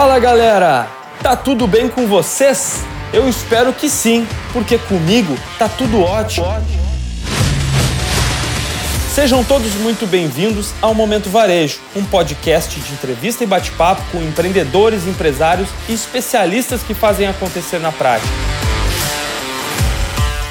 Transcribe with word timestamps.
Fala 0.00 0.18
galera! 0.18 0.88
Tá 1.22 1.36
tudo 1.36 1.66
bem 1.66 1.86
com 1.86 2.06
vocês? 2.06 2.82
Eu 3.12 3.28
espero 3.28 3.70
que 3.70 3.86
sim, 3.86 4.26
porque 4.50 4.78
comigo 4.78 5.36
tá 5.58 5.68
tudo 5.68 6.00
ótimo. 6.00 6.46
Sejam 9.14 9.44
todos 9.44 9.74
muito 9.74 10.06
bem-vindos 10.06 10.72
ao 10.80 10.94
Momento 10.94 11.28
Varejo, 11.28 11.80
um 11.94 12.02
podcast 12.02 12.80
de 12.80 12.92
entrevista 12.94 13.44
e 13.44 13.46
bate-papo 13.46 14.00
com 14.10 14.22
empreendedores, 14.22 15.06
empresários 15.06 15.68
e 15.86 15.92
especialistas 15.92 16.82
que 16.82 16.94
fazem 16.94 17.28
acontecer 17.28 17.78
na 17.78 17.92
prática. 17.92 18.32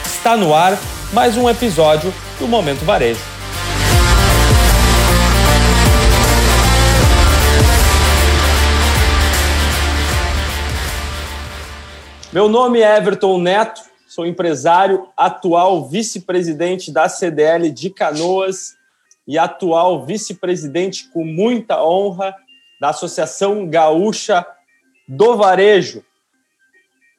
Está 0.05 0.37
no 0.37 0.53
ar 0.53 0.77
mais 1.11 1.35
um 1.37 1.49
episódio 1.49 2.13
do 2.37 2.47
Momento 2.47 2.85
Varejo. 2.85 3.28
Meu 12.31 12.47
nome 12.47 12.79
é 12.79 12.95
Everton 12.95 13.39
Neto, 13.39 13.81
sou 14.07 14.23
empresário, 14.23 15.07
atual 15.17 15.89
vice-presidente 15.89 16.91
da 16.91 17.09
CDL 17.09 17.71
de 17.71 17.89
Canoas 17.89 18.75
e 19.27 19.35
atual 19.35 20.05
vice-presidente 20.05 21.09
com 21.09 21.25
muita 21.25 21.83
honra 21.83 22.35
da 22.79 22.89
Associação 22.89 23.67
Gaúcha 23.67 24.45
do 25.07 25.35
Varejo. 25.37 26.05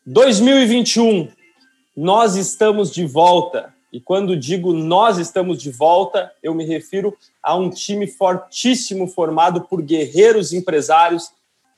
2021, 0.07 1.29
nós 1.97 2.37
estamos 2.37 2.93
de 2.93 3.05
volta. 3.05 3.75
E 3.93 4.01
quando 4.01 4.37
digo 4.37 4.73
nós 4.73 5.19
estamos 5.19 5.61
de 5.61 5.73
volta, 5.73 6.31
eu 6.41 6.55
me 6.55 6.65
refiro 6.65 7.19
a 7.43 7.57
um 7.57 7.69
time 7.69 8.07
fortíssimo 8.07 9.09
formado 9.09 9.63
por 9.63 9.83
guerreiros 9.83 10.53
empresários, 10.53 11.33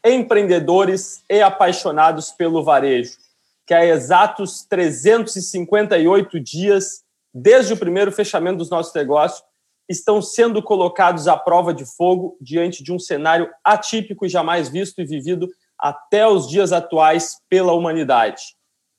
empreendedores 0.04 1.22
e 1.28 1.40
apaixonados 1.40 2.30
pelo 2.30 2.62
varejo 2.62 3.22
que 3.66 3.74
há 3.74 3.84
exatos 3.84 4.66
358 4.68 6.40
dias, 6.40 7.02
desde 7.32 7.72
o 7.72 7.76
primeiro 7.76 8.12
fechamento 8.12 8.58
dos 8.58 8.70
nossos 8.70 8.92
negócios, 8.94 9.42
estão 9.88 10.22
sendo 10.22 10.62
colocados 10.62 11.28
à 11.28 11.36
prova 11.36 11.72
de 11.72 11.84
fogo 11.84 12.36
diante 12.40 12.82
de 12.82 12.92
um 12.92 12.98
cenário 12.98 13.48
atípico 13.64 14.24
e 14.24 14.28
jamais 14.28 14.68
visto 14.68 15.00
e 15.00 15.04
vivido 15.04 15.48
até 15.78 16.26
os 16.26 16.48
dias 16.48 16.72
atuais 16.72 17.38
pela 17.48 17.72
humanidade. 17.72 18.42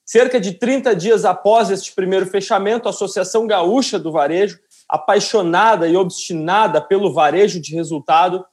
Cerca 0.05 0.39
de 0.39 0.53
30 0.53 0.95
dias 0.95 1.23
após 1.23 1.69
este 1.69 1.93
primeiro 1.93 2.25
fechamento, 2.25 2.87
a 2.87 2.91
Associação 2.91 3.47
Gaúcha 3.47 3.97
do 3.97 4.11
Varejo, 4.11 4.59
apaixonada 4.89 5.87
e 5.87 5.95
obstinada 5.95 6.81
pelo 6.81 7.13
varejo 7.13 7.59
de 7.59 7.73
resultado, 7.73 8.45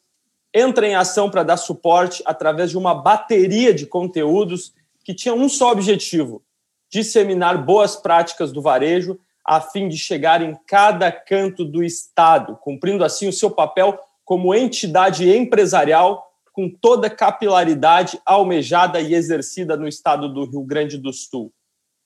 entra 0.54 0.86
em 0.86 0.94
ação 0.94 1.30
para 1.30 1.42
dar 1.42 1.56
suporte 1.56 2.22
através 2.26 2.70
de 2.70 2.78
uma 2.78 2.94
bateria 2.94 3.72
de 3.72 3.86
conteúdos 3.86 4.72
que 5.04 5.14
tinha 5.14 5.34
um 5.34 5.48
só 5.48 5.70
objetivo: 5.70 6.42
disseminar 6.90 7.64
boas 7.64 7.96
práticas 7.96 8.52
do 8.52 8.62
varejo 8.62 9.18
a 9.44 9.60
fim 9.60 9.88
de 9.88 9.96
chegar 9.96 10.42
em 10.42 10.56
cada 10.66 11.10
canto 11.10 11.64
do 11.64 11.82
Estado, 11.82 12.56
cumprindo 12.62 13.02
assim 13.04 13.26
o 13.26 13.32
seu 13.32 13.50
papel 13.50 13.98
como 14.24 14.54
entidade 14.54 15.28
empresarial 15.28 16.30
com 16.52 16.68
toda 16.68 17.06
a 17.06 17.10
capilaridade 17.10 18.20
almejada 18.24 19.00
e 19.00 19.14
exercida 19.14 19.76
no 19.76 19.88
estado 19.88 20.32
do 20.32 20.44
Rio 20.44 20.62
Grande 20.62 20.98
do 20.98 21.12
Sul. 21.12 21.52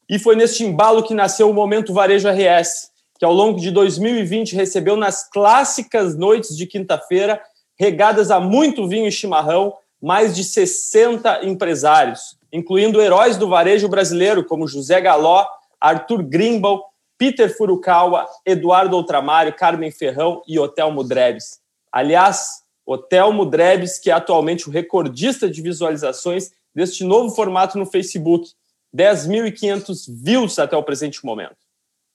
E 0.08 0.18
foi 0.18 0.36
neste 0.36 0.64
embalo 0.64 1.02
que 1.02 1.14
nasceu 1.14 1.50
o 1.50 1.54
Momento 1.54 1.92
Varejo 1.92 2.28
RS, 2.28 2.90
que 3.18 3.24
ao 3.24 3.32
longo 3.32 3.58
de 3.58 3.70
2020 3.70 4.54
recebeu 4.54 4.96
nas 4.96 5.28
clássicas 5.28 6.16
noites 6.16 6.56
de 6.56 6.66
quinta-feira, 6.66 7.40
regadas 7.78 8.30
a 8.30 8.40
muito 8.40 8.86
vinho 8.86 9.06
e 9.06 9.12
chimarrão, 9.12 9.74
mais 10.00 10.34
de 10.34 10.44
60 10.44 11.44
empresários, 11.44 12.36
incluindo 12.52 13.00
heróis 13.00 13.36
do 13.36 13.48
varejo 13.48 13.88
brasileiro 13.88 14.44
como 14.44 14.68
José 14.68 15.00
Galó, 15.00 15.46
Arthur 15.80 16.22
Grimbal, 16.22 16.82
Peter 17.16 17.54
Furukawa, 17.56 18.26
Eduardo 18.44 18.96
Ultramário, 18.96 19.54
Carmen 19.54 19.90
Ferrão 19.90 20.42
e 20.46 20.58
Hotel 20.58 20.90
Mudrebes. 20.90 21.60
Aliás, 21.90 22.62
Hotel 22.84 23.32
Mudrebes, 23.32 23.98
que 23.98 24.10
é 24.10 24.12
atualmente 24.12 24.68
o 24.68 24.72
recordista 24.72 25.48
de 25.48 25.62
visualizações 25.62 26.50
deste 26.74 27.04
novo 27.04 27.34
formato 27.34 27.78
no 27.78 27.86
Facebook, 27.86 28.50
10.500 28.94 30.04
views 30.08 30.58
até 30.58 30.76
o 30.76 30.82
presente 30.82 31.24
momento. 31.24 31.56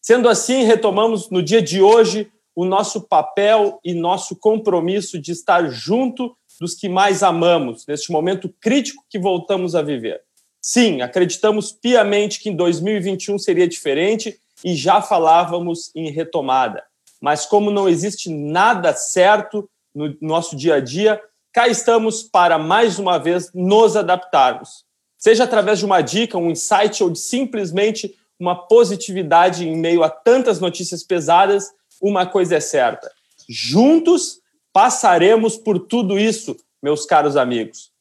Sendo 0.01 0.29
assim, 0.29 0.63
retomamos 0.63 1.29
no 1.29 1.41
dia 1.41 1.61
de 1.61 1.81
hoje 1.81 2.31
o 2.55 2.65
nosso 2.65 3.01
papel 3.01 3.79
e 3.83 3.93
nosso 3.93 4.35
compromisso 4.35 5.19
de 5.19 5.31
estar 5.31 5.69
junto 5.69 6.35
dos 6.59 6.75
que 6.75 6.89
mais 6.89 7.23
amamos 7.23 7.85
neste 7.87 8.11
momento 8.11 8.53
crítico 8.59 9.05
que 9.09 9.17
voltamos 9.17 9.75
a 9.75 9.81
viver. 9.81 10.21
Sim, 10.61 11.01
acreditamos 11.01 11.71
piamente 11.71 12.39
que 12.39 12.49
em 12.49 12.55
2021 12.55 13.39
seria 13.39 13.67
diferente 13.67 14.37
e 14.63 14.75
já 14.75 15.01
falávamos 15.01 15.89
em 15.95 16.11
retomada. 16.11 16.83
Mas 17.21 17.45
como 17.45 17.71
não 17.71 17.87
existe 17.87 18.29
nada 18.29 18.93
certo 18.93 19.69
no 19.95 20.15
nosso 20.21 20.55
dia 20.55 20.75
a 20.75 20.79
dia, 20.79 21.21
cá 21.53 21.67
estamos 21.67 22.23
para 22.23 22.57
mais 22.57 22.99
uma 22.99 23.17
vez 23.17 23.51
nos 23.53 23.95
adaptarmos. 23.95 24.83
Seja 25.17 25.43
através 25.43 25.79
de 25.79 25.85
uma 25.85 26.01
dica, 26.01 26.37
um 26.37 26.51
insight 26.51 27.03
ou 27.03 27.09
de 27.09 27.19
simplesmente 27.19 28.15
uma 28.39 28.55
positividade 28.55 29.67
em 29.67 29.75
meio 29.75 30.03
a 30.03 30.09
tantas 30.09 30.59
notícias 30.59 31.03
pesadas, 31.03 31.71
uma 32.01 32.25
coisa 32.25 32.55
é 32.55 32.59
certa: 32.59 33.11
juntos 33.47 34.39
passaremos 34.71 35.57
por 35.57 35.79
tudo 35.79 36.17
isso, 36.19 36.55
meus 36.81 37.05
caros 37.05 37.35
amigos. 37.35 37.91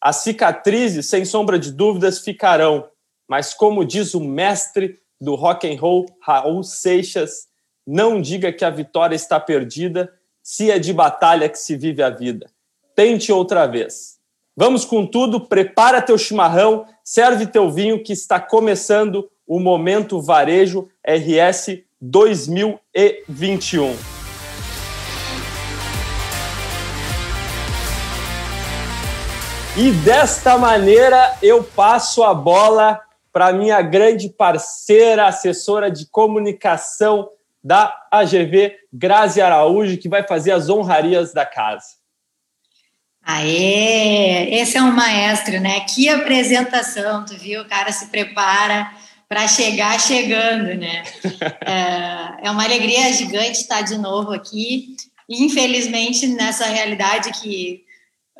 As 0.00 0.16
cicatrizes, 0.16 1.06
sem 1.06 1.24
sombra 1.24 1.58
de 1.58 1.72
dúvidas, 1.72 2.20
ficarão, 2.20 2.88
mas 3.28 3.52
como 3.52 3.84
diz 3.84 4.14
o 4.14 4.20
mestre 4.20 5.00
do 5.20 5.34
rock 5.34 5.68
and 5.68 5.80
roll, 5.80 6.06
Raul 6.22 6.62
Seixas, 6.62 7.48
não 7.86 8.20
diga 8.20 8.52
que 8.52 8.64
a 8.64 8.70
vitória 8.70 9.16
está 9.16 9.40
perdida, 9.40 10.12
se 10.42 10.70
é 10.70 10.78
de 10.78 10.92
batalha 10.92 11.48
que 11.48 11.58
se 11.58 11.76
vive 11.76 12.02
a 12.02 12.10
vida. 12.10 12.50
Tente 12.94 13.32
outra 13.32 13.66
vez. 13.66 14.18
Vamos 14.56 14.84
com 14.84 15.06
tudo, 15.06 15.40
prepara 15.40 16.02
teu 16.02 16.18
chimarrão, 16.18 16.86
serve 17.04 17.46
teu 17.46 17.70
vinho 17.70 18.02
que 18.02 18.12
está 18.12 18.40
começando 18.40 19.30
o 19.46 19.58
Momento 19.58 20.20
Varejo 20.20 20.88
RS 21.06 21.82
2021. 22.00 23.96
E 29.76 29.90
desta 29.92 30.58
maneira 30.58 31.36
eu 31.42 31.62
passo 31.62 32.22
a 32.22 32.34
bola 32.34 33.00
para 33.32 33.52
minha 33.52 33.80
grande 33.82 34.28
parceira, 34.28 35.26
assessora 35.26 35.90
de 35.90 36.06
comunicação 36.10 37.28
da 37.62 37.94
AGV, 38.10 38.76
Grazi 38.92 39.40
Araújo, 39.40 39.98
que 39.98 40.08
vai 40.08 40.26
fazer 40.26 40.52
as 40.52 40.68
honrarias 40.68 41.32
da 41.32 41.44
casa. 41.44 41.98
Aê, 43.22 44.54
esse 44.54 44.78
é 44.78 44.82
um 44.82 44.92
maestro, 44.92 45.60
né? 45.60 45.80
Que 45.80 46.08
apresentação, 46.08 47.24
tu 47.24 47.36
viu? 47.36 47.60
O 47.60 47.68
cara 47.68 47.92
se 47.92 48.06
prepara 48.06 48.90
para 49.28 49.46
chegar 49.46 50.00
chegando, 50.00 50.74
né? 50.74 51.02
é, 51.66 52.46
é 52.48 52.50
uma 52.50 52.64
alegria 52.64 53.12
gigante 53.12 53.60
estar 53.60 53.82
de 53.82 53.98
novo 53.98 54.32
aqui. 54.32 54.96
Infelizmente, 55.28 56.26
nessa 56.26 56.64
realidade 56.66 57.30
que 57.40 57.84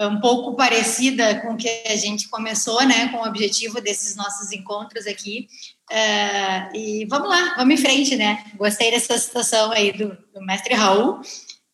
um 0.01 0.21
pouco 0.21 0.55
parecida 0.55 1.41
com 1.41 1.57
que 1.57 1.69
a 1.87 1.97
gente 1.97 2.29
começou, 2.29 2.85
né, 2.87 3.09
com 3.09 3.19
o 3.19 3.27
objetivo 3.27 3.81
desses 3.81 4.15
nossos 4.15 4.53
encontros 4.53 5.07
aqui. 5.07 5.49
Uh, 5.91 6.77
e 6.77 7.07
vamos 7.07 7.29
lá, 7.29 7.55
vamos 7.57 7.75
em 7.75 7.83
frente, 7.83 8.15
né? 8.15 8.45
Gostei 8.57 8.91
dessa 8.91 9.19
situação 9.19 9.73
aí 9.73 9.93
do, 9.93 10.17
do, 10.33 10.41
mestre 10.43 10.75
Raul 10.75 11.21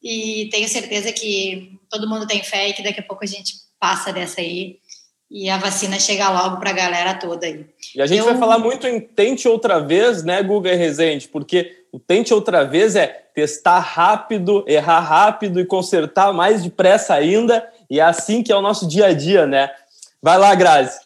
e 0.03 0.49
tenho 0.51 0.69
certeza 0.69 1.13
que 1.13 1.79
todo 1.91 2.09
mundo 2.09 2.27
tem 2.27 2.43
fé 2.43 2.69
e 2.69 2.73
que 2.73 2.83
daqui 2.83 3.01
a 3.01 3.05
pouco 3.05 3.25
a 3.25 3.27
gente 3.27 3.55
passa 3.79 4.13
dessa 4.13 4.41
aí 4.41 4.79
e 5.31 5.49
a 5.51 5.57
vacina 5.57 5.99
chega 5.99 6.29
logo 6.29 6.59
para 6.59 6.71
a 6.71 6.75
galera 6.75 7.15
toda 7.15 7.47
aí. 7.47 7.67
E 7.95 8.01
a 8.01 8.07
gente 8.07 8.21
Eu... 8.21 8.27
vai 8.27 8.37
falar 8.37 8.59
muito 8.59 8.87
em 8.87 9.01
tente 9.01 9.49
outra 9.49 9.81
vez, 9.81 10.23
né, 10.23 10.43
Guga 10.43 10.73
e 10.73 10.77
Rezende, 10.77 11.29
porque 11.29 11.85
o 11.93 11.99
tente 11.99 12.33
outra 12.33 12.65
vez 12.65 12.97
é 12.97 13.07
testar 13.35 13.81
rápido, 13.81 14.65
errar 14.67 15.01
rápido 15.01 15.61
e 15.61 15.67
consertar 15.67 16.33
mais 16.33 16.63
depressa 16.63 17.15
ainda 17.15 17.69
e 17.91 18.01
é 18.01 18.03
assim 18.03 18.43
que 18.43 18.53
é 18.53 18.57
o 18.57 18.63
nosso 18.63 18.87
dia 18.87 19.07
a 19.07 19.13
dia, 19.13 19.47
né? 19.47 19.71
Vai 20.23 20.39
lá, 20.39 20.55
Grazi. 20.55 20.99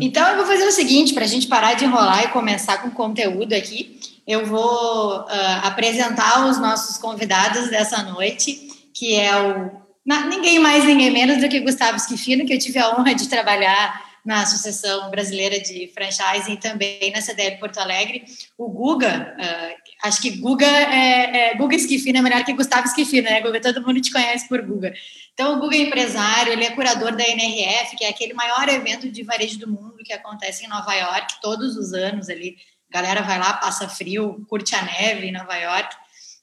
Então, 0.00 0.26
eu 0.28 0.36
vou 0.36 0.46
fazer 0.46 0.64
o 0.64 0.72
seguinte, 0.72 1.14
para 1.14 1.24
a 1.24 1.28
gente 1.28 1.46
parar 1.46 1.74
de 1.74 1.84
enrolar 1.84 2.24
e 2.24 2.28
começar 2.28 2.82
com 2.82 2.90
conteúdo 2.90 3.52
aqui, 3.52 3.98
eu 4.26 4.46
vou 4.46 5.20
uh, 5.20 5.26
apresentar 5.62 6.46
os 6.48 6.58
nossos 6.58 6.98
convidados 6.98 7.68
dessa 7.70 8.02
noite, 8.02 8.68
que 8.92 9.14
é 9.14 9.36
o 9.36 9.81
ninguém 10.04 10.58
mais, 10.58 10.84
ninguém 10.84 11.10
menos 11.10 11.40
do 11.40 11.48
que 11.48 11.60
Gustavo 11.60 11.98
Schifino, 12.00 12.44
que 12.44 12.52
eu 12.52 12.58
tive 12.58 12.78
a 12.78 12.90
honra 12.90 13.14
de 13.14 13.28
trabalhar 13.28 14.12
na 14.24 14.42
Associação 14.42 15.10
Brasileira 15.10 15.60
de 15.60 15.90
Franchising 15.92 16.52
e 16.52 16.56
também 16.56 17.10
na 17.12 17.20
CDL 17.20 17.58
Porto 17.58 17.78
Alegre. 17.78 18.24
O 18.56 18.68
Guga, 18.68 19.36
uh, 19.36 20.06
acho 20.06 20.22
que 20.22 20.30
Guga 20.30 20.66
é, 20.66 21.50
é 21.50 21.54
Guga 21.56 21.74
Esquifino 21.74 22.18
é 22.18 22.22
melhor 22.22 22.44
que 22.44 22.52
Gustavo 22.52 22.86
Esquifino, 22.86 23.28
né, 23.28 23.40
Guga? 23.40 23.60
Todo 23.60 23.84
mundo 23.84 24.00
te 24.00 24.12
conhece 24.12 24.48
por 24.48 24.62
Guga. 24.62 24.92
Então, 25.34 25.56
o 25.56 25.60
Guga 25.60 25.76
é 25.76 25.80
empresário, 25.80 26.52
ele 26.52 26.64
é 26.64 26.70
curador 26.70 27.16
da 27.16 27.24
NRF, 27.24 27.96
que 27.96 28.04
é 28.04 28.08
aquele 28.08 28.32
maior 28.32 28.68
evento 28.68 29.10
de 29.10 29.22
varejo 29.24 29.58
do 29.58 29.68
mundo 29.68 29.96
que 30.04 30.12
acontece 30.12 30.64
em 30.64 30.68
Nova 30.68 30.94
York 30.94 31.40
todos 31.40 31.76
os 31.76 31.92
anos 31.92 32.28
ali. 32.28 32.56
A 32.92 33.00
galera 33.00 33.22
vai 33.22 33.38
lá, 33.38 33.54
passa 33.54 33.88
frio, 33.88 34.44
curte 34.48 34.74
a 34.76 34.82
neve 34.82 35.26
em 35.26 35.32
Nova 35.32 35.56
York. 35.56 35.96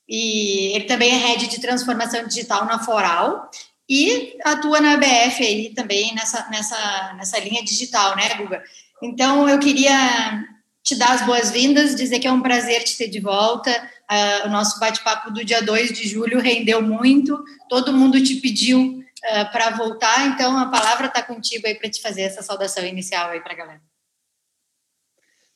E 0.10 0.76
ele 0.76 0.86
também 0.86 1.12
é 1.12 1.18
head 1.18 1.48
de 1.48 1.62
transformação 1.62 2.26
digital 2.26 2.66
na 2.66 2.80
Foral 2.80 3.52
e 3.88 4.36
atua 4.44 4.82
na 4.82 4.94
ABF 4.94 5.44
aí 5.44 5.72
também 5.76 6.16
nessa, 6.16 6.50
nessa, 6.50 7.14
nessa 7.16 7.40
linha 7.40 7.64
digital, 7.64 8.16
né, 8.16 8.34
Guga? 8.36 8.64
Então, 9.04 9.48
eu 9.48 9.60
queria 9.60 10.44
te 10.84 10.96
dar 10.96 11.14
as 11.14 11.26
boas-vindas, 11.26 11.96
dizer 11.96 12.18
que 12.18 12.28
é 12.28 12.32
um 12.32 12.42
prazer 12.42 12.84
te 12.84 12.98
ter 12.98 13.08
de 13.08 13.20
volta. 13.20 13.72
Uh, 14.12 14.48
o 14.48 14.50
nosso 14.50 14.80
bate-papo 14.80 15.32
do 15.32 15.46
dia 15.46 15.62
2 15.62 15.92
de 15.92 16.08
julho 16.08 16.40
rendeu 16.40 16.82
muito, 16.82 17.44
todo 17.70 17.94
mundo 17.94 18.22
te 18.24 18.36
pediu 18.36 18.98
uh, 19.00 19.52
para 19.52 19.70
voltar, 19.72 20.28
então 20.28 20.58
a 20.58 20.66
palavra 20.66 21.06
está 21.06 21.22
contigo 21.22 21.68
aí 21.68 21.76
para 21.76 21.90
te 21.90 22.02
fazer 22.02 22.22
essa 22.22 22.42
saudação 22.42 22.84
inicial 22.84 23.30
aí 23.30 23.40
para 23.40 23.54
a 23.54 23.56
galera. 23.56 23.82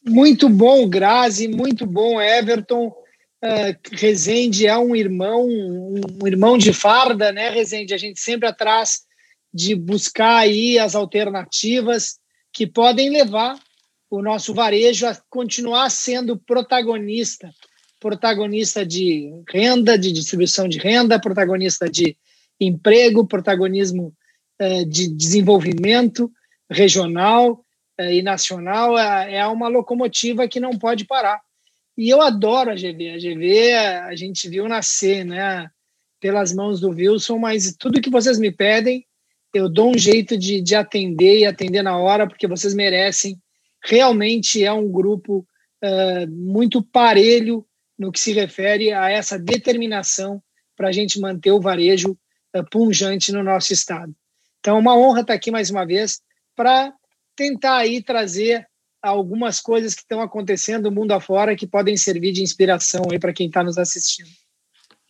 Muito 0.06 0.48
bom, 0.48 0.88
Grazi, 0.88 1.48
muito 1.48 1.88
bom, 1.88 2.22
Everton. 2.22 2.94
Uh, 3.44 3.76
Rezende 3.92 4.66
é 4.66 4.78
um 4.78 4.96
irmão, 4.96 5.46
um 5.46 6.26
irmão 6.26 6.58
de 6.58 6.72
farda, 6.72 7.30
né, 7.30 7.50
Rezende? 7.50 7.94
A 7.94 7.98
gente 7.98 8.18
sempre 8.18 8.48
atrás 8.48 9.02
de 9.54 9.76
buscar 9.76 10.38
aí 10.38 10.80
as 10.80 10.96
alternativas 10.96 12.20
que 12.54 12.66
podem 12.66 13.10
levar 13.10 13.60
o 14.10 14.22
nosso 14.22 14.54
varejo 14.54 15.06
a 15.06 15.22
continuar 15.30 15.90
sendo 15.90 16.38
protagonista, 16.38 17.54
protagonista 18.00 18.86
de 18.86 19.30
renda, 19.50 19.98
de 19.98 20.14
distribuição 20.14 20.66
de 20.66 20.78
renda, 20.78 21.20
protagonista 21.20 21.90
de 21.90 22.16
emprego, 22.58 23.28
protagonismo 23.28 24.14
uh, 24.62 24.86
de 24.86 25.10
desenvolvimento 25.10 26.32
regional 26.70 27.66
uh, 28.00 28.04
e 28.06 28.22
nacional. 28.22 28.98
É 28.98 29.46
uma 29.48 29.68
locomotiva 29.68 30.48
que 30.48 30.62
não 30.62 30.78
pode 30.80 31.04
parar 31.04 31.42
e 31.98 32.10
eu 32.10 32.22
adoro 32.22 32.72
a 32.72 32.76
GV. 32.76 33.12
A 33.12 33.18
GV 33.18 33.74
a 33.74 34.16
gente 34.16 34.50
viu 34.50 34.68
nascer, 34.68 35.24
né? 35.24 35.70
Pelas 36.20 36.54
mãos 36.54 36.80
do 36.80 36.90
Wilson, 36.90 37.38
mas 37.38 37.76
tudo 37.78 38.02
que 38.02 38.10
vocês 38.10 38.40
me 38.40 38.52
pedem, 38.52 39.06
eu 39.54 39.70
dou 39.70 39.92
um 39.92 39.98
jeito 39.98 40.38
de, 40.38 40.62
de 40.62 40.74
atender 40.74 41.40
e 41.40 41.46
atender 41.46 41.84
na 41.84 41.98
hora, 41.98 42.28
porque 42.28 42.48
vocês 42.48 42.74
merecem. 42.74 43.38
Realmente 43.84 44.64
é 44.64 44.72
um 44.72 44.90
grupo 44.90 45.46
uh, 45.84 46.32
muito 46.32 46.82
parelho 46.82 47.66
no 48.00 48.12
que 48.12 48.20
se 48.20 48.32
refere 48.32 48.92
a 48.94 49.10
essa 49.10 49.38
determinação 49.38 50.42
para 50.76 50.88
a 50.88 50.92
gente 50.92 51.20
manter 51.20 51.52
o 51.52 51.62
varejo 51.62 52.18
uh, 52.56 52.70
punjante 52.72 53.32
no 53.32 53.44
nosso 53.44 53.74
estado. 53.74 54.16
Então, 54.60 54.78
é 54.78 54.80
uma 54.80 54.98
honra 54.98 55.22
estar 55.22 55.34
aqui 55.34 55.52
mais 55.52 55.70
uma 55.70 55.86
vez 55.86 56.22
para 56.56 56.94
tentar 57.36 57.78
aí 57.78 58.02
trazer 58.02 58.66
algumas 59.04 59.60
coisas 59.60 59.94
que 59.94 60.02
estão 60.02 60.22
acontecendo 60.22 60.92
mundo 60.92 61.12
afora 61.12 61.56
que 61.56 61.68
podem 61.68 61.98
servir 61.98 62.32
de 62.32 62.42
inspiração 62.42 63.04
aí 63.12 63.20
para 63.20 63.34
quem 63.34 63.48
está 63.48 63.62
nos 63.62 63.78
assistindo. 63.78 64.30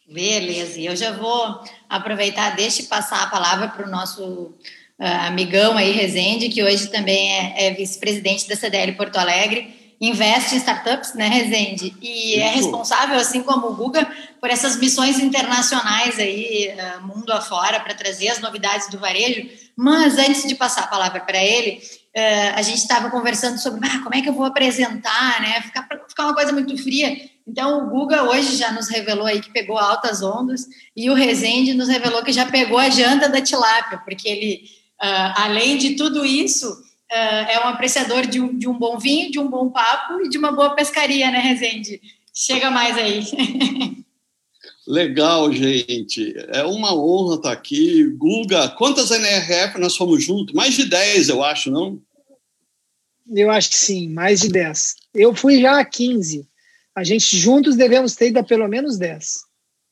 Beleza, 0.07 0.79
eu 0.81 0.95
já 0.95 1.11
vou 1.11 1.61
aproveitar, 1.87 2.55
deixe 2.55 2.83
passar 2.83 3.23
a 3.23 3.27
palavra 3.27 3.69
para 3.69 3.87
o 3.87 3.89
nosso 3.89 4.23
uh, 4.23 5.27
amigão 5.27 5.77
aí, 5.77 5.91
Rezende, 5.91 6.49
que 6.49 6.63
hoje 6.63 6.87
também 6.87 7.31
é, 7.31 7.67
é 7.67 7.73
vice-presidente 7.73 8.47
da 8.49 8.55
CDL 8.55 8.93
Porto 8.93 9.17
Alegre, 9.17 9.95
investe 10.01 10.55
em 10.55 10.57
startups, 10.57 11.13
né, 11.13 11.29
Rezende? 11.29 11.95
E 12.01 12.33
é 12.33 12.37
Isso. 12.37 12.39
é 12.39 12.49
responsável, 12.49 13.15
assim 13.15 13.41
como 13.43 13.67
o 13.67 13.75
Guga, 13.75 14.05
por 14.41 14.49
essas 14.49 14.75
missões 14.77 15.19
internacionais 15.19 16.19
aí, 16.19 16.75
uh, 16.75 17.07
mundo 17.07 17.31
afora, 17.31 17.79
para 17.79 17.93
trazer 17.93 18.27
as 18.27 18.39
novidades 18.39 18.89
do 18.89 18.99
varejo. 18.99 19.47
Mas 19.75 20.17
antes 20.17 20.45
de 20.45 20.53
passar 20.53 20.83
a 20.83 20.87
palavra 20.87 21.21
para 21.21 21.41
ele, 21.41 21.81
uh, 22.15 22.55
a 22.55 22.61
gente 22.61 22.77
estava 22.77 23.09
conversando 23.09 23.57
sobre 23.57 23.87
ah, 23.87 23.99
como 24.03 24.15
é 24.15 24.21
que 24.21 24.29
eu 24.29 24.33
vou 24.33 24.45
apresentar, 24.45 25.41
né? 25.41 25.61
Ficar, 25.61 25.87
ficar 26.07 26.25
uma 26.25 26.35
coisa 26.35 26.51
muito 26.51 26.77
fria. 26.77 27.29
Então, 27.47 27.85
o 27.85 27.89
Guga 27.89 28.23
hoje 28.23 28.55
já 28.55 28.71
nos 28.71 28.87
revelou 28.87 29.25
aí 29.25 29.41
que 29.41 29.51
pegou 29.51 29.77
altas 29.77 30.21
ondas 30.21 30.65
e 30.95 31.09
o 31.09 31.13
Rezende 31.13 31.73
nos 31.73 31.89
revelou 31.89 32.23
que 32.23 32.31
já 32.31 32.45
pegou 32.45 32.77
a 32.77 32.89
janta 32.89 33.27
da 33.27 33.41
tilápia, 33.41 33.97
porque 33.97 34.29
ele, 34.29 34.63
uh, 35.01 35.33
além 35.35 35.77
de 35.77 35.95
tudo 35.95 36.25
isso, 36.25 36.71
uh, 36.71 37.49
é 37.49 37.59
um 37.65 37.67
apreciador 37.67 38.25
de 38.25 38.39
um, 38.39 38.57
de 38.57 38.67
um 38.67 38.77
bom 38.77 38.97
vinho, 38.97 39.29
de 39.29 39.39
um 39.39 39.49
bom 39.49 39.69
papo 39.69 40.21
e 40.21 40.29
de 40.29 40.37
uma 40.37 40.53
boa 40.53 40.73
pescaria, 40.73 41.29
né, 41.31 41.39
Rezende? 41.39 42.01
Chega 42.33 42.71
mais 42.71 42.97
aí. 42.97 43.23
Legal, 44.87 45.51
gente. 45.51 46.33
É 46.49 46.63
uma 46.63 46.93
honra 46.93 47.35
estar 47.35 47.51
aqui. 47.51 48.05
Guga, 48.17 48.69
quantas 48.69 49.11
NRF 49.11 49.79
nós 49.79 49.95
fomos 49.95 50.23
juntos? 50.23 50.53
Mais 50.53 50.73
de 50.73 50.85
10, 50.85 51.29
eu 51.29 51.43
acho, 51.43 51.71
não? 51.71 52.01
Eu 53.27 53.49
acho 53.49 53.69
que 53.69 53.77
sim, 53.77 54.09
mais 54.09 54.41
de 54.41 54.49
10. 54.49 54.95
Eu 55.13 55.33
fui 55.33 55.61
já 55.61 55.79
a 55.79 55.85
15. 55.85 56.45
A 56.95 57.03
gente 57.03 57.37
juntos 57.37 57.75
devemos 57.75 58.15
ter 58.15 58.27
ido 58.27 58.43
pelo 58.43 58.67
menos 58.67 58.97
10. 58.97 59.43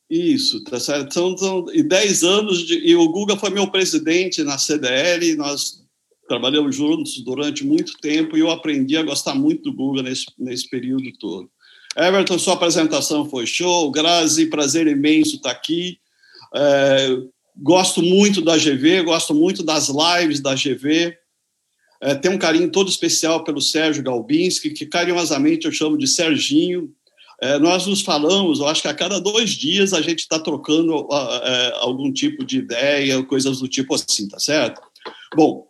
Isso, 0.09 0.61
tá 0.65 0.77
certo. 0.77 1.13
São, 1.13 1.37
são 1.37 1.65
e 1.73 1.81
10 1.81 2.23
anos, 2.23 2.67
de, 2.67 2.77
e 2.79 2.95
o 2.95 3.09
Guga 3.09 3.37
foi 3.37 3.49
meu 3.49 3.71
presidente 3.71 4.43
na 4.43 4.57
CDL, 4.57 5.35
nós 5.37 5.81
trabalhamos 6.27 6.75
juntos 6.75 7.21
durante 7.23 7.65
muito 7.65 7.93
tempo 7.99 8.37
e 8.37 8.39
eu 8.39 8.51
aprendi 8.51 8.95
a 8.97 9.03
gostar 9.03 9.35
muito 9.35 9.63
do 9.63 9.75
Guga 9.75 10.03
nesse, 10.03 10.25
nesse 10.37 10.69
período 10.69 11.11
todo. 11.17 11.49
Everton, 11.95 12.39
sua 12.39 12.53
apresentação 12.53 13.29
foi 13.29 13.45
show. 13.45 13.91
Grazi, 13.91 14.45
prazer 14.47 14.87
imenso 14.87 15.35
estar 15.35 15.51
aqui. 15.51 15.99
É, 16.55 17.17
gosto 17.57 18.01
muito 18.01 18.41
da 18.41 18.57
GV, 18.57 19.03
gosto 19.03 19.33
muito 19.33 19.63
das 19.63 19.89
lives 19.89 20.39
da 20.39 20.55
GV. 20.55 21.17
É, 22.01 22.15
tenho 22.15 22.35
um 22.35 22.39
carinho 22.39 22.71
todo 22.71 22.89
especial 22.89 23.43
pelo 23.43 23.61
Sérgio 23.61 24.03
Galbinski, 24.03 24.71
que 24.71 24.85
carinhosamente 24.85 25.65
eu 25.65 25.71
chamo 25.71 25.97
de 25.97 26.07
Serginho. 26.07 26.91
É, 27.41 27.57
nós 27.59 27.85
nos 27.87 28.01
falamos, 28.01 28.59
eu 28.59 28.67
acho 28.67 28.83
que 28.83 28.87
a 28.87 28.93
cada 28.93 29.19
dois 29.19 29.51
dias 29.51 29.93
a 29.93 30.01
gente 30.01 30.19
está 30.19 30.39
trocando 30.39 31.07
é, 31.11 31.73
algum 31.77 32.11
tipo 32.11 32.45
de 32.45 32.59
ideia, 32.59 33.23
coisas 33.23 33.59
do 33.59 33.67
tipo 33.67 33.95
assim, 33.95 34.27
tá 34.27 34.39
certo? 34.39 34.81
Bom, 35.35 35.67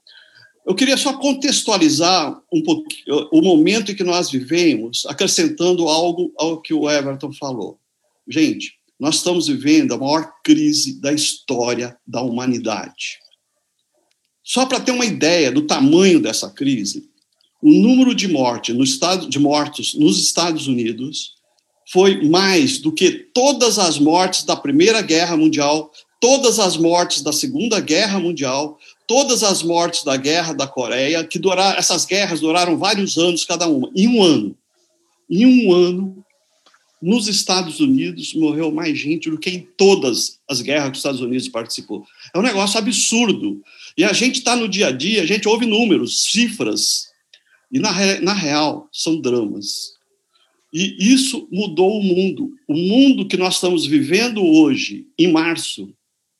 eu 0.71 0.75
queria 0.75 0.95
só 0.95 1.11
contextualizar 1.17 2.41
um 2.49 2.63
pouquinho 2.63 3.27
o 3.29 3.41
momento 3.41 3.91
em 3.91 3.95
que 3.95 4.05
nós 4.05 4.31
vivemos, 4.31 5.05
acrescentando 5.05 5.89
algo 5.89 6.33
ao 6.37 6.61
que 6.61 6.73
o 6.73 6.89
Everton 6.89 7.33
falou. 7.33 7.77
Gente, 8.25 8.75
nós 8.97 9.15
estamos 9.15 9.47
vivendo 9.47 9.93
a 9.93 9.97
maior 9.97 10.31
crise 10.41 11.01
da 11.01 11.11
história 11.11 11.97
da 12.07 12.21
humanidade. 12.21 13.19
Só 14.41 14.65
para 14.65 14.79
ter 14.79 14.93
uma 14.93 15.05
ideia 15.05 15.51
do 15.51 15.63
tamanho 15.63 16.21
dessa 16.21 16.49
crise, 16.49 17.09
o 17.61 17.69
número 17.69 18.15
de, 18.15 18.29
morte 18.29 18.71
no 18.71 18.85
estado, 18.85 19.27
de 19.27 19.39
mortos 19.39 19.93
nos 19.95 20.23
Estados 20.23 20.67
Unidos 20.67 21.33
foi 21.91 22.29
mais 22.29 22.77
do 22.77 22.93
que 22.93 23.11
todas 23.11 23.77
as 23.77 23.99
mortes 23.99 24.45
da 24.45 24.55
Primeira 24.55 25.01
Guerra 25.01 25.35
Mundial, 25.35 25.91
todas 26.21 26.59
as 26.59 26.77
mortes 26.77 27.21
da 27.21 27.33
Segunda 27.33 27.81
Guerra 27.81 28.21
Mundial, 28.21 28.79
todas 29.11 29.43
as 29.43 29.61
mortes 29.61 30.05
da 30.05 30.15
guerra 30.15 30.53
da 30.53 30.65
Coreia, 30.65 31.21
que 31.21 31.37
durar, 31.37 31.77
essas 31.77 32.05
guerras 32.05 32.39
duraram 32.39 32.77
vários 32.77 33.17
anos 33.17 33.43
cada 33.43 33.67
uma. 33.67 33.91
Em 33.93 34.07
um 34.07 34.23
ano, 34.23 34.57
em 35.29 35.45
um 35.45 35.73
ano, 35.73 36.25
nos 37.01 37.27
Estados 37.27 37.81
Unidos 37.81 38.33
morreu 38.33 38.71
mais 38.71 38.97
gente 38.97 39.29
do 39.29 39.37
que 39.37 39.49
em 39.49 39.67
todas 39.75 40.39
as 40.49 40.61
guerras 40.61 40.85
que 40.85 40.91
os 40.91 40.99
Estados 40.99 41.19
Unidos 41.19 41.49
participou. 41.49 42.05
É 42.33 42.39
um 42.39 42.41
negócio 42.41 42.79
absurdo. 42.79 43.61
E 43.97 44.05
a 44.05 44.13
gente 44.13 44.37
está 44.37 44.55
no 44.55 44.69
dia 44.69 44.87
a 44.87 44.91
dia, 44.91 45.23
a 45.23 45.25
gente 45.25 45.45
ouve 45.45 45.65
números, 45.65 46.31
cifras, 46.31 47.09
e 47.69 47.79
na, 47.79 47.91
na 48.21 48.33
real 48.33 48.87
são 48.93 49.19
dramas. 49.19 49.91
E 50.73 50.95
isso 51.13 51.49
mudou 51.51 51.99
o 51.99 52.01
mundo. 52.01 52.53
O 52.65 52.75
mundo 52.75 53.27
que 53.27 53.35
nós 53.35 53.55
estamos 53.55 53.85
vivendo 53.85 54.41
hoje, 54.41 55.05
em 55.19 55.29
março, 55.29 55.93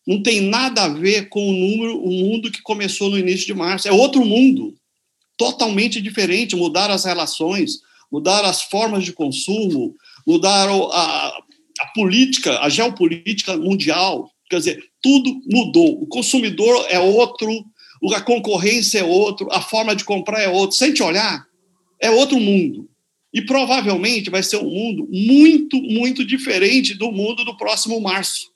não 0.08 0.22
tem 0.22 0.42
nada 0.42 0.84
a 0.84 0.88
ver 0.90 1.30
com 1.30 1.48
o 1.48 1.54
número, 1.54 2.04
o 2.04 2.10
mundo 2.12 2.52
que 2.52 2.62
começou 2.62 3.10
no 3.10 3.20
início 3.20 3.46
de 3.46 3.54
março. 3.54 3.88
É 3.88 3.92
outro 3.92 4.26
mundo, 4.26 4.76
totalmente 5.38 6.02
diferente. 6.02 6.56
Mudaram 6.56 6.94
as 6.94 7.06
relações, 7.06 7.80
mudaram 8.12 8.50
as 8.50 8.64
formas 8.64 9.04
de 9.04 9.14
consumo, 9.14 9.96
mudaram 10.26 10.92
a, 10.92 11.28
a 11.80 11.88
política, 11.94 12.60
a 12.60 12.70
geopolítica 12.70 13.56
mundial. 13.58 14.30
Quer 14.50 14.58
dizer, 14.58 14.84
tudo 15.02 15.42
mudou. 15.50 16.02
O 16.02 16.08
consumidor 16.08 16.86
é 16.90 17.00
outro, 17.00 17.50
a 18.14 18.22
concorrência 18.22 19.00
é 19.00 19.04
outro, 19.04 19.48
a 19.52 19.62
forma 19.62 19.96
de 19.96 20.04
comprar 20.04 20.42
é 20.42 20.50
outro. 20.50 20.76
Sem 20.76 20.94
olhar, 21.02 21.46
é 22.00 22.10
outro 22.10 22.40
mundo. 22.40 22.90
E 23.34 23.42
provavelmente 23.42 24.30
vai 24.30 24.44
ser 24.44 24.58
um 24.58 24.70
mundo 24.70 25.08
muito, 25.10 25.82
muito 25.82 26.26
diferente 26.26 26.94
do 26.94 27.12
mundo 27.12 27.46
do 27.46 27.56
próximo 27.56 28.02
março. 28.02 28.51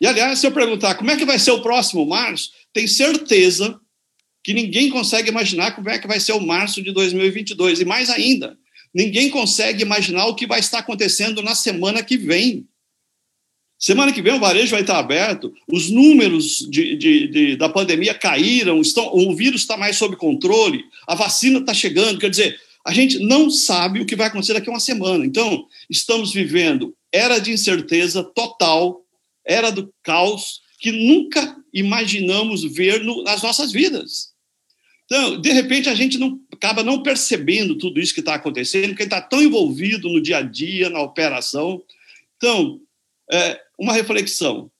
E, 0.00 0.06
aliás, 0.06 0.38
se 0.38 0.46
eu 0.46 0.52
perguntar 0.52 0.94
como 0.94 1.10
é 1.10 1.16
que 1.16 1.24
vai 1.24 1.38
ser 1.38 1.50
o 1.50 1.60
próximo 1.60 2.06
março, 2.06 2.50
tem 2.72 2.86
certeza 2.86 3.78
que 4.42 4.54
ninguém 4.54 4.88
consegue 4.88 5.28
imaginar 5.28 5.72
como 5.72 5.90
é 5.90 5.98
que 5.98 6.06
vai 6.06 6.18
ser 6.18 6.32
o 6.32 6.40
março 6.40 6.82
de 6.82 6.92
2022. 6.92 7.80
E 7.80 7.84
mais 7.84 8.08
ainda, 8.08 8.56
ninguém 8.94 9.28
consegue 9.28 9.82
imaginar 9.82 10.26
o 10.26 10.34
que 10.34 10.46
vai 10.46 10.60
estar 10.60 10.78
acontecendo 10.78 11.42
na 11.42 11.54
semana 11.54 12.02
que 12.02 12.16
vem. 12.16 12.66
Semana 13.78 14.12
que 14.12 14.22
vem 14.22 14.34
o 14.34 14.40
varejo 14.40 14.72
vai 14.72 14.82
estar 14.82 14.98
aberto, 14.98 15.54
os 15.66 15.88
números 15.88 16.66
de, 16.70 16.96
de, 16.96 17.28
de, 17.28 17.56
da 17.56 17.68
pandemia 17.68 18.12
caíram, 18.12 18.80
estão, 18.80 19.10
o 19.14 19.34
vírus 19.34 19.62
está 19.62 19.74
mais 19.74 19.96
sob 19.96 20.16
controle, 20.16 20.84
a 21.06 21.14
vacina 21.14 21.60
está 21.60 21.72
chegando. 21.72 22.18
Quer 22.18 22.28
dizer, 22.28 22.60
a 22.86 22.92
gente 22.92 23.18
não 23.18 23.50
sabe 23.50 24.00
o 24.00 24.06
que 24.06 24.16
vai 24.16 24.26
acontecer 24.26 24.52
daqui 24.54 24.68
a 24.68 24.72
uma 24.72 24.80
semana. 24.80 25.24
Então, 25.24 25.66
estamos 25.88 26.32
vivendo 26.32 26.94
era 27.12 27.38
de 27.38 27.52
incerteza 27.52 28.22
total, 28.22 29.02
era 29.46 29.70
do 29.70 29.92
caos, 30.02 30.60
que 30.78 30.92
nunca 30.92 31.56
imaginamos 31.72 32.62
ver 32.62 33.02
no, 33.02 33.22
nas 33.22 33.42
nossas 33.42 33.70
vidas. 33.70 34.30
Então, 35.04 35.40
de 35.40 35.50
repente, 35.50 35.88
a 35.88 35.94
gente 35.94 36.18
não, 36.18 36.40
acaba 36.52 36.82
não 36.82 37.02
percebendo 37.02 37.76
tudo 37.76 38.00
isso 38.00 38.14
que 38.14 38.20
está 38.20 38.34
acontecendo, 38.34 38.90
porque 38.90 39.02
está 39.02 39.20
tão 39.20 39.42
envolvido 39.42 40.08
no 40.08 40.20
dia 40.20 40.38
a 40.38 40.42
dia, 40.42 40.88
na 40.88 41.02
operação. 41.02 41.82
Então, 42.36 42.80
é, 43.30 43.60
uma 43.78 43.92
reflexão. 43.92 44.70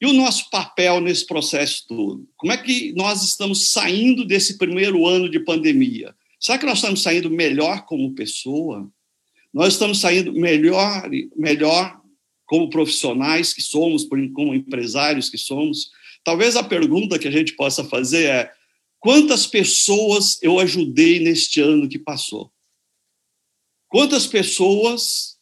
E 0.00 0.06
o 0.06 0.12
nosso 0.12 0.50
papel 0.50 1.00
nesse 1.00 1.26
processo 1.26 1.86
todo? 1.88 2.28
Como 2.36 2.52
é 2.52 2.56
que 2.56 2.92
nós 2.94 3.24
estamos 3.24 3.70
saindo 3.70 4.26
desse 4.26 4.58
primeiro 4.58 5.06
ano 5.06 5.28
de 5.28 5.40
pandemia? 5.40 6.14
Será 6.38 6.58
que 6.58 6.66
nós 6.66 6.78
estamos 6.78 7.02
saindo 7.02 7.30
melhor 7.30 7.86
como 7.86 8.14
pessoa? 8.14 8.86
Nós 9.54 9.72
estamos 9.72 10.00
saindo 10.00 10.34
melhor, 10.34 11.08
melhor 11.34 11.98
como 12.46 12.70
profissionais 12.70 13.52
que 13.52 13.60
somos, 13.60 14.06
como 14.32 14.54
empresários 14.54 15.28
que 15.28 15.36
somos? 15.36 15.90
Talvez 16.24 16.56
a 16.56 16.62
pergunta 16.62 17.18
que 17.18 17.28
a 17.28 17.30
gente 17.30 17.52
possa 17.54 17.84
fazer 17.84 18.24
é: 18.24 18.52
quantas 18.98 19.46
pessoas 19.46 20.38
eu 20.42 20.58
ajudei 20.58 21.20
neste 21.20 21.60
ano 21.60 21.88
que 21.88 21.98
passou? 21.98 22.50
Quantas 23.88 24.26
pessoas 24.26 25.36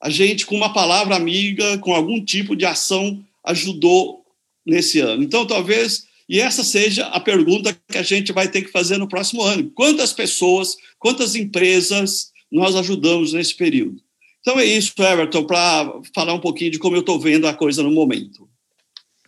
a 0.00 0.10
gente, 0.10 0.44
com 0.44 0.54
uma 0.54 0.72
palavra 0.72 1.16
amiga, 1.16 1.78
com 1.78 1.94
algum 1.94 2.22
tipo 2.22 2.54
de 2.54 2.66
ação, 2.66 3.24
ajudou 3.44 4.24
nesse 4.66 5.00
ano? 5.00 5.22
Então, 5.22 5.46
talvez, 5.46 6.06
e 6.28 6.40
essa 6.40 6.62
seja 6.62 7.06
a 7.06 7.20
pergunta 7.20 7.72
que 7.88 7.98
a 7.98 8.02
gente 8.02 8.32
vai 8.32 8.48
ter 8.50 8.62
que 8.62 8.70
fazer 8.70 8.98
no 8.98 9.08
próximo 9.08 9.42
ano: 9.42 9.70
quantas 9.70 10.12
pessoas, 10.12 10.76
quantas 10.98 11.34
empresas 11.34 12.32
nós 12.50 12.76
ajudamos 12.76 13.32
nesse 13.32 13.54
período? 13.54 14.03
Então 14.44 14.60
é 14.60 14.64
isso, 14.66 14.92
Everton, 14.98 15.46
para 15.46 16.02
falar 16.14 16.34
um 16.34 16.40
pouquinho 16.40 16.70
de 16.70 16.78
como 16.78 16.94
eu 16.94 17.00
estou 17.00 17.18
vendo 17.18 17.48
a 17.48 17.54
coisa 17.54 17.82
no 17.82 17.90
momento. 17.90 18.46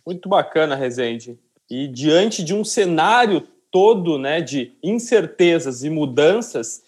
Muito 0.05 0.29
bacana, 0.29 0.75
Rezende. 0.75 1.39
E 1.67 1.87
diante 1.87 2.43
de 2.43 2.53
um 2.53 2.63
cenário 2.63 3.41
todo 3.71 4.19
né, 4.19 4.41
de 4.41 4.77
incertezas 4.83 5.83
e 5.83 5.89
mudanças, 5.89 6.83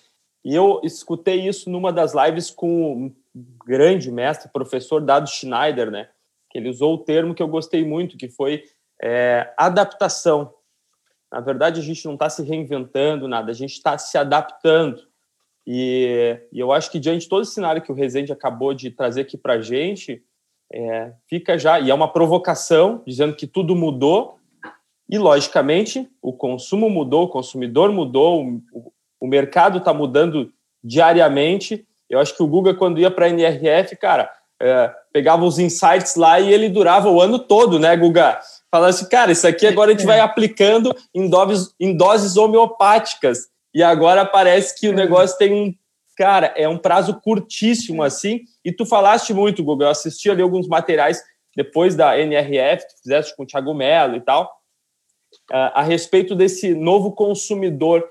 e 0.46 0.54
eu 0.54 0.80
escutei 0.84 1.48
isso 1.48 1.72
numa 1.72 1.92
das 1.92 2.14
lives 2.14 2.52
com 2.52 3.06
um 3.06 3.16
grande 3.66 4.12
mestre, 4.12 4.48
professor 4.54 5.02
Dado 5.02 5.28
Schneider, 5.28 5.90
né, 5.90 6.08
que 6.52 6.60
ele 6.60 6.70
usou 6.70 6.94
o 6.94 6.98
termo 7.00 7.34
que 7.34 7.42
eu 7.42 7.48
gostei 7.48 7.84
muito, 7.84 8.16
que 8.16 8.30
foi 8.30 8.64
é, 9.02 9.52
adaptação. 9.58 10.54
Na 11.32 11.40
verdade, 11.40 11.80
a 11.80 11.84
gente 11.84 12.06
não 12.06 12.14
está 12.14 12.30
se 12.30 12.44
reinventando 12.44 13.28
nada, 13.28 13.50
a 13.50 13.56
gente 13.56 13.74
está 13.74 13.98
se 13.98 14.20
adaptando. 14.20 15.09
E, 15.66 16.40
e, 16.52 16.60
eu 16.60 16.72
acho 16.72 16.92
que 16.92 17.00
diante 17.00 17.22
de 17.22 17.30
todo 17.30 17.44
esse 17.44 17.54
cenário 17.54 17.82
que 17.82 17.92
o 17.92 17.96
Rezende 17.96 18.32
acabou 18.32 18.74
de 18.74 18.90
trazer 18.90 19.22
aqui 19.22 19.38
para 19.38 19.54
a 19.54 19.62
gente, 19.62 20.24
é, 20.72 21.12
fica 21.28 21.58
já, 21.58 21.80
e 21.80 21.90
é 21.90 21.94
uma 21.94 22.12
provocação, 22.12 23.04
dizendo 23.06 23.36
que 23.36 23.48
tudo 23.48 23.76
mudou, 23.76 24.40
e 25.10 25.18
logicamente 25.18 26.08
o 26.22 26.32
consumo 26.32 26.90
mudou, 26.90 27.24
o 27.24 27.30
consumidor 27.30 27.92
mudou, 27.92 28.44
o, 28.72 28.94
o 29.20 29.28
mercado 29.28 29.80
está 29.80 29.94
mudando 29.94 30.52
diariamente. 30.84 31.86
Eu 32.10 32.20
acho 32.20 32.36
que 32.36 32.44
o 32.44 32.48
Google, 32.48 32.76
quando 32.76 33.00
ia 33.00 33.10
para 33.10 33.26
a 33.26 33.30
NRF, 33.30 33.96
cara, 33.96 34.32
é, 34.62 34.94
pegava 35.12 35.44
os 35.44 35.58
insights 35.58 36.16
lá 36.16 36.40
e 36.40 36.54
ele 36.54 36.70
durava 36.70 37.10
o 37.10 37.22
ano 37.22 37.40
todo, 37.40 37.80
né, 37.80 37.96
Guga? 37.96 38.40
Falando 38.72 38.90
assim, 38.90 39.10
cara, 39.10 39.32
isso 39.32 39.48
aqui 39.48 39.66
agora 39.66 39.92
a 39.92 39.94
gente 39.94 40.06
vai 40.06 40.20
é. 40.20 40.22
aplicando 40.22 40.96
em 41.14 41.28
doses, 41.28 41.74
em 41.80 41.96
doses 41.96 42.38
homeopáticas 42.38 43.48
e 43.74 43.84
agora 43.84 44.26
parece 44.26 44.80
que 44.80 44.88
o 44.88 44.94
negócio 44.94 45.38
tem 45.38 45.54
um. 45.54 45.74
Cara, 46.18 46.54
é 46.58 46.68
um 46.68 46.78
prazo 46.78 47.20
curtíssimo 47.22 48.04
assim. 48.04 48.42
E 48.66 48.72
tu 48.72 48.86
falaste 48.86 49.34
muito, 49.34 49.64
Google. 49.64 49.88
Eu 49.88 49.92
assisti 49.92 50.30
ali 50.30 50.42
alguns 50.42 50.68
materiais 50.68 51.22
depois 51.56 51.96
da 51.96 52.18
NRF, 52.20 52.88
que 52.88 53.02
fizeste 53.02 53.36
com 53.36 53.44
o 53.44 53.46
Thiago 53.46 53.74
Mello 53.74 54.16
e 54.16 54.22
tal, 54.22 54.46
uh, 55.52 55.72
a 55.74 55.82
respeito 55.82 56.36
desse 56.36 56.74
novo 56.74 57.12
consumidor. 57.12 58.02
O 58.02 58.06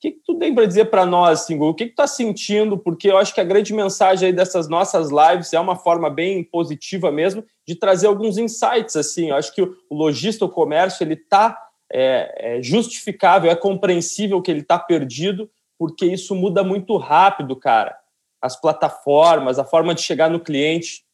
que, 0.00 0.12
que 0.12 0.20
tu 0.24 0.36
tem 0.36 0.52
para 0.52 0.66
dizer 0.66 0.86
para 0.86 1.06
nós, 1.06 1.42
assim, 1.42 1.54
Google? 1.54 1.70
O 1.70 1.74
que, 1.74 1.84
que 1.84 1.90
tu 1.90 2.02
está 2.02 2.06
sentindo? 2.08 2.76
Porque 2.76 3.08
eu 3.08 3.18
acho 3.18 3.32
que 3.32 3.40
a 3.40 3.44
grande 3.44 3.72
mensagem 3.72 4.26
aí 4.26 4.32
dessas 4.32 4.68
nossas 4.68 5.10
lives 5.10 5.52
é 5.52 5.60
uma 5.60 5.76
forma 5.76 6.10
bem 6.10 6.42
positiva 6.42 7.12
mesmo 7.12 7.44
de 7.66 7.76
trazer 7.76 8.08
alguns 8.08 8.38
insights. 8.38 8.96
assim. 8.96 9.30
Eu 9.30 9.36
acho 9.36 9.54
que 9.54 9.62
o 9.62 9.76
lojista, 9.90 10.44
o 10.44 10.48
comércio, 10.48 11.04
ele 11.04 11.14
está 11.14 11.56
é, 11.92 12.56
é 12.56 12.62
justificável, 12.62 13.50
é 13.50 13.54
compreensível 13.54 14.40
que 14.40 14.50
ele 14.50 14.60
está 14.60 14.78
perdido, 14.78 15.50
porque 15.78 16.06
isso 16.06 16.34
muda 16.34 16.64
muito 16.64 16.96
rápido, 16.96 17.54
cara. 17.54 17.96
As 18.40 18.58
plataformas, 18.58 19.58
a 19.58 19.64
forma 19.64 19.94
de 19.94 20.00
chegar 20.00 20.30
no 20.30 20.40
cliente. 20.40 21.04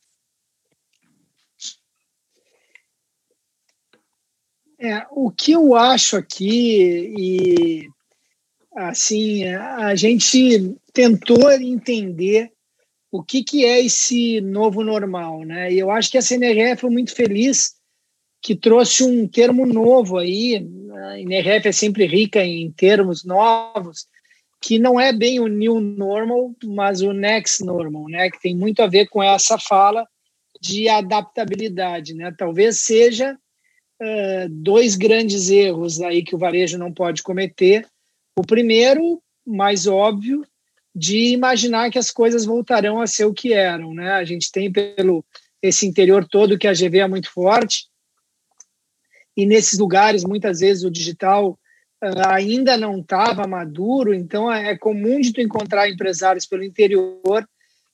É, 4.81 5.05
o 5.11 5.31
que 5.31 5.51
eu 5.51 5.75
acho 5.75 6.17
aqui, 6.17 7.13
e 7.19 7.89
assim, 8.77 9.45
a 9.45 9.95
gente 9.97 10.77
tentou 10.93 11.51
entender 11.51 12.53
o 13.11 13.23
que, 13.23 13.43
que 13.43 13.65
é 13.65 13.81
esse 13.81 14.41
novo 14.41 14.85
normal, 14.85 15.41
né? 15.45 15.73
E 15.73 15.79
eu 15.79 15.91
acho 15.91 16.11
que 16.11 16.19
a 16.19 16.23
CNRE 16.23 16.77
foi 16.77 16.91
muito 16.91 17.15
feliz 17.15 17.78
que 18.41 18.55
trouxe 18.55 19.05
um 19.05 19.27
termo 19.27 19.67
novo 19.67 20.17
aí, 20.17 20.65
a 21.07 21.19
NRF 21.19 21.69
é 21.69 21.73
sempre 21.73 22.07
rica 22.07 22.45
em 22.45 22.71
termos 22.71 23.25
novos, 23.25 24.07
que 24.61 24.79
não 24.79 24.99
é 24.99 25.13
bem 25.13 25.41
o 25.41 25.47
new 25.47 25.81
normal, 25.81 26.55
mas 26.65 27.01
o 27.01 27.13
next 27.13 27.65
normal, 27.65 28.09
né? 28.09 28.31
Que 28.31 28.41
tem 28.41 28.57
muito 28.57 28.81
a 28.83 28.87
ver 28.87 29.09
com 29.09 29.23
essa 29.23 29.59
fala 29.59 30.07
de 30.61 30.89
adaptabilidade, 30.89 32.15
né? 32.15 32.33
Talvez 32.37 32.81
seja 32.81 33.35
uh, 33.35 34.49
dois 34.51 34.97
grandes 34.97 35.49
erros 35.51 36.01
aí 36.01 36.23
que 36.23 36.35
o 36.35 36.39
varejo 36.39 36.79
não 36.79 36.93
pode 36.93 37.23
cometer. 37.23 37.87
O 38.37 38.43
primeiro, 38.43 39.23
mais 39.47 39.87
óbvio, 39.87 40.45
de 40.95 41.33
imaginar 41.33 41.91
que 41.91 41.99
as 41.99 42.11
coisas 42.11 42.45
voltarão 42.45 43.01
a 43.01 43.07
ser 43.07 43.25
o 43.25 43.35
que 43.35 43.53
eram, 43.53 43.95
né? 43.95 44.13
A 44.13 44.25
gente 44.25 44.51
tem 44.51 44.71
pelo 44.71 45.25
esse 45.63 45.87
interior 45.87 46.27
todo 46.27 46.59
que 46.59 46.69
a 46.69 46.73
GV 46.73 46.99
é 46.99 47.09
muito 47.09 47.33
forte, 47.33 47.88
e 49.39 49.47
nesses 49.47 49.79
lugares 49.79 50.25
muitas 50.25 50.61
vezes 50.61 50.85
o 50.85 50.91
digital 50.91 51.59
uh, 52.03 52.29
ainda 52.29 52.77
não 52.77 52.99
estava 52.99 53.47
maduro, 53.47 54.13
então 54.13 54.53
é, 54.53 54.73
é 54.73 54.77
comum 54.77 55.21
de 55.21 55.33
tu 55.33 55.41
encontrar 55.41 55.89
empresários 55.89 56.45
pelo 56.45 56.65
interior 56.65 57.49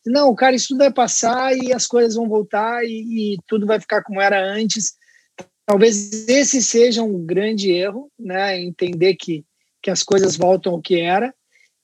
não, 0.07 0.35
cara, 0.35 0.55
isso 0.55 0.69
tudo 0.69 0.79
vai 0.79 0.93
passar 0.93 1.57
e 1.57 1.73
as 1.73 1.87
coisas 1.87 2.15
vão 2.15 2.29
voltar 2.29 2.85
e, 2.85 3.35
e, 3.35 3.39
tudo 3.47 3.67
vai 3.67 3.81
ficar 3.81 4.03
como 4.03 4.21
era 4.21 4.45
antes. 4.45 4.95
Talvez 5.65 6.29
esse 6.29 6.63
seja 6.63 7.03
um 7.03 7.25
grande 7.25 7.71
erro, 7.71 8.11
né? 8.19 8.61
Entender 8.61 9.15
que, 9.15 9.45
que 9.83 9.91
as 9.91 10.03
coisas 10.03 10.37
voltam 10.37 10.75
ao 10.75 10.83
que 10.83 11.01
era. 11.01 11.35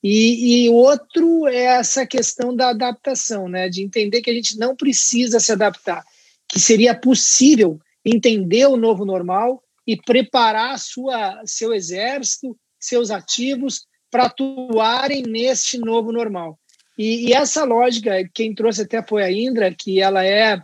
E, 0.03 0.67
e 0.67 0.69
outro 0.69 1.47
é 1.49 1.65
essa 1.79 2.07
questão 2.07 2.55
da 2.55 2.71
adaptação, 2.71 3.49
né? 3.49 3.71
De 3.71 3.83
entender 3.83 4.21
que 4.21 4.31
a 4.31 4.35
gente 4.35 4.59
não 4.59 4.77
precisa 4.77 5.41
se 5.41 5.53
adaptar, 5.53 6.05
que 6.47 6.61
seria 6.61 6.95
possível 6.95 7.81
entender 8.05 8.67
o 8.67 8.77
novo 8.77 9.05
normal 9.05 9.63
e 9.87 9.97
preparar 9.97 10.79
sua, 10.79 11.41
seu 11.45 11.73
exército, 11.73 12.57
seus 12.79 13.11
ativos 13.11 13.87
para 14.11 14.25
atuarem 14.25 15.23
neste 15.23 15.79
novo 15.79 16.13
normal. 16.13 16.59
E, 16.99 17.29
e, 17.29 17.33
essa 17.33 17.65
lógica, 17.65 18.29
quem 18.35 18.55
trouxe 18.55 18.83
até 18.83 19.03
foi 19.03 19.23
a 19.23 19.33
Indra, 19.33 19.75
que 19.75 20.01
ela 20.01 20.25
é 20.25 20.61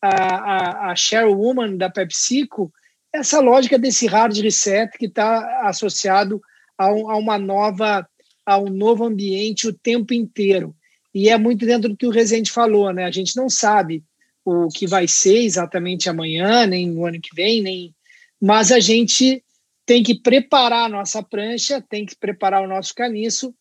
a, 0.00 0.08
a, 0.08 0.90
a 0.92 0.96
chairwoman 0.96 1.76
da 1.76 1.90
PepsiCo, 1.90 2.72
essa 3.12 3.40
lógica 3.40 3.78
desse 3.78 4.06
hard 4.06 4.36
reset 4.38 4.96
que 4.98 5.06
está 5.06 5.68
associado 5.68 6.40
a, 6.76 6.92
um, 6.92 7.10
a, 7.10 7.16
uma 7.16 7.38
nova, 7.38 8.08
a 8.44 8.58
um 8.58 8.68
novo 8.68 9.04
ambiente 9.04 9.68
o 9.68 9.72
tempo 9.72 10.12
inteiro. 10.12 10.74
E 11.14 11.28
é 11.28 11.38
muito 11.38 11.64
dentro 11.64 11.90
do 11.90 11.96
que 11.96 12.06
o 12.06 12.10
Rezende 12.10 12.50
falou, 12.50 12.92
né? 12.92 13.04
A 13.04 13.10
gente 13.10 13.36
não 13.36 13.48
sabe 13.48 14.02
o 14.44 14.68
que 14.68 14.86
vai 14.86 15.08
ser 15.08 15.38
exatamente 15.38 16.08
amanhã, 16.08 16.66
nem 16.66 16.88
no 16.88 17.06
ano 17.06 17.20
que 17.20 17.34
vem, 17.34 17.62
nem 17.62 17.94
mas 18.40 18.70
a 18.70 18.78
gente 18.78 19.42
tem 19.86 20.02
que 20.02 20.14
preparar 20.14 20.86
a 20.86 20.88
nossa 20.88 21.22
prancha, 21.22 21.82
tem 21.88 22.04
que 22.04 22.16
preparar 22.16 22.62
o 22.62 22.68
nosso 22.68 22.94
caniço 22.94 23.54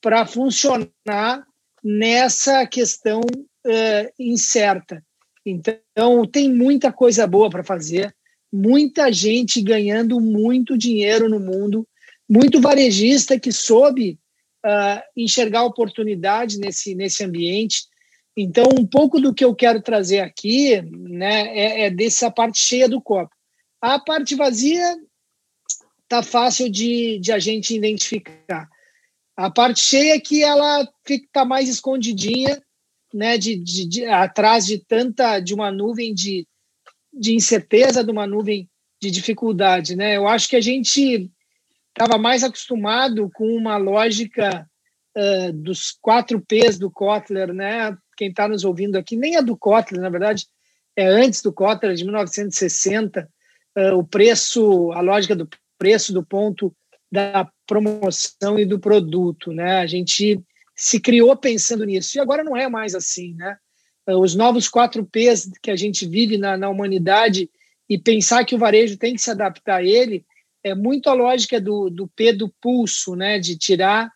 para 0.00 0.24
funcionar 0.24 1.44
nessa 1.82 2.66
questão 2.66 3.20
uh, 3.20 4.12
incerta. 4.18 5.04
Então, 5.44 6.26
tem 6.26 6.52
muita 6.52 6.92
coisa 6.92 7.26
boa 7.26 7.50
para 7.50 7.64
fazer, 7.64 8.14
muita 8.52 9.12
gente 9.12 9.60
ganhando 9.62 10.20
muito 10.20 10.76
dinheiro 10.78 11.28
no 11.28 11.40
mundo 11.40 11.86
muito 12.30 12.60
varejista 12.60 13.40
que 13.40 13.50
soube 13.50 14.16
uh, 14.64 15.02
enxergar 15.16 15.64
oportunidade 15.64 16.58
nesse, 16.58 16.94
nesse 16.94 17.24
ambiente. 17.24 17.82
Então, 18.36 18.64
um 18.78 18.86
pouco 18.86 19.20
do 19.20 19.34
que 19.34 19.44
eu 19.44 19.54
quero 19.54 19.82
trazer 19.82 20.20
aqui 20.20 20.80
né, 20.82 21.56
é, 21.56 21.86
é 21.86 21.90
dessa 21.90 22.30
parte 22.30 22.58
cheia 22.58 22.88
do 22.88 23.00
copo. 23.00 23.34
A 23.80 23.98
parte 23.98 24.34
vazia 24.34 24.96
tá 26.08 26.22
fácil 26.22 26.70
de, 26.70 27.18
de 27.18 27.32
a 27.32 27.38
gente 27.38 27.74
identificar. 27.74 28.68
A 29.36 29.50
parte 29.50 29.80
cheia 29.80 30.14
é 30.14 30.20
que 30.20 30.42
ela 30.42 30.86
fica 31.06 31.44
mais 31.44 31.68
escondidinha, 31.68 32.62
né, 33.12 33.38
de, 33.38 33.56
de, 33.56 33.88
de, 33.88 34.04
atrás 34.06 34.66
de 34.66 34.78
tanta 34.78 35.40
de 35.40 35.54
uma 35.54 35.72
nuvem 35.72 36.14
de, 36.14 36.46
de 37.12 37.34
incerteza, 37.34 38.04
de 38.04 38.10
uma 38.10 38.26
nuvem 38.26 38.68
de 39.00 39.10
dificuldade, 39.10 39.96
né? 39.96 40.16
Eu 40.16 40.28
acho 40.28 40.48
que 40.48 40.56
a 40.56 40.60
gente 40.60 41.30
estava 41.88 42.18
mais 42.18 42.44
acostumado 42.44 43.30
com 43.32 43.46
uma 43.56 43.76
lógica 43.78 44.68
uh, 45.16 45.52
dos 45.52 45.90
quatro 46.00 46.40
P's 46.40 46.78
do 46.78 46.90
Kotler, 46.90 47.52
né? 47.52 47.96
Quem 48.20 48.28
está 48.28 48.46
nos 48.46 48.66
ouvindo 48.66 48.96
aqui 48.96 49.16
nem 49.16 49.36
é 49.36 49.42
do 49.42 49.56
Kotler, 49.56 49.98
na 49.98 50.10
verdade, 50.10 50.46
é 50.94 51.06
antes 51.06 51.40
do 51.40 51.50
Kotler, 51.50 51.94
de 51.94 52.04
1960. 52.04 53.26
Uh, 53.74 53.96
o 53.96 54.04
preço, 54.04 54.92
a 54.92 55.00
lógica 55.00 55.34
do 55.34 55.48
preço 55.78 56.12
do 56.12 56.22
ponto 56.22 56.70
da 57.10 57.50
promoção 57.66 58.58
e 58.58 58.66
do 58.66 58.78
produto, 58.78 59.54
né? 59.54 59.78
A 59.78 59.86
gente 59.86 60.38
se 60.76 61.00
criou 61.00 61.34
pensando 61.34 61.82
nisso 61.86 62.18
e 62.18 62.20
agora 62.20 62.44
não 62.44 62.54
é 62.54 62.68
mais 62.68 62.94
assim, 62.94 63.32
né? 63.36 63.56
Os 64.06 64.34
novos 64.34 64.68
quatro 64.68 65.02
P's 65.02 65.50
que 65.62 65.70
a 65.70 65.76
gente 65.76 66.06
vive 66.06 66.36
na, 66.36 66.58
na 66.58 66.68
humanidade 66.68 67.48
e 67.88 67.96
pensar 67.96 68.44
que 68.44 68.54
o 68.54 68.58
varejo 68.58 68.98
tem 68.98 69.14
que 69.14 69.22
se 69.22 69.30
adaptar 69.30 69.76
a 69.76 69.82
ele 69.82 70.26
é 70.62 70.74
muito 70.74 71.08
a 71.08 71.14
lógica 71.14 71.58
do, 71.58 71.88
do 71.88 72.06
P 72.06 72.34
do 72.34 72.50
pulso, 72.60 73.16
né? 73.16 73.38
De 73.38 73.56
tirar, 73.56 74.12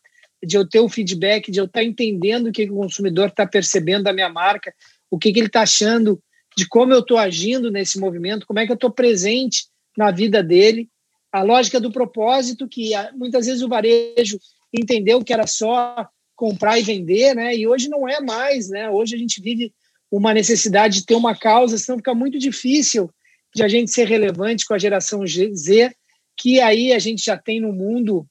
de 0.46 0.56
eu 0.56 0.68
ter 0.68 0.80
o 0.80 0.88
feedback, 0.88 1.50
de 1.50 1.58
eu 1.58 1.64
estar 1.64 1.80
tá 1.80 1.84
entendendo 1.84 2.48
o 2.48 2.52
que 2.52 2.64
o 2.64 2.76
consumidor 2.76 3.28
está 3.28 3.46
percebendo 3.46 4.04
da 4.04 4.12
minha 4.12 4.28
marca, 4.28 4.74
o 5.10 5.18
que, 5.18 5.32
que 5.32 5.38
ele 5.38 5.46
está 5.46 5.62
achando 5.62 6.20
de 6.56 6.68
como 6.68 6.92
eu 6.92 7.00
estou 7.00 7.18
agindo 7.18 7.70
nesse 7.70 7.98
movimento, 7.98 8.46
como 8.46 8.58
é 8.58 8.66
que 8.66 8.72
eu 8.72 8.76
estou 8.76 8.90
presente 8.90 9.66
na 9.96 10.10
vida 10.10 10.42
dele. 10.42 10.88
A 11.32 11.42
lógica 11.42 11.80
do 11.80 11.90
propósito, 11.90 12.68
que 12.68 12.94
ah, 12.94 13.10
muitas 13.14 13.46
vezes 13.46 13.62
o 13.62 13.68
varejo 13.68 14.38
entendeu 14.72 15.22
que 15.22 15.32
era 15.32 15.46
só 15.46 16.08
comprar 16.36 16.78
e 16.78 16.82
vender, 16.82 17.34
né? 17.34 17.56
E 17.56 17.66
hoje 17.66 17.88
não 17.88 18.08
é 18.08 18.20
mais, 18.20 18.68
né? 18.68 18.88
Hoje 18.88 19.14
a 19.14 19.18
gente 19.18 19.40
vive 19.40 19.72
uma 20.10 20.32
necessidade 20.32 21.00
de 21.00 21.06
ter 21.06 21.14
uma 21.14 21.36
causa, 21.36 21.76
senão 21.76 21.98
fica 21.98 22.14
muito 22.14 22.38
difícil 22.38 23.10
de 23.54 23.62
a 23.62 23.68
gente 23.68 23.90
ser 23.90 24.06
relevante 24.06 24.66
com 24.66 24.74
a 24.74 24.78
geração 24.78 25.24
Z, 25.26 25.94
que 26.36 26.60
aí 26.60 26.92
a 26.92 26.98
gente 26.98 27.24
já 27.24 27.36
tem 27.36 27.60
no 27.60 27.72
mundo 27.72 28.26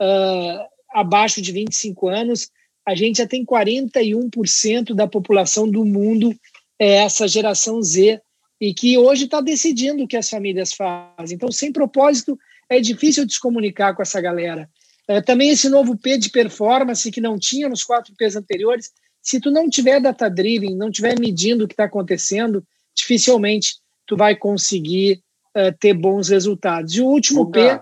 uh, 0.00 0.71
abaixo 0.92 1.40
de 1.40 1.52
25 1.52 2.08
anos, 2.08 2.48
a 2.86 2.94
gente 2.94 3.18
já 3.18 3.26
tem 3.26 3.44
41% 3.44 4.94
da 4.94 5.06
população 5.06 5.68
do 5.68 5.84
mundo 5.84 6.34
é 6.78 6.96
essa 6.96 7.28
geração 7.28 7.80
Z 7.80 8.20
e 8.60 8.74
que 8.74 8.98
hoje 8.98 9.24
está 9.24 9.40
decidindo 9.40 10.02
o 10.02 10.08
que 10.08 10.16
as 10.16 10.28
famílias 10.28 10.72
fazem. 10.72 11.36
Então, 11.36 11.50
sem 11.52 11.72
propósito, 11.72 12.36
é 12.68 12.80
difícil 12.80 13.24
de 13.24 13.34
se 13.34 13.40
comunicar 13.40 13.94
com 13.94 14.02
essa 14.02 14.20
galera. 14.20 14.68
É, 15.06 15.20
também 15.20 15.50
esse 15.50 15.68
novo 15.68 15.96
P 15.96 16.18
de 16.18 16.30
performance 16.30 17.10
que 17.10 17.20
não 17.20 17.38
tinha 17.38 17.68
nos 17.68 17.84
quatro 17.84 18.14
P's 18.16 18.34
anteriores, 18.34 18.90
se 19.20 19.40
tu 19.40 19.50
não 19.50 19.68
tiver 19.68 20.00
data 20.00 20.28
driven, 20.28 20.74
não 20.74 20.90
tiver 20.90 21.18
medindo 21.18 21.64
o 21.64 21.68
que 21.68 21.74
está 21.74 21.84
acontecendo, 21.84 22.64
dificilmente 22.94 23.76
tu 24.06 24.16
vai 24.16 24.34
conseguir 24.34 25.22
uh, 25.56 25.76
ter 25.78 25.94
bons 25.94 26.28
resultados. 26.28 26.94
E 26.94 27.00
o 27.00 27.06
último 27.06 27.50
P. 27.50 27.74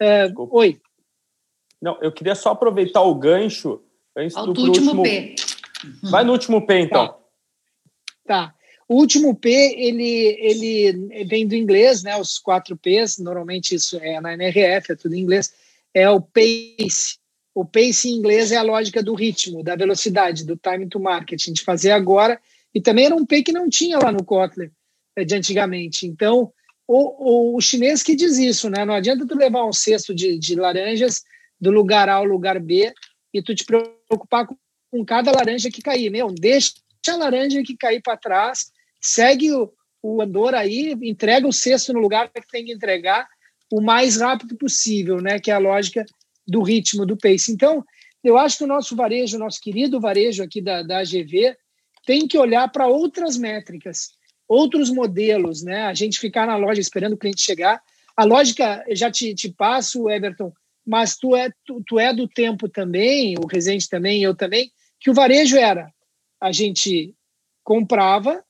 Uh, 0.00 0.48
oi. 0.52 0.78
Não, 1.80 1.98
eu 2.02 2.12
queria 2.12 2.34
só 2.34 2.50
aproveitar 2.50 3.02
o 3.02 3.14
gancho 3.14 3.80
antes 4.16 4.34
do 4.34 4.48
último, 4.48 4.66
último 4.66 5.02
P. 5.02 5.34
Vai 6.10 6.24
no 6.24 6.32
último 6.32 6.66
P, 6.66 6.80
então. 6.80 7.06
Tá. 7.06 7.18
tá. 8.26 8.54
O 8.88 8.96
último 8.96 9.34
P, 9.34 9.50
ele, 9.50 10.36
ele 10.40 11.24
vem 11.26 11.46
do 11.46 11.54
inglês, 11.54 12.02
né? 12.02 12.16
Os 12.16 12.38
quatro 12.38 12.76
P's, 12.76 13.18
normalmente 13.18 13.74
isso 13.74 13.98
é 13.98 14.20
na 14.20 14.32
NRF, 14.32 14.92
é 14.92 14.96
tudo 14.96 15.14
em 15.14 15.20
inglês. 15.20 15.52
É 15.92 16.08
o 16.08 16.20
pace. 16.20 17.18
O 17.54 17.64
pace 17.64 18.08
em 18.08 18.14
inglês 18.14 18.50
é 18.50 18.56
a 18.56 18.62
lógica 18.62 19.02
do 19.02 19.14
ritmo, 19.14 19.62
da 19.62 19.76
velocidade, 19.76 20.44
do 20.44 20.56
time 20.56 20.88
to 20.88 20.98
market, 20.98 21.40
de 21.52 21.62
fazer 21.62 21.90
agora. 21.90 22.40
E 22.74 22.80
também 22.80 23.06
era 23.06 23.14
um 23.14 23.26
P 23.26 23.42
que 23.42 23.52
não 23.52 23.68
tinha 23.68 23.98
lá 23.98 24.10
no 24.10 24.24
Kotler. 24.24 24.70
É, 25.18 25.24
de 25.24 25.34
antigamente. 25.34 26.06
Então, 26.06 26.52
o, 26.86 27.52
o, 27.52 27.56
o, 27.56 27.60
chinês 27.60 28.04
que 28.04 28.14
diz 28.14 28.38
isso, 28.38 28.70
né? 28.70 28.84
Não 28.84 28.94
adianta 28.94 29.26
tu 29.26 29.36
levar 29.36 29.66
um 29.66 29.72
cesto 29.72 30.14
de, 30.14 30.38
de 30.38 30.54
laranjas 30.54 31.24
do 31.60 31.70
lugar 31.70 32.08
A 32.08 32.14
ao 32.14 32.24
lugar 32.24 32.60
B 32.60 32.92
e 33.32 33.42
tu 33.42 33.54
te 33.54 33.64
preocupar 33.64 34.46
com, 34.46 34.56
com 34.90 35.04
cada 35.04 35.32
laranja 35.32 35.70
que 35.70 35.82
cair. 35.82 36.10
Meu, 36.10 36.28
deixa 36.32 36.72
a 37.08 37.16
laranja 37.16 37.62
que 37.62 37.76
cair 37.76 38.00
para 38.02 38.16
trás, 38.16 38.70
segue 39.00 39.52
o, 39.52 39.72
o 40.02 40.22
andor 40.22 40.54
aí, 40.54 40.96
entrega 41.02 41.46
o 41.46 41.52
cesto 41.52 41.92
no 41.92 42.00
lugar 42.00 42.30
que 42.30 42.40
tem 42.50 42.64
que 42.64 42.72
entregar 42.72 43.28
o 43.70 43.80
mais 43.80 44.20
rápido 44.20 44.56
possível, 44.56 45.20
né? 45.20 45.38
Que 45.38 45.50
é 45.50 45.54
a 45.54 45.58
lógica 45.58 46.04
do 46.46 46.62
ritmo, 46.62 47.04
do 47.04 47.16
pace. 47.16 47.52
Então, 47.52 47.84
eu 48.24 48.38
acho 48.38 48.58
que 48.58 48.64
o 48.64 48.68
nosso 48.68 48.96
varejo, 48.96 49.36
o 49.36 49.40
nosso 49.40 49.60
querido 49.60 50.00
varejo 50.00 50.42
aqui 50.42 50.60
da, 50.60 50.82
da 50.82 50.98
AGV, 50.98 51.56
tem 52.06 52.26
que 52.26 52.38
olhar 52.38 52.66
para 52.70 52.86
outras 52.86 53.36
métricas 53.36 54.18
outros 54.48 54.88
modelos, 54.90 55.62
né? 55.62 55.82
A 55.82 55.94
gente 55.94 56.18
ficar 56.18 56.46
na 56.46 56.56
loja 56.56 56.80
esperando 56.80 57.12
o 57.12 57.18
cliente 57.18 57.42
chegar. 57.42 57.82
A 58.16 58.24
lógica, 58.24 58.82
já 58.90 59.10
te, 59.10 59.34
te 59.34 59.52
passo, 59.52 60.08
Everton, 60.08 60.50
mas 60.88 61.18
tu 61.18 61.36
é, 61.36 61.50
tu, 61.66 61.82
tu 61.86 61.98
é 61.98 62.14
do 62.14 62.26
tempo 62.26 62.66
também, 62.66 63.36
o 63.38 63.46
Resende 63.46 63.86
também, 63.86 64.22
eu 64.22 64.34
também, 64.34 64.72
que 64.98 65.10
o 65.10 65.14
varejo 65.14 65.56
era 65.58 65.92
a 66.40 66.50
gente 66.50 67.14
comprava, 67.62 68.42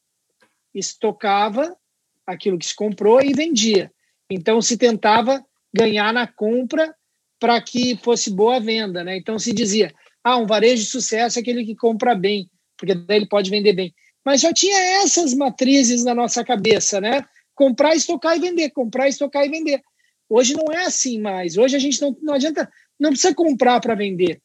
estocava 0.72 1.76
aquilo 2.24 2.58
que 2.58 2.66
se 2.66 2.76
comprou 2.76 3.20
e 3.20 3.32
vendia. 3.32 3.90
Então 4.30 4.62
se 4.62 4.76
tentava 4.76 5.44
ganhar 5.74 6.12
na 6.12 6.26
compra 6.26 6.94
para 7.40 7.60
que 7.60 7.96
fosse 7.96 8.30
boa 8.30 8.60
venda, 8.60 9.02
né? 9.02 9.16
Então 9.16 9.36
se 9.36 9.52
dizia: 9.52 9.92
"Ah, 10.22 10.36
um 10.36 10.46
varejo 10.46 10.84
de 10.84 10.90
sucesso 10.90 11.38
é 11.38 11.42
aquele 11.42 11.64
que 11.64 11.74
compra 11.74 12.14
bem, 12.14 12.48
porque 12.76 12.94
daí 12.94 13.16
ele 13.16 13.28
pode 13.28 13.50
vender 13.50 13.72
bem" 13.72 13.92
mas 14.24 14.42
já 14.42 14.52
tinha 14.52 14.78
essas 15.02 15.32
matrizes 15.32 16.04
na 16.04 16.14
nossa 16.14 16.44
cabeça, 16.44 17.00
né? 17.00 17.24
Comprar, 17.54 17.96
estocar 17.96 18.36
e 18.36 18.40
vender, 18.40 18.68
comprar, 18.70 19.08
estocar 19.08 19.42
e 19.44 19.48
vender. 19.48 19.80
Hoje 20.28 20.54
não 20.54 20.72
é 20.72 20.84
assim 20.84 21.20
mais. 21.20 21.56
Hoje 21.56 21.76
a 21.76 21.78
gente 21.78 22.00
não, 22.00 22.16
não 22.20 22.34
adianta, 22.34 22.70
não 22.98 23.10
precisa 23.10 23.34
comprar 23.34 23.80
para 23.80 23.94
vender. 23.94 24.40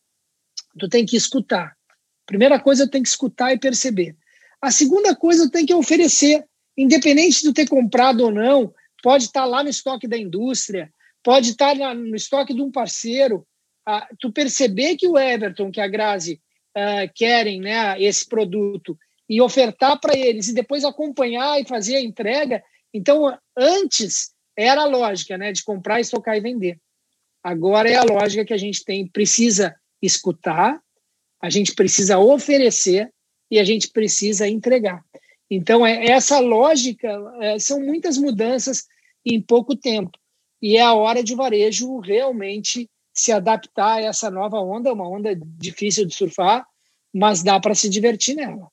Tu 0.80 0.88
tem 0.88 1.06
que 1.06 1.16
escutar. 1.16 1.76
Primeira 2.26 2.60
coisa, 2.60 2.90
tem 2.90 3.04
que 3.04 3.10
escutar 3.10 3.54
e 3.54 3.60
perceber. 3.60 4.16
A 4.62 4.72
segunda 4.72 5.16
coisa, 5.16 5.52
tem 5.52 5.66
que 5.66 5.74
oferecer, 5.74 6.46
independente 6.78 7.42
de 7.42 7.54
ter 7.54 7.68
comprado 7.68 8.22
ou 8.22 8.32
não, 8.32 8.74
pode 9.02 9.26
estar 9.26 9.46
lá 9.46 9.62
no 9.62 9.70
estoque 9.70 10.08
da 10.08 10.18
indústria, 10.18 10.90
pode 11.22 11.52
estar 11.52 11.76
no 11.94 12.16
estoque 12.16 12.54
de 12.54 12.62
um 12.62 12.72
parceiro. 12.72 13.46
Ah, 13.86 14.08
tu 14.18 14.32
perceber 14.32 14.96
que 14.96 15.08
o 15.08 15.20
Everton, 15.20 15.70
que 15.70 15.82
a 15.82 15.88
Grazi 15.88 16.42
ah, 16.76 17.08
querem 17.14 17.60
né, 17.60 18.02
esse 18.02 18.26
produto 18.26 18.98
e 19.30 19.42
ofertar 19.42 20.00
para 20.00 20.18
eles 20.18 20.48
e 20.48 20.54
depois 20.54 20.86
acompanhar 20.86 21.60
e 21.60 21.68
fazer 21.68 21.98
a 21.98 22.02
entrega. 22.02 22.64
Então, 22.94 23.38
antes 23.58 24.33
era 24.56 24.82
a 24.82 24.88
lógica 24.88 25.38
né, 25.38 25.52
de 25.52 25.64
comprar, 25.64 26.00
estocar 26.00 26.36
e 26.38 26.42
vender. 26.42 26.80
Agora 27.44 27.90
é 27.90 27.96
a 27.96 28.04
lógica 28.04 28.46
que 28.46 28.54
a 28.54 28.58
gente 28.58 28.84
tem, 28.86 29.08
precisa 29.08 29.76
escutar, 30.02 30.82
a 31.42 31.50
gente 31.50 31.74
precisa 31.74 32.18
oferecer 32.18 33.12
e 33.52 33.60
a 33.60 33.64
gente 33.64 33.90
precisa 33.90 34.48
entregar. 34.48 35.04
Então, 35.50 35.86
é, 35.86 36.06
essa 36.06 36.40
lógica, 36.40 37.10
é, 37.42 37.60
são 37.60 37.80
muitas 37.80 38.18
mudanças 38.18 38.88
em 39.26 39.42
pouco 39.42 39.76
tempo. 39.76 40.18
E 40.62 40.78
é 40.78 40.82
a 40.82 40.94
hora 40.94 41.24
de 41.24 41.36
varejo 41.36 42.00
realmente 42.00 42.90
se 43.14 43.32
adaptar 43.32 43.98
a 43.98 44.02
essa 44.02 44.32
nova 44.32 44.60
onda, 44.60 44.94
uma 44.94 45.08
onda 45.08 45.36
difícil 45.36 46.06
de 46.06 46.16
surfar, 46.16 46.66
mas 47.14 47.44
dá 47.44 47.60
para 47.60 47.76
se 47.76 47.90
divertir 47.90 48.36
nela. 48.36 48.72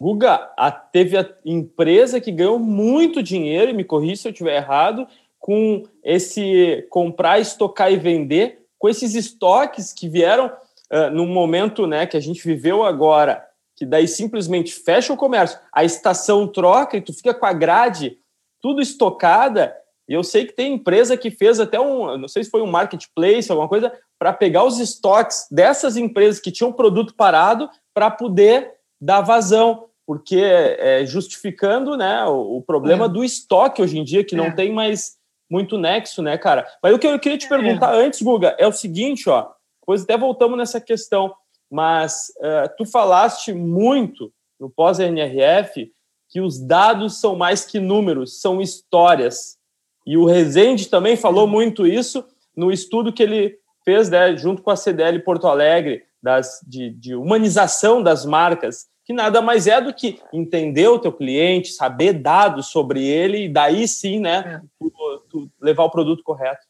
Guga, 0.00 0.50
a, 0.56 0.70
teve 0.70 1.18
a 1.18 1.28
empresa 1.44 2.20
que 2.20 2.32
ganhou 2.32 2.58
muito 2.58 3.22
dinheiro, 3.22 3.70
e 3.70 3.74
me 3.74 3.84
corri 3.84 4.16
se 4.16 4.26
eu 4.26 4.32
estiver 4.32 4.56
errado, 4.56 5.06
com 5.38 5.82
esse 6.02 6.86
comprar, 6.88 7.38
estocar 7.38 7.92
e 7.92 7.96
vender, 7.96 8.64
com 8.78 8.88
esses 8.88 9.14
estoques 9.14 9.92
que 9.92 10.08
vieram 10.08 10.46
uh, 10.46 11.10
no 11.12 11.26
momento 11.26 11.86
né, 11.86 12.06
que 12.06 12.16
a 12.16 12.20
gente 12.20 12.42
viveu 12.42 12.82
agora, 12.82 13.46
que 13.76 13.84
daí 13.84 14.08
simplesmente 14.08 14.72
fecha 14.72 15.12
o 15.12 15.16
comércio, 15.18 15.58
a 15.70 15.84
estação 15.84 16.46
troca 16.48 16.96
e 16.96 17.02
tu 17.02 17.12
fica 17.12 17.34
com 17.34 17.44
a 17.44 17.52
grade 17.52 18.16
tudo 18.60 18.80
estocada. 18.80 19.74
E 20.08 20.14
eu 20.14 20.24
sei 20.24 20.46
que 20.46 20.52
tem 20.52 20.74
empresa 20.74 21.16
que 21.16 21.30
fez 21.30 21.60
até 21.60 21.78
um, 21.78 22.16
não 22.16 22.28
sei 22.28 22.42
se 22.44 22.50
foi 22.50 22.62
um 22.62 22.70
marketplace, 22.70 23.50
alguma 23.50 23.68
coisa, 23.68 23.92
para 24.18 24.32
pegar 24.32 24.64
os 24.64 24.78
estoques 24.78 25.46
dessas 25.50 25.96
empresas 25.96 26.40
que 26.40 26.50
tinham 26.50 26.72
produto 26.72 27.14
parado 27.14 27.68
para 27.92 28.10
poder 28.10 28.72
dar 29.00 29.20
vazão 29.20 29.89
porque 30.10 30.40
é, 30.40 31.06
justificando 31.06 31.96
né, 31.96 32.24
o, 32.24 32.56
o 32.56 32.62
problema 32.62 33.04
é. 33.04 33.08
do 33.08 33.22
estoque 33.22 33.80
hoje 33.80 33.96
em 33.96 34.02
dia, 34.02 34.24
que 34.24 34.34
não 34.34 34.46
é. 34.46 34.50
tem 34.50 34.72
mais 34.72 35.12
muito 35.48 35.78
nexo, 35.78 36.20
né, 36.20 36.36
cara? 36.36 36.66
Mas 36.82 36.92
o 36.92 36.98
que 36.98 37.06
eu 37.06 37.16
queria 37.16 37.38
te 37.38 37.46
é. 37.46 37.48
perguntar 37.48 37.94
é. 37.94 38.06
antes, 38.06 38.20
Guga, 38.20 38.56
é 38.58 38.66
o 38.66 38.72
seguinte, 38.72 39.30
ó. 39.30 39.46
Depois 39.80 40.02
até 40.02 40.18
voltamos 40.18 40.58
nessa 40.58 40.80
questão, 40.80 41.32
mas 41.70 42.32
uh, 42.38 42.68
tu 42.76 42.84
falaste 42.84 43.52
muito 43.52 44.32
no 44.58 44.68
pós-NRF 44.68 45.92
que 46.28 46.40
os 46.40 46.58
dados 46.58 47.20
são 47.20 47.36
mais 47.36 47.64
que 47.64 47.78
números, 47.78 48.40
são 48.40 48.60
histórias. 48.60 49.58
E 50.04 50.16
o 50.16 50.24
Rezende 50.24 50.88
também 50.88 51.16
falou 51.16 51.46
muito 51.46 51.86
isso 51.86 52.24
no 52.56 52.72
estudo 52.72 53.12
que 53.12 53.22
ele 53.22 53.58
fez 53.84 54.10
né, 54.10 54.36
junto 54.36 54.60
com 54.60 54.72
a 54.72 54.76
CDL 54.76 55.20
Porto 55.20 55.46
Alegre, 55.46 56.02
das, 56.20 56.58
de, 56.66 56.90
de 56.90 57.14
humanização 57.14 58.02
das 58.02 58.26
marcas, 58.26 58.90
que 59.10 59.12
nada 59.12 59.42
mais 59.42 59.66
é 59.66 59.80
do 59.80 59.92
que 59.92 60.20
entender 60.32 60.86
o 60.86 60.98
teu 60.98 61.12
cliente, 61.12 61.72
saber 61.72 62.12
dados 62.12 62.68
sobre 62.68 63.04
ele 63.04 63.46
e 63.46 63.48
daí 63.48 63.88
sim, 63.88 64.20
né, 64.20 64.62
é. 64.62 64.66
tu, 64.78 65.24
tu 65.28 65.50
levar 65.60 65.82
o 65.82 65.90
produto 65.90 66.22
correto. 66.22 66.64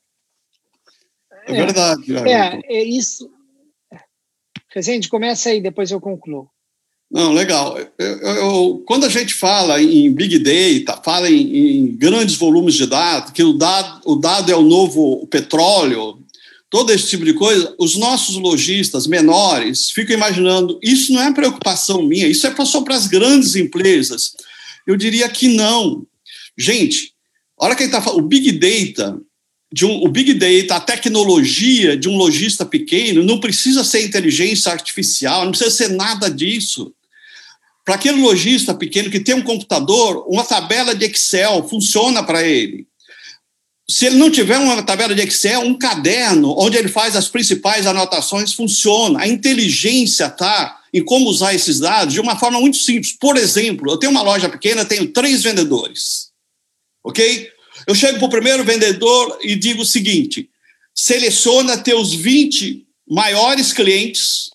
É 1.47 1.53
verdade. 1.53 2.17
É, 2.17 2.79
é 2.79 2.83
isso. 2.83 3.31
Rezende, 4.75 5.11
começa 5.11 5.51
aí, 5.51 5.61
depois 5.61 5.91
eu 5.91 6.01
concluo. 6.01 6.49
Não, 7.11 7.33
legal. 7.33 7.77
Eu, 7.99 8.17
eu, 8.19 8.83
quando 8.87 9.05
a 9.05 9.11
gente 9.11 9.35
fala 9.35 9.83
em 9.83 10.11
Big 10.11 10.39
Data, 10.39 11.03
fala 11.03 11.29
em, 11.29 11.81
em, 11.81 11.97
grandes 11.97 12.37
volumes 12.37 12.75
de 12.75 12.87
dados, 12.87 13.33
que 13.33 13.43
o 13.43 13.53
dado, 13.53 14.01
o 14.07 14.17
dado 14.17 14.51
é 14.51 14.57
o 14.57 14.63
novo 14.63 15.27
petróleo, 15.27 16.19
todo 16.71 16.93
esse 16.93 17.09
tipo 17.09 17.25
de 17.25 17.35
coisa, 17.35 17.75
os 17.79 17.97
nossos 17.97 18.37
lojistas 18.37 19.09
menores 19.09 19.91
ficam 19.91 20.17
imaginando, 20.17 20.79
isso 20.81 21.13
não 21.13 21.21
é 21.21 21.35
preocupação 21.35 22.01
minha, 22.03 22.29
isso 22.29 22.47
é 22.47 22.65
só 22.65 22.81
para 22.83 22.95
as 22.95 23.09
grandes 23.09 23.57
empresas. 23.57 24.37
Eu 24.87 24.97
diria 24.97 25.29
que 25.29 25.49
não. 25.49 26.07
Gente, 26.57 27.13
a 27.59 27.65
hora 27.65 27.75
que 27.75 27.83
ele 27.83 27.89
está 27.89 28.01
falando, 28.01 28.21
o 28.21 28.29
Big 28.29 28.53
Data, 28.53 29.21
de 29.73 29.85
um, 29.85 30.05
o 30.05 30.09
Big 30.09 30.33
Data, 30.35 30.77
a 30.77 30.81
tecnologia 30.81 31.97
de 31.97 32.09
um 32.09 32.17
lojista 32.17 32.65
pequeno, 32.65 33.25
não 33.25 33.41
precisa 33.41 33.83
ser 33.83 34.05
inteligência 34.05 34.71
artificial, 34.71 35.45
não 35.45 35.51
precisa 35.51 35.71
ser 35.71 35.89
nada 35.89 36.31
disso. 36.31 36.95
Para 37.85 37.97
aquele 37.97 38.21
lojista 38.21 38.73
pequeno 38.75 39.11
que 39.11 39.19
tem 39.19 39.35
um 39.35 39.43
computador, 39.43 40.25
uma 40.29 40.45
tabela 40.45 40.95
de 40.95 41.07
Excel 41.07 41.69
funciona 41.69 42.23
para 42.23 42.47
ele. 42.47 42.87
Se 43.91 44.07
ele 44.07 44.17
não 44.17 44.31
tiver 44.31 44.57
uma 44.57 44.81
tabela 44.85 45.17
de 45.17 45.21
Excel, 45.21 45.63
um 45.63 45.77
caderno 45.77 46.55
onde 46.57 46.79
ele 46.79 46.87
faz 46.87 47.17
as 47.17 47.27
principais 47.27 47.89
anotações 47.89 48.55
funciona. 48.55 49.19
A 49.19 49.27
inteligência 49.27 50.27
está 50.27 50.81
em 50.95 51.05
como 51.05 51.29
usar 51.29 51.55
esses 51.55 51.81
dados 51.81 52.15
de 52.15 52.21
uma 52.21 52.39
forma 52.39 52.61
muito 52.61 52.77
simples. 52.77 53.13
Por 53.19 53.37
exemplo, 53.37 53.91
eu 53.91 53.97
tenho 53.97 54.13
uma 54.13 54.23
loja 54.23 54.49
pequena, 54.49 54.85
tenho 54.85 55.13
três 55.13 55.43
vendedores. 55.43 56.31
Ok? 57.03 57.51
Eu 57.85 57.95
chego 57.97 58.19
para 58.19 58.29
o 58.29 58.31
primeiro 58.31 58.63
vendedor 58.63 59.41
e 59.43 59.57
digo 59.57 59.83
o 59.83 59.87
seguinte: 59.87 60.49
seleciona 60.95 61.77
teus 61.77 62.15
20 62.15 62.87
maiores 63.09 63.73
clientes, 63.73 64.51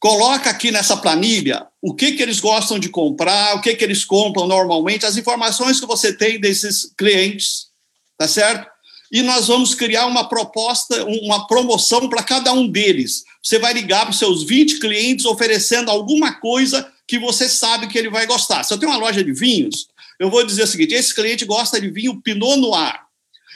coloca 0.00 0.50
aqui 0.50 0.72
nessa 0.72 0.96
planilha 0.96 1.64
o 1.80 1.94
que, 1.94 2.10
que 2.10 2.22
eles 2.22 2.40
gostam 2.40 2.76
de 2.76 2.88
comprar, 2.88 3.54
o 3.54 3.60
que, 3.60 3.72
que 3.76 3.84
eles 3.84 4.04
compram 4.04 4.48
normalmente, 4.48 5.06
as 5.06 5.16
informações 5.16 5.78
que 5.78 5.86
você 5.86 6.12
tem 6.12 6.40
desses 6.40 6.92
clientes 6.98 7.70
tá 8.16 8.28
certo? 8.28 8.70
E 9.12 9.20
nós 9.20 9.48
vamos 9.48 9.74
criar 9.74 10.06
uma 10.06 10.26
proposta, 10.26 11.04
uma 11.04 11.46
promoção 11.46 12.08
para 12.08 12.22
cada 12.22 12.52
um 12.52 12.66
deles. 12.66 13.24
Você 13.42 13.58
vai 13.58 13.74
ligar 13.74 14.02
para 14.02 14.10
os 14.10 14.18
seus 14.18 14.42
20 14.42 14.80
clientes 14.80 15.26
oferecendo 15.26 15.90
alguma 15.90 16.34
coisa 16.40 16.90
que 17.06 17.18
você 17.18 17.46
sabe 17.46 17.88
que 17.88 17.98
ele 17.98 18.08
vai 18.08 18.26
gostar. 18.26 18.64
Se 18.64 18.72
eu 18.72 18.78
tenho 18.78 18.90
uma 18.90 18.98
loja 18.98 19.22
de 19.22 19.32
vinhos, 19.32 19.86
eu 20.18 20.30
vou 20.30 20.46
dizer 20.46 20.62
o 20.62 20.66
seguinte: 20.66 20.94
esse 20.94 21.14
cliente 21.14 21.44
gosta 21.44 21.78
de 21.78 21.90
vinho 21.90 22.22
Pinot 22.22 22.56
Noir. 22.56 23.00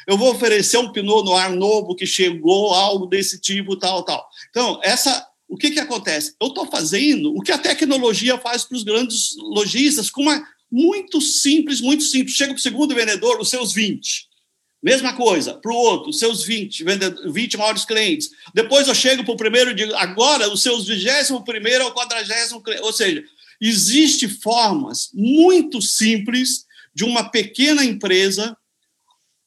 Eu 0.07 0.19
vou 0.19 0.31
oferecer 0.31 0.77
um 0.77 0.93
Pinot 0.93 1.25
Noir 1.25 1.51
novo 1.51 1.97
que 1.97 2.07
chegou, 2.07 2.75
algo 2.75 3.07
desse 3.07 3.41
tipo, 3.41 3.77
tal, 3.77 4.05
tal. 4.05 4.29
Então, 4.51 4.79
essa, 4.83 5.27
o 5.49 5.57
que, 5.57 5.71
que 5.71 5.81
acontece? 5.81 6.35
Eu 6.39 6.49
estou 6.49 6.67
fazendo 6.67 7.35
o 7.35 7.41
que 7.41 7.51
a 7.51 7.59
tecnologia 7.59 8.37
faz 8.37 8.65
para 8.65 8.77
os 8.77 8.85
grandes 8.85 9.35
lojistas, 9.39 10.11
com 10.11 10.21
uma 10.21 10.47
muito 10.71 11.21
simples, 11.21 11.81
muito 11.81 12.05
simples. 12.05 12.37
Chega 12.37 12.53
para 12.53 12.59
o 12.59 12.63
segundo 12.63 12.95
vendedor, 12.95 13.41
os 13.41 13.49
seus 13.49 13.73
20. 13.73 14.29
Mesma 14.87 15.15
coisa, 15.15 15.55
para 15.55 15.73
o 15.73 15.75
outro, 15.75 16.13
seus 16.13 16.45
20, 16.45 16.85
20 17.33 17.57
maiores 17.57 17.85
clientes. 17.85 18.31
Depois 18.55 18.87
eu 18.87 18.95
chego 18.95 19.25
para 19.25 19.35
o 19.35 19.37
primeiro 19.37 19.73
e 19.73 19.75
digo, 19.75 19.93
agora 19.97 20.49
os 20.49 20.63
seus 20.63 20.87
21 20.87 21.43
primeiro 21.43 21.83
ao 21.83 21.93
40 21.93 22.63
cliente. 22.63 22.85
Ou 22.85 22.93
seja, 22.93 23.25
existem 23.61 24.29
formas 24.29 25.11
muito 25.13 25.83
simples 25.83 26.67
de 26.95 27.03
uma 27.03 27.29
pequena 27.29 27.85
empresa 27.85 28.57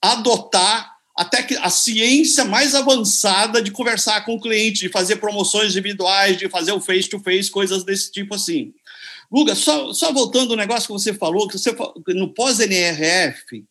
adotar 0.02 0.92
até 1.16 1.42
que 1.42 1.56
a 1.56 1.70
ciência 1.70 2.44
mais 2.44 2.76
avançada 2.76 3.62
de 3.62 3.72
conversar 3.72 4.26
com 4.26 4.36
o 4.36 4.42
cliente, 4.42 4.82
de 4.82 4.90
fazer 4.90 5.16
promoções 5.22 5.72
individuais, 5.72 6.36
de 6.38 6.50
fazer 6.50 6.74
o 6.74 6.82
face-to-face, 6.82 7.48
-face, 7.48 7.50
coisas 7.50 7.86
desse 7.86 8.12
tipo 8.12 8.36
assim. 8.36 8.74
Guga, 9.32 9.56
só, 9.56 9.94
só 9.94 10.12
voltando 10.12 10.52
ao 10.52 10.58
negócio 10.58 10.88
que 10.88 10.92
você 10.92 11.14
falou, 11.14 11.48
que 11.48 11.58
você 11.58 11.74
no 12.10 12.34
pós-NRF, 12.34 13.64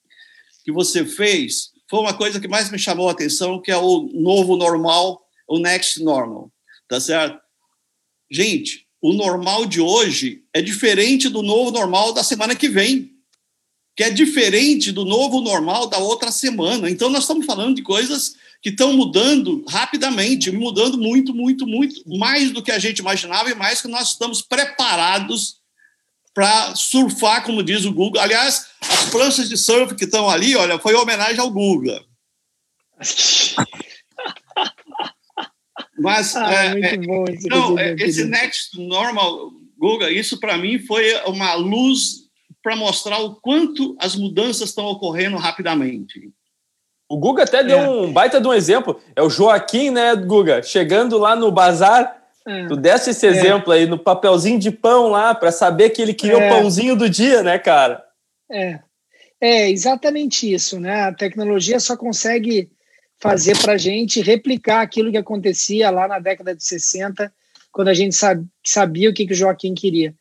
que 0.69 0.73
você 0.73 1.03
fez 1.03 1.71
foi 1.89 2.01
uma 2.01 2.13
coisa 2.13 2.39
que 2.39 2.47
mais 2.47 2.71
me 2.71 2.79
chamou 2.79 3.09
a 3.09 3.13
atenção, 3.13 3.59
que 3.59 3.71
é 3.71 3.77
o 3.79 4.03
novo 4.13 4.55
normal, 4.55 5.19
o 5.49 5.59
next 5.59 6.03
normal, 6.03 6.53
tá 6.87 7.01
certo? 7.01 7.41
Gente, 8.31 8.87
o 9.01 9.15
normal 9.15 9.65
de 9.65 9.81
hoje 9.81 10.43
é 10.53 10.61
diferente 10.61 11.31
do 11.31 11.43
novo 11.43 11.71
normal 11.71 12.13
da 12.13 12.23
semana 12.23 12.55
que 12.55 12.69
vem, 12.69 13.13
que 13.97 14.05
é 14.05 14.11
diferente 14.11 14.93
do 14.93 15.07
novo 15.07 15.41
normal 15.41 15.87
da 15.87 15.97
outra 15.97 16.31
semana. 16.31 16.91
Então, 16.91 17.09
nós 17.09 17.23
estamos 17.23 17.47
falando 17.47 17.75
de 17.75 17.83
coisas 17.83 18.35
que 18.61 18.69
estão 18.69 18.93
mudando 18.93 19.65
rapidamente, 19.67 20.51
mudando 20.51 20.99
muito, 20.99 21.35
muito, 21.35 21.67
muito, 21.67 22.03
mais 22.19 22.51
do 22.51 22.63
que 22.63 22.73
a 22.73 22.79
gente 22.79 22.99
imaginava 22.99 23.51
e 23.51 23.55
mais 23.55 23.81
que 23.81 23.89
nós 23.89 24.11
estamos 24.11 24.43
preparados 24.43 25.58
para 26.39 26.73
surfar, 26.77 27.43
como 27.43 27.65
diz 27.65 27.85
o 27.85 27.93
Google. 27.93 28.23
Aliás, 28.23 28.69
as 28.81 29.11
pranchas 29.11 29.49
de 29.49 29.57
surf 29.57 29.97
que 29.97 30.05
estão 30.05 30.31
ali, 30.31 30.55
olha, 30.55 30.79
foi 30.79 30.95
homenagem 30.95 31.41
ao 31.41 31.51
Google. 31.51 31.99
Mas 35.99 36.37
ah, 36.37 36.55
é, 36.55 36.81
é, 36.81 36.95
esse, 36.95 37.49
não, 37.49 37.77
é, 37.77 37.93
esse 37.95 38.25
Next 38.25 38.81
Normal 38.81 39.51
Google, 39.77 40.11
isso 40.11 40.39
para 40.39 40.57
mim 40.57 40.79
foi 40.79 41.13
uma 41.25 41.55
luz 41.55 42.29
para 42.63 42.77
mostrar 42.77 43.19
o 43.19 43.35
quanto 43.35 43.97
as 43.99 44.15
mudanças 44.15 44.69
estão 44.69 44.87
ocorrendo 44.87 45.37
rapidamente. 45.37 46.31
O 47.09 47.19
Guga 47.19 47.43
até 47.43 47.65
deu 47.65 47.79
é. 47.79 47.91
um 47.91 48.13
baita 48.13 48.41
de 48.41 48.47
um 48.47 48.55
exemplo. 48.55 49.01
É 49.17 49.23
o 49.23 49.31
Joaquim, 49.31 49.91
né, 49.91 50.15
Guga? 50.15 50.63
Chegando 50.63 51.19
lá 51.19 51.35
no 51.35 51.51
bazar, 51.51 52.28
é. 52.47 52.67
Tu 52.67 52.77
desse 52.77 53.11
esse 53.11 53.27
é. 53.27 53.31
exemplo 53.31 53.73
aí 53.73 53.87
no 53.87 53.99
papelzinho 53.99 54.59
de 54.59 54.71
pão 54.71 55.09
lá 55.09 55.35
para 55.35 55.53
saber 55.53 55.91
que 55.91 56.01
ele 56.01 56.15
queria 56.15 56.39
é. 56.39 56.47
o 56.47 56.55
pãozinho 56.55 56.97
do 56.97 57.09
dia, 57.09 57.43
né, 57.43 57.59
cara? 57.59 58.05
É. 58.51 58.81
É 59.41 59.71
exatamente 59.71 60.53
isso, 60.53 60.81
né? 60.81 61.03
A 61.03 61.15
tecnologia 61.15 61.79
só 61.79 61.97
consegue 61.97 62.71
fazer 63.21 63.57
para 63.59 63.75
a 63.75 63.77
gente 63.77 64.21
replicar 64.21 64.81
aquilo 64.81 65.11
que 65.11 65.17
acontecia 65.17 65.91
lá 65.91 66.09
na 66.09 66.19
década 66.19 66.55
de 66.55 66.65
60, 66.65 67.33
quando 67.71 67.89
a 67.89 67.95
gente 67.95 68.17
sabia 68.65 69.11
o 69.11 69.15
que, 69.15 69.27
que 69.27 69.33
o 69.33 69.37
Joaquim 69.37 69.75
queria. 69.75 70.15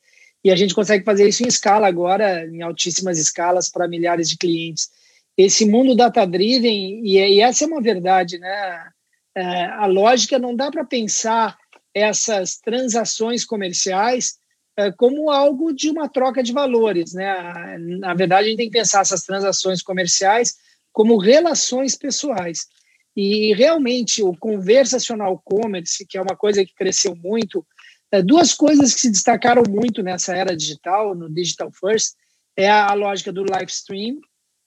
E 0.43 0.51
a 0.51 0.55
gente 0.55 0.75
consegue 0.75 1.03
fazer 1.03 1.27
isso 1.27 1.43
em 1.43 1.47
escala 1.47 1.87
agora, 1.87 2.45
em 2.45 2.61
altíssimas 2.61 3.17
escalas, 3.17 3.69
para 3.69 3.87
milhares 3.87 4.29
de 4.29 4.37
clientes. 4.37 4.89
Esse 5.35 5.65
mundo 5.65 5.95
data-driven, 5.95 7.01
e, 7.03 7.17
e, 7.17 7.41
essa 7.41 7.63
é 7.63 7.67
uma 7.67 7.81
verdade, 7.81 8.37
né? 8.39 8.87
É, 9.35 9.65
a 9.65 9.85
lógica 9.85 10.39
não 10.39 10.55
dá 10.55 10.71
para 10.71 10.83
pensar 10.83 11.57
essas 11.99 12.57
transações 12.57 13.45
comerciais 13.45 14.37
é, 14.77 14.91
como 14.91 15.31
algo 15.31 15.73
de 15.73 15.89
uma 15.89 16.07
troca 16.07 16.43
de 16.43 16.53
valores. 16.53 17.13
Né? 17.13 17.77
Na 17.99 18.13
verdade, 18.13 18.45
a 18.45 18.49
gente 18.49 18.57
tem 18.57 18.69
que 18.69 18.77
pensar 18.77 19.01
essas 19.01 19.23
transações 19.23 19.81
comerciais 19.81 20.55
como 20.93 21.17
relações 21.17 21.95
pessoais. 21.95 22.67
E 23.15 23.53
realmente 23.55 24.21
o 24.21 24.37
conversacional 24.37 25.41
commerce, 25.43 26.05
que 26.05 26.17
é 26.17 26.21
uma 26.21 26.35
coisa 26.35 26.63
que 26.63 26.75
cresceu 26.75 27.15
muito, 27.15 27.65
é, 28.11 28.21
duas 28.21 28.53
coisas 28.53 28.93
que 28.93 29.01
se 29.01 29.11
destacaram 29.11 29.63
muito 29.67 30.03
nessa 30.03 30.35
era 30.35 30.55
digital, 30.55 31.15
no 31.15 31.29
digital 31.29 31.71
first, 31.71 32.13
é 32.55 32.69
a 32.69 32.93
lógica 32.93 33.31
do 33.31 33.43
live 33.43 33.71
stream 33.71 34.19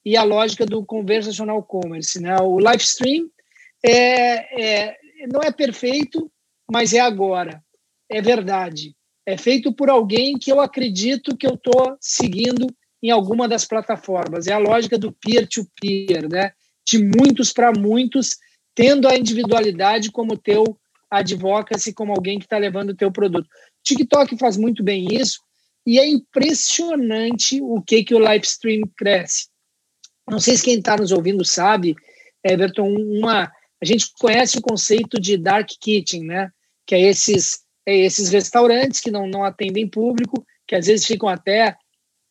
e 0.05 0.17
a 0.17 0.23
lógica 0.23 0.65
do 0.65 0.85
conversacional 0.85 1.63
commerce. 1.63 2.19
Né? 2.19 2.35
O 2.37 2.59
live 2.59 2.83
stream 2.83 3.29
é, 3.83 4.61
é, 4.61 4.97
não 5.31 5.41
é 5.41 5.51
perfeito, 5.51 6.31
mas 6.71 6.93
é 6.93 6.99
agora. 7.01 7.61
É 8.09 8.21
verdade. 8.21 8.95
É 9.25 9.37
feito 9.37 9.73
por 9.73 9.89
alguém 9.89 10.37
que 10.37 10.51
eu 10.51 10.61
acredito 10.61 11.35
que 11.35 11.45
eu 11.45 11.55
estou 11.55 11.97
seguindo 11.99 12.65
em 13.03 13.11
alguma 13.11 13.47
das 13.47 13.65
plataformas. 13.65 14.47
É 14.47 14.53
a 14.53 14.57
lógica 14.57 14.97
do 14.97 15.11
peer-to-peer, 15.11 16.23
-peer, 16.23 16.31
né? 16.31 16.51
de 16.85 16.97
muitos 16.97 17.51
para 17.51 17.71
muitos, 17.77 18.37
tendo 18.73 19.07
a 19.07 19.17
individualidade 19.17 20.11
como 20.11 20.37
teu 20.37 20.63
advocacy, 21.09 21.93
como 21.93 22.13
alguém 22.13 22.39
que 22.39 22.45
está 22.45 22.57
levando 22.57 22.91
o 22.91 22.95
teu 22.95 23.11
produto. 23.11 23.47
TikTok 23.83 24.37
faz 24.37 24.55
muito 24.55 24.81
bem 24.81 25.07
isso 25.11 25.41
e 25.85 25.99
é 25.99 26.07
impressionante 26.07 27.61
o 27.61 27.81
que, 27.81 28.03
que 28.03 28.15
o 28.15 28.19
live 28.19 28.45
stream 28.45 28.81
cresce. 28.95 29.47
Não 30.29 30.39
sei 30.39 30.55
se 30.55 30.63
quem 30.63 30.77
está 30.77 30.95
nos 30.95 31.11
ouvindo 31.11 31.43
sabe, 31.43 31.95
Everton, 32.43 32.87
uma, 32.87 33.51
a 33.81 33.85
gente 33.85 34.11
conhece 34.17 34.57
o 34.57 34.61
conceito 34.61 35.19
de 35.19 35.37
dark 35.37 35.69
kitchen, 35.81 36.23
né? 36.23 36.49
Que 36.91 36.95
é 36.95 36.99
esses, 37.03 37.61
é 37.85 37.99
esses 37.99 38.27
restaurantes 38.27 38.99
que 38.99 39.09
não, 39.09 39.25
não 39.25 39.45
atendem 39.45 39.87
público, 39.87 40.45
que 40.67 40.75
às 40.75 40.87
vezes 40.87 41.05
ficam 41.05 41.29
até 41.29 41.77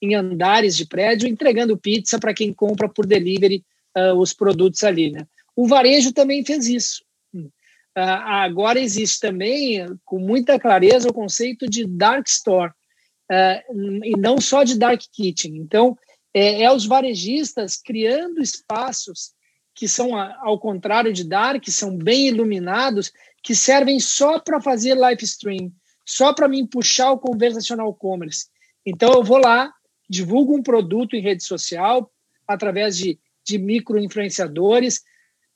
em 0.03 0.15
andares 0.15 0.77
de 0.77 0.85
prédio 0.85 1.27
entregando 1.27 1.79
pizza 1.79 2.19
para 2.19 2.35
quem 2.35 2.53
compra 2.53 2.87
por 2.87 3.07
delivery 3.07 3.65
uh, 3.97 4.13
os 4.19 4.35
produtos 4.35 4.85
ali, 4.85 5.13
né? 5.13 5.27
O 5.57 5.67
varejo 5.67 6.13
também 6.13 6.45
fez 6.45 6.67
isso. 6.67 7.03
Uh, 7.35 7.49
agora 7.97 8.79
existe 8.79 9.19
também, 9.19 9.87
com 10.05 10.19
muita 10.19 10.61
clareza, 10.61 11.09
o 11.09 11.15
conceito 11.15 11.67
de 11.67 11.87
dark 11.87 12.27
store, 12.27 12.71
uh, 13.33 14.05
e 14.05 14.11
não 14.19 14.39
só 14.43 14.63
de 14.63 14.79
dark 14.79 15.01
kitchen. 15.11 15.57
Então, 15.57 15.97
é, 16.35 16.65
é 16.65 16.71
os 16.71 16.85
varejistas 16.85 17.79
criando 17.79 18.43
espaços 18.43 19.33
que 19.75 19.89
são, 19.89 20.15
ao 20.15 20.59
contrário 20.59 21.11
de 21.11 21.25
Dark, 21.25 21.67
são 21.69 21.97
bem 21.97 22.29
iluminados, 22.29 23.11
que 23.43 23.55
servem 23.55 23.99
só 23.99 24.39
para 24.39 24.61
fazer 24.61 24.95
live 24.95 25.25
stream, 25.25 25.73
só 26.05 26.33
para 26.33 26.49
me 26.49 26.67
puxar 26.67 27.13
o 27.13 27.19
conversational 27.19 27.93
commerce. 27.95 28.47
Então, 28.85 29.13
eu 29.13 29.23
vou 29.23 29.39
lá, 29.39 29.73
divulgo 30.09 30.57
um 30.57 30.63
produto 30.63 31.15
em 31.15 31.23
rede 31.23 31.45
social, 31.45 32.11
através 32.47 32.97
de, 32.97 33.19
de 33.45 33.59
micro-influenciadores, 33.59 35.03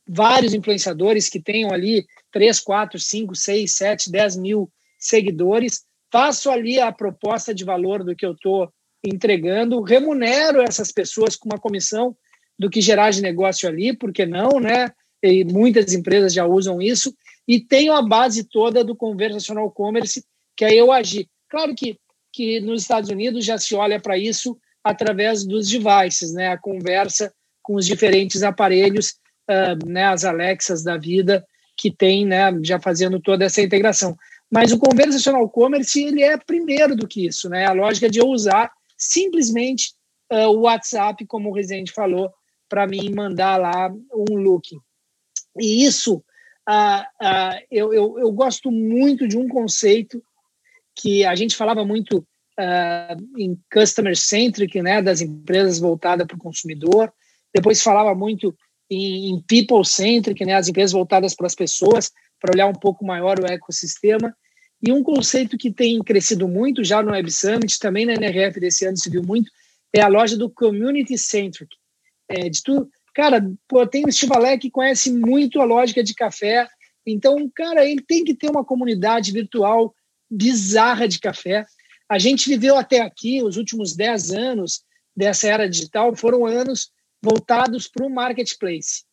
vários 0.06 0.54
influenciadores 0.54 1.28
que 1.28 1.40
tenham 1.40 1.72
ali 1.72 2.06
3, 2.30 2.60
4, 2.60 2.98
5, 2.98 3.34
6, 3.34 3.72
7, 3.72 4.10
10 4.10 4.36
mil 4.36 4.70
seguidores, 4.98 5.84
faço 6.10 6.50
ali 6.50 6.78
a 6.78 6.92
proposta 6.92 7.54
de 7.54 7.64
valor 7.64 8.04
do 8.04 8.14
que 8.14 8.24
eu 8.24 8.32
estou 8.32 8.72
entregando, 9.04 9.82
remunero 9.82 10.62
essas 10.62 10.90
pessoas 10.92 11.36
com 11.36 11.48
uma 11.48 11.58
comissão 11.58 12.16
do 12.58 12.70
que 12.70 12.80
gerar 12.80 13.10
de 13.10 13.20
negócio 13.20 13.68
ali, 13.68 13.92
porque 13.94 14.24
não, 14.24 14.60
né? 14.60 14.90
E 15.22 15.44
muitas 15.44 15.92
empresas 15.92 16.32
já 16.32 16.46
usam 16.46 16.80
isso, 16.80 17.14
e 17.46 17.60
tenho 17.60 17.92
a 17.92 18.02
base 18.02 18.44
toda 18.44 18.82
do 18.82 18.96
conversational 18.96 19.70
commerce, 19.70 20.24
que 20.56 20.64
é 20.64 20.74
eu 20.74 20.90
agir. 20.90 21.28
Claro 21.48 21.74
que, 21.74 21.98
que 22.32 22.60
nos 22.60 22.82
Estados 22.82 23.10
Unidos 23.10 23.44
já 23.44 23.58
se 23.58 23.74
olha 23.74 24.00
para 24.00 24.16
isso 24.16 24.58
através 24.82 25.44
dos 25.44 25.68
devices, 25.68 26.32
né? 26.32 26.48
A 26.48 26.58
conversa 26.58 27.32
com 27.62 27.74
os 27.74 27.86
diferentes 27.86 28.42
aparelhos, 28.42 29.14
uh, 29.48 29.86
né? 29.86 30.04
As 30.04 30.24
Alexas 30.24 30.82
da 30.82 30.96
vida, 30.96 31.46
que 31.76 31.90
tem, 31.90 32.26
né? 32.26 32.50
Já 32.62 32.80
fazendo 32.80 33.20
toda 33.20 33.44
essa 33.44 33.62
integração. 33.62 34.16
Mas 34.50 34.72
o 34.72 34.78
conversational 34.78 35.48
commerce, 35.48 36.02
ele 36.02 36.22
é 36.22 36.36
primeiro 36.36 36.94
do 36.94 37.08
que 37.08 37.26
isso, 37.26 37.48
né? 37.48 37.66
A 37.66 37.72
lógica 37.72 38.08
de 38.08 38.20
eu 38.20 38.26
usar 38.28 38.70
simplesmente 38.96 39.92
uh, 40.32 40.48
o 40.48 40.60
WhatsApp, 40.60 41.24
como 41.26 41.50
o 41.50 41.52
Rezende 41.52 41.92
falou, 41.92 42.30
para 42.68 42.86
mim 42.86 43.10
mandar 43.10 43.56
lá 43.56 43.92
um 44.12 44.36
look. 44.36 44.76
E 45.58 45.84
isso, 45.84 46.24
uh, 46.68 47.24
uh, 47.24 47.64
eu, 47.70 47.92
eu, 47.92 48.18
eu, 48.18 48.32
gosto 48.32 48.70
muito 48.70 49.26
de 49.26 49.36
um 49.36 49.48
conceito 49.48 50.22
que 50.94 51.24
a 51.24 51.34
gente 51.34 51.56
falava 51.56 51.84
muito 51.84 52.18
uh, 52.18 53.38
em 53.38 53.58
customer 53.72 54.16
centric, 54.16 54.80
né, 54.80 55.02
das 55.02 55.20
empresas 55.20 55.78
voltadas 55.78 56.26
para 56.26 56.36
o 56.36 56.40
consumidor. 56.40 57.12
Depois 57.52 57.82
falava 57.82 58.14
muito 58.14 58.54
em, 58.90 59.30
em 59.30 59.42
people 59.42 59.84
centric, 59.84 60.44
né, 60.44 60.54
as 60.54 60.68
empresas 60.68 60.92
voltadas 60.92 61.34
para 61.34 61.46
as 61.46 61.54
pessoas, 61.54 62.10
para 62.40 62.52
olhar 62.54 62.66
um 62.66 62.74
pouco 62.74 63.04
maior 63.04 63.38
o 63.40 63.46
ecossistema. 63.46 64.34
E 64.82 64.92
um 64.92 65.02
conceito 65.02 65.56
que 65.56 65.72
tem 65.72 66.02
crescido 66.02 66.46
muito 66.46 66.84
já 66.84 67.02
no 67.02 67.12
Web 67.12 67.30
Summit, 67.30 67.78
também 67.78 68.04
na 68.04 68.14
NRF 68.14 68.60
desse 68.60 68.84
ano 68.84 68.96
se 68.96 69.08
viu 69.08 69.22
muito, 69.22 69.50
é 69.92 70.00
a 70.00 70.08
loja 70.08 70.36
do 70.36 70.50
Community 70.50 71.16
Centric. 71.16 71.74
É, 72.28 72.48
de 72.48 72.62
tu, 72.62 72.88
cara, 73.14 73.48
pô, 73.68 73.86
tem 73.86 74.04
o 74.04 74.08
Estivalé 74.08 74.58
que 74.58 74.70
conhece 74.70 75.12
muito 75.12 75.60
a 75.60 75.64
lógica 75.64 76.02
de 76.02 76.14
café, 76.14 76.68
então, 77.06 77.50
cara, 77.54 77.84
ele 77.84 78.02
tem 78.02 78.24
que 78.24 78.34
ter 78.34 78.50
uma 78.50 78.64
comunidade 78.64 79.30
virtual 79.30 79.94
bizarra 80.30 81.06
de 81.06 81.20
café. 81.20 81.66
A 82.08 82.18
gente 82.18 82.48
viveu 82.48 82.76
até 82.76 83.00
aqui, 83.00 83.42
os 83.42 83.56
últimos 83.56 83.94
10 83.94 84.32
anos 84.32 84.82
dessa 85.16 85.48
era 85.48 85.68
digital, 85.68 86.16
foram 86.16 86.46
anos 86.46 86.90
voltados 87.22 87.88
para 87.88 88.06
o 88.06 88.10
marketplace. 88.10 89.04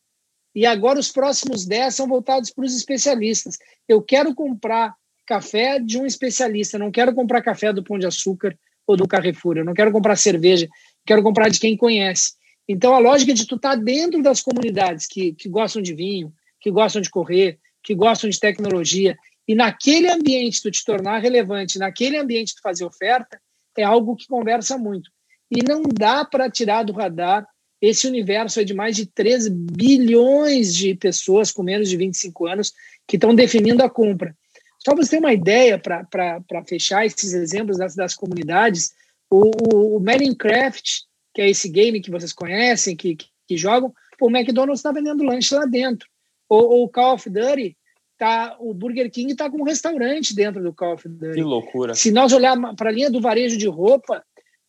E 0.54 0.66
agora 0.66 1.00
os 1.00 1.12
próximos 1.12 1.66
10 1.66 1.96
são 1.96 2.08
voltados 2.08 2.50
para 2.52 2.66
os 2.66 2.76
especialistas. 2.76 3.58
Eu 3.88 4.02
quero 4.02 4.34
comprar 4.34 4.96
café 5.26 5.80
de 5.80 5.98
um 5.98 6.06
especialista, 6.06 6.78
não 6.78 6.92
quero 6.92 7.14
comprar 7.14 7.42
café 7.42 7.72
do 7.72 7.84
Pão 7.84 7.98
de 7.98 8.06
Açúcar 8.06 8.58
ou 8.86 8.98
do 8.98 9.08
Carrefour, 9.08 9.58
eu 9.58 9.66
não 9.66 9.74
quero 9.74 9.92
comprar 9.92 10.18
cerveja, 10.18 10.68
quero 11.06 11.24
comprar 11.24 11.50
de 11.50 11.60
quem 11.60 11.78
conhece. 11.78 12.34
Então, 12.68 12.94
a 12.94 13.00
lógica 13.00 13.34
de 13.34 13.46
tu 13.46 13.56
estar 13.56 13.72
tá 13.72 13.76
dentro 13.76 14.22
das 14.22 14.42
comunidades 14.42 15.08
que, 15.08 15.34
que 15.34 15.50
gostam 15.50 15.82
de 15.82 15.94
vinho, 15.94 16.34
que 16.60 16.72
gostam 16.72 17.02
de 17.02 17.10
correr, 17.10 17.60
que 17.84 17.96
gostam 17.96 18.30
de 18.30 18.40
tecnologia, 18.40 19.18
e 19.48 19.56
naquele 19.56 20.10
ambiente 20.10 20.62
tu 20.62 20.70
te 20.70 20.86
tornar 20.86 21.20
relevante, 21.20 21.80
naquele 21.80 22.18
ambiente 22.18 22.56
tu 22.56 22.62
fazer 22.62 22.86
oferta, 22.86 23.42
é 23.78 23.84
algo 23.84 24.16
que 24.16 24.28
conversa 24.28 24.78
muito. 24.78 25.10
E 25.50 25.64
não 25.64 25.82
dá 25.84 26.24
para 26.24 26.50
tirar 26.50 26.84
do 26.84 26.94
radar 26.94 27.46
esse 27.82 28.08
universo 28.08 28.60
é 28.60 28.64
de 28.64 28.76
mais 28.76 28.96
de 28.96 29.08
3 29.08 29.48
bilhões 29.50 30.76
de 30.76 30.94
pessoas 30.94 31.52
com 31.52 31.64
menos 31.64 31.90
de 31.90 31.98
25 31.98 32.46
anos 32.46 32.74
que 33.08 33.18
estão 33.18 33.34
definindo 33.34 33.84
a 33.84 33.90
compra. 33.90 34.38
Só 34.78 34.94
para 34.94 35.04
você 35.04 35.12
ter 35.12 35.20
uma 35.20 35.34
ideia, 35.34 35.80
para 35.80 36.66
fechar 36.68 37.06
esses 37.06 37.34
exemplos 37.34 37.78
das, 37.78 37.96
das 37.96 38.16
comunidades, 38.16 38.94
o, 39.30 39.52
o, 39.74 39.98
o, 39.98 40.00
Minecraft, 40.00 41.06
que 41.34 41.42
é 41.42 41.50
esse 41.50 41.70
game 41.70 42.02
que 42.02 42.12
vocês 42.12 42.34
conhecem, 42.34 42.96
que, 42.96 43.16
que, 43.16 43.28
que 43.48 43.58
jogam, 43.58 43.94
o 44.20 44.30
McDonald's 44.30 44.80
está 44.80 44.92
vendendo 44.92 45.24
lanche 45.24 45.56
lá 45.56 45.66
dentro. 45.66 46.08
O, 46.50 46.84
o 46.84 46.90
Call 46.90 47.16
of 47.16 47.30
Duty, 47.30 47.78
tá, 48.18 48.56
o 48.60 48.74
Burger 48.74 49.10
King 49.10 49.32
está 49.32 49.50
com 49.50 49.58
um 49.58 49.66
restaurante 49.66 50.36
dentro 50.36 50.62
do 50.62 50.74
Call 50.74 50.94
of 50.94 51.08
Duty. 51.08 51.34
Que 51.34 51.44
loucura. 51.44 51.96
Se 51.96 52.12
nós 52.12 52.34
olharmos 52.34 52.76
para 52.76 52.90
a 52.90 52.94
linha 52.94 53.10
do 53.10 53.22
varejo 53.22 53.58
de 53.58 53.68
roupa, 53.68 54.24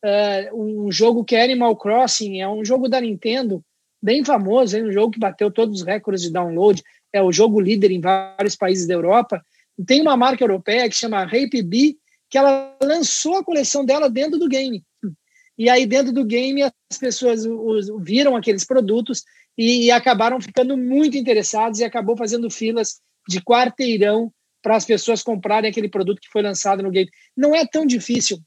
uh, 0.05 0.57
um 0.57 0.91
jogo 0.91 1.25
que 1.25 1.37
é 1.37 1.45
Animal 1.45 1.77
Crossing, 1.77 2.41
é 2.41 2.49
um 2.49 2.65
jogo 2.65 2.89
da 2.89 3.01
Nintendo, 3.01 3.63
bem 4.03 4.25
famoso, 4.25 4.77
é 4.77 4.83
um 4.83 4.93
jogo 4.93 5.13
que 5.13 5.19
bateu 5.19 5.51
todos 5.51 5.81
os 5.81 5.87
recordes 5.87 6.23
de 6.23 6.33
download, 6.33 6.83
é 7.13 7.23
o 7.23 7.33
jogo 7.33 7.61
líder 7.61 7.91
em 7.91 8.01
vários 8.01 8.57
países 8.57 8.87
da 8.87 8.95
Europa, 8.95 9.45
tem 9.87 10.01
uma 10.01 10.17
marca 10.17 10.43
europeia 10.43 10.89
que 10.89 10.95
chama 10.95 11.25
Rape 11.25 11.63
Bee, 11.63 11.99
que 12.29 12.39
ela 12.39 12.75
lançou 12.83 13.37
a 13.37 13.45
coleção 13.45 13.85
dela 13.85 14.09
dentro 14.09 14.39
do 14.39 14.49
game. 14.49 14.83
E 15.59 15.69
aí, 15.69 15.87
dentro 15.87 16.13
do 16.13 16.25
game, 16.25 16.63
as 16.63 16.99
pessoas 16.99 17.45
viram 18.01 18.37
aqueles 18.37 18.65
produtos 18.65 19.23
e, 19.57 19.87
e 19.87 19.91
acabaram 19.91 20.41
ficando 20.41 20.77
muito 20.77 21.17
interessados 21.17 21.81
e 21.81 21.85
acabou 21.85 22.17
fazendo 22.17 22.51
filas 22.51 23.01
de 23.29 23.41
quarteirão 23.41 24.33
para 24.63 24.77
as 24.77 24.85
pessoas 24.85 25.23
comprarem 25.23 25.71
aquele 25.71 25.89
produto 25.89 26.21
que 26.21 26.31
foi 26.31 26.43
lançado 26.43 26.83
no 26.83 26.91
game. 26.91 27.11
Não 27.37 27.55
é 27.55 27.67
tão 27.67 27.85
difícil. 27.85 28.39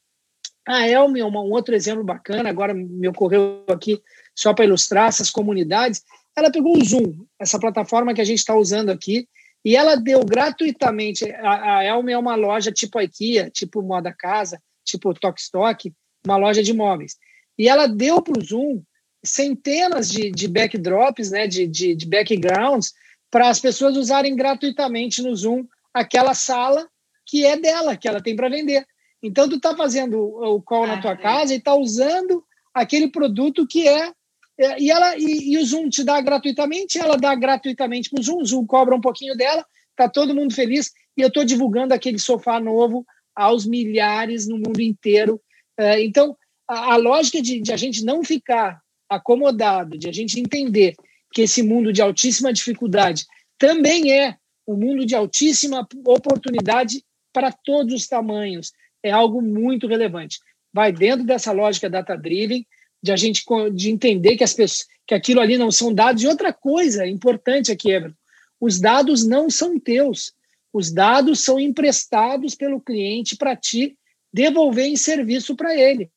A 0.68 0.88
Elmi 0.88 1.20
é 1.20 1.26
um 1.26 1.36
outro 1.52 1.76
exemplo 1.76 2.04
bacana, 2.04 2.50
agora 2.50 2.74
me 2.74 3.08
ocorreu 3.08 3.64
aqui 3.70 4.02
só 4.34 4.54
para 4.54 4.66
ilustrar 4.66 5.10
essas 5.10 5.30
comunidades. 5.30 6.02
Ela 6.36 6.52
pegou 6.52 6.76
o 6.76 6.84
Zoom, 6.84 7.26
essa 7.40 7.60
plataforma 7.60 8.14
que 8.14 8.22
a 8.22 8.26
gente 8.26 8.40
está 8.40 8.56
usando 8.56 8.90
aqui, 8.90 9.28
e 9.64 9.76
ela 9.76 9.96
deu 9.96 10.26
gratuitamente. 10.26 11.30
A, 11.32 11.78
a 11.78 11.84
é 11.84 12.18
uma 12.18 12.36
loja 12.36 12.72
tipo 12.72 13.00
IKEA, 13.00 13.50
tipo 13.52 13.82
Moda 13.82 14.12
Casa, 14.12 14.60
tipo 14.84 15.14
Stock, 15.38 15.94
uma 16.26 16.38
loja 16.38 16.64
de 16.64 16.74
móveis. 16.74 17.18
E 17.58 17.70
ela 17.70 17.88
deu 17.88 18.22
para 18.22 18.40
o 18.40 18.44
Zoom 18.44 18.82
centenas 19.24 20.10
de, 20.10 20.30
de 20.32 20.48
backdrops, 20.48 21.32
né, 21.32 21.48
de, 21.48 21.68
de, 21.68 21.96
de 21.96 22.06
backgrounds, 22.06 22.94
para 23.32 23.50
as 23.50 23.60
pessoas 23.60 23.98
usarem 23.98 24.36
gratuitamente 24.36 25.22
no 25.22 25.36
Zoom 25.36 25.66
aquela 25.94 26.34
sala 26.34 26.88
que 27.26 27.46
é 27.46 27.58
dela, 27.58 27.98
que 27.98 28.08
ela 28.08 28.22
tem 28.22 28.36
para 28.36 28.50
vender. 28.50 28.86
Então, 29.22 29.50
tu 29.50 29.56
está 29.56 29.76
fazendo 29.76 30.20
o 30.20 30.62
call 30.62 30.84
ah, 30.84 30.88
na 30.88 31.02
tua 31.02 31.14
é. 31.14 31.18
casa 31.18 31.54
e 31.54 31.58
está 31.58 31.74
usando 31.74 32.44
aquele 32.74 33.08
produto 33.08 33.66
que 33.66 33.88
é 33.88 34.12
é, 34.58 34.80
e, 34.80 34.90
ela, 34.90 35.18
e, 35.18 35.54
e, 35.54 35.58
o 35.58 35.66
Zoom 35.66 35.90
te 35.90 36.04
dá 36.04 36.22
gratuitamente, 36.22 36.98
ela 36.98 37.18
dá 37.18 37.36
gratuitamente 37.36 38.10
para 38.10 38.22
o 38.22 38.24
Zoom, 38.24 38.42
o 38.42 38.46
Zoom 38.46 38.66
cobra 38.66 38.96
um 38.96 39.02
pouquinho 39.02 39.36
dela, 39.36 39.66
está 39.92 40.08
todo 40.08 40.34
mundo 40.34 40.54
feliz, 40.54 40.92
e 41.18 41.22
eu 41.22 41.28
estou 41.28 41.44
divulgando 41.44 41.94
aquele 41.94 42.20
sofá 42.20 42.60
novo 42.60 43.06
aos 43.36 43.66
milhares 43.66 44.48
no 44.48 44.58
mundo 44.58 44.80
inteiro. 44.82 45.42
É, 45.78 46.02
então, 46.04 46.36
a, 46.68 46.94
a 46.94 46.96
lógica 46.96 47.42
de, 47.42 47.60
de, 47.60 47.74
a 47.74 47.78
gente 47.78 48.04
não 48.04 48.24
ficar 48.24 48.82
acomodado, 49.10 49.98
de 49.98 50.08
a 50.10 50.12
gente 50.12 50.40
entender 50.40 50.96
que 51.34 51.42
esse 51.42 51.62
mundo 51.62 51.92
de 51.92 52.02
altíssima 52.02 52.52
dificuldade 52.52 53.26
também 53.58 54.12
é 54.12 54.38
um 54.68 54.76
mundo 54.76 55.06
de 55.06 55.16
altíssima 55.16 55.88
oportunidade 56.06 57.04
para 57.32 57.52
todos 57.52 57.94
os 57.94 58.08
tamanhos, 58.08 58.72
é 59.04 59.12
algo 59.12 59.42
muito 59.42 59.88
relevante. 59.88 60.40
Vai 60.74 60.92
dentro 60.92 61.26
dessa 61.26 61.52
lógica 61.52 61.90
data-driven, 61.90 62.66
de 63.04 63.12
a 63.12 63.16
gente 63.16 63.44
de 63.74 63.92
entender 63.92 64.36
que 64.36 64.44
as 64.44 64.54
pessoas, 64.54 64.88
que 65.06 65.14
aquilo 65.14 65.40
ali 65.40 65.58
não 65.58 65.70
são 65.70 65.94
dados. 65.94 66.24
E 66.24 66.28
outra 66.28 66.52
coisa 66.52 67.06
importante 67.06 67.72
aqui, 67.72 67.92
Everton, 67.92 68.18
os 68.60 68.80
dados 68.80 69.26
não 69.26 69.50
são 69.50 69.80
teus. 69.80 70.34
Os 70.74 70.92
dados 70.92 71.42
são 71.42 71.60
emprestados 71.60 72.56
pelo 72.56 72.82
cliente 72.82 73.38
para 73.38 73.56
ti 73.56 73.96
devolver 74.36 74.86
em 74.86 74.98
serviço 74.98 75.56
para 75.56 75.74
ele. 75.74 76.12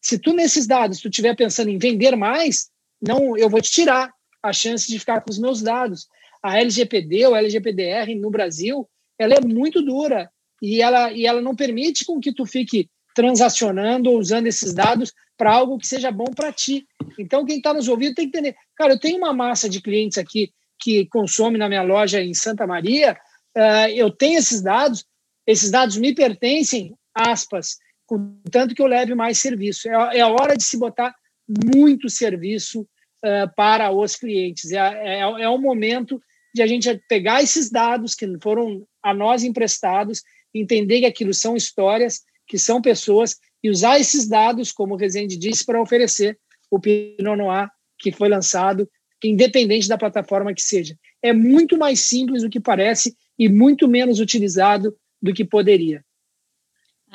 Se 0.00 0.20
tu 0.20 0.32
nesses 0.32 0.68
dados 0.68 1.00
tu 1.00 1.08
estiver 1.08 1.34
pensando 1.34 1.68
em 1.68 1.78
vender 1.78 2.14
mais, 2.14 2.70
não, 3.02 3.36
eu 3.36 3.50
vou 3.50 3.60
te 3.60 3.72
tirar 3.72 4.12
a 4.40 4.52
chance 4.52 4.86
de 4.86 5.00
ficar 5.00 5.20
com 5.20 5.30
os 5.30 5.38
meus 5.38 5.60
dados. 5.60 6.06
A 6.40 6.60
LGPD 6.60 7.26
ou 7.26 7.34
LGPDR 7.34 8.14
no 8.14 8.30
Brasil, 8.30 8.88
ela 9.18 9.34
é 9.34 9.40
muito 9.44 9.82
dura 9.82 10.30
e 10.62 10.80
ela, 10.80 11.10
e 11.10 11.26
ela 11.26 11.42
não 11.42 11.56
permite 11.56 12.04
com 12.04 12.20
que 12.20 12.32
tu 12.32 12.46
fique 12.46 12.88
transacionando 13.16 14.10
ou 14.10 14.18
usando 14.18 14.46
esses 14.46 14.72
dados 14.72 15.12
para 15.36 15.52
algo 15.52 15.76
que 15.76 15.88
seja 15.88 16.12
bom 16.12 16.26
para 16.36 16.52
ti. 16.52 16.86
Então, 17.18 17.44
quem 17.44 17.56
está 17.56 17.74
nos 17.74 17.88
ouvindo 17.88 18.14
tem 18.14 18.30
que 18.30 18.38
entender. 18.38 18.56
Cara, 18.76 18.92
eu 18.92 19.00
tenho 19.00 19.18
uma 19.18 19.32
massa 19.32 19.68
de 19.68 19.82
clientes 19.82 20.18
aqui 20.18 20.52
que 20.78 21.06
consome 21.06 21.58
na 21.58 21.68
minha 21.68 21.82
loja 21.82 22.22
em 22.22 22.32
Santa 22.32 22.66
Maria, 22.66 23.18
uh, 23.56 23.88
eu 23.94 24.10
tenho 24.10 24.38
esses 24.38 24.62
dados, 24.62 25.04
esses 25.46 25.70
dados 25.70 25.96
me 25.96 26.14
pertencem, 26.14 26.94
aspas, 27.16 27.78
contanto 28.06 28.74
que 28.74 28.82
eu 28.82 28.86
leve 28.86 29.14
mais 29.14 29.38
serviço. 29.38 29.88
É, 29.88 30.18
é 30.18 30.20
a 30.20 30.28
hora 30.28 30.56
de 30.56 30.62
se 30.62 30.78
botar 30.78 31.14
muito 31.48 32.10
serviço 32.10 32.82
uh, 32.82 33.54
para 33.56 33.90
os 33.90 34.16
clientes. 34.16 34.70
É, 34.72 34.78
é, 34.78 35.20
é 35.20 35.48
o 35.48 35.58
momento 35.58 36.20
de 36.54 36.62
a 36.62 36.66
gente 36.66 37.00
pegar 37.08 37.42
esses 37.42 37.70
dados 37.70 38.14
que 38.14 38.26
foram 38.42 38.86
a 39.02 39.14
nós 39.14 39.42
emprestados, 39.44 40.22
entender 40.54 41.00
que 41.00 41.06
aquilo 41.06 41.34
são 41.34 41.56
histórias, 41.56 42.22
que 42.46 42.58
são 42.58 42.80
pessoas, 42.80 43.36
e 43.62 43.70
usar 43.70 43.98
esses 43.98 44.28
dados, 44.28 44.72
como 44.72 44.94
o 44.94 44.96
Rezende 44.96 45.36
disse, 45.36 45.64
para 45.64 45.80
oferecer 45.80 46.38
o 46.70 46.78
Pinot 46.78 47.36
Noir 47.36 47.68
que 47.98 48.12
foi 48.12 48.28
lançado, 48.28 48.88
independente 49.24 49.88
da 49.88 49.98
plataforma 49.98 50.54
que 50.54 50.62
seja. 50.62 50.96
É 51.22 51.32
muito 51.32 51.76
mais 51.78 52.00
simples 52.00 52.42
do 52.42 52.50
que 52.50 52.60
parece 52.60 53.16
e 53.38 53.48
muito 53.48 53.88
menos 53.88 54.20
utilizado 54.20 54.94
do 55.20 55.32
que 55.32 55.44
poderia. 55.44 56.04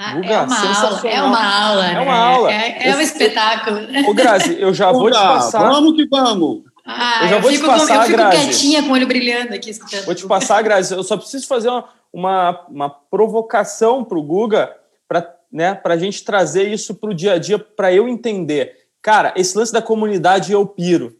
Ah, 0.03 0.15
Guga, 0.15 0.33
é, 0.33 0.41
uma 0.41 0.57
aula, 0.57 1.07
é 1.07 1.21
uma 1.21 1.45
aula. 1.45 1.85
É 1.85 1.99
uma 1.99 2.15
aula. 2.15 2.51
É, 2.51 2.87
é 2.89 2.95
um 2.95 3.01
espetáculo. 3.01 3.77
Ô, 4.09 4.13
Grazi, 4.15 4.59
eu 4.59 4.73
já 4.73 4.91
vou 4.91 5.11
te 5.11 5.13
passar. 5.17 5.69
Vamos 5.69 5.95
que 5.95 6.07
vamos. 6.07 6.63
Ah, 6.83 7.19
eu 7.21 7.27
já 7.27 7.35
eu 7.35 7.41
vou 7.43 7.51
te 7.51 7.59
passar, 7.59 7.87
com, 7.87 7.93
eu 7.93 8.01
fico 8.05 8.17
Grazi. 8.17 8.37
quietinha 8.37 8.81
com 8.81 8.89
o 8.89 8.93
olho 8.93 9.05
brilhando 9.05 9.53
aqui 9.53 9.69
escutando. 9.69 10.05
Vou 10.05 10.15
te 10.15 10.25
passar, 10.25 10.63
Grazi. 10.63 10.95
Eu 10.95 11.03
só 11.03 11.15
preciso 11.15 11.45
fazer 11.47 11.69
uma, 11.69 11.85
uma, 12.11 12.65
uma 12.67 12.89
provocação 12.89 14.03
para 14.03 14.17
o 14.17 14.23
Guga 14.23 14.75
para 15.07 15.35
né, 15.51 15.79
a 15.83 15.97
gente 15.97 16.23
trazer 16.23 16.67
isso 16.67 16.95
para 16.95 17.11
o 17.11 17.13
dia 17.13 17.33
a 17.33 17.37
dia, 17.37 17.59
para 17.59 17.93
eu 17.93 18.07
entender. 18.07 18.75
Cara, 19.03 19.31
esse 19.37 19.55
lance 19.55 19.71
da 19.71 19.83
comunidade 19.83 20.51
eu 20.51 20.65
piro. 20.65 21.15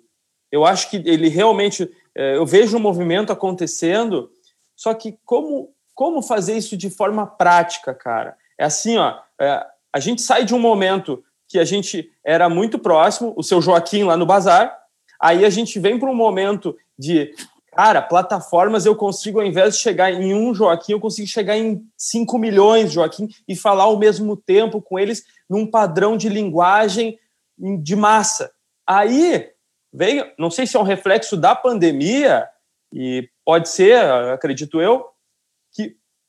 Eu 0.52 0.66
acho 0.66 0.90
que 0.90 0.98
ele 1.06 1.30
realmente. 1.30 1.88
É, 2.16 2.36
eu 2.36 2.48
vejo 2.48 2.76
um 2.76 2.80
movimento 2.82 3.32
acontecendo, 3.32 4.32
só 4.76 4.92
que 4.96 5.20
como, 5.24 5.70
como 5.94 6.24
fazer 6.24 6.58
isso 6.58 6.76
de 6.76 6.90
forma 6.90 7.28
prática, 7.28 7.94
cara? 7.94 8.41
É 8.62 8.66
assim, 8.66 8.96
ó. 8.96 9.18
É, 9.40 9.66
a 9.92 10.00
gente 10.00 10.22
sai 10.22 10.46
de 10.46 10.54
um 10.54 10.60
momento 10.60 11.24
que 11.48 11.58
a 11.58 11.66
gente 11.66 12.12
era 12.24 12.48
muito 12.48 12.78
próximo, 12.78 13.34
o 13.36 13.42
seu 13.42 13.60
Joaquim 13.60 14.04
lá 14.04 14.16
no 14.16 14.26
bazar, 14.26 14.78
aí 15.20 15.44
a 15.44 15.50
gente 15.50 15.80
vem 15.80 15.98
para 15.98 16.10
um 16.10 16.16
momento 16.16 16.78
de 16.98 17.34
Cara, 17.74 18.02
plataformas 18.02 18.86
eu 18.86 18.94
consigo, 18.98 19.40
ao 19.40 19.46
invés 19.46 19.76
de 19.76 19.80
chegar 19.80 20.12
em 20.12 20.34
um 20.34 20.54
Joaquim, 20.54 20.92
eu 20.92 21.00
consigo 21.00 21.26
chegar 21.26 21.58
em 21.58 21.82
5 21.96 22.38
milhões 22.38 22.92
Joaquim 22.92 23.30
e 23.48 23.56
falar 23.56 23.84
ao 23.84 23.98
mesmo 23.98 24.36
tempo 24.36 24.82
com 24.82 25.00
eles 25.00 25.24
num 25.50 25.66
padrão 25.66 26.18
de 26.18 26.28
linguagem 26.28 27.18
de 27.58 27.96
massa. 27.96 28.52
Aí 28.86 29.50
veio, 29.92 30.30
não 30.38 30.52
sei 30.52 30.68
se 30.68 30.76
é 30.76 30.80
um 30.82 30.84
reflexo 30.84 31.38
da 31.38 31.56
pandemia, 31.56 32.46
e 32.94 33.30
pode 33.46 33.70
ser, 33.70 33.96
acredito 34.34 34.82
eu, 34.82 35.06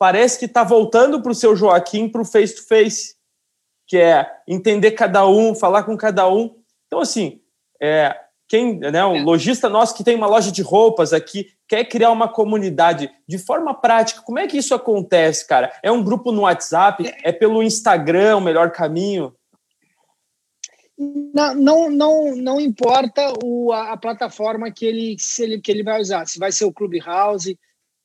parece 0.02 0.36
que 0.36 0.46
está 0.46 0.64
voltando 0.64 1.22
para 1.22 1.30
o 1.30 1.34
seu 1.34 1.54
Joaquim 1.54 2.08
para 2.08 2.20
o 2.20 2.24
face-to-face, 2.24 3.14
que 3.86 3.96
é 3.96 4.28
entender 4.48 4.90
cada 4.90 5.24
um, 5.28 5.54
falar 5.54 5.84
com 5.84 5.96
cada 5.96 6.28
um. 6.28 6.60
Então, 6.88 6.98
assim, 6.98 7.40
é, 7.80 8.12
quem, 8.48 8.80
né, 8.80 9.06
um 9.06 9.18
é. 9.18 9.22
lojista 9.22 9.68
nosso 9.68 9.94
que 9.94 10.02
tem 10.02 10.16
uma 10.16 10.26
loja 10.26 10.50
de 10.50 10.60
roupas 10.60 11.12
aqui, 11.12 11.52
quer 11.68 11.84
criar 11.84 12.10
uma 12.10 12.28
comunidade 12.28 13.08
de 13.28 13.38
forma 13.38 13.72
prática, 13.80 14.22
como 14.22 14.40
é 14.40 14.48
que 14.48 14.58
isso 14.58 14.74
acontece, 14.74 15.46
cara? 15.46 15.72
É 15.84 15.92
um 15.92 16.02
grupo 16.02 16.32
no 16.32 16.40
WhatsApp? 16.40 17.06
É, 17.06 17.28
é 17.28 17.32
pelo 17.32 17.62
Instagram 17.62 18.38
o 18.38 18.40
melhor 18.40 18.72
caminho? 18.72 19.32
Não, 20.98 21.54
não, 21.54 21.88
não, 21.88 22.34
não 22.34 22.60
importa 22.60 23.34
o, 23.40 23.70
a, 23.70 23.92
a, 23.92 23.96
plataforma 23.96 24.68
que 24.72 24.84
ele, 24.84 25.16
se 25.20 25.44
ele, 25.44 25.60
que 25.60 25.70
ele 25.70 25.84
vai 25.84 26.00
usar, 26.00 26.26
se 26.26 26.40
vai 26.40 26.50
ser 26.50 26.64
o 26.64 26.72
Clubhouse, 26.72 27.56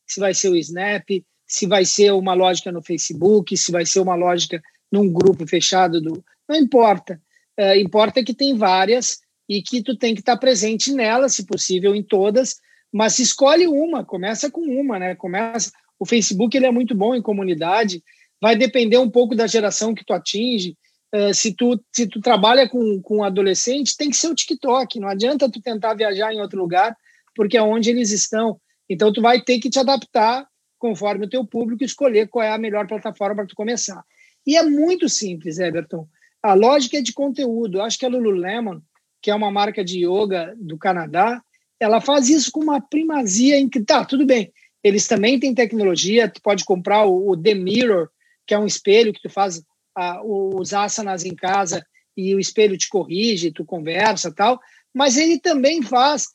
se 0.05 0.19
vai 0.19 0.35
ser 0.35 0.49
o 0.49 0.55
Snap, 0.55 1.09
se 1.47 1.65
vai 1.65 1.85
ser 1.85 2.11
uma 2.11 2.33
lógica 2.33 2.71
no 2.71 2.81
Facebook, 2.81 3.55
se 3.55 3.71
vai 3.71 3.85
ser 3.85 4.01
uma 4.01 4.15
lógica 4.15 4.61
num 4.91 5.11
grupo 5.11 5.47
fechado 5.47 6.01
do. 6.01 6.23
Não 6.47 6.55
importa. 6.55 7.21
É, 7.55 7.79
importa 7.79 8.23
que 8.23 8.33
tem 8.33 8.55
várias 8.55 9.19
e 9.49 9.61
que 9.61 9.81
tu 9.81 9.97
tem 9.97 10.13
que 10.13 10.19
estar 10.19 10.37
presente 10.37 10.91
nela, 10.91 11.29
se 11.29 11.45
possível, 11.45 11.95
em 11.95 12.03
todas, 12.03 12.57
mas 12.91 13.17
escolhe 13.19 13.65
uma, 13.65 14.03
começa 14.03 14.51
com 14.51 14.61
uma, 14.61 14.99
né? 14.99 15.15
Começa. 15.15 15.71
O 15.99 16.05
Facebook 16.05 16.55
ele 16.55 16.67
é 16.67 16.71
muito 16.71 16.93
bom 16.93 17.15
em 17.15 17.21
comunidade, 17.21 18.03
vai 18.41 18.55
depender 18.55 18.97
um 18.97 19.09
pouco 19.09 19.35
da 19.35 19.47
geração 19.47 19.95
que 19.95 20.05
tu 20.05 20.13
atinge. 20.13 20.75
Uh, 21.15 21.33
se 21.33 21.55
tu 21.55 21.81
se 21.95 22.05
tu 22.05 22.19
trabalha 22.19 22.67
com, 22.67 23.01
com 23.01 23.23
adolescente, 23.23 23.95
tem 23.95 24.09
que 24.09 24.17
ser 24.17 24.27
o 24.27 24.35
TikTok. 24.35 24.99
Não 24.99 25.07
adianta 25.07 25.49
tu 25.49 25.61
tentar 25.61 25.93
viajar 25.93 26.33
em 26.33 26.41
outro 26.41 26.59
lugar, 26.59 26.95
porque 27.33 27.57
é 27.57 27.63
onde 27.63 27.89
eles 27.89 28.11
estão. 28.11 28.59
Então 28.89 29.11
tu 29.11 29.21
vai 29.21 29.41
ter 29.41 29.59
que 29.59 29.69
te 29.69 29.79
adaptar 29.79 30.45
conforme 30.77 31.25
o 31.25 31.29
teu 31.29 31.45
público 31.45 31.83
escolher 31.83 32.27
qual 32.27 32.43
é 32.43 32.51
a 32.51 32.57
melhor 32.57 32.87
plataforma 32.87 33.35
para 33.35 33.47
tu 33.47 33.55
começar. 33.55 34.03
E 34.45 34.55
é 34.55 34.63
muito 34.63 35.09
simples, 35.09 35.59
Everton. 35.59 36.07
A 36.41 36.53
lógica 36.53 36.97
é 36.97 37.01
de 37.01 37.13
conteúdo. 37.13 37.77
Eu 37.77 37.83
acho 37.83 37.97
que 37.97 38.05
a 38.05 38.09
Lululemon 38.09 38.79
que 39.21 39.31
é 39.31 39.35
uma 39.35 39.51
marca 39.51 39.83
de 39.83 40.05
yoga 40.05 40.55
do 40.57 40.77
Canadá, 40.77 41.41
ela 41.79 41.99
faz 41.99 42.29
isso 42.29 42.51
com 42.51 42.61
uma 42.61 42.81
primazia 42.81 43.57
em 43.57 43.67
que, 43.67 43.81
tá, 43.81 44.05
tudo 44.05 44.25
bem, 44.25 44.51
eles 44.83 45.07
também 45.07 45.39
têm 45.39 45.53
tecnologia, 45.53 46.29
tu 46.29 46.41
pode 46.41 46.63
comprar 46.63 47.05
o, 47.05 47.31
o 47.31 47.37
The 47.37 47.53
Mirror, 47.53 48.09
que 48.45 48.53
é 48.53 48.59
um 48.59 48.65
espelho 48.65 49.13
que 49.13 49.21
tu 49.21 49.29
faz 49.29 49.61
a, 49.95 50.21
os 50.23 50.73
asanas 50.73 51.25
em 51.25 51.35
casa 51.35 51.85
e 52.15 52.33
o 52.33 52.39
espelho 52.39 52.77
te 52.77 52.87
corrige, 52.87 53.51
tu 53.51 53.65
conversa 53.65 54.33
tal, 54.33 54.59
mas 54.93 55.17
ele 55.17 55.39
também 55.39 55.81
faz 55.81 56.27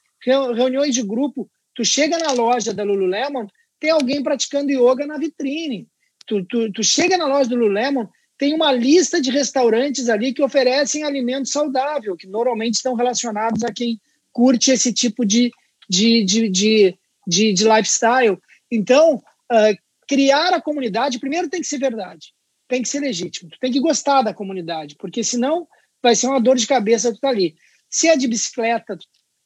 reuniões 0.54 0.94
de 0.94 1.02
grupo. 1.02 1.50
Tu 1.74 1.84
chega 1.84 2.18
na 2.18 2.32
loja 2.32 2.72
da 2.74 2.84
Lululemon, 2.84 3.46
tem 3.82 3.90
alguém 3.90 4.22
praticando 4.22 4.70
yoga 4.70 5.04
na 5.08 5.18
vitrine. 5.18 5.88
Tu, 6.24 6.44
tu, 6.44 6.72
tu 6.72 6.84
chega 6.84 7.18
na 7.18 7.26
loja 7.26 7.50
do 7.50 7.56
Lululemon, 7.56 8.06
tem 8.38 8.54
uma 8.54 8.70
lista 8.70 9.20
de 9.20 9.28
restaurantes 9.28 10.08
ali 10.08 10.32
que 10.32 10.40
oferecem 10.40 11.02
alimento 11.02 11.48
saudável, 11.48 12.16
que 12.16 12.28
normalmente 12.28 12.74
estão 12.74 12.94
relacionados 12.94 13.64
a 13.64 13.72
quem 13.72 14.00
curte 14.30 14.70
esse 14.70 14.92
tipo 14.92 15.26
de, 15.26 15.50
de, 15.90 16.24
de, 16.24 16.48
de, 16.48 16.98
de, 17.26 17.52
de 17.52 17.64
lifestyle. 17.64 18.38
Então, 18.70 19.16
uh, 19.16 19.76
criar 20.06 20.54
a 20.54 20.62
comunidade, 20.62 21.18
primeiro 21.18 21.50
tem 21.50 21.60
que 21.60 21.66
ser 21.66 21.78
verdade, 21.78 22.32
tem 22.68 22.82
que 22.82 22.88
ser 22.88 23.00
legítimo, 23.00 23.50
tu 23.50 23.58
tem 23.58 23.72
que 23.72 23.80
gostar 23.80 24.22
da 24.22 24.32
comunidade, 24.32 24.94
porque 24.94 25.24
senão 25.24 25.66
vai 26.00 26.14
ser 26.14 26.28
uma 26.28 26.40
dor 26.40 26.54
de 26.54 26.68
cabeça 26.68 27.12
tu 27.12 27.18
tá 27.18 27.30
ali. 27.30 27.56
Se 27.90 28.06
é 28.06 28.16
de 28.16 28.28
bicicleta, 28.28 28.96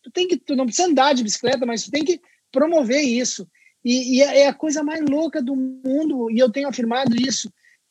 tu, 0.03 0.11
tem 0.11 0.29
que, 0.29 0.37
tu 0.37 0.55
não 0.55 0.67
precisa 0.67 0.89
andar 0.89 1.15
de 1.15 1.25
bicicleta, 1.25 1.65
mas 1.65 1.85
tu 1.85 1.91
tem 1.91 2.05
que 2.05 2.21
promover 2.53 3.01
isso. 3.01 3.49
E, 3.87 4.17
e 4.17 4.23
é 4.23 4.49
a 4.49 4.53
coisa 4.53 4.83
mais 4.83 5.01
louca 5.09 5.41
do 5.41 5.55
mundo, 5.55 6.29
e 6.29 6.41
eu 6.41 6.51
tenho 6.51 6.67
afirmado 6.67 7.15
isso 7.15 7.49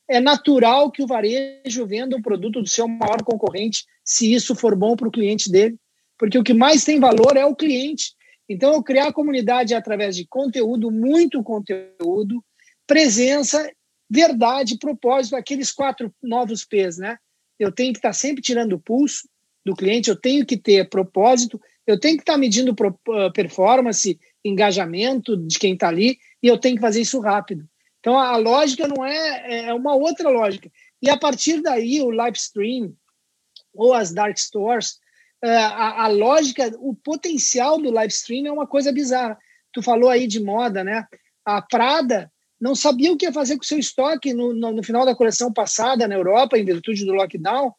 é 0.07 0.19
natural 0.19 0.91
que 0.91 1.01
o 1.01 1.07
varejo 1.07 1.85
venda 1.85 2.15
um 2.15 2.21
produto 2.21 2.61
do 2.61 2.67
seu 2.67 2.87
maior 2.87 3.23
concorrente, 3.23 3.85
se 4.03 4.31
isso 4.31 4.55
for 4.55 4.75
bom 4.75 4.95
para 4.95 5.07
o 5.07 5.11
cliente 5.11 5.49
dele, 5.49 5.77
porque 6.17 6.37
o 6.37 6.43
que 6.43 6.53
mais 6.53 6.83
tem 6.83 6.99
valor 6.99 7.35
é 7.35 7.45
o 7.45 7.55
cliente. 7.55 8.13
Então, 8.47 8.73
eu 8.73 8.83
criar 8.83 9.07
a 9.07 9.13
comunidade 9.13 9.73
através 9.73 10.15
de 10.15 10.27
conteúdo, 10.27 10.91
muito 10.91 11.41
conteúdo, 11.41 12.43
presença, 12.85 13.67
verdade, 14.09 14.77
propósito, 14.77 15.35
aqueles 15.35 15.71
quatro 15.71 16.13
novos 16.21 16.63
P's, 16.63 16.97
né? 16.97 17.17
Eu 17.57 17.71
tenho 17.71 17.91
que 17.91 17.97
estar 17.97 18.13
sempre 18.13 18.43
tirando 18.43 18.73
o 18.73 18.79
pulso 18.79 19.27
do 19.65 19.75
cliente, 19.75 20.09
eu 20.09 20.15
tenho 20.15 20.45
que 20.45 20.57
ter 20.57 20.87
propósito, 20.87 21.59
eu 21.87 21.99
tenho 21.99 22.17
que 22.17 22.21
estar 22.21 22.37
medindo 22.37 22.75
ah, 23.09 23.31
performance, 23.31 24.19
engajamento 24.45 25.35
de 25.35 25.57
quem 25.57 25.73
está 25.73 25.87
ali, 25.87 26.19
e 26.41 26.47
eu 26.47 26.57
tenho 26.57 26.75
que 26.75 26.81
fazer 26.81 27.01
isso 27.01 27.19
rápido. 27.19 27.67
Então 27.99 28.19
a 28.19 28.37
lógica 28.37 28.87
não 28.87 29.03
é, 29.03 29.65
é 29.65 29.73
uma 29.73 29.95
outra 29.95 30.29
lógica. 30.29 30.71
E 31.01 31.09
a 31.09 31.17
partir 31.17 31.61
daí 31.61 32.01
o 32.01 32.11
live 32.11 32.37
stream 32.37 32.95
ou 33.73 33.93
as 33.93 34.13
dark 34.13 34.37
stores, 34.37 34.99
é, 35.43 35.49
a, 35.57 36.03
a 36.03 36.07
lógica, 36.07 36.71
o 36.79 36.95
potencial 36.95 37.81
do 37.81 37.91
live 37.91 38.13
stream 38.13 38.45
é 38.45 38.51
uma 38.51 38.67
coisa 38.67 38.91
bizarra. 38.91 39.37
Tu 39.73 39.81
falou 39.81 40.09
aí 40.09 40.27
de 40.27 40.39
moda, 40.39 40.83
né? 40.83 41.05
A 41.43 41.61
Prada 41.61 42.31
não 42.61 42.75
sabia 42.75 43.11
o 43.11 43.17
que 43.17 43.25
ia 43.25 43.33
fazer 43.33 43.55
com 43.57 43.63
o 43.63 43.65
seu 43.65 43.79
estoque 43.79 44.33
no, 44.33 44.53
no, 44.53 44.71
no, 44.71 44.83
final 44.83 45.05
da 45.05 45.15
coleção 45.15 45.51
passada 45.51 46.07
na 46.07 46.15
Europa, 46.15 46.57
em 46.57 46.63
virtude 46.63 47.05
do 47.05 47.13
lockdown. 47.13 47.73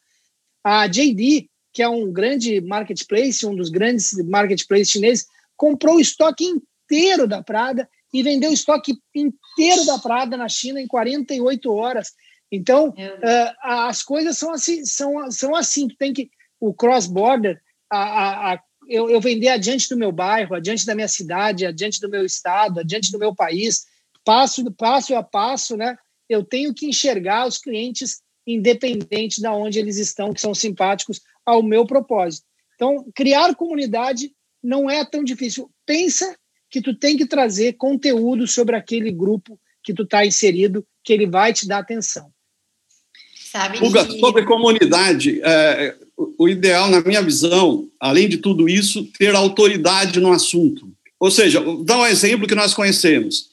A 0.63 0.87
JD, 0.87 1.49
que 1.73 1.83
é 1.83 1.89
um 1.89 2.13
grande 2.13 2.61
marketplace, 2.61 3.47
um 3.47 3.55
dos 3.55 3.71
grandes 3.71 4.13
marketplaces 4.27 4.91
chineses, 4.91 5.27
comprou 5.57 5.97
o 5.97 6.01
estoque 6.01 6.45
inteiro 6.45 7.27
da 7.27 7.43
Prada 7.43 7.89
e 8.13 8.23
vendeu 8.23 8.51
o 8.51 8.55
estoque 8.55 8.95
inteiro 9.15 9.85
da 9.85 9.99
Prada 9.99 10.37
na 10.37 10.49
China 10.49 10.81
em 10.81 10.87
48 10.87 11.73
horas. 11.73 12.13
Então, 12.51 12.89
uh, 12.89 13.55
as 13.63 14.03
coisas 14.03 14.39
são 14.39 14.53
assim, 14.53 14.85
são, 14.85 15.31
são 15.31 15.55
assim. 15.55 15.89
Tu 15.89 15.97
tem 15.97 16.13
que 16.13 16.31
o 16.61 16.73
cross 16.73 17.07
border, 17.07 17.61
a, 17.91 18.53
a, 18.53 18.61
eu, 18.89 19.11
eu 19.11 19.21
vender 19.21 19.49
adiante 19.49 19.89
do 19.89 19.97
meu 19.97 20.13
bairro, 20.13 20.55
adiante 20.55 20.87
da 20.87 20.95
minha 20.95 21.09
cidade, 21.09 21.67
adiante 21.67 22.01
do 22.01 22.09
meu 22.09 22.25
estado, 22.25 22.81
adiante 22.81 23.11
do 23.11 23.19
meu 23.19 23.35
país, 23.35 23.85
passo, 24.25 24.65
passo 24.73 25.15
a 25.15 25.23
passo, 25.23 25.77
né? 25.77 25.97
Eu 26.29 26.45
tenho 26.45 26.73
que 26.75 26.87
enxergar 26.87 27.47
os 27.47 27.59
clientes 27.59 28.23
independente 28.47 29.41
de 29.41 29.49
onde 29.49 29.79
eles 29.79 29.97
estão, 29.97 30.33
que 30.33 30.41
são 30.41 30.55
simpáticos 30.55 31.21
ao 31.45 31.63
meu 31.63 31.85
propósito. 31.85 32.47
Então, 32.75 33.07
criar 33.15 33.55
comunidade 33.55 34.33
não 34.67 34.91
é 34.91 35.05
tão 35.05 35.23
difícil. 35.23 35.71
Pensa 35.87 36.37
que 36.69 36.83
tu 36.83 36.95
tem 36.95 37.17
que 37.17 37.25
trazer 37.25 37.75
conteúdo 37.75 38.47
sobre 38.47 38.75
aquele 38.75 39.13
grupo 39.13 39.59
que 39.83 39.95
tu 39.95 40.03
está 40.03 40.27
inserido, 40.27 40.85
que 41.05 41.13
ele 41.13 41.27
vai 41.27 41.53
te 41.53 41.69
dar 41.69 41.79
atenção. 41.79 42.29
Sabe 43.53 43.79
Uga, 43.79 44.05
que... 44.05 44.19
sobre 44.19 44.45
comunidade, 44.45 45.41
é, 45.43 45.95
o 46.37 46.49
ideal, 46.49 46.91
na 46.91 47.01
minha 47.01 47.23
visão, 47.23 47.89
além 48.01 48.29
de 48.29 48.39
tudo 48.39 48.69
isso, 48.69 49.05
ter 49.17 49.35
autoridade 49.35 50.19
no 50.19 50.33
assunto. 50.33 50.93
Ou 51.21 51.31
seja, 51.31 51.63
dar 51.85 51.99
um 51.99 52.07
exemplo 52.07 52.49
que 52.49 52.55
nós 52.55 52.75
conhecemos. 52.75 53.51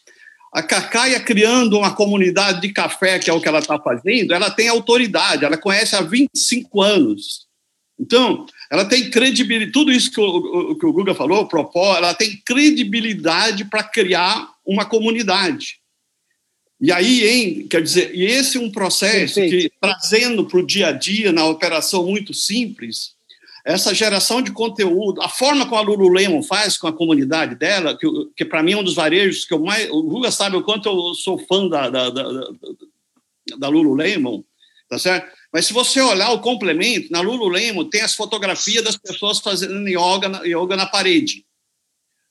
A 0.51 0.64
Cacaia 0.64 1.20
criando 1.20 1.78
uma 1.78 1.95
comunidade 1.95 2.61
de 2.61 2.74
café, 2.74 3.20
que 3.20 3.30
é 3.30 3.34
o 3.34 3.39
que 3.39 3.47
ela 3.47 3.59
está 3.59 3.80
fazendo, 3.80 4.34
ela 4.34 4.49
tem 4.49 4.68
autoridade, 4.68 5.45
ela 5.45 5.57
conhece 5.57 5.95
há 5.95 6.01
25 6.01 6.82
anos. 6.82 7.47
Então, 7.99 8.45
ela 8.71 8.85
tem 8.85 9.09
credibilidade, 9.09 9.71
tudo 9.71 9.91
isso 9.91 10.11
que 10.11 10.19
o, 10.19 10.75
que 10.75 10.85
o 10.85 10.93
Guga 10.93 11.13
falou, 11.13 11.47
propô, 11.47 11.95
ela 11.95 12.13
tem 12.13 12.41
credibilidade 12.45 13.65
para 13.65 13.83
criar 13.83 14.49
uma 14.65 14.85
comunidade. 14.85 15.77
E 16.81 16.91
aí, 16.91 17.25
hein, 17.25 17.67
quer 17.69 17.81
dizer, 17.81 18.13
e 18.13 18.25
esse 18.25 18.57
é 18.57 18.59
um 18.59 18.71
processo 18.71 19.35
Perfeito. 19.35 19.69
que, 19.69 19.79
trazendo 19.79 20.45
para 20.45 20.59
o 20.59 20.65
dia 20.65 20.87
a 20.87 20.91
dia, 20.91 21.31
na 21.31 21.45
operação 21.45 22.05
muito 22.05 22.33
simples, 22.33 23.13
essa 23.65 23.93
geração 23.93 24.41
de 24.41 24.51
conteúdo, 24.51 25.21
a 25.21 25.29
forma 25.29 25.65
como 25.65 25.77
a 25.77 25.81
Lululemon 25.81 26.43
faz 26.43 26.77
com 26.77 26.87
a 26.87 26.93
comunidade 26.93 27.55
dela, 27.55 27.97
que, 27.97 28.05
que 28.35 28.43
para 28.43 28.61
mim 28.61 28.73
é 28.73 28.77
um 28.77 28.83
dos 28.83 28.95
varejos 28.95 29.45
que 29.45 29.53
eu 29.53 29.59
mais. 29.59 29.89
O 29.89 30.03
Guga 30.03 30.31
sabe 30.31 30.57
o 30.57 30.63
quanto 30.63 30.89
eu 30.89 31.13
sou 31.13 31.39
fã 31.39 31.69
da, 31.69 31.89
da, 31.89 32.09
da, 32.09 32.23
da, 32.23 32.47
da 33.59 33.69
Lululemon, 33.69 34.43
tá 34.89 34.99
certo? 34.99 35.31
Mas 35.54 35.68
se 35.68 35.74
você 35.74 36.01
olhar 36.01 36.32
o 36.32 36.41
complemento, 36.41 37.12
na 37.12 37.22
Lululemon 37.22 37.86
tem 37.86 38.01
as 38.01 38.16
fotografias 38.16 38.84
das 38.84 38.97
pessoas 38.97 39.39
fazendo 39.39 39.88
yoga 39.88 40.28
na, 40.28 40.43
yoga 40.43 40.76
na 40.76 40.88
parede 40.88 41.45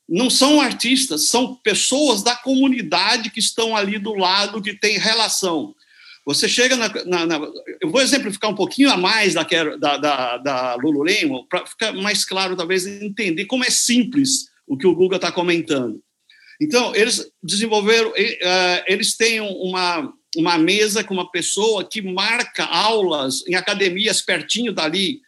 não 0.09 0.29
são 0.29 0.61
artistas, 0.61 1.29
são 1.29 1.55
pessoas 1.57 2.23
da 2.23 2.37
comunidade 2.37 3.31
que 3.31 3.41
estão 3.41 3.75
ali 3.75 3.99
do 3.99 4.14
lado, 4.14 4.61
que 4.61 4.75
tem 4.75 4.99
relação. 4.99 5.75
Você 6.27 6.49
chega 6.49 6.77
na, 6.77 6.89
na, 7.07 7.27
na 7.27 7.51
eu 7.81 7.91
vou 7.91 8.01
exemplificar 8.03 8.51
um 8.51 8.55
pouquinho 8.55 8.91
a 8.91 8.97
mais 8.97 9.33
da, 9.33 9.43
da, 9.43 9.97
da, 9.97 10.37
da 10.37 10.75
Lululemon, 10.75 11.47
para 11.49 11.66
ficar 11.66 11.93
mais 11.93 12.25
claro, 12.25 12.57
talvez, 12.57 12.87
entender 12.87 13.47
como 13.47 13.64
é 13.64 13.70
simples 13.70 14.51
o 14.66 14.77
que 14.77 14.87
o 14.87 14.95
Guga 14.95 15.16
está 15.16 15.33
comentando. 15.33 16.01
Então, 16.61 16.95
eles 16.95 17.29
desenvolveram, 17.43 18.12
eh, 18.14 18.85
eles 18.87 19.16
têm 19.16 19.41
uma, 19.41 20.12
uma 20.37 20.57
mesa 20.57 21.05
com 21.05 21.14
uma 21.14 21.30
pessoa 21.30 21.85
que 21.85 22.01
marca 22.01 22.64
aulas 22.64 23.47
em 23.47 23.55
academias 23.55 24.22
pertinho 24.22 24.72
dali. 24.72 25.20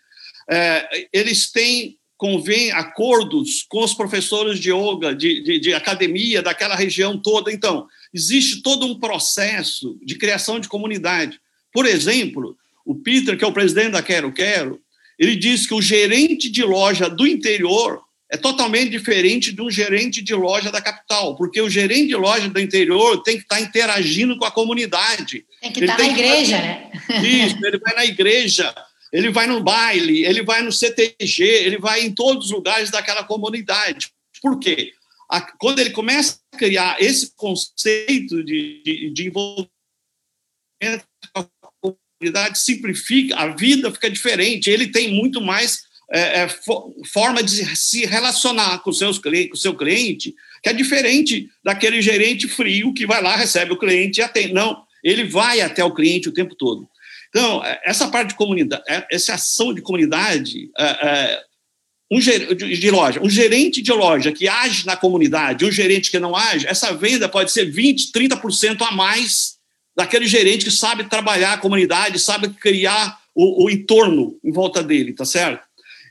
Eh, 0.49 1.09
eles 1.13 1.51
têm 1.51 1.99
convém 2.17 2.71
acordos 2.73 3.65
com 3.69 3.83
os 3.83 3.93
professores 3.93 4.59
de 4.59 4.71
yoga, 4.71 5.15
de, 5.15 5.43
de, 5.43 5.59
de, 5.59 5.75
academia 5.75 6.41
daquela 6.41 6.75
região 6.75 7.19
toda. 7.19 7.53
Então, 7.53 7.87
existe 8.15 8.63
todo 8.63 8.87
um 8.87 8.99
processo 8.99 9.99
de 10.03 10.15
criação 10.15 10.59
de 10.59 10.69
comunidade. 10.69 11.41
Por 11.73 11.85
exemplo, 11.87 12.57
o 12.85 12.95
Peter, 12.95 13.37
que 13.37 13.45
é 13.45 13.47
o 13.47 13.53
presidente 13.53 13.91
da 13.91 14.03
Quero 14.03 14.33
Quero, 14.33 14.81
ele 15.19 15.37
diz 15.37 15.67
que 15.67 15.75
o 15.75 15.83
gerente 15.83 16.49
de 16.49 16.63
loja 16.63 17.09
do 17.09 17.27
interior 17.27 18.01
é 18.35 18.37
totalmente 18.37 18.91
diferente 18.91 19.53
de 19.53 19.63
um 19.63 19.71
gerente 19.71 20.21
de 20.21 20.35
loja 20.35 20.73
da 20.73 20.83
capital, 20.83 21.37
porque 21.37 21.61
o 21.61 21.71
gerente 21.71 22.09
de 22.09 22.17
loja 22.17 22.49
do 22.49 22.59
interior 22.59 23.23
tem 23.23 23.37
que 23.37 23.45
estar 23.45 23.61
interagindo 23.61 24.37
com 24.37 24.45
a 24.45 24.51
comunidade. 24.51 25.47
Tem 25.61 25.71
que 25.71 25.79
ele 25.79 25.87
estar 25.87 26.03
na 26.03 26.11
igreja, 26.11 26.59
né? 26.59 26.91
Isso, 27.23 27.65
ele 27.65 27.79
vai 27.79 27.95
na 27.95 28.05
igreja, 28.05 28.75
ele 29.13 29.31
vai 29.31 29.47
no 29.47 29.63
baile, 29.63 30.25
ele 30.25 30.43
vai 30.43 30.63
no 30.63 30.73
CTG, 30.73 31.45
ele 31.45 31.79
vai 31.79 32.03
em 32.03 32.13
todos 32.13 32.47
os 32.47 32.51
lugares 32.51 32.91
daquela 32.91 33.23
comunidade. 33.23 34.11
Por 34.43 34.59
quê? 34.59 34.93
A, 35.31 35.41
quando 35.41 35.79
ele 35.79 35.91
começa 35.91 36.41
a 36.53 36.59
criar 36.59 36.97
esse 37.01 37.33
conceito 37.37 38.43
de, 38.43 38.83
de, 38.85 39.11
de 39.11 39.27
envolvimento 39.29 39.69
com 41.33 41.41
a 41.41 41.49
comunidade, 41.81 42.59
simplifica, 42.59 43.37
a 43.37 43.55
vida 43.55 43.93
fica 43.93 44.11
diferente, 44.11 44.71
ele 44.71 44.89
tem 44.89 45.15
muito 45.15 45.41
mais 45.41 45.85
é, 46.13 46.43
é, 46.43 46.49
forma 47.07 47.43
de 47.43 47.77
se 47.77 48.05
relacionar 48.05 48.79
com, 48.81 48.93
seus, 48.93 49.19
com 49.19 49.31
o 49.53 49.57
seu 49.57 49.75
cliente, 49.75 50.35
que 50.63 50.69
é 50.69 50.73
diferente 50.73 51.49
daquele 51.63 52.01
gerente 52.03 52.49
frio 52.49 52.93
que 52.93 53.07
vai 53.07 53.23
lá, 53.23 53.37
recebe 53.37 53.73
o 53.73 53.79
cliente 53.79 54.21
e 54.21 54.23
atende. 54.23 54.53
Não, 54.53 54.83
ele 55.03 55.25
vai 55.25 55.61
até 55.61 55.85
o 55.85 55.95
cliente 55.95 56.29
o 56.29 56.33
tempo 56.33 56.55
todo. 56.55 56.89
Então, 57.29 57.65
é, 57.65 57.81
essa 57.85 58.09
parte 58.09 58.31
de 58.31 58.35
comunidade, 58.37 58.83
é, 58.89 59.07
essa 59.11 59.35
ação 59.35 59.75
de 59.75 59.83
comunidade, 59.83 60.71
é, 60.79 60.85
é, 60.85 61.43
um 62.11 62.19
de 62.19 62.91
loja, 62.91 63.21
um 63.21 63.29
gerente 63.29 63.83
de 63.83 63.93
loja 63.93 64.31
que 64.31 64.47
age 64.47 64.87
na 64.87 64.97
comunidade, 64.97 65.65
um 65.65 65.71
gerente 65.71 66.11
que 66.11 66.19
não 66.19 66.37
age, 66.37 66.67
essa 66.67 66.95
venda 66.95 67.29
pode 67.29 67.51
ser 67.51 67.73
20%, 67.73 68.13
30% 68.15 68.83
a 68.83 68.93
mais 68.93 69.55
daquele 69.97 70.27
gerente 70.27 70.65
que 70.65 70.71
sabe 70.71 71.05
trabalhar 71.05 71.55
a 71.55 71.59
comunidade, 71.59 72.19
sabe 72.19 72.49
criar 72.51 73.19
o, 73.35 73.65
o 73.65 73.71
entorno 73.71 74.39
em 74.45 74.53
volta 74.53 74.83
dele, 74.83 75.13
tá 75.13 75.25
certo? 75.25 75.65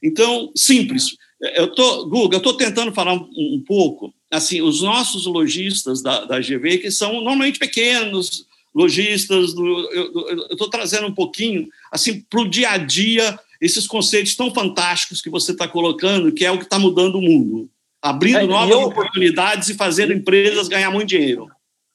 Então, 0.04 0.51
simples. 0.54 1.16
Eu 1.56 1.74
tô, 1.74 2.06
Guga, 2.08 2.36
eu 2.36 2.39
estou 2.39 2.54
tentando 2.56 2.91
falar 2.93 3.14
um, 3.14 3.30
um, 3.36 3.64
pouco, 3.66 4.14
assim, 4.30 4.62
os 4.62 4.82
nossos 4.82 5.26
lojistas 5.26 6.01
da, 6.01 6.26
da 6.26 6.39
GV, 6.39 6.80
que 6.80 6.91
são 6.91 7.14
normalmente 7.14 7.60
pequenos, 7.60 8.45
lojistas, 8.74 9.54
do, 9.54 9.89
eu 9.91 10.47
estou 10.51 10.70
trazendo 10.70 11.08
um 11.08 11.14
pouquinho 11.14 11.68
assim 11.91 12.22
para 12.22 12.41
o 12.41 12.49
dia 12.49 12.72
a 12.72 12.78
dia 12.78 13.38
esses 13.62 13.86
conceitos 13.86 14.36
tão 14.36 14.54
fantásticos 14.54 15.22
que 15.22 15.30
você 15.30 15.51
está 15.51 15.68
colocando, 15.68 16.32
que 16.32 16.43
é 16.43 16.51
o 16.51 16.58
que 16.58 16.64
está 16.64 16.80
mudando 16.80 17.16
o 17.16 17.22
mundo, 17.22 17.70
abrindo 18.01 18.39
é, 18.39 18.47
novas 18.47 18.72
eu... 18.72 18.82
oportunidades 18.82 19.70
e 19.70 19.76
fazendo 19.76 20.12
empresas 20.12 20.68
ganhar 20.68 20.91
muito 20.91 21.10
dinheiro. 21.10 21.49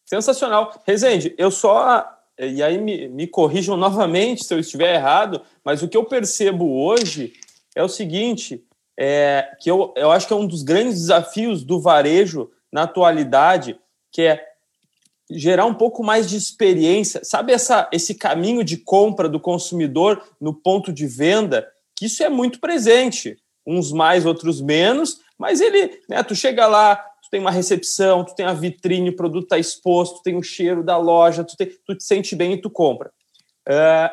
Sensacional. 0.06 0.82
Rezende, 0.86 1.34
eu 1.36 1.50
só. 1.50 2.06
E 2.38 2.62
aí 2.62 2.78
me, 2.78 3.08
me 3.08 3.26
corrijam 3.26 3.76
novamente 3.78 4.44
se 4.44 4.54
eu 4.54 4.58
estiver 4.58 4.94
errado, 4.94 5.42
mas 5.64 5.82
o 5.82 5.88
que 5.88 5.96
eu 5.96 6.04
percebo 6.04 6.80
hoje 6.80 7.32
é 7.78 7.82
o 7.82 7.88
seguinte: 7.88 8.64
é, 8.98 9.54
que 9.60 9.70
eu, 9.70 9.94
eu 9.96 10.10
acho 10.10 10.26
que 10.26 10.32
é 10.32 10.36
um 10.36 10.46
dos 10.46 10.62
grandes 10.62 10.94
desafios 10.94 11.62
do 11.62 11.80
varejo 11.80 12.50
na 12.72 12.82
atualidade, 12.82 13.78
que 14.10 14.22
é 14.22 14.44
gerar 15.30 15.66
um 15.66 15.74
pouco 15.74 16.02
mais 16.02 16.28
de 16.28 16.36
experiência, 16.36 17.20
sabe 17.22 17.52
essa, 17.52 17.88
esse 17.92 18.14
caminho 18.14 18.64
de 18.64 18.78
compra 18.78 19.28
do 19.28 19.38
consumidor 19.38 20.22
no 20.40 20.54
ponto 20.54 20.92
de 20.92 21.06
venda, 21.06 21.68
que 21.94 22.06
isso 22.06 22.22
é 22.22 22.28
muito 22.28 22.58
presente, 22.58 23.36
uns 23.66 23.92
mais, 23.92 24.24
outros 24.24 24.60
menos, 24.60 25.20
mas 25.38 25.60
ele, 25.60 26.00
né, 26.08 26.22
tu 26.22 26.34
chega 26.34 26.66
lá, 26.66 26.96
tu 26.96 27.28
tem 27.30 27.40
uma 27.40 27.50
recepção, 27.50 28.24
tu 28.24 28.34
tem 28.34 28.46
a 28.46 28.54
vitrine, 28.54 29.10
o 29.10 29.16
produto 29.16 29.44
está 29.44 29.58
exposto, 29.58 30.16
tu 30.16 30.22
tem 30.22 30.34
o 30.34 30.42
cheiro 30.42 30.82
da 30.82 30.96
loja, 30.96 31.44
tu, 31.44 31.54
tem, 31.56 31.70
tu 31.86 31.94
te 31.94 32.02
sente 32.02 32.34
bem 32.34 32.54
e 32.54 32.60
tu 32.60 32.70
compra. 32.70 33.12
Uh, 33.68 34.10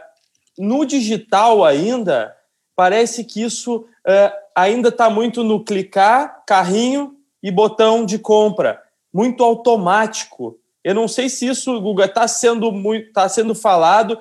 no 0.57 0.85
digital 0.85 1.63
ainda, 1.63 2.34
parece 2.75 3.23
que 3.23 3.41
isso 3.41 3.77
uh, 3.77 4.31
ainda 4.55 4.89
está 4.89 5.09
muito 5.09 5.43
no 5.43 5.63
clicar, 5.63 6.43
carrinho 6.45 7.15
e 7.41 7.51
botão 7.51 8.05
de 8.05 8.19
compra, 8.19 8.81
muito 9.13 9.43
automático. 9.43 10.59
Eu 10.83 10.93
não 10.93 11.07
sei 11.07 11.29
se 11.29 11.47
isso, 11.47 11.79
Guga, 11.79 12.05
está 12.05 12.27
sendo 12.27 12.71
tá 13.13 13.27
sendo 13.29 13.55
falado 13.55 14.19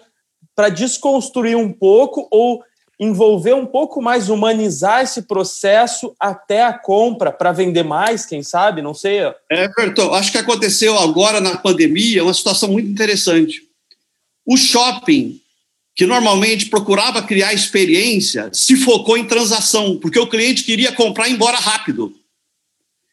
para 0.55 0.69
desconstruir 0.69 1.57
um 1.57 1.73
pouco 1.73 2.29
ou 2.31 2.63
envolver 2.99 3.55
um 3.55 3.67
pouco 3.67 4.01
mais, 4.01 4.29
humanizar 4.29 5.03
esse 5.03 5.23
processo 5.23 6.15
até 6.19 6.63
a 6.63 6.73
compra 6.73 7.33
para 7.33 7.53
vender 7.53 7.83
mais, 7.83 8.25
quem 8.25 8.43
sabe? 8.43 8.81
Não 8.83 8.95
sei. 8.95 9.21
É, 9.51 9.69
Bertão, 9.69 10.15
acho 10.15 10.31
que 10.31 10.39
aconteceu 10.39 10.97
agora 10.99 11.41
na 11.41 11.57
pandemia 11.57 12.23
uma 12.23 12.33
situação 12.33 12.71
muito 12.71 12.89
interessante. 12.89 13.63
O 14.47 14.57
shopping, 14.57 15.41
que 15.95 16.07
normalmente 16.07 16.67
procurava 16.67 17.23
criar 17.23 17.55
experiência, 17.55 18.51
se 18.53 18.77
focou 18.77 19.17
em 19.17 19.27
transação, 19.27 19.97
porque 19.99 20.19
o 20.19 20.27
cliente 20.27 20.65
queria 20.65 20.93
comprar 20.93 21.29
e 21.29 21.31
ir 21.31 21.35
embora 21.35 21.57
rápido. 21.57 22.13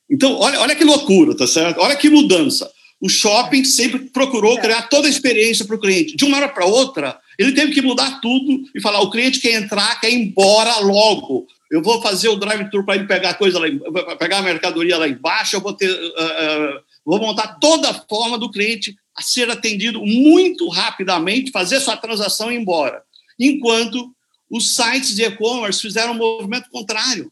Então, 0.10 0.38
olha, 0.40 0.60
olha 0.60 0.76
que 0.76 0.84
loucura, 0.84 1.36
tá 1.36 1.48
certo? 1.48 1.80
Olha 1.80 1.96
que 1.96 2.10
mudança 2.10 2.70
o 3.02 3.10
shopping 3.10 3.64
sempre 3.66 4.00
procurou 4.00 4.58
é. 4.60 4.62
criar 4.62 4.84
toda 4.84 5.08
a 5.08 5.10
experiência 5.10 5.66
para 5.66 5.76
o 5.76 5.80
cliente. 5.80 6.16
De 6.16 6.24
uma 6.24 6.38
hora 6.38 6.48
para 6.48 6.66
outra, 6.66 7.20
ele 7.38 7.52
teve 7.52 7.74
que 7.74 7.82
mudar 7.82 8.22
tudo 8.22 8.64
e 8.76 8.80
falar: 8.80 9.02
o 9.02 9.10
cliente 9.10 9.40
quer 9.40 9.54
entrar, 9.54 10.00
quer 10.00 10.12
ir 10.12 10.22
embora 10.22 10.80
logo. 10.80 11.48
Eu 11.72 11.82
vou 11.82 12.02
fazer 12.02 12.30
o 12.30 12.36
drive-thru 12.36 12.86
para 12.86 12.96
ele 12.96 13.08
pegar 13.08 13.32
a 13.32 13.34
coisa 13.34 13.58
lá, 13.58 13.66
pegar 14.18 14.38
a 14.38 14.44
mercadoria 14.44 14.98
lá 14.98 15.08
embaixo. 15.08 15.56
Eu 15.56 15.62
vou 15.62 15.74
ter, 15.74 15.90
uh, 15.90 15.96
uh, 15.96 16.82
vou 17.06 17.20
montar 17.20 17.60
toda 17.60 17.90
a 17.90 17.94
forma 17.94 18.38
do 18.38 18.52
cliente 18.52 18.96
a 19.16 19.22
ser 19.22 19.50
atendido 19.50 20.06
muito 20.06 20.68
rapidamente, 20.70 21.52
fazer 21.52 21.80
sua 21.80 21.98
transação 21.98 22.52
e 22.52 22.56
ir 22.56 22.60
embora. 22.60 23.04
Enquanto 23.40 24.14
os 24.50 24.76
sites 24.76 25.16
de 25.16 25.24
e-commerce 25.24 25.82
fizeram 25.82 26.12
um 26.12 26.18
movimento 26.18 26.70
contrário. 26.70 27.32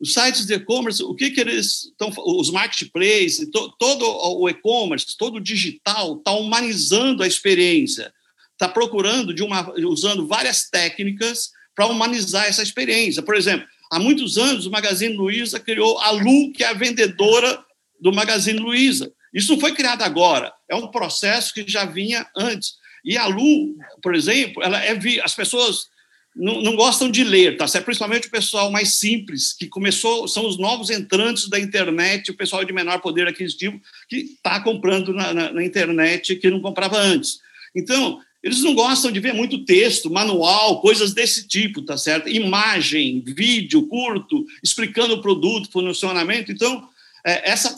Os 0.00 0.14
sites 0.14 0.46
de 0.46 0.54
e-commerce, 0.54 1.02
o 1.02 1.14
que, 1.14 1.30
que 1.30 1.40
eles 1.40 1.86
estão. 1.86 2.10
Os 2.38 2.50
marketplaces, 2.50 3.50
to, 3.50 3.74
todo 3.78 4.06
o 4.06 4.48
e-commerce, 4.48 5.16
todo 5.18 5.36
o 5.36 5.40
digital, 5.40 6.16
está 6.16 6.32
humanizando 6.32 7.22
a 7.22 7.26
experiência. 7.26 8.12
Está 8.52 8.68
procurando, 8.68 9.34
de 9.34 9.42
uma, 9.42 9.72
usando 9.86 10.26
várias 10.26 10.70
técnicas 10.70 11.50
para 11.74 11.86
humanizar 11.86 12.46
essa 12.46 12.62
experiência. 12.62 13.22
Por 13.22 13.34
exemplo, 13.34 13.66
há 13.90 13.98
muitos 13.98 14.38
anos 14.38 14.64
o 14.64 14.70
Magazine 14.70 15.14
Luiza 15.14 15.58
criou 15.58 15.98
a 15.98 16.10
Lu, 16.12 16.52
que 16.52 16.62
é 16.62 16.68
a 16.68 16.72
vendedora 16.72 17.62
do 18.00 18.12
Magazine 18.12 18.58
Luiza. 18.58 19.12
Isso 19.32 19.58
foi 19.60 19.72
criado 19.72 20.02
agora, 20.02 20.52
é 20.68 20.74
um 20.74 20.88
processo 20.88 21.54
que 21.54 21.64
já 21.66 21.84
vinha 21.84 22.26
antes. 22.36 22.74
E 23.04 23.16
a 23.16 23.26
Lu, 23.26 23.76
por 24.02 24.14
exemplo, 24.14 24.62
ela 24.62 24.82
é 24.82 24.98
as 25.22 25.34
pessoas 25.34 25.88
não, 26.34 26.60
não, 26.62 26.76
gostam 26.76 27.10
de 27.10 27.24
ler, 27.24 27.56
tá 27.56 27.66
certo? 27.66 27.84
Principalmente 27.84 28.28
o 28.28 28.30
pessoal 28.30 28.70
mais 28.70 28.94
simples, 28.94 29.52
que 29.52 29.66
começou, 29.66 30.28
são 30.28 30.46
os 30.46 30.58
novos 30.58 30.88
entrantes 30.90 31.48
da 31.48 31.58
internet, 31.58 32.30
o 32.30 32.36
pessoal 32.36 32.64
de 32.64 32.72
menor 32.72 33.00
poder 33.00 33.26
aquisitivo, 33.26 33.80
que 34.08 34.16
está 34.16 34.60
comprando 34.60 35.12
na, 35.12 35.34
na, 35.34 35.52
na, 35.52 35.64
internet 35.64 36.36
que 36.36 36.50
não 36.50 36.60
comprava 36.60 36.98
antes. 36.98 37.40
Então, 37.74 38.20
eles 38.42 38.62
não 38.62 38.74
gostam 38.74 39.10
de 39.10 39.20
ver 39.20 39.34
muito 39.34 39.64
texto, 39.64 40.10
manual, 40.10 40.80
coisas 40.80 41.12
desse 41.12 41.46
tipo, 41.46 41.82
tá 41.82 41.98
certo? 41.98 42.28
Imagem, 42.28 43.22
vídeo 43.26 43.86
curto, 43.86 44.46
explicando 44.62 45.14
o 45.14 45.20
produto, 45.20 45.70
funcionamento. 45.70 46.50
Então, 46.50 46.88
essa 47.24 47.74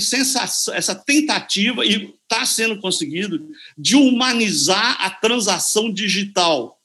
sensação, 0.00 0.74
essa 0.74 0.94
tentativa, 0.94 1.84
e 1.84 2.14
está 2.22 2.44
sendo 2.46 2.78
conseguido, 2.80 3.48
de 3.76 3.96
humanizar 3.96 4.96
a 5.00 5.10
transação 5.10 5.92
digital. 5.92 6.78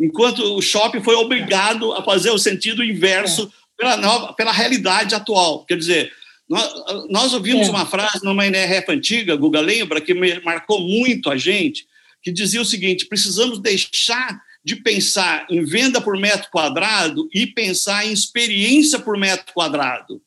Enquanto 0.00 0.56
o 0.56 0.62
shopping 0.62 1.02
foi 1.02 1.14
obrigado 1.16 1.92
a 1.92 2.02
fazer 2.02 2.30
o 2.30 2.38
sentido 2.38 2.84
inverso 2.84 3.52
pela, 3.76 3.96
nova, 3.96 4.32
pela 4.32 4.52
realidade 4.52 5.14
atual. 5.14 5.64
Quer 5.64 5.76
dizer, 5.76 6.12
nós, 6.48 6.72
nós 7.10 7.34
ouvimos 7.34 7.68
é. 7.68 7.70
uma 7.70 7.86
frase 7.86 8.24
numa 8.24 8.46
NRF 8.46 8.92
antiga, 8.92 9.36
Guga 9.36 9.60
lembra, 9.60 10.00
que 10.00 10.14
marcou 10.44 10.80
muito 10.80 11.30
a 11.30 11.36
gente, 11.36 11.86
que 12.22 12.32
dizia 12.32 12.60
o 12.60 12.64
seguinte: 12.64 13.06
precisamos 13.06 13.58
deixar 13.60 14.40
de 14.64 14.76
pensar 14.76 15.46
em 15.48 15.64
venda 15.64 16.00
por 16.00 16.18
metro 16.18 16.50
quadrado 16.50 17.28
e 17.32 17.46
pensar 17.46 18.06
em 18.06 18.12
experiência 18.12 18.98
por 18.98 19.16
metro 19.16 19.52
quadrado. 19.52 20.20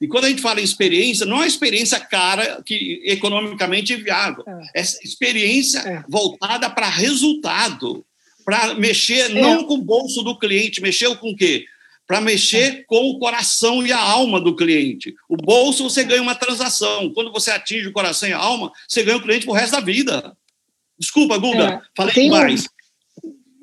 E 0.00 0.08
quando 0.08 0.24
a 0.24 0.28
gente 0.28 0.40
fala 0.40 0.60
em 0.60 0.64
experiência, 0.64 1.26
não 1.26 1.42
é 1.42 1.46
experiência 1.46 2.00
cara 2.00 2.62
que 2.64 3.02
economicamente 3.04 3.92
é 3.92 3.96
viável, 3.96 4.42
é, 4.74 4.80
é 4.80 4.82
experiência 4.82 5.80
é. 5.80 6.02
voltada 6.08 6.70
para 6.70 6.88
resultado, 6.88 8.04
para 8.44 8.74
mexer 8.74 9.30
é. 9.30 9.40
não 9.40 9.64
com 9.64 9.74
o 9.74 9.82
bolso 9.82 10.22
do 10.22 10.38
cliente, 10.38 10.80
mexer 10.80 11.14
com 11.18 11.30
o 11.30 11.36
quê? 11.36 11.66
Para 12.06 12.20
mexer 12.20 12.80
é. 12.80 12.84
com 12.84 13.10
o 13.10 13.18
coração 13.18 13.86
e 13.86 13.92
a 13.92 14.00
alma 14.00 14.40
do 14.40 14.56
cliente. 14.56 15.14
O 15.28 15.36
bolso 15.36 15.84
você 15.84 16.02
ganha 16.02 16.22
uma 16.22 16.34
transação. 16.34 17.12
Quando 17.12 17.30
você 17.30 17.50
atinge 17.50 17.86
o 17.86 17.92
coração 17.92 18.28
e 18.28 18.32
a 18.32 18.38
alma, 18.38 18.72
você 18.88 19.02
ganha 19.02 19.18
o 19.18 19.22
cliente 19.22 19.44
pro 19.44 19.54
resto 19.54 19.72
da 19.72 19.80
vida. 19.80 20.34
Desculpa, 20.98 21.36
Guga, 21.36 21.64
é. 21.64 21.80
falei 21.94 22.14
Tem 22.14 22.24
demais. 22.24 22.62
Um 22.62 22.79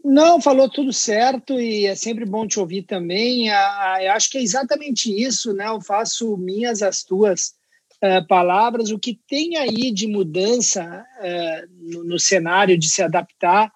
não, 0.10 0.40
falou 0.40 0.70
tudo 0.70 0.94
certo 0.94 1.60
e 1.60 1.86
é 1.86 1.94
sempre 1.94 2.24
bom 2.24 2.48
te 2.48 2.62
ouvir 2.62 2.84
também. 2.84 3.50
Eu 3.50 4.12
acho 4.14 4.30
que 4.32 4.38
é 4.38 4.42
exatamente 4.42 5.12
isso, 5.12 5.52
né? 5.52 5.68
Eu 5.68 5.82
faço 5.82 6.38
minhas 6.38 6.82
as 6.82 7.04
tuas 7.04 7.54
uh, 8.02 8.26
palavras. 8.26 8.90
O 8.90 8.98
que 8.98 9.20
tem 9.28 9.58
aí 9.58 9.92
de 9.92 10.08
mudança 10.08 11.06
uh, 11.20 11.68
no, 11.92 12.06
no, 12.06 12.20
cenário 12.20 12.78
de 12.78 12.90
se 12.90 13.04
adaptar 13.04 13.70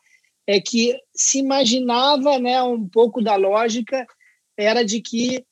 é 0.47 0.61
que 0.61 0.97
se 1.13 1.39
imaginava, 1.39 2.39
né, 2.39 2.63
um 2.63 2.88
pouco 2.88 3.21
da 3.21 3.36
lógica 3.36 4.07
era 4.57 4.86
de 4.86 5.01
que 5.01 5.43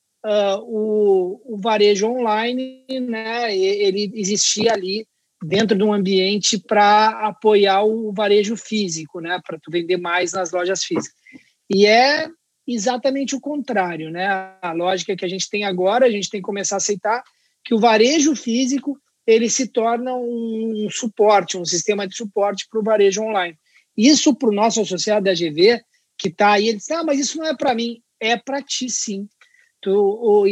o, 0.62 1.40
o 1.44 1.58
varejo 1.58 2.06
online, 2.06 2.84
né, 3.00 3.56
ele 3.56 4.10
existia 4.14 4.72
ali 4.72 5.06
dentro 5.42 5.76
de 5.76 5.82
um 5.82 5.92
ambiente 5.92 6.58
para 6.58 7.26
apoiar 7.26 7.82
o 7.84 8.12
varejo 8.12 8.56
físico, 8.56 9.20
né, 9.20 9.40
para 9.44 9.58
tu 9.58 9.70
vender 9.70 9.96
mais 9.96 10.32
nas 10.32 10.52
lojas 10.52 10.84
físicas. 10.84 11.18
E 11.68 11.86
é 11.86 12.28
exatamente 12.66 13.34
o 13.34 13.40
contrário, 13.40 14.10
né? 14.10 14.28
A 14.60 14.72
lógica 14.72 15.16
que 15.16 15.24
a 15.24 15.28
gente 15.28 15.48
tem 15.48 15.64
agora, 15.64 16.06
a 16.06 16.10
gente 16.10 16.28
tem 16.28 16.40
que 16.40 16.46
começar 16.46 16.76
a 16.76 16.78
aceitar 16.78 17.22
que 17.64 17.74
o 17.74 17.78
varejo 17.78 18.34
físico 18.36 18.98
ele 19.26 19.48
se 19.48 19.68
torna 19.68 20.14
um 20.14 20.88
suporte, 20.90 21.56
um 21.56 21.64
sistema 21.64 22.06
de 22.06 22.16
suporte 22.16 22.66
para 22.68 22.80
o 22.80 22.82
varejo 22.82 23.22
online. 23.22 23.56
Isso 23.96 24.34
para 24.34 24.48
o 24.48 24.54
nosso 24.54 24.80
associado 24.80 25.24
da 25.24 25.34
GV, 25.34 25.82
que 26.18 26.28
está 26.28 26.52
aí, 26.52 26.68
ele 26.68 26.78
diz, 26.78 26.90
ah, 26.90 27.04
mas 27.04 27.18
isso 27.18 27.38
não 27.38 27.46
é 27.46 27.54
para 27.54 27.74
mim. 27.74 28.00
É 28.18 28.36
para 28.36 28.62
ti, 28.62 28.88
sim. 28.88 29.28
Tu, 29.80 29.90
o, 29.90 30.44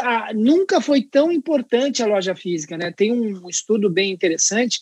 a, 0.00 0.34
nunca 0.34 0.80
foi 0.80 1.02
tão 1.02 1.30
importante 1.30 2.02
a 2.02 2.06
loja 2.06 2.34
física, 2.34 2.76
né? 2.76 2.90
Tem 2.90 3.12
um 3.12 3.48
estudo 3.48 3.88
bem 3.88 4.10
interessante 4.10 4.80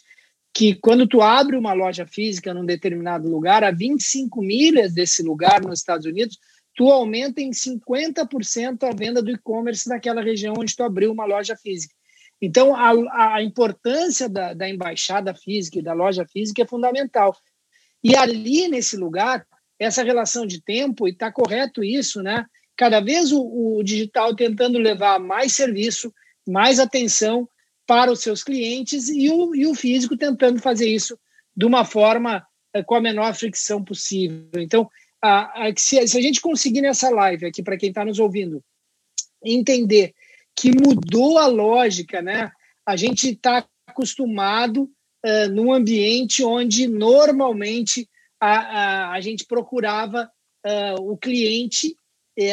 que 0.52 0.74
quando 0.74 1.06
tu 1.06 1.20
abre 1.20 1.56
uma 1.56 1.72
loja 1.72 2.06
física 2.06 2.52
num 2.52 2.64
determinado 2.64 3.28
lugar, 3.28 3.62
a 3.62 3.70
25 3.70 4.42
milhas 4.42 4.92
desse 4.92 5.22
lugar 5.22 5.60
nos 5.60 5.78
Estados 5.78 6.06
Unidos, 6.06 6.38
tu 6.74 6.90
aumenta 6.90 7.40
em 7.40 7.50
50% 7.50 8.82
a 8.84 8.94
venda 8.94 9.22
do 9.22 9.30
e-commerce 9.30 9.88
naquela 9.88 10.22
região 10.22 10.54
onde 10.58 10.74
tu 10.74 10.82
abriu 10.82 11.12
uma 11.12 11.26
loja 11.26 11.56
física. 11.56 11.94
Então, 12.40 12.74
a, 12.74 13.34
a 13.34 13.42
importância 13.42 14.28
da, 14.28 14.54
da 14.54 14.68
embaixada 14.68 15.34
física 15.34 15.78
e 15.78 15.82
da 15.82 15.92
loja 15.92 16.26
física 16.26 16.62
é 16.62 16.66
fundamental. 16.66 17.36
E 18.02 18.16
ali, 18.16 18.66
nesse 18.66 18.96
lugar, 18.96 19.46
essa 19.78 20.02
relação 20.02 20.46
de 20.46 20.62
tempo, 20.62 21.06
e 21.06 21.10
está 21.10 21.30
correto 21.30 21.84
isso, 21.84 22.22
né? 22.22 22.46
Cada 22.76 23.00
vez 23.00 23.32
o, 23.32 23.40
o 23.78 23.82
digital 23.82 24.34
tentando 24.34 24.78
levar 24.78 25.18
mais 25.18 25.52
serviço, 25.52 26.12
mais 26.46 26.78
atenção 26.78 27.48
para 27.86 28.12
os 28.12 28.20
seus 28.20 28.42
clientes 28.42 29.08
e 29.08 29.28
o, 29.30 29.54
e 29.54 29.66
o 29.66 29.74
físico 29.74 30.16
tentando 30.16 30.60
fazer 30.60 30.88
isso 30.88 31.18
de 31.56 31.66
uma 31.66 31.84
forma 31.84 32.46
é, 32.72 32.82
com 32.82 32.94
a 32.94 33.00
menor 33.00 33.34
fricção 33.34 33.82
possível. 33.82 34.48
Então, 34.56 34.88
a, 35.22 35.66
a, 35.66 35.72
se, 35.76 36.06
se, 36.06 36.16
a 36.16 36.22
gente 36.22 36.40
conseguir 36.40 36.80
nessa 36.80 37.10
live 37.10 37.46
aqui, 37.46 37.62
para 37.62 37.76
quem 37.76 37.88
está 37.88 38.04
nos 38.04 38.18
ouvindo, 38.18 38.62
entender 39.44 40.14
que 40.56 40.70
mudou 40.70 41.38
a 41.38 41.46
lógica, 41.46 42.22
né? 42.22 42.50
A 42.86 42.96
gente 42.96 43.30
está 43.30 43.66
acostumado 43.86 44.84
uh, 45.24 45.48
num 45.52 45.72
ambiente 45.72 46.44
onde 46.44 46.86
normalmente 46.86 48.08
a, 48.38 48.52
a, 48.52 49.12
a 49.12 49.20
gente 49.20 49.44
procurava 49.44 50.30
uh, 50.66 51.10
o 51.10 51.16
cliente 51.16 51.94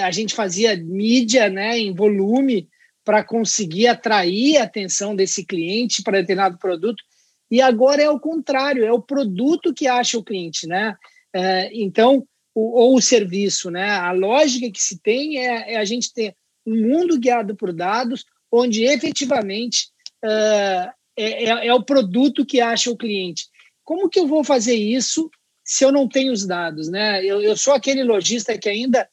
a 0.03 0.11
gente 0.11 0.35
fazia 0.35 0.75
mídia 0.75 1.49
né, 1.49 1.77
em 1.77 1.93
volume 1.93 2.67
para 3.07 3.23
conseguir 3.23 3.87
atrair 3.87 4.57
a 4.57 4.63
atenção 4.63 5.15
desse 5.15 5.45
cliente 5.45 6.03
para 6.03 6.19
determinado 6.19 6.57
produto. 6.57 7.01
E 7.49 7.61
agora 7.61 8.01
é 8.01 8.09
o 8.09 8.19
contrário, 8.19 8.85
é 8.85 8.91
o 8.91 9.01
produto 9.01 9.73
que 9.73 9.87
acha 9.87 10.17
o 10.17 10.23
cliente, 10.23 10.67
né? 10.67 10.93
É, 11.33 11.69
então, 11.73 12.27
o, 12.53 12.81
ou 12.81 12.95
o 12.97 13.01
serviço, 13.01 13.71
né? 13.71 13.91
A 13.91 14.11
lógica 14.11 14.69
que 14.69 14.81
se 14.81 14.99
tem 14.99 15.37
é, 15.37 15.73
é, 15.73 15.77
a 15.77 15.85
gente 15.85 16.13
ter 16.13 16.35
um 16.65 16.75
mundo 16.75 17.17
guiado 17.17 17.55
por 17.55 17.71
dados, 17.71 18.25
onde 18.51 18.83
efetivamente 18.83 19.87
é, 20.21 20.89
é, 21.15 21.43
é, 21.45 21.67
é 21.67 21.73
o 21.73 21.83
produto 21.83 22.45
que 22.45 22.59
acha 22.59 22.91
o 22.91 22.97
cliente. 22.97 23.45
Como 23.85 24.09
que 24.09 24.19
eu 24.19 24.27
vou 24.27 24.43
fazer 24.43 24.75
isso 24.75 25.31
se 25.63 25.85
eu 25.85 25.93
não 25.93 26.09
tenho 26.09 26.33
os 26.33 26.45
dados, 26.45 26.89
né? 26.89 27.23
Eu, 27.23 27.41
eu 27.41 27.55
sou 27.55 27.73
aquele 27.73 28.03
lojista 28.03 28.57
que 28.57 28.67
ainda 28.67 29.01
é, 29.01 29.07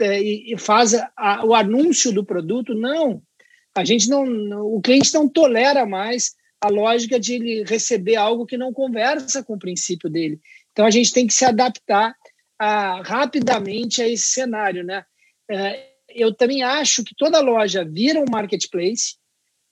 e 0.00 0.54
faz 0.58 0.94
a, 0.94 1.44
o 1.44 1.54
anúncio 1.54 2.12
do 2.12 2.24
produto. 2.24 2.74
Não, 2.74 3.22
a 3.74 3.84
gente 3.84 4.08
não, 4.08 4.24
o 4.74 4.80
cliente 4.80 5.12
não 5.14 5.28
tolera 5.28 5.86
mais 5.86 6.34
a 6.60 6.68
lógica 6.68 7.18
de 7.18 7.34
ele 7.34 7.64
receber 7.64 8.16
algo 8.16 8.46
que 8.46 8.56
não 8.56 8.72
conversa 8.72 9.42
com 9.42 9.54
o 9.54 9.58
princípio 9.58 10.08
dele. 10.08 10.40
Então 10.70 10.86
a 10.86 10.90
gente 10.90 11.12
tem 11.12 11.26
que 11.26 11.34
se 11.34 11.44
adaptar 11.44 12.14
a, 12.58 13.02
rapidamente 13.02 14.00
a 14.00 14.08
esse 14.08 14.26
cenário, 14.26 14.84
né? 14.84 15.04
É, 15.50 15.90
eu 16.08 16.32
também 16.32 16.62
acho 16.62 17.02
que 17.02 17.14
toda 17.14 17.40
loja 17.40 17.84
vira 17.84 18.20
um 18.20 18.30
marketplace. 18.30 19.16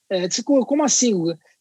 É, 0.09 0.27
como 0.43 0.83
assim? 0.83 1.13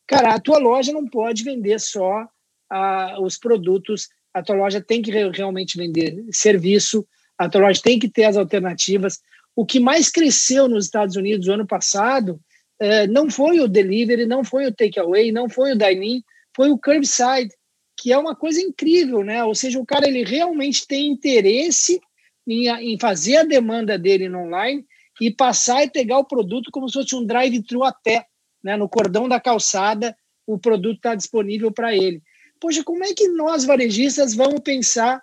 Cara, 0.07 0.35
a 0.35 0.41
tua 0.41 0.59
loja 0.59 0.93
não 0.93 1.07
pode 1.07 1.45
vender 1.45 1.79
só 1.79 2.27
a, 2.69 3.21
os 3.21 3.39
produtos. 3.39 4.09
A 4.35 4.43
tua 4.43 4.57
loja 4.57 4.81
tem 4.81 5.01
que 5.01 5.11
realmente 5.11 5.77
vender 5.77 6.25
serviço, 6.33 7.07
a 7.41 7.59
loja 7.59 7.81
tem 7.83 7.99
que 7.99 8.09
ter 8.09 8.25
as 8.25 8.37
alternativas. 8.37 9.21
O 9.57 9.65
que 9.65 9.81
mais 9.81 10.11
cresceu 10.11 10.69
nos 10.69 10.85
Estados 10.85 11.17
Unidos 11.17 11.47
no 11.47 11.55
ano 11.55 11.67
passado 11.67 12.39
eh, 12.79 13.07
não 13.07 13.31
foi 13.31 13.61
o 13.61 13.69
delivery, 13.69 14.27
não 14.27 14.45
foi 14.45 14.67
o 14.67 14.75
takeaway, 14.75 15.33
não 15.33 15.49
foi 15.49 15.73
o 15.73 15.77
dine-in, 15.79 16.23
foi 16.55 16.71
o 16.71 16.79
curbside, 16.79 17.51
que 17.97 18.13
é 18.13 18.19
uma 18.19 18.37
coisa 18.37 18.61
incrível, 18.61 19.25
né? 19.25 19.43
Ou 19.43 19.55
seja, 19.55 19.79
o 19.79 19.87
cara 19.87 20.07
ele 20.07 20.23
realmente 20.23 20.87
tem 20.87 21.07
interesse 21.07 21.99
em, 22.47 22.69
em 22.69 22.99
fazer 22.99 23.39
a 23.39 23.45
demanda 23.45 23.99
dele 23.99 24.29
no 24.29 24.41
online 24.41 24.85
e 25.19 25.31
passar 25.31 25.83
e 25.83 25.91
pegar 25.91 26.19
o 26.19 26.25
produto 26.25 26.71
como 26.71 26.89
se 26.89 26.95
fosse 26.95 27.17
um 27.17 27.25
drive-thru 27.25 27.85
a 27.85 27.93
pé, 27.93 28.27
né? 28.63 28.77
No 28.77 28.89
cordão 28.89 29.27
da 29.27 29.41
calçada, 29.41 30.15
o 30.47 30.59
produto 30.59 30.97
está 30.97 31.15
disponível 31.15 31.73
para 31.73 31.97
ele. 31.97 32.23
Poxa, 32.61 32.85
como 32.85 33.03
é 33.03 33.15
que 33.15 33.29
nós 33.29 33.65
varejistas 33.65 34.35
vamos 34.35 34.61
pensar 34.61 35.23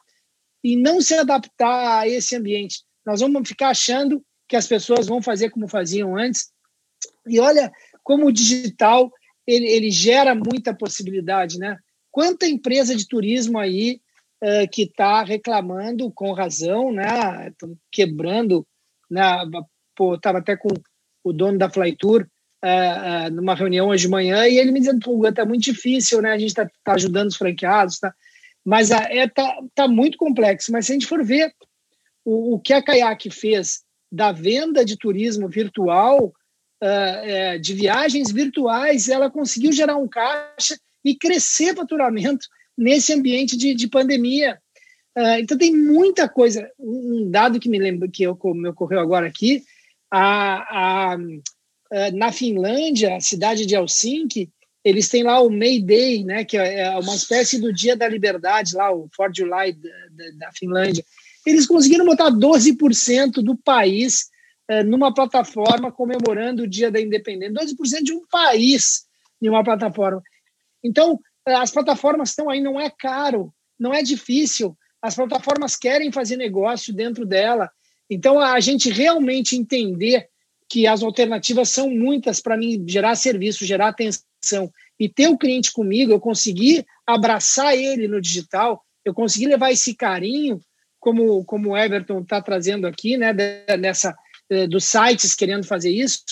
e 0.68 0.76
não 0.76 1.00
se 1.00 1.14
adaptar 1.14 2.00
a 2.00 2.08
esse 2.08 2.36
ambiente. 2.36 2.84
Nós 3.06 3.22
vamos 3.22 3.48
ficar 3.48 3.70
achando 3.70 4.22
que 4.50 4.56
as 4.56 4.68
pessoas 4.68 5.08
vão 5.08 5.22
fazer 5.22 5.50
como 5.50 5.68
faziam 5.68 6.18
antes. 6.18 6.52
E 7.26 7.40
olha 7.40 7.72
como 8.04 8.26
o 8.26 8.32
digital 8.32 9.10
ele, 9.46 9.66
ele 9.66 9.90
gera 9.90 10.36
muita 10.36 10.74
possibilidade, 10.74 11.58
né? 11.58 11.78
Quanta 12.12 12.46
empresa 12.46 12.94
de 12.94 13.08
turismo 13.08 13.58
aí 13.58 14.02
uh, 14.44 14.70
que 14.70 14.84
está 14.84 15.24
reclamando 15.24 16.12
com 16.12 16.34
razão, 16.34 16.92
né? 16.92 17.06
quebrando, 17.90 18.68
né? 19.10 19.24
Pô, 19.96 20.16
estava 20.16 20.40
até 20.40 20.58
com 20.58 20.70
o 21.24 21.32
dono 21.32 21.58
da 21.58 21.70
Flytour 21.70 22.28
uh, 22.64 23.28
uh, 23.28 23.32
numa 23.32 23.56
reunião 23.56 23.88
hoje 23.88 24.04
de 24.04 24.12
manhã 24.12 24.46
e 24.48 24.58
ele 24.58 24.72
me 24.72 24.82
dizendo, 24.82 25.00
pô, 25.00 25.32
tá 25.32 25.46
muito 25.46 25.64
difícil, 25.64 26.22
né? 26.22 26.32
A 26.32 26.38
gente 26.38 26.50
está 26.50 26.70
tá 26.84 26.94
ajudando 26.94 27.30
os 27.30 27.38
franqueados, 27.38 28.00
tá? 28.00 28.14
Mas 28.68 28.92
a, 28.92 28.98
é, 29.04 29.26
tá, 29.30 29.58
tá 29.74 29.88
muito 29.88 30.18
complexo. 30.18 30.74
Mas 30.74 30.86
se 30.86 30.92
a 30.92 30.96
gente 30.96 31.08
for 31.08 31.24
ver 31.24 31.54
o, 32.26 32.56
o 32.56 32.60
que 32.60 32.74
a 32.74 32.84
Kayak 32.84 33.30
fez 33.30 33.82
da 34.12 34.34
venda 34.34 34.84
de 34.84 34.98
turismo 34.98 35.48
virtual, 35.48 36.34
uh, 36.84 37.60
de 37.62 37.74
viagens 37.74 38.30
virtuais, 38.30 39.08
ela 39.08 39.32
conseguiu 39.32 39.72
gerar 39.72 39.96
um 39.96 40.06
caixa 40.06 40.78
e 41.06 41.16
crescer 41.16 41.74
faturamento 41.76 42.46
nesse 42.78 43.14
ambiente 43.14 43.56
de, 43.56 43.74
de 43.74 43.88
pandemia. 43.88 44.60
Uh, 45.18 45.40
então 45.40 45.58
tem 45.58 45.74
muita 45.74 46.28
coisa. 46.28 46.70
Um 46.78 47.32
dado 47.32 47.62
que 47.62 47.70
me 47.70 47.80
lembro 47.80 48.12
que 48.12 48.24
eu, 48.24 48.38
me 48.54 48.68
ocorreu 48.68 49.00
agora 49.00 49.28
aqui, 49.28 49.64
a, 50.12 51.14
a, 51.14 51.14
a, 51.14 52.12
na 52.12 52.34
Finlândia, 52.34 53.16
a 53.16 53.22
cidade 53.22 53.66
de 53.66 53.76
Helsinki, 53.76 54.52
eles 54.88 55.10
têm 55.10 55.22
lá 55.22 55.42
o 55.42 55.50
May 55.50 55.82
Day, 55.82 56.24
né, 56.24 56.46
que 56.46 56.58
é, 56.58 56.80
é 56.80 56.98
uma 56.98 57.14
espécie 57.14 57.60
do 57.60 57.74
Dia 57.74 57.94
da 57.94 58.08
Liberdade, 58.08 58.74
lá 58.74 58.90
o 58.90 59.10
4 59.18 59.34
de 59.34 59.42
July 59.42 59.74
da, 59.74 60.46
da, 60.46 60.52
Finlândia. 60.54 61.04
Eles 61.46 61.68
conseguiram 61.68 62.06
botar 62.06 62.32
12% 62.32 63.44
do 63.44 63.58
país 63.58 64.30
é, 64.66 64.84
numa 64.84 65.14
plataforma 65.14 65.92
comemorando 65.92 66.64
o 66.64 66.68
Dia 66.68 66.90
da 66.90 67.02
Independência. 67.02 67.54
12% 67.54 68.02
de 68.02 68.14
um 68.14 68.26
país 68.32 69.06
em 69.42 69.50
uma 69.50 69.62
plataforma. 69.62 70.24
Então, 70.82 71.20
é, 71.46 71.54
as 71.54 71.70
plataformas 71.70 72.30
estão 72.30 72.50
aí, 72.50 72.62
não 72.62 72.80
é 72.80 72.90
caro, 72.90 73.54
não 73.78 73.94
é 73.94 74.02
difícil. 74.02 74.74
As 75.02 75.16
plataformas 75.16 75.76
querem 75.76 76.14
fazer 76.14 76.38
negócio 76.38 76.94
dentro 76.94 77.26
dela. 77.26 77.70
Então, 78.10 78.40
a 78.40 78.58
gente 78.62 78.90
realmente 78.90 79.58
entender 79.58 80.30
que 80.70 80.88
as 80.88 81.04
alternativas 81.04 81.68
são 81.68 81.90
muitas 81.90 82.40
para 82.40 82.56
mim 82.56 82.86
gerar 82.88 83.16
serviço, 83.16 83.66
gerar 83.66 83.90
atenção 83.90 84.27
e 85.00 85.08
ter 85.08 85.28
o 85.28 85.38
cliente 85.38 85.72
comigo, 85.72 86.12
eu 86.12 86.20
conseguir 86.20 86.86
abraçar 87.06 87.76
ele 87.76 88.08
no 88.08 88.22
digital, 88.22 88.84
eu 89.06 89.14
conseguir 89.14 89.48
levar 89.48 89.72
esse 89.72 89.94
carinho, 89.94 90.60
como, 91.00 91.44
como 91.46 91.70
o 91.70 91.78
Everton 91.78 92.22
está 92.22 92.42
trazendo 92.42 92.88
aqui, 92.88 93.18
né, 93.18 93.34
nessa, 93.80 94.16
eh, 94.50 94.68
dos 94.68 94.86
sites 94.86 95.36
querendo 95.36 95.66
fazer 95.66 95.92
isso, 95.92 96.24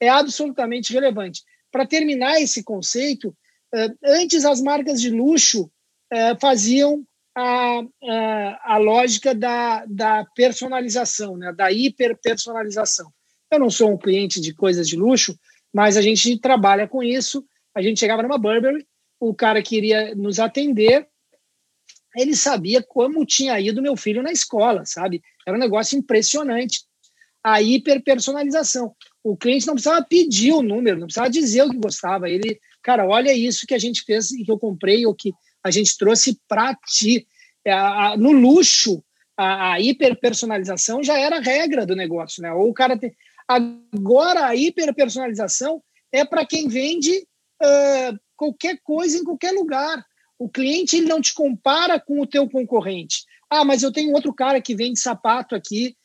é 0.00 0.08
absolutamente 0.08 0.92
relevante. 0.92 1.42
Para 1.70 1.86
terminar 1.86 2.40
esse 2.40 2.62
conceito, 2.62 3.34
eh, 3.74 3.90
antes 4.04 4.44
as 4.44 4.60
marcas 4.60 5.00
de 5.00 5.10
luxo 5.10 5.70
eh, 6.12 6.36
faziam 6.40 7.04
a, 7.34 7.80
a, 8.02 8.74
a 8.74 8.78
lógica 8.78 9.34
da, 9.34 9.84
da 9.86 10.24
personalização, 10.34 11.36
né, 11.36 11.52
da 11.52 11.70
hiperpersonalização. 11.70 13.10
Eu 13.50 13.60
não 13.60 13.70
sou 13.70 13.92
um 13.92 13.98
cliente 13.98 14.40
de 14.40 14.52
coisas 14.52 14.88
de 14.88 14.96
luxo, 14.96 15.38
mas 15.72 15.96
a 15.96 16.02
gente 16.02 16.38
trabalha 16.38 16.86
com 16.88 17.02
isso. 17.02 17.44
A 17.74 17.82
gente 17.82 18.00
chegava 18.00 18.22
numa 18.22 18.38
Burberry, 18.38 18.86
o 19.20 19.34
cara 19.34 19.62
queria 19.62 20.14
nos 20.14 20.38
atender, 20.38 21.06
ele 22.16 22.34
sabia 22.34 22.82
como 22.82 23.26
tinha 23.26 23.58
ido 23.60 23.82
meu 23.82 23.96
filho 23.96 24.22
na 24.22 24.32
escola, 24.32 24.84
sabe? 24.84 25.22
Era 25.46 25.56
um 25.56 25.60
negócio 25.60 25.98
impressionante. 25.98 26.80
A 27.42 27.62
hiperpersonalização. 27.62 28.94
O 29.22 29.36
cliente 29.36 29.66
não 29.66 29.74
precisava 29.74 30.04
pedir 30.04 30.52
o 30.52 30.62
número, 30.62 30.98
não 30.98 31.06
precisava 31.06 31.30
dizer 31.30 31.62
o 31.62 31.70
que 31.70 31.78
gostava. 31.78 32.28
Ele, 32.28 32.58
cara, 32.82 33.06
olha 33.06 33.32
isso 33.32 33.66
que 33.66 33.74
a 33.74 33.78
gente 33.78 34.02
fez 34.02 34.30
e 34.30 34.44
que 34.44 34.50
eu 34.50 34.58
comprei 34.58 35.06
ou 35.06 35.14
que 35.14 35.32
a 35.62 35.70
gente 35.70 35.96
trouxe 35.96 36.38
para 36.48 36.74
ti. 36.74 37.26
É, 37.64 38.16
no 38.16 38.32
luxo, 38.32 39.02
a, 39.36 39.74
a 39.74 39.80
hiperpersonalização 39.80 41.02
já 41.02 41.18
era 41.18 41.38
regra 41.38 41.86
do 41.86 41.94
negócio, 41.94 42.42
né? 42.42 42.52
Ou 42.52 42.70
o 42.70 42.74
cara 42.74 42.98
tem, 42.98 43.14
Agora, 43.48 44.46
a 44.46 44.54
hiperpersonalização 44.54 45.82
é 46.12 46.22
para 46.22 46.44
quem 46.44 46.68
vende 46.68 47.26
uh, 47.62 48.18
qualquer 48.36 48.78
coisa 48.82 49.18
em 49.18 49.24
qualquer 49.24 49.52
lugar. 49.52 50.04
O 50.38 50.48
cliente 50.48 50.96
ele 50.96 51.06
não 51.06 51.20
te 51.20 51.34
compara 51.34 51.98
com 51.98 52.20
o 52.20 52.26
teu 52.26 52.48
concorrente. 52.48 53.24
Ah, 53.50 53.64
mas 53.64 53.82
eu 53.82 53.92
tenho 53.92 54.12
outro 54.12 54.32
cara 54.32 54.60
que 54.60 54.74
vende 54.74 55.00
sapato 55.00 55.54
aqui 55.54 55.96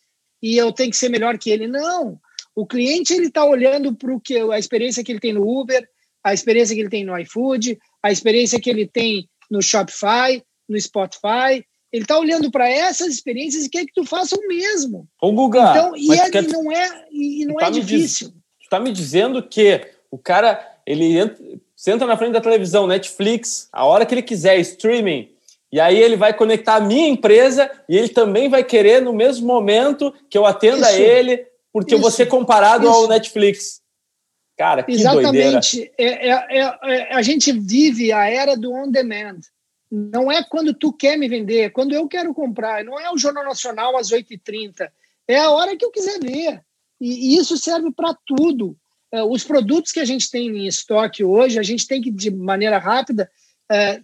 e 0.42 0.58
eu 0.58 0.72
tenho 0.72 0.90
que 0.90 0.98
ser 0.98 1.10
melhor 1.10 1.38
que 1.38 1.50
ele. 1.50 1.68
Não. 1.68 2.20
O 2.56 2.66
cliente 2.66 3.14
ele 3.14 3.28
está 3.28 3.46
olhando 3.46 3.96
para 3.96 4.20
que 4.20 4.38
a 4.38 4.58
experiência 4.58 5.04
que 5.04 5.12
ele 5.12 5.20
tem 5.20 5.34
no 5.34 5.48
Uber, 5.48 5.88
a 6.24 6.34
experiência 6.34 6.76
que 6.76 6.82
ele 6.82 6.90
tem 6.90 7.06
no 7.06 7.18
iFood, 7.20 7.78
a 8.02 8.12
experiência 8.12 8.60
que 8.60 8.70
ele 8.70 8.88
tem 8.88 9.30
no 9.50 9.62
Shopify, 9.62 10.44
no 10.68 10.80
Spotify, 10.80 11.66
ele 11.92 12.04
está 12.04 12.18
olhando 12.18 12.50
para 12.50 12.68
essas 12.68 13.10
experiências 13.10 13.66
e 13.66 13.70
quer 13.70 13.86
que 13.86 13.94
tu 13.94 14.04
faça 14.04 14.36
o 14.36 14.48
mesmo. 14.48 15.08
Ô, 15.22 15.32
Guga, 15.32 15.72
então, 15.72 15.96
e, 15.96 16.12
é, 16.12 16.30
quer... 16.30 16.48
não 16.48 16.72
é, 16.72 17.08
e 17.12 17.46
não 17.46 17.60
é 17.60 17.66
tá 17.66 17.70
difícil. 17.70 18.30
Diz... 18.30 18.38
Tu 18.60 18.64
está 18.64 18.80
me 18.80 18.92
dizendo 18.92 19.48
que 19.48 19.80
o 20.10 20.18
cara 20.18 20.73
ele 20.86 21.18
entra, 21.18 21.38
senta 21.76 22.06
na 22.06 22.18
frente 22.18 22.34
da 22.34 22.42
televisão, 22.42 22.88
Netflix, 22.88 23.68
a 23.72 23.86
hora 23.86 24.06
que 24.06 24.14
ele 24.14 24.22
quiser, 24.22 24.60
streaming, 24.60 25.30
e 25.74 25.80
aí 25.80 25.98
ele 25.98 26.16
vai 26.16 26.32
conectar 26.34 26.76
a 26.76 26.80
minha 26.80 27.08
empresa 27.08 27.70
e 27.90 27.98
ele 27.98 28.10
também 28.10 28.48
vai 28.48 28.64
querer 28.64 29.02
no 29.02 29.12
mesmo 29.12 29.48
momento 29.48 30.14
que 30.30 30.38
eu 30.38 30.46
atenda 30.46 30.88
isso, 30.92 31.02
ele, 31.02 31.48
porque 31.72 31.96
isso, 31.96 31.98
eu 31.98 32.02
vou 32.02 32.12
ser 32.12 32.28
comparado 32.28 32.86
isso. 32.86 32.94
ao 32.94 33.08
Netflix. 33.08 33.82
Cara, 34.56 34.84
que 34.84 34.92
Exatamente. 34.92 35.92
É, 35.98 36.30
é, 36.30 36.32
é, 36.32 36.60
é, 36.84 37.16
a 37.16 37.24
gente 37.24 37.52
vive 37.52 38.12
a 38.12 38.30
era 38.30 38.56
do 38.56 38.72
on 38.72 38.92
demand. 38.92 39.40
Não 39.92 40.32
é 40.32 40.44
quando 40.44 40.76
tu 40.76 40.94
quer 40.94 41.18
me 41.18 41.28
vender, 41.28 41.62
é 41.62 41.70
quando 41.72 41.94
eu 41.94 42.08
quero 42.08 42.36
comprar. 42.36 42.84
Não 42.84 43.00
é 43.00 43.12
o 43.12 43.18
Jornal 43.18 43.44
Nacional 43.44 43.98
às 43.98 44.12
8h30. 44.12 44.90
É 45.28 45.40
a 45.40 45.50
hora 45.50 45.76
que 45.76 45.84
eu 45.84 45.92
quiser 45.92 46.20
ver. 46.20 46.62
E, 47.02 47.34
e 47.34 47.38
isso 47.38 47.58
serve 47.58 47.92
para 47.92 48.16
tudo. 48.26 48.78
É, 49.14 49.22
os 49.24 49.44
produtos 49.44 49.92
que 49.92 50.00
a 50.00 50.06
gente 50.06 50.32
tem 50.32 50.48
em 50.48 50.66
estoque 50.66 51.24
hoje, 51.24 51.60
a 51.60 51.64
gente 51.64 51.88
tem 51.88 52.02
que, 52.02 52.10
de 52.10 52.32
maneira 52.32 52.80
rápida, 52.80 53.30
é, 53.72 54.02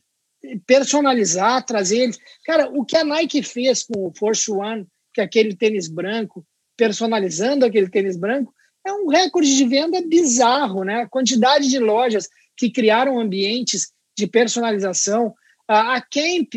personalizar, 0.67 1.65
trazer 1.65 1.97
eles. 1.97 2.19
Cara, 2.45 2.69
o 2.69 2.85
que 2.85 2.95
a 2.95 3.03
Nike 3.03 3.41
fez 3.41 3.83
com 3.83 4.07
o 4.07 4.13
Force 4.13 4.51
One, 4.51 4.85
que 5.11 5.19
é 5.19 5.23
aquele 5.23 5.55
tênis 5.55 5.87
branco, 5.87 6.45
personalizando 6.77 7.65
aquele 7.65 7.89
tênis 7.89 8.15
branco, 8.15 8.53
é 8.85 8.93
um 8.93 9.07
recorde 9.07 9.57
de 9.57 9.65
venda 9.67 9.99
bizarro, 10.01 10.83
né? 10.83 11.01
A 11.01 11.09
quantidade 11.09 11.67
de 11.67 11.79
lojas 11.79 12.29
que 12.55 12.69
criaram 12.69 13.19
ambientes 13.19 13.91
de 14.15 14.27
personalização, 14.27 15.33
a 15.67 15.99
Camp 16.01 16.53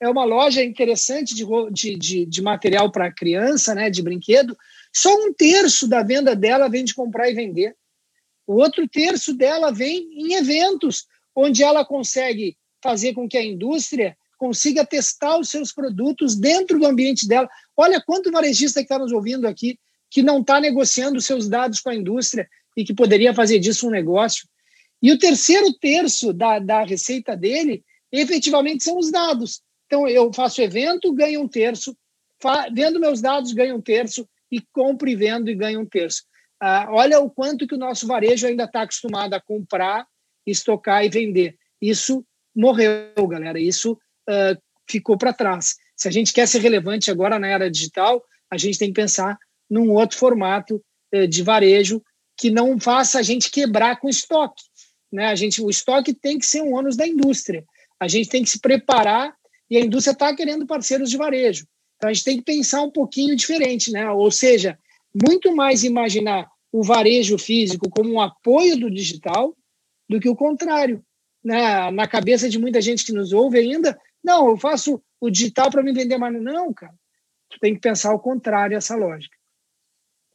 é 0.00 0.08
uma 0.08 0.24
loja 0.24 0.62
interessante 0.62 1.34
de, 1.34 1.96
de, 1.96 2.26
de 2.26 2.42
material 2.42 2.90
para 2.92 3.12
criança, 3.12 3.74
né, 3.74 3.88
de 3.88 4.02
brinquedo. 4.02 4.56
Só 4.92 5.14
um 5.14 5.32
terço 5.32 5.88
da 5.88 6.02
venda 6.02 6.36
dela 6.36 6.68
vem 6.68 6.84
de 6.84 6.94
comprar 6.94 7.30
e 7.30 7.34
vender. 7.34 7.74
O 8.46 8.54
outro 8.54 8.86
terço 8.88 9.34
dela 9.34 9.72
vem 9.72 10.08
em 10.12 10.34
eventos, 10.34 11.06
onde 11.34 11.62
ela 11.62 11.84
consegue 11.84 12.56
fazer 12.82 13.14
com 13.14 13.28
que 13.28 13.36
a 13.36 13.44
indústria 13.44 14.16
consiga 14.36 14.84
testar 14.84 15.38
os 15.38 15.48
seus 15.48 15.72
produtos 15.72 16.36
dentro 16.36 16.78
do 16.78 16.86
ambiente 16.86 17.26
dela. 17.26 17.48
Olha 17.76 18.02
quanto 18.04 18.30
varejista 18.30 18.80
que 18.80 18.84
está 18.84 18.98
nos 18.98 19.12
ouvindo 19.12 19.46
aqui 19.46 19.78
que 20.10 20.22
não 20.22 20.40
está 20.40 20.60
negociando 20.60 21.20
seus 21.20 21.48
dados 21.48 21.80
com 21.80 21.88
a 21.88 21.94
indústria 21.94 22.48
e 22.76 22.84
que 22.84 22.94
poderia 22.94 23.34
fazer 23.34 23.58
disso 23.58 23.88
um 23.88 23.90
negócio. 23.90 24.46
E 25.02 25.10
o 25.10 25.18
terceiro 25.18 25.72
terço 25.74 26.32
da, 26.32 26.60
da 26.60 26.84
receita 26.84 27.36
dele 27.36 27.82
efetivamente 28.12 28.84
são 28.84 28.96
os 28.96 29.10
dados. 29.10 29.60
Então, 29.86 30.06
eu 30.06 30.32
faço 30.32 30.62
evento, 30.62 31.12
ganho 31.12 31.42
um 31.42 31.48
terço, 31.48 31.96
vendo 32.72 33.00
meus 33.00 33.20
dados, 33.20 33.52
ganho 33.52 33.76
um 33.76 33.80
terço, 33.80 34.28
e 34.52 34.60
compro 34.72 35.08
e 35.08 35.16
vendo 35.16 35.50
e 35.50 35.54
ganho 35.54 35.80
um 35.80 35.86
terço. 35.86 36.22
Ah, 36.66 36.86
olha 36.88 37.20
o 37.20 37.28
quanto 37.28 37.66
que 37.66 37.74
o 37.74 37.78
nosso 37.78 38.06
varejo 38.06 38.46
ainda 38.46 38.64
está 38.64 38.80
acostumado 38.80 39.34
a 39.34 39.40
comprar, 39.40 40.06
estocar 40.46 41.04
e 41.04 41.10
vender. 41.10 41.58
Isso 41.78 42.24
morreu, 42.56 43.28
galera. 43.28 43.60
Isso 43.60 43.92
uh, 43.92 44.62
ficou 44.88 45.18
para 45.18 45.34
trás. 45.34 45.74
Se 45.94 46.08
a 46.08 46.10
gente 46.10 46.32
quer 46.32 46.48
ser 46.48 46.60
relevante 46.60 47.10
agora 47.10 47.38
na 47.38 47.48
era 47.48 47.70
digital, 47.70 48.24
a 48.50 48.56
gente 48.56 48.78
tem 48.78 48.88
que 48.88 48.98
pensar 48.98 49.36
num 49.68 49.92
outro 49.92 50.16
formato 50.16 50.82
uh, 51.14 51.28
de 51.28 51.42
varejo 51.42 52.00
que 52.34 52.48
não 52.48 52.80
faça 52.80 53.18
a 53.18 53.22
gente 53.22 53.50
quebrar 53.50 54.00
com 54.00 54.08
estoque. 54.08 54.62
Né? 55.12 55.26
A 55.26 55.34
gente, 55.34 55.60
o 55.60 55.68
estoque 55.68 56.14
tem 56.14 56.38
que 56.38 56.46
ser 56.46 56.62
um 56.62 56.74
ônus 56.74 56.96
da 56.96 57.06
indústria. 57.06 57.62
A 58.00 58.08
gente 58.08 58.30
tem 58.30 58.42
que 58.42 58.48
se 58.48 58.58
preparar 58.58 59.36
e 59.70 59.76
a 59.76 59.80
indústria 59.80 60.12
está 60.12 60.34
querendo 60.34 60.66
parceiros 60.66 61.10
de 61.10 61.18
varejo. 61.18 61.66
Então 61.98 62.08
a 62.08 62.12
gente 62.14 62.24
tem 62.24 62.38
que 62.38 62.42
pensar 62.44 62.80
um 62.80 62.90
pouquinho 62.90 63.36
diferente, 63.36 63.92
né? 63.92 64.10
Ou 64.10 64.30
seja, 64.30 64.78
muito 65.14 65.54
mais 65.54 65.84
imaginar 65.84 66.53
o 66.74 66.82
varejo 66.82 67.38
físico 67.38 67.88
como 67.88 68.12
um 68.12 68.20
apoio 68.20 68.76
do 68.76 68.90
digital 68.90 69.56
do 70.10 70.18
que 70.18 70.28
o 70.28 70.34
contrário. 70.34 71.04
Né? 71.42 71.88
Na 71.92 72.08
cabeça 72.08 72.48
de 72.48 72.58
muita 72.58 72.82
gente 72.82 73.04
que 73.04 73.12
nos 73.12 73.32
ouve 73.32 73.60
ainda, 73.60 73.96
não, 74.24 74.48
eu 74.48 74.56
faço 74.56 75.00
o 75.20 75.30
digital 75.30 75.70
para 75.70 75.84
me 75.84 75.92
vender 75.92 76.18
mais. 76.18 76.34
Não, 76.42 76.74
cara. 76.74 76.92
Tu 77.48 77.60
tem 77.60 77.74
que 77.74 77.80
pensar 77.80 78.12
o 78.12 78.18
contrário 78.18 78.76
essa 78.76 78.96
lógica. 78.96 79.36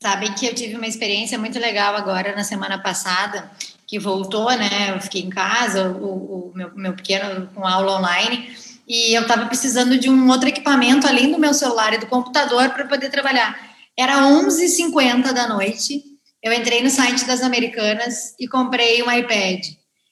sabem 0.01 0.33
que 0.33 0.45
eu 0.45 0.55
tive 0.55 0.77
uma 0.77 0.87
experiência 0.87 1.37
muito 1.37 1.59
legal 1.59 1.93
agora 1.93 2.33
na 2.33 2.45
semana 2.45 2.81
passada, 2.81 3.51
que 3.85 3.99
voltou, 3.99 4.49
né? 4.55 4.95
Eu 4.95 5.01
fiquei 5.01 5.23
em 5.23 5.29
casa, 5.29 5.91
o, 5.91 6.51
o 6.51 6.55
meu, 6.55 6.73
meu 6.73 6.93
pequeno 6.93 7.47
com 7.47 7.67
aula 7.67 7.97
online, 7.97 8.55
e 8.87 9.13
eu 9.13 9.23
estava 9.23 9.45
precisando 9.47 9.99
de 9.99 10.09
um 10.09 10.29
outro 10.29 10.47
equipamento 10.47 11.05
além 11.05 11.33
do 11.33 11.37
meu 11.37 11.53
celular 11.53 11.93
e 11.95 11.97
do 11.97 12.07
computador 12.07 12.69
para 12.69 12.87
poder 12.87 13.09
trabalhar. 13.09 13.75
Era 13.97 14.21
11h50 14.21 15.33
da 15.33 15.45
noite, 15.45 16.08
eu 16.43 16.53
entrei 16.53 16.81
no 16.81 16.89
site 16.89 17.25
das 17.25 17.41
Americanas 17.41 18.35
e 18.39 18.47
comprei 18.47 19.03
um 19.03 19.11
iPad. 19.11 19.65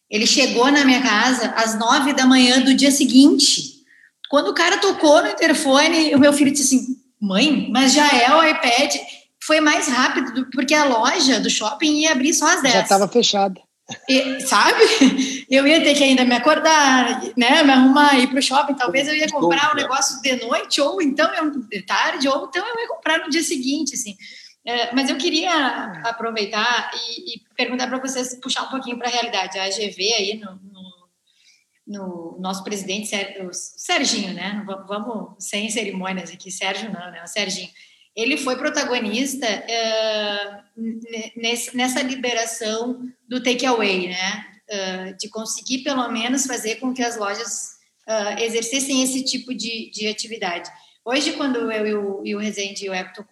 Ele 0.09 0.25
chegou 0.25 0.71
na 0.71 0.85
minha 0.85 1.01
casa 1.01 1.53
às 1.55 1.77
9 1.77 2.13
da 2.13 2.25
manhã 2.25 2.61
do 2.61 2.73
dia 2.73 2.91
seguinte. 2.91 3.77
Quando 4.29 4.49
o 4.49 4.53
cara 4.53 4.77
tocou 4.77 5.21
no 5.21 5.29
interfone, 5.29 6.15
o 6.15 6.19
meu 6.19 6.33
filho 6.33 6.51
disse 6.51 6.75
assim: 6.75 6.95
Mãe, 7.21 7.69
mas 7.71 7.93
já 7.93 8.07
é 8.09 8.33
o 8.33 8.43
iPad 8.43 8.95
foi 9.47 9.61
mais 9.61 9.87
rápido, 9.87 10.49
porque 10.51 10.73
a 10.73 10.83
loja 10.83 11.39
do 11.39 11.49
shopping 11.49 12.01
ia 12.01 12.11
abrir 12.11 12.33
só 12.33 12.45
às 12.47 12.61
10. 12.61 12.73
Já 12.73 12.81
estava 12.81 13.07
fechada. 13.07 13.61
E, 14.09 14.41
sabe? 14.41 15.45
Eu 15.49 15.65
ia 15.65 15.81
ter 15.81 15.95
que 15.95 16.03
ainda 16.03 16.25
me 16.25 16.35
acordar, 16.35 17.23
né? 17.37 17.63
Me 17.63 17.71
arrumar, 17.71 18.19
ir 18.19 18.27
para 18.27 18.39
o 18.39 18.41
shopping. 18.41 18.73
Talvez 18.73 19.07
eu 19.07 19.15
ia 19.15 19.29
comprar 19.29 19.71
um 19.71 19.75
negócio 19.75 20.21
de 20.21 20.35
noite, 20.45 20.81
ou 20.81 21.01
então 21.01 21.33
eu, 21.33 21.49
de 21.49 21.81
tarde, 21.83 22.27
ou 22.27 22.47
então 22.49 22.67
eu 22.67 22.81
ia 22.81 22.87
comprar 22.89 23.19
no 23.19 23.29
dia 23.29 23.41
seguinte, 23.41 23.93
assim. 23.93 24.17
É, 24.67 24.93
mas 24.93 25.09
eu 25.09 25.17
queria 25.17 25.93
aproveitar 26.03 26.91
e, 26.93 27.35
e 27.35 27.39
perguntar 27.55 27.87
para 27.87 27.99
vocês, 27.99 28.37
puxar 28.41 28.63
um 28.63 28.69
pouquinho 28.69 28.97
para 28.97 29.07
a 29.07 29.11
realidade. 29.11 29.57
A 29.57 29.63
AGV 29.63 30.13
aí 30.13 30.37
no, 30.37 30.59
no, 30.61 31.07
no 31.87 32.37
nosso 32.37 32.65
presidente, 32.65 33.15
o 33.41 33.53
Serginho, 33.53 34.33
né? 34.33 34.65
Vamos 34.85 35.35
sem 35.39 35.69
cerimônias 35.69 36.31
aqui, 36.31 36.51
Sérgio 36.51 36.91
não, 36.91 37.11
né? 37.11 37.23
O 37.23 37.27
Serginho 37.27 37.69
ele 38.13 38.35
foi 38.35 38.57
protagonista 38.57 39.45
uh, 39.45 40.81
nessa 41.75 42.01
liberação 42.01 42.99
do 43.29 43.41
takeaway, 43.41 44.09
né? 44.09 44.45
De 45.17 45.29
conseguir 45.29 45.83
pelo 45.83 46.09
menos 46.09 46.47
fazer 46.47 46.77
com 46.77 46.93
que 46.93 47.03
as 47.03 47.15
lojas 47.15 47.77
exercessem 48.39 49.03
esse 49.03 49.23
tipo 49.23 49.53
de, 49.53 49.91
de 49.91 50.07
atividade. 50.07 50.69
Hoje, 51.05 51.33
quando 51.33 51.71
eu 51.71 51.87
e 51.87 51.93
o, 51.93 52.21
e 52.25 52.35
o 52.35 52.39
Rezende 52.39 52.85
e 52.85 52.89
o 52.89 52.93
Hector 52.93 53.23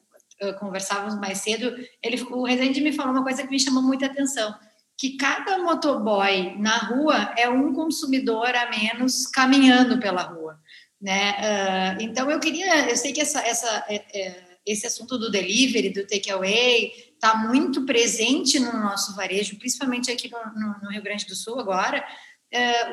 conversávamos 0.59 1.15
mais 1.19 1.39
cedo, 1.39 1.75
ele, 2.01 2.21
o 2.23 2.43
Rezende 2.43 2.81
me 2.81 2.91
falou 2.91 3.13
uma 3.13 3.23
coisa 3.23 3.43
que 3.43 3.49
me 3.49 3.59
chamou 3.59 3.81
muita 3.81 4.05
atenção, 4.05 4.53
que 4.97 5.17
cada 5.17 5.57
motoboy 5.59 6.57
na 6.57 6.77
rua 6.77 7.33
é 7.37 7.49
um 7.49 7.73
consumidor 7.73 8.53
a 8.55 8.69
menos 8.69 9.27
caminhando 9.27 9.99
pela 9.99 10.23
rua, 10.23 10.59
né? 11.01 11.97
então, 11.99 12.29
eu 12.31 12.39
queria, 12.39 12.89
eu 12.89 12.95
sei 12.95 13.13
que 13.13 13.21
essa, 13.21 13.39
essa 13.41 13.85
é, 13.89 14.45
esse 14.65 14.87
assunto 14.87 15.17
do 15.17 15.29
delivery, 15.29 15.89
do 15.89 16.07
takeaway, 16.07 16.91
está 17.13 17.35
muito 17.35 17.85
presente 17.85 18.59
no 18.59 18.73
nosso 18.73 19.15
varejo, 19.15 19.59
principalmente 19.59 20.11
aqui 20.11 20.29
no, 20.29 20.39
no, 20.59 20.75
no 20.81 20.89
Rio 20.89 21.03
Grande 21.03 21.25
do 21.27 21.35
Sul 21.35 21.59
agora. 21.59 22.03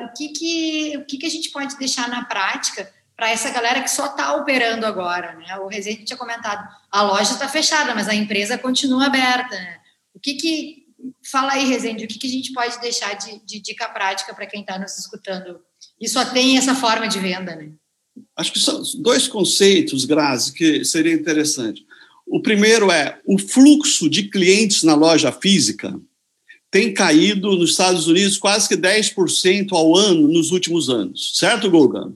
O 0.03 0.13
que, 0.13 0.29
que, 0.29 0.97
o 0.97 1.05
que, 1.05 1.17
que 1.17 1.25
a 1.25 1.29
gente 1.29 1.49
pode 1.49 1.77
deixar 1.77 2.07
na 2.09 2.25
prática 2.25 2.91
para 3.23 3.31
essa 3.31 3.49
galera 3.51 3.81
que 3.81 3.89
só 3.89 4.07
está 4.07 4.35
operando 4.35 4.85
agora? 4.85 5.33
Né? 5.35 5.57
O 5.59 5.67
Rezende 5.67 6.03
tinha 6.03 6.17
comentado, 6.17 6.67
a 6.91 7.03
loja 7.03 7.31
está 7.31 7.47
fechada, 7.47 7.95
mas 7.95 8.09
a 8.09 8.13
empresa 8.13 8.57
continua 8.57 9.05
aberta. 9.05 9.55
Né? 9.55 9.77
O 10.13 10.19
que, 10.19 10.33
que 10.33 10.83
fala 11.31 11.53
aí, 11.53 11.63
Rezende, 11.63 12.03
o 12.03 12.07
que, 12.09 12.19
que 12.19 12.27
a 12.27 12.29
gente 12.29 12.51
pode 12.51 12.81
deixar 12.81 13.13
de, 13.13 13.39
de 13.45 13.61
dica 13.61 13.87
prática 13.87 14.33
para 14.33 14.45
quem 14.45 14.59
está 14.59 14.77
nos 14.77 14.97
escutando 14.97 15.61
e 16.01 16.09
só 16.09 16.25
tem 16.25 16.57
essa 16.57 16.75
forma 16.75 17.07
de 17.07 17.17
venda, 17.17 17.55
né? 17.55 17.71
Acho 18.35 18.51
que 18.51 18.59
são 18.59 18.83
dois 18.95 19.25
conceitos, 19.25 20.03
Grazi, 20.03 20.51
que 20.51 20.83
seria 20.83 21.13
interessante. 21.13 21.85
O 22.27 22.41
primeiro 22.41 22.91
é 22.91 23.21
o 23.25 23.39
fluxo 23.39 24.09
de 24.09 24.23
clientes 24.23 24.83
na 24.83 24.95
loja 24.95 25.31
física 25.31 25.97
tem 26.69 26.91
caído 26.91 27.55
nos 27.55 27.69
Estados 27.69 28.07
Unidos 28.07 28.35
quase 28.35 28.67
que 28.67 28.75
10% 28.75 29.67
ao 29.73 29.95
ano 29.95 30.27
nos 30.27 30.49
últimos 30.49 30.89
anos, 30.89 31.31
certo, 31.35 31.69
Golga? 31.69 32.11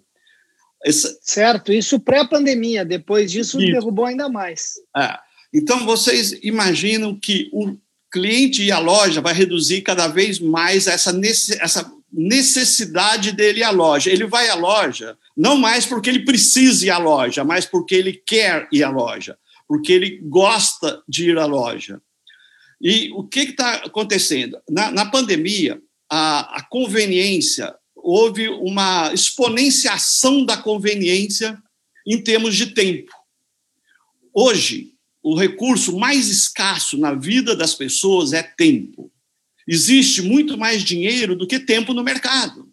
Essa... 0.83 1.17
Certo, 1.21 1.73
isso 1.73 1.99
pré-pandemia, 1.99 2.85
depois 2.85 3.31
disso 3.31 3.59
isso. 3.59 3.71
derrubou 3.71 4.05
ainda 4.05 4.29
mais. 4.29 4.73
É. 4.95 5.17
Então, 5.53 5.85
vocês 5.85 6.37
imaginam 6.43 7.17
que 7.17 7.49
o 7.51 7.77
cliente 8.11 8.63
e 8.63 8.71
a 8.71 8.79
loja 8.79 9.21
vai 9.21 9.33
reduzir 9.33 9.81
cada 9.81 10.07
vez 10.07 10.39
mais 10.39 10.87
essa, 10.87 11.11
essa 11.59 11.91
necessidade 12.11 13.31
dele 13.31 13.59
ir 13.59 13.63
à 13.63 13.69
loja. 13.69 14.09
Ele 14.09 14.25
vai 14.25 14.49
à 14.49 14.55
loja 14.55 15.17
não 15.37 15.55
mais 15.55 15.85
porque 15.85 16.09
ele 16.09 16.25
precisa 16.25 16.87
ir 16.87 16.89
à 16.89 16.97
loja, 16.97 17.43
mas 17.43 17.65
porque 17.65 17.93
ele 17.93 18.13
quer 18.13 18.67
ir 18.71 18.83
à 18.83 18.89
loja, 18.89 19.37
porque 19.67 19.93
ele 19.93 20.19
gosta 20.23 21.03
de 21.07 21.29
ir 21.29 21.37
à 21.37 21.45
loja. 21.45 22.01
E 22.81 23.11
o 23.11 23.23
que 23.23 23.41
está 23.41 23.75
acontecendo? 23.75 24.57
Na, 24.67 24.91
na 24.91 25.05
pandemia, 25.05 25.79
a, 26.09 26.57
a 26.57 26.63
conveniência, 26.63 27.75
houve 28.09 28.47
uma 28.47 29.13
exponenciação 29.13 30.45
da 30.45 30.55
conveniência 30.55 31.61
em 32.07 32.23
termos 32.23 32.55
de 32.55 32.67
tempo. 32.67 33.11
Hoje, 34.33 34.93
o 35.21 35.35
recurso 35.35 35.97
mais 35.99 36.29
escasso 36.29 36.97
na 36.97 37.13
vida 37.13 37.53
das 37.53 37.75
pessoas 37.75 38.31
é 38.31 38.41
tempo. 38.41 39.11
Existe 39.67 40.21
muito 40.21 40.57
mais 40.57 40.85
dinheiro 40.85 41.35
do 41.35 41.45
que 41.45 41.59
tempo 41.59 41.93
no 41.93 42.01
mercado. 42.01 42.71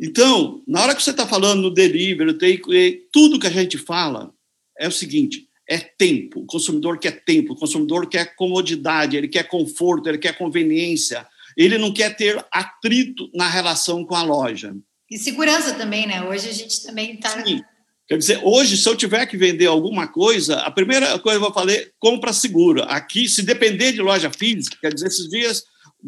Então, 0.00 0.62
na 0.66 0.80
hora 0.80 0.94
que 0.94 1.02
você 1.02 1.10
está 1.10 1.26
falando 1.26 1.60
no 1.60 1.70
delivery, 1.70 2.32
take, 2.38 3.08
tudo 3.12 3.38
que 3.38 3.46
a 3.46 3.50
gente 3.50 3.76
fala 3.76 4.32
é 4.78 4.88
o 4.88 4.92
seguinte: 4.92 5.46
é 5.68 5.76
tempo. 5.76 6.40
O 6.40 6.46
consumidor 6.46 6.98
quer 6.98 7.22
tempo, 7.26 7.52
o 7.52 7.56
consumidor 7.56 8.08
quer 8.08 8.34
comodidade, 8.36 9.18
ele 9.18 9.28
quer 9.28 9.46
conforto, 9.46 10.08
ele 10.08 10.16
quer 10.16 10.38
conveniência, 10.38 11.26
ele 11.58 11.76
não 11.76 11.92
quer 11.92 12.14
ter 12.16 12.42
atrito 12.52 13.28
na 13.34 13.48
relação 13.48 14.04
com 14.04 14.14
a 14.14 14.22
loja. 14.22 14.76
E 15.10 15.18
segurança 15.18 15.74
também, 15.74 16.06
né? 16.06 16.22
Hoje 16.22 16.48
a 16.48 16.52
gente 16.52 16.80
também 16.84 17.14
está. 17.14 17.44
Sim. 17.44 17.60
Quer 18.06 18.16
dizer, 18.16 18.40
hoje, 18.44 18.76
se 18.76 18.88
eu 18.88 18.96
tiver 18.96 19.26
que 19.26 19.36
vender 19.36 19.66
alguma 19.66 20.06
coisa, 20.06 20.60
a 20.60 20.70
primeira 20.70 21.18
coisa 21.18 21.38
que 21.38 21.44
eu 21.44 21.50
vou 21.50 21.52
fazer, 21.52 21.92
compra 21.98 22.32
segura. 22.32 22.84
Aqui, 22.84 23.28
se 23.28 23.42
depender 23.42 23.92
de 23.92 24.00
loja 24.00 24.30
física, 24.30 24.78
quer 24.80 24.94
dizer, 24.94 25.08
esses 25.08 25.28
dias, 25.28 25.64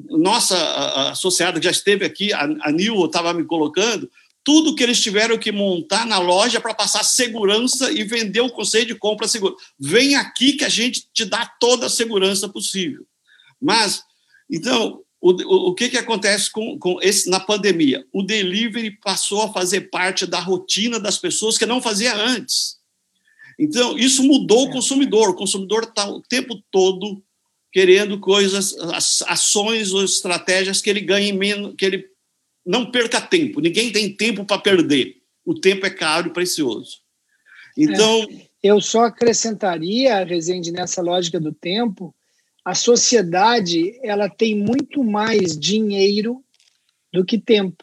nossa 0.08 0.56
associada 1.10 1.58
que 1.58 1.64
já 1.64 1.70
esteve 1.70 2.04
aqui, 2.04 2.32
a, 2.32 2.44
a 2.62 2.70
Nil 2.70 3.04
estava 3.04 3.34
me 3.34 3.44
colocando, 3.44 4.08
tudo 4.44 4.74
que 4.74 4.82
eles 4.82 5.00
tiveram 5.00 5.36
que 5.36 5.52
montar 5.52 6.06
na 6.06 6.18
loja 6.18 6.60
para 6.60 6.72
passar 6.72 7.02
segurança 7.02 7.90
e 7.92 8.04
vender 8.04 8.40
o 8.40 8.50
conceito 8.50 8.88
de 8.88 8.94
compra 8.94 9.28
segura. 9.28 9.54
Vem 9.78 10.14
aqui 10.14 10.54
que 10.54 10.64
a 10.64 10.70
gente 10.70 11.06
te 11.12 11.24
dá 11.24 11.44
toda 11.60 11.86
a 11.86 11.90
segurança 11.90 12.48
possível. 12.48 13.04
Mas, 13.60 14.02
então, 14.50 15.02
o, 15.20 15.32
o, 15.32 15.68
o 15.68 15.74
que, 15.74 15.90
que 15.90 15.98
acontece 15.98 16.50
com, 16.50 16.78
com 16.78 16.98
esse 17.02 17.28
na 17.28 17.38
pandemia? 17.38 18.06
O 18.12 18.22
delivery 18.22 18.92
passou 19.02 19.42
a 19.42 19.52
fazer 19.52 19.90
parte 19.90 20.26
da 20.26 20.40
rotina 20.40 20.98
das 20.98 21.18
pessoas 21.18 21.58
que 21.58 21.66
não 21.66 21.82
fazia 21.82 22.14
antes. 22.14 22.78
Então, 23.58 23.98
isso 23.98 24.24
mudou 24.24 24.66
o 24.66 24.70
é. 24.70 24.72
consumidor. 24.72 25.28
O 25.28 25.36
consumidor 25.36 25.82
está 25.82 26.08
o 26.08 26.22
tempo 26.22 26.62
todo 26.70 27.22
querendo 27.70 28.18
coisas, 28.18 28.74
ações 29.28 29.92
ou 29.92 30.02
estratégias 30.02 30.80
que 30.80 30.88
ele 30.88 31.00
ganhe 31.00 31.32
menos, 31.32 31.74
que 31.76 31.84
ele 31.84 32.06
não 32.64 32.90
perca 32.90 33.20
tempo. 33.20 33.60
Ninguém 33.60 33.92
tem 33.92 34.14
tempo 34.14 34.44
para 34.44 34.60
perder. 34.60 35.16
O 35.44 35.54
tempo 35.54 35.86
é 35.86 35.90
caro 35.90 36.28
e 36.28 36.32
precioso. 36.32 36.98
Então, 37.76 38.26
é, 38.30 38.48
eu 38.62 38.80
só 38.80 39.04
acrescentaria, 39.04 40.24
Rezende, 40.24 40.72
nessa 40.72 41.02
lógica 41.02 41.38
do 41.38 41.52
tempo, 41.52 42.14
a 42.70 42.74
sociedade 42.74 43.98
ela 44.00 44.28
tem 44.28 44.54
muito 44.54 45.02
mais 45.02 45.58
dinheiro 45.58 46.40
do 47.12 47.24
que 47.24 47.36
tempo. 47.36 47.82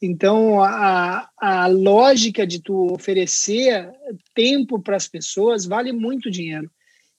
Então, 0.00 0.62
a, 0.62 1.28
a 1.36 1.66
lógica 1.66 2.46
de 2.46 2.62
tu 2.62 2.92
oferecer 2.92 3.90
tempo 4.32 4.80
para 4.80 4.94
as 4.94 5.08
pessoas 5.08 5.66
vale 5.66 5.90
muito 5.90 6.30
dinheiro. 6.30 6.70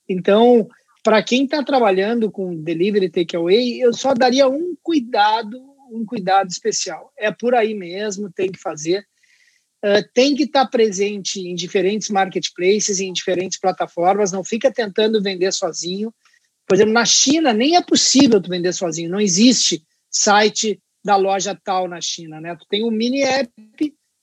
Então, 0.08 0.66
para 1.04 1.22
quem 1.22 1.44
está 1.44 1.62
trabalhando 1.62 2.32
com 2.32 2.56
delivery 2.56 3.10
takeaway, 3.10 3.82
eu 3.82 3.92
só 3.92 4.14
daria 4.14 4.48
um 4.48 4.74
cuidado, 4.82 5.62
um 5.92 6.06
cuidado 6.06 6.50
especial. 6.50 7.12
É 7.18 7.32
por 7.32 7.54
aí 7.54 7.74
mesmo, 7.74 8.32
tem 8.32 8.50
que 8.50 8.60
fazer. 8.60 9.06
Uh, 9.84 10.08
tem 10.14 10.36
que 10.36 10.44
estar 10.44 10.64
tá 10.64 10.72
presente 10.72 11.42
em 11.42 11.54
diferentes 11.54 12.10
marketplaces, 12.10 13.02
em 13.02 13.12
diferentes 13.12 13.60
plataformas. 13.60 14.32
Não 14.32 14.42
fica 14.44 14.72
tentando 14.72 15.22
vender 15.22 15.52
sozinho. 15.52 16.14
Por 16.72 16.76
exemplo, 16.76 16.94
na 16.94 17.04
China 17.04 17.52
nem 17.52 17.76
é 17.76 17.82
possível 17.82 18.40
tu 18.40 18.50
vender 18.50 18.72
sozinho, 18.72 19.12
não 19.12 19.20
existe 19.20 19.84
site 20.10 20.82
da 21.04 21.18
loja 21.18 21.54
tal 21.54 21.86
na 21.86 22.00
China, 22.00 22.40
né? 22.40 22.56
Tu 22.56 22.66
tem 22.70 22.86
um 22.86 22.90
mini 22.90 23.24
app 23.24 23.52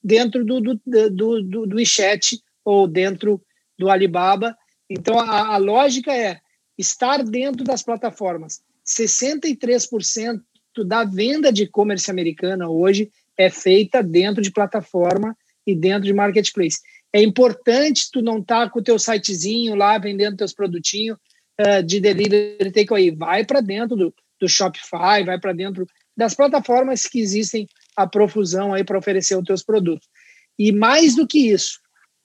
dentro 0.03 0.43
do, 0.47 0.59
do, 0.59 0.81
do, 0.87 1.11
do, 1.43 1.67
do 1.67 1.77
WeChat 1.77 2.41
ou 2.65 2.89
dentro 2.89 3.39
do 3.79 3.91
Alibaba. 3.91 4.57
Então, 4.89 5.19
a, 5.19 5.57
a 5.57 5.59
lógica 5.59 6.11
é 6.17 6.41
estar 6.79 7.23
dentro 7.23 7.63
das 7.65 7.83
plataformas. 7.83 8.63
63% 8.87 10.41
da 10.87 11.05
venda 11.05 11.53
de 11.53 11.65
e-commerce 11.65 12.11
americana 12.11 12.67
hoje 12.67 13.11
é 13.37 13.51
feita 13.51 14.03
dentro 14.03 14.41
de 14.41 14.51
plataforma 14.51 15.37
e 15.67 15.77
dentro 15.77 16.05
de 16.05 16.15
marketplace. 16.15 16.79
É 17.13 17.23
importante 17.23 18.09
tu 18.11 18.23
não 18.23 18.39
estar 18.39 18.65
tá 18.65 18.71
com 18.71 18.79
o 18.79 18.83
teu 18.83 18.99
sitezinho 18.99 19.75
lá 19.75 19.99
vendendo 19.99 20.39
teus 20.39 20.55
produtinhos 20.55 21.19
uh, 21.61 21.83
de 21.83 22.01
delivery 22.01 22.71
takeaway. 22.73 23.11
Vai 23.11 23.45
para 23.45 23.61
dentro 23.61 23.97
do, 23.97 24.15
do 24.41 24.49
Shopify, 24.49 25.25
vai 25.25 25.39
para 25.39 25.53
dentro 25.53 25.87
das 26.17 26.35
plataformas 26.35 27.07
que 27.07 27.21
existem 27.21 27.69
a 27.97 28.07
profusão 28.07 28.75
aí 28.75 28.85
para 28.85 28.99
oferecer 28.99 29.37
os 29.37 29.45
teus 29.45 29.63
produtos. 29.63 30.09
E 30.59 30.73
mais 30.73 31.15
do 31.15 31.27
que 31.27 31.51
isso, 31.51 31.79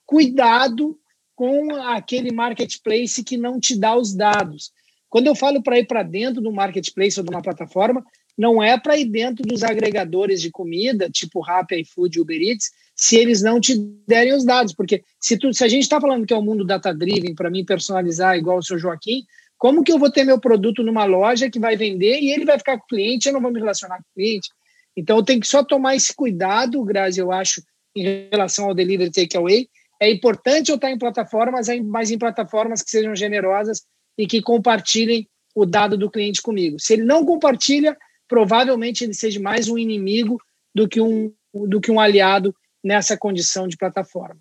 cuidado 0.06 0.98
com 1.36 1.76
aquele 1.76 2.32
marketplace 2.32 3.24
que 3.24 3.38
não 3.38 3.60
te 3.60 3.78
dá 3.78 3.96
os 3.96 4.16
dados. 4.16 4.72
Quando 5.10 5.28
eu 5.28 5.36
falo 5.36 5.62
para 5.62 5.78
ir 5.78 5.86
para 5.86 6.02
dentro 6.02 6.42
do 6.42 6.52
marketplace 6.52 7.20
ou 7.20 7.26
de 7.26 7.32
uma 7.32 7.42
plataforma, 7.42 8.04
não 8.38 8.62
é 8.62 8.80
para 8.80 8.98
ir 8.98 9.06
dentro 9.06 9.44
dos 9.46 9.64
agregadores 9.64 10.42
de 10.42 10.50
comida, 10.50 11.10
tipo 11.10 11.40
Rappi, 11.40 11.82
iFood, 11.82 12.20
Uber 12.20 12.42
Eats, 12.42 12.72
se 12.96 13.16
eles 13.16 13.42
não 13.42 13.60
te 13.60 13.76
derem 14.08 14.34
os 14.34 14.44
dados. 14.44 14.74
Porque 14.74 15.04
se, 15.20 15.38
tu, 15.38 15.54
se 15.54 15.64
a 15.64 15.68
gente 15.68 15.84
está 15.84 16.02
falando 16.02 16.26
que 16.26 16.34
é 16.34 16.38
o 16.38 16.40
um 16.40 16.44
mundo 16.44 16.66
data-driven, 16.66 17.36
para 17.36 17.50
mim 17.50 17.66
personalizar 17.66 18.36
igual 18.36 18.58
o 18.58 18.64
seu 18.64 18.78
Joaquim, 18.78 19.24
como 19.58 19.84
que 19.84 19.92
eu 19.92 20.00
vou 20.00 20.12
ter 20.12 20.24
meu 20.24 20.40
produto 20.40 20.84
numa 20.84 21.06
loja 21.06 21.50
que 21.50 21.60
vai 21.60 21.78
vender 21.78 22.20
e 22.20 22.32
ele 22.32 22.46
vai 22.46 22.58
ficar 22.58 22.78
com 22.78 22.84
o 22.86 22.88
cliente, 22.88 23.28
eu 23.28 23.34
não 23.34 23.42
vou 23.42 23.52
me 23.52 23.60
relacionar 23.60 23.98
com 23.98 24.04
o 24.04 24.14
cliente? 24.16 24.50
Então, 24.96 25.18
eu 25.18 25.24
tenho 25.24 25.40
que 25.40 25.48
só 25.48 25.64
tomar 25.64 25.96
esse 25.96 26.14
cuidado, 26.14 26.84
Grazi, 26.84 27.20
eu 27.20 27.32
acho, 27.32 27.62
em 27.96 28.28
relação 28.30 28.66
ao 28.66 28.76
delivery 28.76 29.12
takeaway. 29.12 29.68
É 30.00 30.12
importante 30.12 30.70
eu 30.70 30.76
estar 30.76 30.92
em 30.92 30.98
plataformas, 30.98 31.68
mas 31.86 32.12
em 32.12 32.18
plataformas 32.18 32.82
que 32.82 32.92
sejam 32.92 33.16
generosas 33.16 33.84
e 34.18 34.28
que 34.28 34.42
compartilhem 34.42 35.28
o 35.56 35.66
dado 35.66 35.98
do 35.98 36.10
cliente 36.10 36.42
comigo. 36.42 36.80
Se 36.80 36.94
ele 36.94 37.04
não 37.04 37.26
compartilha, 37.26 37.98
provavelmente 38.28 39.04
ele 39.04 39.14
seja 39.14 39.40
mais 39.40 39.68
um 39.68 39.78
inimigo 39.78 40.42
do 40.74 40.88
que 40.88 41.00
um, 41.02 41.32
do 41.54 41.80
que 41.80 41.92
um 41.92 42.00
aliado 42.00 42.56
nessa 42.84 43.18
condição 43.18 43.68
de 43.68 43.78
plataforma. 43.78 44.40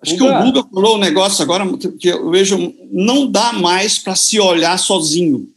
Acho 0.00 0.16
que 0.16 0.22
o 0.22 0.42
Google 0.42 0.68
falou 0.72 0.96
um 0.96 1.00
negócio 1.00 1.42
agora 1.42 1.64
que 1.98 2.08
eu 2.08 2.28
vejo, 2.30 2.74
não 2.90 3.30
dá 3.30 3.52
mais 3.52 3.98
para 3.98 4.16
se 4.16 4.40
olhar 4.40 4.76
sozinho. 4.76 5.48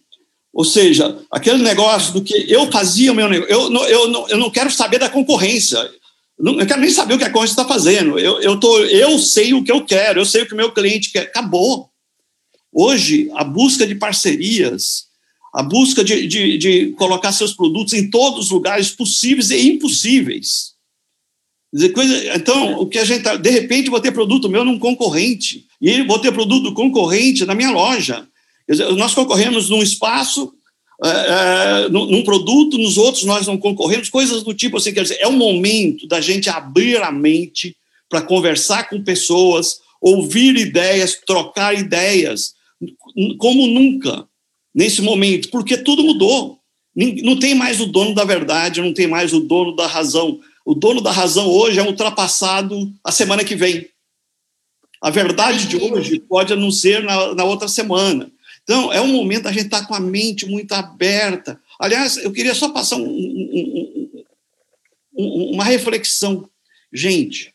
Ou 0.54 0.64
seja, 0.64 1.18
aquele 1.32 1.64
negócio 1.64 2.14
do 2.14 2.24
que 2.24 2.46
eu 2.48 2.72
fazia 2.72 3.12
o 3.12 3.16
meu 3.16 3.28
negócio, 3.28 3.52
eu 3.52 3.70
não, 3.70 3.86
eu 3.86 4.08
não, 4.08 4.30
eu 4.30 4.38
não 4.38 4.52
quero 4.52 4.72
saber 4.72 5.00
da 5.00 5.10
concorrência, 5.10 5.78
eu 6.38 6.46
não 6.46 6.66
quero 6.66 6.80
nem 6.80 6.92
saber 6.92 7.16
o 7.16 7.18
que 7.18 7.24
a 7.24 7.30
concorrência 7.30 7.54
está 7.54 7.66
fazendo, 7.66 8.20
eu, 8.20 8.40
eu, 8.40 8.60
tô, 8.60 8.80
eu 8.86 9.18
sei 9.18 9.54
o 9.54 9.64
que 9.64 9.72
eu 9.72 9.84
quero, 9.84 10.22
eu 10.22 10.26
sei 10.26 10.44
o 10.44 10.46
que 10.46 10.54
o 10.54 10.58
meu 10.58 10.72
cliente 10.72 11.12
quer, 11.12 11.24
acabou. 11.24 11.90
Hoje, 12.72 13.30
a 13.34 13.44
busca 13.44 13.88
de 13.88 13.96
parcerias, 13.96 15.08
a 15.56 15.64
busca 15.64 16.03
de, 16.03 16.28
de, 16.28 16.58
de 16.58 16.91
colocar 16.97 17.32
seus 17.32 17.53
produtos 17.53 17.93
em 17.93 18.10
todos 18.10 18.47
os 18.47 18.51
lugares 18.51 18.91
possíveis 18.91 19.51
e 19.51 19.70
impossíveis. 19.70 20.74
Então, 22.36 22.78
o 22.78 22.86
que 22.86 22.99
a 22.99 23.06
gente 23.06 23.24
tá, 23.24 23.38
de 23.38 23.49
repente 23.49 23.89
vou 23.89 24.01
ter 24.01 24.12
produto 24.12 24.49
meu 24.49 24.66
num 24.66 24.78
concorrente 24.78 25.66
e 25.82 26.01
vou 26.03 26.20
ter 26.20 26.34
produto 26.34 26.74
concorrente 26.74 27.45
na 27.45 27.56
minha 27.56 27.72
loja. 27.72 28.28
Dizer, 28.68 28.91
nós 28.95 29.14
concorremos 29.14 29.70
num 29.70 29.82
espaço, 29.82 30.53
é, 31.01 31.10
é, 31.10 31.89
num 31.89 32.24
produto, 32.26 32.78
nos 32.78 32.97
outros 32.97 33.24
nós 33.24 33.47
não 33.47 33.58
concorremos, 33.58 34.10
coisas 34.10 34.43
do 34.43 34.53
tipo 34.53 34.76
assim. 34.76 34.93
Quer 34.93 35.03
dizer, 35.03 35.20
é 35.22 35.28
o 35.28 35.32
momento 35.32 36.06
da 36.06 36.20
gente 36.20 36.49
abrir 36.49 37.01
a 37.01 37.14
mente 37.14 37.78
para 38.10 38.22
conversar 38.22 38.89
com 38.89 39.01
pessoas, 39.01 39.80
ouvir 40.01 40.58
ideias, 40.58 41.18
trocar 41.26 41.74
ideias, 41.74 42.56
como 43.38 43.68
nunca 43.68 44.28
nesse 44.76 45.01
momento, 45.01 45.49
porque 45.49 45.78
tudo 45.78 46.03
mudou. 46.03 46.59
Não 46.93 47.39
tem 47.39 47.55
mais 47.55 47.80
o 47.80 47.86
dono 47.86 48.13
da 48.13 48.26
verdade, 48.26 48.82
não 48.82 48.93
tem 48.93 49.07
mais 49.07 49.34
o 49.34 49.39
dono 49.39 49.73
da 49.73 49.88
razão. 49.88 50.39
O 50.65 50.76
dono 50.76 50.99
da 50.99 51.11
razão 51.11 51.47
hoje 51.47 51.80
é 51.80 51.84
ultrapassado 51.84 52.93
a 53.03 53.11
semana 53.11 53.43
que 53.43 53.55
vem. 53.55 53.88
A 55.01 55.09
verdade 55.09 55.67
de 55.67 55.78
hoje 55.78 56.19
pode 56.19 56.55
não 56.55 56.71
ser 56.71 57.03
na, 57.03 57.34
na 57.36 57.43
outra 57.43 57.67
semana. 57.67 58.32
Então, 58.63 58.91
é 58.91 58.99
um 58.99 59.09
momento 59.13 59.43
da 59.43 59.51
gente 59.51 59.65
estar 59.65 59.82
tá 59.82 59.86
com 59.86 59.93
a 59.93 59.99
mente 59.99 60.45
muito 60.45 60.71
aberta. 60.73 61.61
Aliás, 61.80 62.17
eu 62.17 62.32
queria 62.32 62.55
só 62.55 62.69
passar 62.69 62.95
um, 62.95 63.05
um, 63.05 64.26
um, 65.17 65.51
uma 65.53 65.63
reflexão. 65.63 66.49
Gente, 66.91 67.53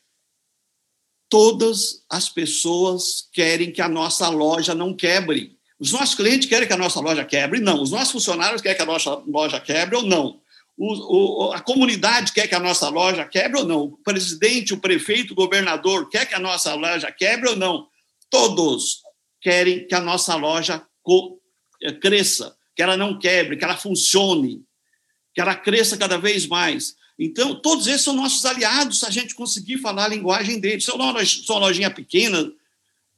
todas 1.28 2.04
as 2.08 2.28
pessoas 2.28 3.28
querem 3.32 3.72
que 3.72 3.82
a 3.82 3.88
nossa 3.88 4.28
loja 4.28 4.74
não 4.74 4.94
quebre. 4.94 5.58
Os 5.81 5.93
nossos 5.93 6.14
clientes 6.14 6.47
querem 6.47 6.68
que 6.68 6.74
a 6.74 6.76
nossa 6.76 7.01
loja 7.01 7.24
quebre? 7.24 7.59
Não. 7.59 7.83
Os 7.83 7.91
nossos 7.91 8.12
funcionários 8.12 8.61
querem 8.61 8.76
que 8.76 8.83
a 8.83 8.87
nossa 8.87 9.14
loja 9.26 9.59
quebre 9.59 9.97
ou 9.97 10.03
não? 10.03 10.39
O, 10.76 11.47
o, 11.47 11.53
a 11.53 11.61
comunidade 11.61 12.33
quer 12.33 12.47
que 12.47 12.55
a 12.55 12.61
nossa 12.61 12.91
loja 12.91 13.24
quebre 13.24 13.61
ou 13.61 13.66
não? 13.66 13.81
O 13.85 13.97
presidente, 13.97 14.74
o 14.74 14.78
prefeito, 14.78 15.33
o 15.33 15.37
governador 15.37 16.11
quer 16.11 16.26
que 16.26 16.35
a 16.35 16.39
nossa 16.39 16.74
loja 16.74 17.11
quebre 17.11 17.49
ou 17.49 17.57
não? 17.57 17.89
Todos 18.28 19.01
querem 19.41 19.87
que 19.87 19.95
a 19.95 20.01
nossa 20.01 20.37
loja 20.37 20.83
eh, 21.83 21.93
cresça, 21.93 22.55
que 22.76 22.83
ela 22.83 22.97
não 22.97 23.18
quebre, 23.18 23.57
que 23.57 23.64
ela 23.64 23.76
funcione, 23.76 24.62
que 25.35 25.41
ela 25.41 25.55
cresça 25.55 25.97
cada 25.97 26.18
vez 26.18 26.47
mais. 26.47 26.95
Então, 27.18 27.55
todos 27.55 27.87
esses 27.87 28.03
são 28.03 28.14
nossos 28.14 28.45
aliados 28.45 29.01
se 29.01 29.07
a 29.07 29.11
gente 29.11 29.35
conseguir 29.35 29.78
falar 29.78 30.05
a 30.05 30.09
linguagem 30.09 30.61
deles. 30.61 30.85
Se 30.85 30.91
eu 30.91 30.99
sou 31.26 31.57
uma 31.57 31.66
lojinha 31.66 31.91
pequena, 31.91 32.53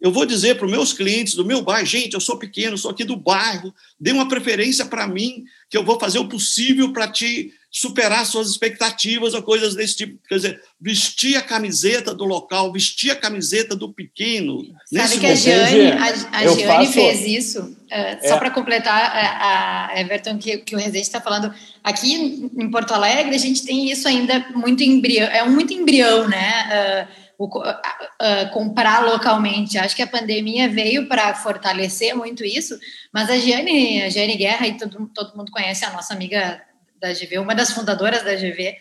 eu 0.03 0.11
vou 0.11 0.27
dizer 0.27 0.57
para 0.57 0.67
os 0.67 0.73
meus 0.73 0.93
clientes 0.93 1.35
do 1.35 1.45
meu 1.45 1.63
bairro, 1.63 1.87
gente, 1.87 2.15
eu 2.15 2.21
sou 2.21 2.37
pequeno, 2.37 2.77
sou 2.77 2.91
aqui 2.91 3.05
do 3.05 3.17
bairro, 3.17 3.73
dê 4.01 4.11
uma 4.11 4.29
preferência 4.29 4.85
para 4.85 5.07
mim, 5.07 5.45
que 5.71 5.79
eu 5.79 5.85
vou 5.85 5.99
fazer 5.99 6.19
o 6.19 6.29
possível 6.29 6.93
para 6.93 7.07
te 7.07 7.55
superar 7.71 8.27
suas 8.27 8.51
expectativas 8.51 9.33
ou 9.33 9.43
coisas 9.45 9.77
desse 9.77 9.97
tipo. 9.97 10.19
Quer 10.29 10.35
dizer, 10.35 10.63
vestir 10.81 11.37
a 11.37 11.41
camiseta 11.41 12.13
do 12.13 12.25
local, 12.25 12.73
vestir 12.73 13.13
a 13.13 13.17
camiseta 13.17 13.77
do 13.77 13.93
pequeno. 13.93 14.67
Sabe 14.93 15.21
que 15.21 15.27
a 15.27 15.35
Jane, 15.37 15.93
a, 15.93 16.05
a 16.33 16.47
Jane 16.49 16.67
faço... 16.67 16.93
fez 16.93 17.21
isso, 17.25 17.61
uh, 17.61 17.77
é. 17.89 18.29
só 18.29 18.39
para 18.39 18.51
completar 18.51 18.93
a, 18.93 19.93
a, 19.93 20.01
Everton, 20.01 20.37
que, 20.37 20.59
que 20.59 20.75
o 20.75 20.79
Rezende 20.79 20.99
está 20.99 21.21
falando. 21.21 21.55
Aqui 21.83 22.13
em 22.13 22.71
Porto 22.73 22.93
Alegre, 22.93 23.37
a 23.37 23.39
gente 23.39 23.65
tem 23.65 23.89
isso 23.89 24.09
ainda 24.09 24.49
muito 24.53 24.83
embrião, 24.83 25.29
é 25.29 25.45
um 25.45 25.51
muito 25.51 25.73
embrião, 25.73 26.29
né? 26.29 27.07
Uh, 27.09 27.22
o, 27.45 27.59
uh, 27.59 27.71
uh, 27.71 28.51
comprar 28.53 29.05
localmente. 29.05 29.79
Acho 29.79 29.97
que 29.97 30.03
a 30.03 30.07
pandemia 30.07 30.69
veio 30.69 31.09
para 31.09 31.35
fortalecer 31.35 32.15
muito 32.15 32.45
isso, 32.45 32.79
mas 33.13 33.31
a 33.31 33.39
Jane, 33.39 34.03
a 34.03 34.09
Jane 34.09 34.37
Guerra, 34.37 34.67
e 34.67 34.77
todo, 34.77 35.11
todo 35.15 35.37
mundo 35.37 35.51
conhece 35.53 35.85
a 35.85 35.91
nossa 35.91 36.15
amiga 36.15 36.63
da 37.01 37.13
GV, 37.13 37.39
uma 37.39 37.55
das 37.55 37.73
fundadoras 37.73 38.23
da 38.23 38.35
GV, 38.35 38.77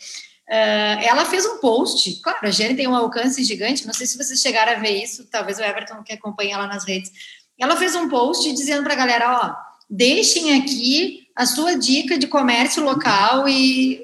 Uh, 0.51 0.99
ela 1.01 1.23
fez 1.23 1.45
um 1.45 1.59
post, 1.59 2.19
claro, 2.21 2.39
a 2.45 2.51
Jane 2.51 2.75
tem 2.75 2.85
um 2.85 2.93
alcance 2.93 3.41
gigante, 3.41 3.87
não 3.87 3.93
sei 3.93 4.05
se 4.05 4.17
vocês 4.17 4.41
chegaram 4.41 4.73
a 4.73 4.79
ver 4.79 5.01
isso, 5.01 5.25
talvez 5.31 5.57
o 5.57 5.63
Everton 5.63 6.03
que 6.03 6.11
acompanha 6.11 6.55
ela 6.55 6.67
nas 6.67 6.83
redes. 6.83 7.09
Ela 7.57 7.77
fez 7.77 7.95
um 7.95 8.09
post 8.09 8.51
dizendo 8.51 8.83
para 8.83 8.91
a 8.91 8.97
galera, 8.97 9.39
ó, 9.39 9.55
deixem 9.89 10.59
aqui 10.59 11.27
a 11.37 11.45
sua 11.45 11.77
dica 11.77 12.17
de 12.17 12.27
comércio 12.27 12.83
local 12.83 13.47
e 13.47 14.03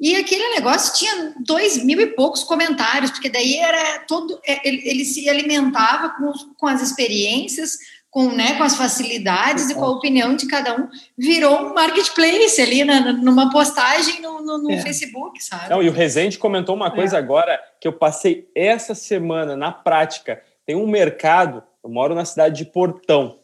e 0.00 0.14
aquele 0.14 0.48
negócio 0.50 0.94
tinha 0.94 1.34
dois 1.40 1.82
mil 1.82 2.00
e 2.00 2.06
poucos 2.06 2.44
comentários, 2.44 3.10
porque 3.10 3.28
daí 3.28 3.56
era 3.56 4.00
todo. 4.06 4.38
É, 4.46 4.66
ele, 4.66 4.88
ele 4.88 5.04
se 5.04 5.28
alimentava 5.28 6.10
com, 6.10 6.32
com 6.56 6.66
as 6.68 6.80
experiências, 6.80 7.78
com, 8.08 8.30
né, 8.30 8.56
com 8.56 8.62
as 8.62 8.76
facilidades 8.76 9.70
e 9.70 9.74
com 9.74 9.84
a 9.84 9.90
opinião 9.90 10.36
de 10.36 10.46
cada 10.46 10.76
um, 10.76 10.88
virou 11.16 11.58
um 11.58 11.74
marketplace 11.74 12.60
ali 12.60 12.84
na, 12.84 13.12
numa 13.12 13.50
postagem 13.50 14.22
no, 14.22 14.40
no, 14.40 14.58
no 14.58 14.70
é. 14.70 14.80
Facebook, 14.80 15.42
sabe? 15.42 15.68
Não, 15.68 15.82
e 15.82 15.88
o 15.88 15.92
Rezende 15.92 16.38
comentou 16.38 16.76
uma 16.76 16.92
coisa 16.92 17.16
é. 17.16 17.18
agora 17.18 17.60
que 17.80 17.88
eu 17.88 17.92
passei 17.92 18.48
essa 18.54 18.94
semana 18.94 19.56
na 19.56 19.72
prática. 19.72 20.40
Tem 20.64 20.76
um 20.76 20.86
mercado, 20.86 21.62
eu 21.82 21.90
moro 21.90 22.14
na 22.14 22.24
cidade 22.24 22.56
de 22.56 22.70
Portão, 22.70 23.40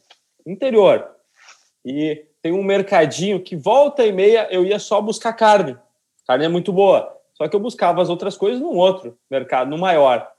interior, 0.46 1.04
e 1.84 2.24
tem 2.40 2.52
um 2.52 2.62
mercadinho 2.62 3.42
que 3.42 3.56
volta 3.56 4.06
e 4.06 4.12
meia 4.12 4.46
eu 4.50 4.64
ia 4.64 4.78
só 4.78 5.00
buscar 5.00 5.32
carne 5.32 5.76
carne 6.26 6.44
é 6.44 6.48
muito 6.48 6.72
boa. 6.72 7.14
Só 7.34 7.48
que 7.48 7.56
eu 7.56 7.60
buscava 7.60 8.00
as 8.00 8.08
outras 8.08 8.36
coisas 8.36 8.60
num 8.60 8.76
outro 8.76 9.18
mercado, 9.30 9.68
no 9.68 9.78
maior. 9.78 10.30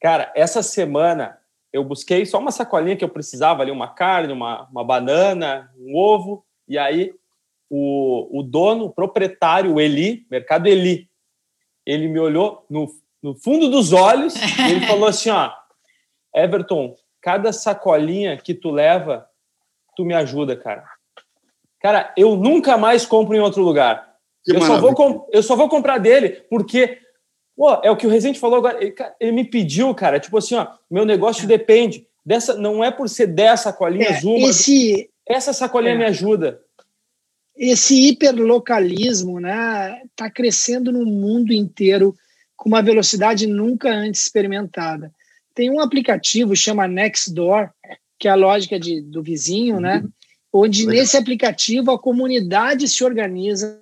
Cara, 0.00 0.32
essa 0.34 0.62
semana 0.62 1.38
eu 1.72 1.84
busquei 1.84 2.24
só 2.24 2.38
uma 2.38 2.52
sacolinha 2.52 2.96
que 2.96 3.04
eu 3.04 3.08
precisava 3.08 3.62
ali, 3.62 3.70
uma 3.70 3.88
carne, 3.88 4.32
uma, 4.32 4.68
uma 4.70 4.84
banana, 4.84 5.70
um 5.76 5.96
ovo. 5.96 6.44
E 6.68 6.78
aí 6.78 7.12
o, 7.68 8.40
o 8.40 8.42
dono, 8.42 8.86
o 8.86 8.90
proprietário, 8.92 9.74
o 9.74 9.80
Eli, 9.80 10.26
mercado 10.30 10.66
Eli, 10.66 11.08
ele 11.84 12.08
me 12.08 12.18
olhou 12.18 12.64
no, 12.70 12.88
no 13.22 13.34
fundo 13.34 13.68
dos 13.68 13.92
olhos 13.92 14.34
e 14.36 14.70
ele 14.70 14.86
falou 14.86 15.08
assim, 15.08 15.30
ó, 15.30 15.52
Everton, 16.34 16.94
cada 17.20 17.52
sacolinha 17.52 18.36
que 18.36 18.54
tu 18.54 18.70
leva, 18.70 19.28
tu 19.96 20.04
me 20.04 20.14
ajuda, 20.14 20.56
cara. 20.56 20.84
Cara, 21.80 22.12
eu 22.16 22.36
nunca 22.36 22.76
mais 22.76 23.06
compro 23.06 23.36
em 23.36 23.40
outro 23.40 23.62
lugar. 23.62 24.07
Eu 24.48 24.62
só, 24.62 24.80
vou 24.80 25.28
eu 25.32 25.42
só 25.42 25.56
vou 25.56 25.68
comprar 25.68 25.98
dele 25.98 26.42
porque 26.48 26.98
pô, 27.58 27.72
é 27.82 27.90
o 27.90 27.96
que 27.96 28.06
o 28.06 28.10
Rezende 28.10 28.38
falou 28.38 28.58
agora. 28.58 28.82
Ele, 28.82 28.94
ele, 29.20 29.32
me 29.32 29.44
pediu, 29.44 29.92
cara, 29.94 30.20
tipo 30.20 30.38
assim, 30.38 30.54
ó, 30.54 30.68
meu 30.90 31.04
negócio 31.04 31.44
é. 31.44 31.46
depende 31.46 32.06
dessa, 32.24 32.54
não 32.54 32.84
é 32.84 32.90
por 32.90 33.08
ser 33.08 33.26
dessa 33.26 33.64
sacolinhas 33.64 34.22
é, 34.22 34.26
uma. 34.26 34.48
Esse, 34.48 35.10
essa 35.26 35.52
sacolinha 35.52 35.94
é. 35.94 35.98
me 35.98 36.04
ajuda. 36.04 36.60
Esse 37.56 38.08
hiperlocalismo, 38.08 39.40
né, 39.40 40.00
tá 40.14 40.30
crescendo 40.30 40.92
no 40.92 41.04
mundo 41.04 41.52
inteiro. 41.52 42.14
com 42.56 42.68
uma 42.68 42.82
velocidade 42.82 43.46
nunca 43.46 43.90
antes 43.90 44.22
experimentada. 44.22 45.12
Tem 45.54 45.70
um 45.70 45.80
aplicativo 45.80 46.54
chama 46.54 46.86
Nextdoor, 46.86 47.70
que 48.16 48.28
é 48.28 48.30
a 48.30 48.36
lógica 48.36 48.78
de, 48.78 49.00
do 49.00 49.22
vizinho, 49.22 49.80
né? 49.80 49.98
Uhum. 49.98 50.10
Onde 50.52 50.86
Legal. 50.86 51.00
nesse 51.00 51.16
aplicativo 51.16 51.90
a 51.90 51.98
comunidade 51.98 52.88
se 52.88 53.04
organiza, 53.04 53.80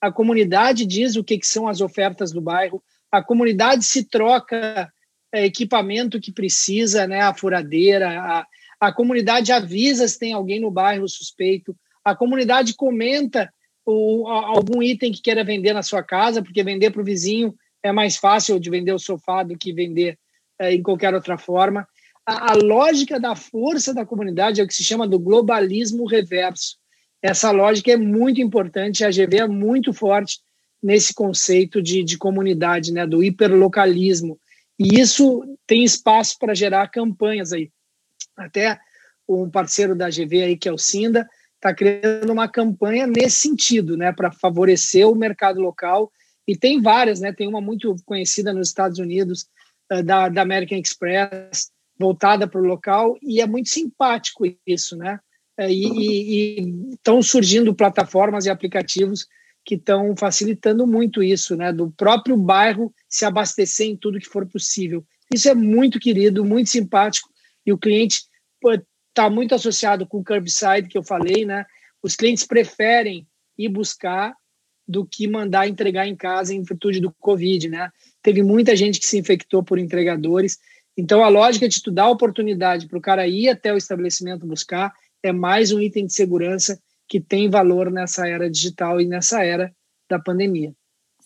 a 0.00 0.12
comunidade 0.12 0.86
diz 0.86 1.16
o 1.16 1.24
que, 1.24 1.38
que 1.38 1.46
são 1.46 1.68
as 1.68 1.80
ofertas 1.80 2.32
do 2.32 2.40
bairro, 2.40 2.82
a 3.10 3.22
comunidade 3.22 3.84
se 3.84 4.04
troca 4.04 4.92
é, 5.32 5.44
equipamento 5.44 6.20
que 6.20 6.32
precisa, 6.32 7.06
né? 7.06 7.20
A 7.20 7.34
furadeira, 7.34 8.20
a, 8.20 8.46
a 8.80 8.92
comunidade 8.92 9.52
avisa 9.52 10.06
se 10.06 10.18
tem 10.18 10.32
alguém 10.32 10.60
no 10.60 10.70
bairro 10.70 11.08
suspeito, 11.08 11.76
a 12.04 12.14
comunidade 12.14 12.74
comenta 12.74 13.52
o, 13.84 14.26
algum 14.28 14.82
item 14.82 15.12
que 15.12 15.22
queira 15.22 15.44
vender 15.44 15.72
na 15.72 15.82
sua 15.82 16.02
casa, 16.02 16.42
porque 16.42 16.62
vender 16.62 16.90
para 16.90 17.02
o 17.02 17.04
vizinho 17.04 17.54
é 17.82 17.92
mais 17.92 18.16
fácil 18.16 18.58
de 18.58 18.70
vender 18.70 18.92
o 18.92 18.98
sofá 18.98 19.42
do 19.42 19.56
que 19.56 19.72
vender 19.72 20.18
é, 20.58 20.74
em 20.74 20.82
qualquer 20.82 21.14
outra 21.14 21.36
forma. 21.36 21.86
A, 22.26 22.52
a, 22.52 22.54
lógica 22.54 23.18
da 23.18 23.34
força 23.34 23.94
da 23.94 24.04
comunidade 24.04 24.60
é 24.60 24.64
o 24.64 24.66
que 24.66 24.74
se 24.74 24.84
chama 24.84 25.06
do 25.06 25.18
globalismo 25.18 26.06
reverso. 26.06 26.77
Essa 27.22 27.50
lógica 27.50 27.90
é 27.90 27.96
muito 27.96 28.40
importante, 28.40 29.04
a 29.04 29.10
GV 29.10 29.38
é 29.38 29.48
muito 29.48 29.92
forte 29.92 30.40
nesse 30.82 31.12
conceito 31.12 31.82
de, 31.82 32.04
de 32.04 32.16
comunidade, 32.16 32.92
né, 32.92 33.06
do 33.06 33.22
hiperlocalismo. 33.22 34.38
E 34.78 35.00
isso 35.00 35.42
tem 35.66 35.82
espaço 35.82 36.36
para 36.38 36.54
gerar 36.54 36.88
campanhas 36.88 37.52
aí. 37.52 37.70
Até 38.36 38.78
um 39.28 39.50
parceiro 39.50 39.96
da 39.96 40.08
GV 40.08 40.42
aí, 40.42 40.56
que 40.56 40.68
é 40.68 40.72
o 40.72 40.78
Sinda, 40.78 41.28
está 41.56 41.74
criando 41.74 42.32
uma 42.32 42.48
campanha 42.48 43.06
nesse 43.06 43.40
sentido, 43.40 43.96
né, 43.96 44.12
para 44.12 44.30
favorecer 44.30 45.08
o 45.08 45.16
mercado 45.16 45.60
local 45.60 46.12
e 46.48 46.56
tem 46.56 46.80
várias, 46.80 47.20
né? 47.20 47.30
Tem 47.30 47.46
uma 47.46 47.60
muito 47.60 47.94
conhecida 48.06 48.54
nos 48.54 48.68
Estados 48.68 48.98
Unidos, 48.98 49.46
uh, 49.92 50.02
da, 50.02 50.30
da 50.30 50.40
American 50.40 50.78
Express, 50.78 51.70
voltada 52.00 52.48
para 52.48 52.58
o 52.58 52.64
local, 52.64 53.18
e 53.20 53.42
é 53.42 53.46
muito 53.46 53.68
simpático 53.68 54.44
isso, 54.66 54.96
né? 54.96 55.20
Uh, 55.60 55.68
e 55.68 56.97
estão 57.08 57.22
surgindo 57.22 57.74
plataformas 57.74 58.44
e 58.44 58.50
aplicativos 58.50 59.26
que 59.64 59.76
estão 59.76 60.14
facilitando 60.14 60.86
muito 60.86 61.22
isso, 61.22 61.56
né? 61.56 61.72
Do 61.72 61.90
próprio 61.90 62.36
bairro 62.36 62.92
se 63.08 63.24
abastecer 63.24 63.86
em 63.86 63.96
tudo 63.96 64.18
que 64.18 64.28
for 64.28 64.46
possível. 64.46 65.02
Isso 65.32 65.48
é 65.48 65.54
muito 65.54 65.98
querido, 65.98 66.44
muito 66.44 66.68
simpático, 66.68 67.30
e 67.64 67.72
o 67.72 67.78
cliente 67.78 68.24
está 69.08 69.30
muito 69.30 69.54
associado 69.54 70.06
com 70.06 70.18
o 70.18 70.24
curbside 70.24 70.88
que 70.88 70.98
eu 70.98 71.02
falei, 71.02 71.46
né? 71.46 71.64
Os 72.02 72.14
clientes 72.14 72.44
preferem 72.44 73.26
ir 73.56 73.68
buscar 73.70 74.34
do 74.86 75.06
que 75.06 75.26
mandar 75.26 75.66
entregar 75.66 76.06
em 76.06 76.16
casa 76.16 76.54
em 76.54 76.62
virtude 76.62 77.00
do 77.00 77.12
Covid, 77.18 77.70
né? 77.70 77.90
Teve 78.22 78.42
muita 78.42 78.76
gente 78.76 79.00
que 79.00 79.06
se 79.06 79.18
infectou 79.18 79.62
por 79.62 79.78
entregadores. 79.78 80.58
Então, 80.96 81.24
a 81.24 81.28
lógica 81.28 81.68
de 81.68 81.82
tu 81.82 81.90
dar 81.90 82.10
oportunidade 82.10 82.86
para 82.86 82.98
o 82.98 83.02
cara 83.02 83.26
ir 83.26 83.48
até 83.48 83.72
o 83.72 83.78
estabelecimento 83.78 84.46
buscar 84.46 84.92
é 85.22 85.32
mais 85.32 85.72
um 85.72 85.80
item 85.80 86.06
de 86.06 86.12
segurança 86.12 86.78
que 87.08 87.20
tem 87.20 87.48
valor 87.48 87.90
nessa 87.90 88.28
era 88.28 88.50
digital 88.50 89.00
e 89.00 89.06
nessa 89.06 89.42
era 89.42 89.72
da 90.08 90.18
pandemia. 90.18 90.72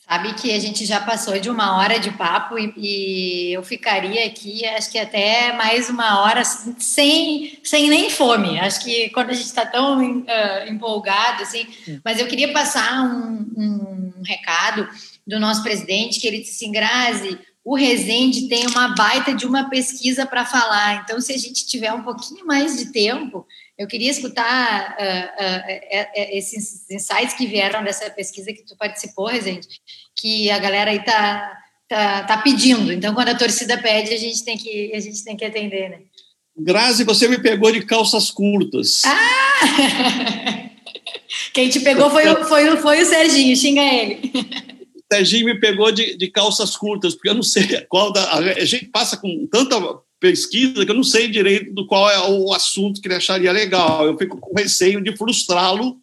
Sabe 0.09 0.35
que 0.35 0.53
a 0.53 0.59
gente 0.59 0.85
já 0.85 1.01
passou 1.01 1.39
de 1.39 1.49
uma 1.49 1.79
hora 1.79 1.99
de 1.99 2.11
papo 2.11 2.59
e, 2.59 2.75
e, 2.77 3.53
eu 3.53 3.63
ficaria 3.63 4.27
aqui, 4.27 4.67
acho 4.67 4.91
que 4.91 4.99
até 4.99 5.53
mais 5.53 5.89
uma 5.89 6.21
hora 6.21 6.45
sem, 6.45 7.59
sem 7.63 7.89
nem 7.89 8.11
fome. 8.11 8.59
Acho 8.59 8.85
que 8.85 9.11
quando 9.11 9.31
a 9.31 9.33
gente 9.33 9.47
está 9.47 9.65
tão 9.65 10.01
uh, 10.01 10.69
empolgado, 10.69 11.43
assim. 11.43 11.67
Mas 12.05 12.19
eu 12.19 12.27
queria 12.27 12.53
passar 12.53 13.05
um, 13.05 13.47
um, 13.57 14.23
recado 14.27 14.89
do 15.27 15.39
nosso 15.39 15.63
presidente, 15.63 16.21
que 16.21 16.27
ele 16.27 16.41
disse 16.41 16.65
assim, 16.65 16.73
Grazi, 16.73 17.39
o 17.65 17.77
Resende 17.77 18.49
tem 18.49 18.67
uma 18.67 18.89
baita 18.89 19.33
de 19.33 19.47
uma 19.47 19.71
pesquisa 19.71 20.27
para 20.27 20.45
falar. 20.45 21.03
Então, 21.05 21.21
se 21.21 21.33
a 21.33 21.39
gente 21.39 21.65
tiver 21.65 21.93
um 21.93 22.03
pouquinho 22.03 22.45
mais 22.45 22.77
de 22.77 22.93
tempo, 22.93 23.47
eu 23.83 23.89
queria 23.89 24.11
escutar 24.11 24.97
uh, 24.97 25.45
uh, 25.45 26.37
esses 26.37 26.89
insights 26.91 27.35
que 27.35 27.47
vieram 27.47 27.83
dessa 27.83 28.09
pesquisa 28.11 28.53
que 28.53 28.65
tu 28.65 28.77
participou, 28.77 29.27
Rezende, 29.27 29.67
que 30.17 30.51
a 30.51 30.59
galera 30.59 30.93
aí 30.93 31.05
tá, 31.05 31.59
tá, 31.89 32.23
tá 32.23 32.37
pedindo. 32.39 32.93
Então, 32.93 33.13
quando 33.13 33.31
a 33.31 33.35
torcida 33.35 33.77
pede, 33.77 34.15
a 34.15 34.19
gente 34.19 34.45
tem 34.45 34.57
que, 34.57 34.93
a 34.95 35.01
gente 35.01 35.25
tem 35.25 35.37
que 35.37 35.45
atender, 35.45 35.91
né? 35.91 35.99
Grazi, 36.57 37.03
você 37.03 37.27
me 37.27 37.39
pegou 37.39 37.73
de 37.73 37.85
calças 37.85 38.31
curtas. 38.31 39.03
Ah! 39.05 40.71
Quem 41.53 41.69
te 41.69 41.81
pegou 41.81 42.09
foi 42.11 42.29
o, 42.29 42.45
foi, 42.45 42.69
o, 42.69 42.77
foi 42.77 43.03
o 43.03 43.07
Serginho, 43.07 43.57
xinga 43.57 43.83
ele. 43.83 44.31
O 44.95 45.15
Serginho 45.15 45.47
me 45.47 45.59
pegou 45.59 45.91
de, 45.91 46.17
de 46.17 46.29
calças 46.29 46.77
curtas, 46.77 47.15
porque 47.15 47.31
eu 47.31 47.35
não 47.35 47.43
sei 47.43 47.85
qual 47.89 48.13
da. 48.13 48.35
A 48.35 48.65
gente 48.65 48.87
passa 48.87 49.17
com 49.17 49.47
tanta 49.51 49.77
pesquisa 50.23 50.85
que 50.85 50.91
eu 50.91 50.95
não 50.95 51.03
sei 51.03 51.27
direito 51.27 51.75
do 51.75 51.85
qual 51.85 52.09
é 52.09 52.17
o 52.31 52.53
assunto 52.53 53.01
que 53.01 53.09
ele 53.09 53.17
acharia 53.17 53.51
legal. 53.51 54.07
Eu 54.07 54.17
fico 54.17 54.39
com 54.39 54.57
receio 54.57 55.03
de 55.03 55.17
frustrá-lo. 55.17 56.01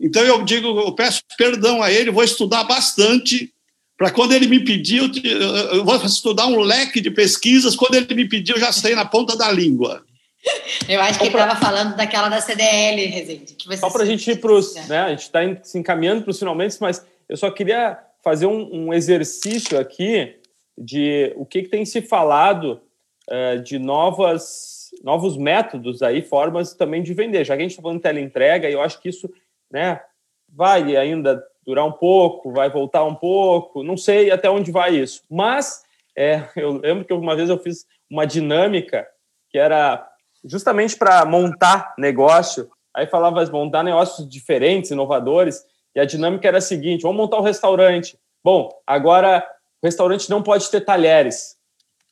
Então 0.00 0.22
eu 0.22 0.44
digo, 0.44 0.68
eu 0.78 0.92
peço 0.92 1.20
perdão 1.36 1.82
a 1.82 1.90
ele, 1.90 2.12
vou 2.12 2.22
estudar 2.22 2.62
bastante 2.62 3.52
para 3.96 4.12
quando 4.12 4.32
ele 4.32 4.46
me 4.46 4.60
pedir, 4.60 4.98
eu, 5.24 5.56
eu, 5.74 5.84
vou 5.84 5.96
estudar 5.96 6.46
um 6.46 6.60
leque 6.60 7.00
de 7.00 7.10
pesquisas, 7.10 7.74
quando 7.74 7.96
ele 7.96 8.14
me 8.14 8.28
pedir, 8.28 8.52
eu 8.52 8.60
já 8.60 8.70
sei 8.70 8.94
na 8.94 9.04
ponta 9.04 9.36
da 9.36 9.50
língua. 9.50 10.04
Eu 10.88 11.00
acho 11.00 11.18
que 11.18 11.26
ele 11.26 11.34
estava 11.34 11.56
falando 11.56 11.96
daquela 11.96 12.28
da 12.28 12.40
CDL, 12.40 13.06
Rezende. 13.06 13.56
só 13.76 13.90
para 13.90 14.04
a 14.04 14.06
gente 14.06 14.30
ir 14.30 14.40
para 14.40 14.52
os. 14.52 14.72
Né, 14.86 14.98
a 15.00 15.08
gente 15.10 15.22
está 15.22 15.40
se 15.64 15.76
encaminhando 15.76 16.22
para 16.22 16.30
os 16.30 16.38
finalmente, 16.38 16.76
mas 16.80 17.04
eu 17.28 17.36
só 17.36 17.50
queria 17.50 17.98
fazer 18.22 18.46
um, 18.46 18.86
um 18.86 18.94
exercício 18.94 19.76
aqui 19.76 20.36
de 20.78 21.32
o 21.34 21.44
que, 21.44 21.62
que 21.62 21.68
tem 21.68 21.84
se 21.84 22.00
falado 22.00 22.80
uh, 23.28 23.60
de 23.62 23.78
novas, 23.78 24.90
novos 25.02 25.36
métodos 25.36 26.02
aí, 26.02 26.22
formas 26.22 26.74
também 26.74 27.02
de 27.02 27.14
vender. 27.14 27.44
Já 27.44 27.54
que 27.54 27.60
a 27.60 27.64
gente 27.64 27.72
está 27.72 27.82
falando 27.82 27.98
de 27.98 28.02
teleentrega, 28.02 28.70
eu 28.70 28.80
acho 28.80 29.00
que 29.00 29.08
isso 29.08 29.30
né, 29.70 30.00
vai 30.48 30.96
ainda 30.96 31.42
durar 31.64 31.84
um 31.84 31.92
pouco, 31.92 32.52
vai 32.52 32.70
voltar 32.70 33.04
um 33.04 33.14
pouco, 33.14 33.82
não 33.82 33.96
sei 33.96 34.30
até 34.30 34.48
onde 34.48 34.70
vai 34.70 34.94
isso. 34.94 35.22
Mas 35.30 35.82
é, 36.16 36.48
eu 36.56 36.72
lembro 36.78 37.04
que 37.04 37.12
uma 37.12 37.36
vez 37.36 37.48
eu 37.48 37.58
fiz 37.58 37.86
uma 38.10 38.26
dinâmica 38.26 39.06
que 39.50 39.58
era 39.58 40.06
justamente 40.44 40.96
para 40.96 41.24
montar 41.24 41.94
negócio. 41.98 42.70
Aí 42.94 43.06
falava 43.06 43.44
montar 43.52 43.82
negócios 43.82 44.28
diferentes, 44.28 44.90
inovadores, 44.90 45.64
e 45.94 46.00
a 46.00 46.04
dinâmica 46.04 46.48
era 46.48 46.58
a 46.58 46.62
seguinte: 46.62 47.02
vamos 47.02 47.16
montar 47.16 47.38
um 47.38 47.42
restaurante. 47.42 48.18
Bom, 48.42 48.70
agora 48.86 49.46
o 49.82 49.86
restaurante 49.86 50.28
não 50.30 50.42
pode 50.42 50.70
ter 50.70 50.80
talheres. 50.80 51.56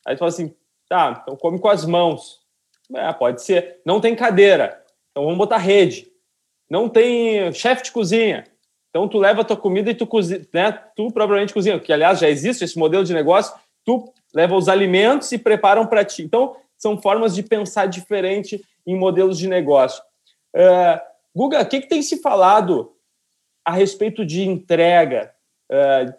Aí 0.05 0.15
tu 0.15 0.19
fala 0.19 0.29
assim: 0.29 0.53
Tá, 0.89 1.19
então 1.21 1.35
come 1.35 1.59
com 1.59 1.67
as 1.67 1.85
mãos. 1.85 2.39
É, 2.95 3.11
pode 3.13 3.41
ser. 3.41 3.81
Não 3.85 3.99
tem 3.99 4.15
cadeira. 4.15 4.83
Então 5.11 5.23
vamos 5.23 5.37
botar 5.37 5.57
rede. 5.57 6.07
Não 6.69 6.87
tem 6.87 7.51
chefe 7.51 7.83
de 7.83 7.91
cozinha. 7.91 8.45
Então 8.89 9.07
tu 9.07 9.17
leva 9.17 9.41
a 9.41 9.43
tua 9.43 9.57
comida 9.57 9.91
e 9.91 9.95
tu 9.95 10.07
cozinha, 10.07 10.45
né? 10.53 10.71
Tu 10.95 11.11
propriamente 11.11 11.53
cozinha, 11.53 11.79
que 11.79 11.91
aliás 11.91 12.19
já 12.19 12.29
existe 12.29 12.63
esse 12.63 12.77
modelo 12.77 13.03
de 13.03 13.13
negócio. 13.13 13.53
Tu 13.83 14.11
leva 14.33 14.55
os 14.55 14.69
alimentos 14.69 15.31
e 15.31 15.37
preparam 15.37 15.85
para 15.85 16.05
ti. 16.05 16.23
Então 16.23 16.55
são 16.77 17.01
formas 17.01 17.35
de 17.35 17.43
pensar 17.43 17.87
diferente 17.87 18.63
em 18.85 18.95
modelos 18.95 19.37
de 19.37 19.47
negócio. 19.47 20.01
Uh, 20.55 20.99
Guga, 21.35 21.61
o 21.61 21.65
que, 21.65 21.81
que 21.81 21.87
tem 21.87 22.01
se 22.01 22.21
falado 22.21 22.93
a 23.65 23.71
respeito 23.71 24.25
de 24.25 24.47
entrega, 24.47 25.33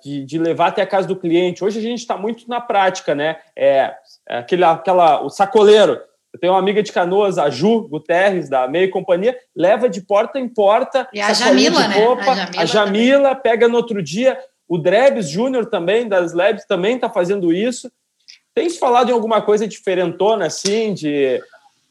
de, 0.03 0.25
de, 0.25 0.39
levar 0.39 0.69
até 0.69 0.83
a 0.83 0.87
casa 0.87 1.09
do 1.09 1.17
cliente? 1.17 1.65
Hoje 1.65 1.79
a 1.79 1.83
gente 1.83 2.01
está 2.01 2.17
muito 2.17 2.49
na 2.49 2.61
prática, 2.61 3.15
né? 3.15 3.37
É, 3.57 3.93
é 4.29 4.39
aquele, 4.39 4.65
aquela, 4.65 5.23
o 5.23 5.31
sacoleiro. 5.31 5.99
Eu 6.33 6.39
tenho 6.39 6.53
uma 6.53 6.59
amiga 6.59 6.83
de 6.83 6.93
canoas, 6.93 7.39
a 7.39 7.49
Ju 7.49 7.89
Guterres, 7.89 8.49
da 8.49 8.69
Meia 8.69 8.91
Companhia, 8.91 9.37
leva 9.57 9.89
de 9.89 10.03
porta 10.03 10.39
em 10.39 10.49
porta. 10.49 11.09
E 11.13 11.21
a 11.21 11.33
Jamila, 11.33 11.89
né? 11.89 12.05
Roupa, 12.05 12.31
a 12.31 12.35
Jamila, 12.35 12.63
a 12.63 12.65
Jamila 12.67 13.35
pega 13.35 13.69
no 13.69 13.77
outro 13.77 14.03
dia. 14.03 14.39
O 14.69 14.77
Drebs 14.77 15.31
Júnior 15.31 15.67
também, 15.67 16.07
das 16.07 16.35
Labs, 16.35 16.67
também 16.67 16.97
está 16.97 17.09
fazendo 17.09 17.53
isso. 17.53 17.91
Tem 18.55 18.69
se 18.69 18.79
falado 18.79 19.09
em 19.09 19.13
alguma 19.13 19.41
coisa 19.41 19.67
diferentona, 19.67 20.47
assim, 20.47 20.93
de... 20.93 21.41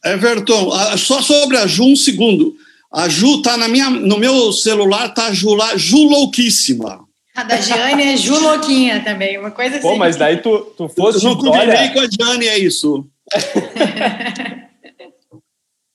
Everton, 0.05 0.69
só 0.97 1.21
sobre 1.21 1.57
a 1.57 1.65
Ju, 1.65 1.85
um 1.85 1.95
segundo. 1.95 2.55
A 2.91 3.09
Ju 3.09 3.41
tá 3.41 3.57
na 3.57 3.67
minha, 3.67 3.89
no 3.89 4.19
meu 4.19 4.53
celular, 4.53 5.13
tá 5.13 5.27
a 5.27 5.33
Ju 5.33 5.55
lá, 5.55 5.75
Ju 5.75 5.97
louquíssima. 6.07 7.06
A 7.38 7.43
da 7.43 7.57
Giane 7.57 8.01
é 8.01 8.17
Ju 8.17 8.35
Louquinha 8.39 9.03
também, 9.03 9.38
uma 9.38 9.51
coisa 9.51 9.77
assim. 9.77 9.88
Pô, 9.88 9.95
mas 9.95 10.15
daí 10.15 10.38
tu, 10.38 10.57
tu 10.75 10.89
fosse. 10.89 11.23
Eu 11.23 11.35
não 11.35 11.38
combinei 11.38 11.89
com 11.89 11.99
a 11.99 12.07
Giane, 12.09 12.47
é 12.47 12.57
isso. 12.57 13.07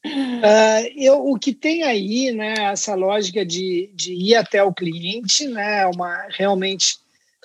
uh, 0.07 0.12
eu, 0.97 1.26
o 1.26 1.36
que 1.36 1.53
tem 1.53 1.82
aí, 1.82 2.30
né, 2.30 2.55
essa 2.70 2.95
lógica 2.95 3.45
de, 3.45 3.90
de 3.93 4.12
ir 4.12 4.36
até 4.36 4.62
o 4.62 4.72
cliente, 4.72 5.49
né, 5.49 5.84
uma, 5.86 6.28
realmente 6.30 6.95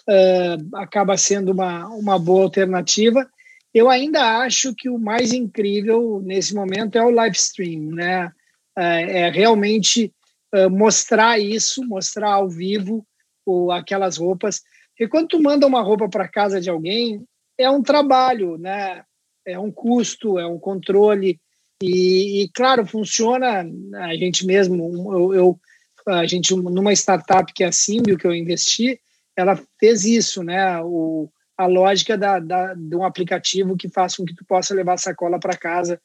uh, 0.07 0.77
acaba 0.77 1.17
sendo 1.17 1.51
uma, 1.51 1.87
uma 1.87 2.19
boa 2.19 2.43
alternativa. 2.43 3.27
Eu 3.73 3.89
ainda 3.89 4.41
acho 4.41 4.75
que 4.75 4.89
o 4.89 4.99
mais 4.99 5.33
incrível 5.33 6.21
nesse 6.23 6.53
momento 6.53 6.99
é 6.99 7.03
o 7.03 7.09
live 7.09 7.35
stream, 7.35 7.95
né? 7.95 8.27
Uh, 8.77 9.09
é 9.09 9.31
realmente 9.31 10.13
mostrar 10.71 11.39
isso, 11.39 11.83
mostrar 11.83 12.33
ao 12.33 12.47
vivo 12.47 13.05
aquelas 13.71 14.17
roupas. 14.17 14.61
Porque 14.89 15.07
quando 15.07 15.27
tu 15.27 15.41
manda 15.41 15.67
uma 15.67 15.81
roupa 15.81 16.09
para 16.09 16.27
casa 16.27 16.59
de 16.59 16.69
alguém, 16.69 17.23
é 17.57 17.69
um 17.69 17.81
trabalho, 17.81 18.57
né? 18.57 19.03
É 19.45 19.57
um 19.57 19.71
custo, 19.71 20.37
é 20.37 20.45
um 20.45 20.59
controle. 20.59 21.39
E, 21.81 22.43
e 22.43 22.49
claro, 22.49 22.85
funciona. 22.85 23.65
A 23.95 24.15
gente 24.15 24.45
mesmo, 24.45 25.13
eu, 25.13 25.33
eu, 25.33 25.59
a 26.07 26.25
gente 26.25 26.55
numa 26.55 26.93
startup 26.93 27.51
que 27.53 27.63
é 27.63 27.67
a 27.67 27.71
Simbio, 27.71 28.17
que 28.17 28.25
eu 28.25 28.33
investi, 28.33 28.99
ela 29.35 29.59
fez 29.79 30.05
isso, 30.05 30.43
né? 30.43 30.81
O, 30.81 31.29
a 31.57 31.65
lógica 31.65 32.17
da, 32.17 32.39
da, 32.39 32.73
de 32.73 32.95
um 32.95 33.03
aplicativo 33.03 33.75
que 33.75 33.89
faça 33.89 34.17
com 34.17 34.25
que 34.25 34.35
tu 34.35 34.45
possa 34.45 34.75
levar 34.75 34.93
a 34.93 34.97
sacola 34.97 35.39
para 35.39 35.57
casa. 35.57 35.99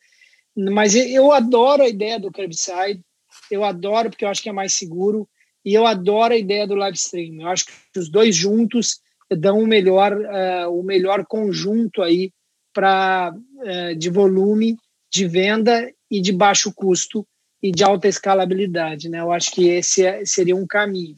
Mas 0.57 0.95
eu 0.95 1.32
adoro 1.32 1.82
a 1.82 1.88
ideia 1.88 2.18
do 2.18 2.32
curbside, 2.32 3.03
eu 3.51 3.64
adoro 3.64 4.11
porque 4.11 4.24
eu 4.24 4.28
acho 4.28 4.43
que 4.43 4.49
é 4.49 4.53
mais 4.53 4.74
seguro, 4.74 5.28
e 5.64 5.74
eu 5.74 5.86
adoro 5.86 6.34
a 6.34 6.38
ideia 6.38 6.66
do 6.66 6.74
live 6.74 6.96
stream. 6.96 7.40
Eu 7.40 7.48
acho 7.48 7.66
que 7.66 7.98
os 7.98 8.08
dois 8.08 8.34
juntos 8.34 9.00
dão 9.30 9.60
o 9.60 9.66
melhor, 9.66 10.12
uh, 10.12 10.70
o 10.70 10.82
melhor 10.82 11.24
conjunto 11.26 12.02
aí 12.02 12.32
para 12.72 13.32
uh, 13.34 13.96
de 13.96 14.10
volume, 14.10 14.76
de 15.10 15.26
venda 15.26 15.90
e 16.10 16.20
de 16.20 16.32
baixo 16.32 16.72
custo 16.74 17.26
e 17.62 17.70
de 17.70 17.84
alta 17.84 18.08
escalabilidade. 18.08 19.08
Né? 19.08 19.20
Eu 19.20 19.32
acho 19.32 19.52
que 19.52 19.68
esse 19.68 20.04
é, 20.04 20.24
seria 20.24 20.56
um 20.56 20.66
caminho. 20.66 21.16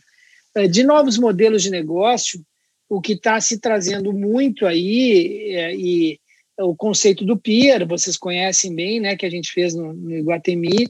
Uh, 0.57 0.69
de 0.69 0.83
novos 0.85 1.19
modelos 1.19 1.63
de 1.63 1.71
negócio, 1.71 2.41
o 2.89 3.01
que 3.01 3.15
está 3.15 3.41
se 3.41 3.59
trazendo 3.59 4.13
muito 4.13 4.67
aí 4.67 5.75
e 5.77 6.21
o 6.59 6.77
conceito 6.77 7.25
do 7.25 7.37
peer, 7.37 7.87
vocês 7.87 8.17
conhecem 8.17 8.75
bem, 8.75 9.01
né, 9.01 9.17
que 9.17 9.27
a 9.27 9.31
gente 9.31 9.51
fez 9.51 9.75
no, 9.75 9.93
no 9.93 10.15
Iguatemi, 10.15 10.89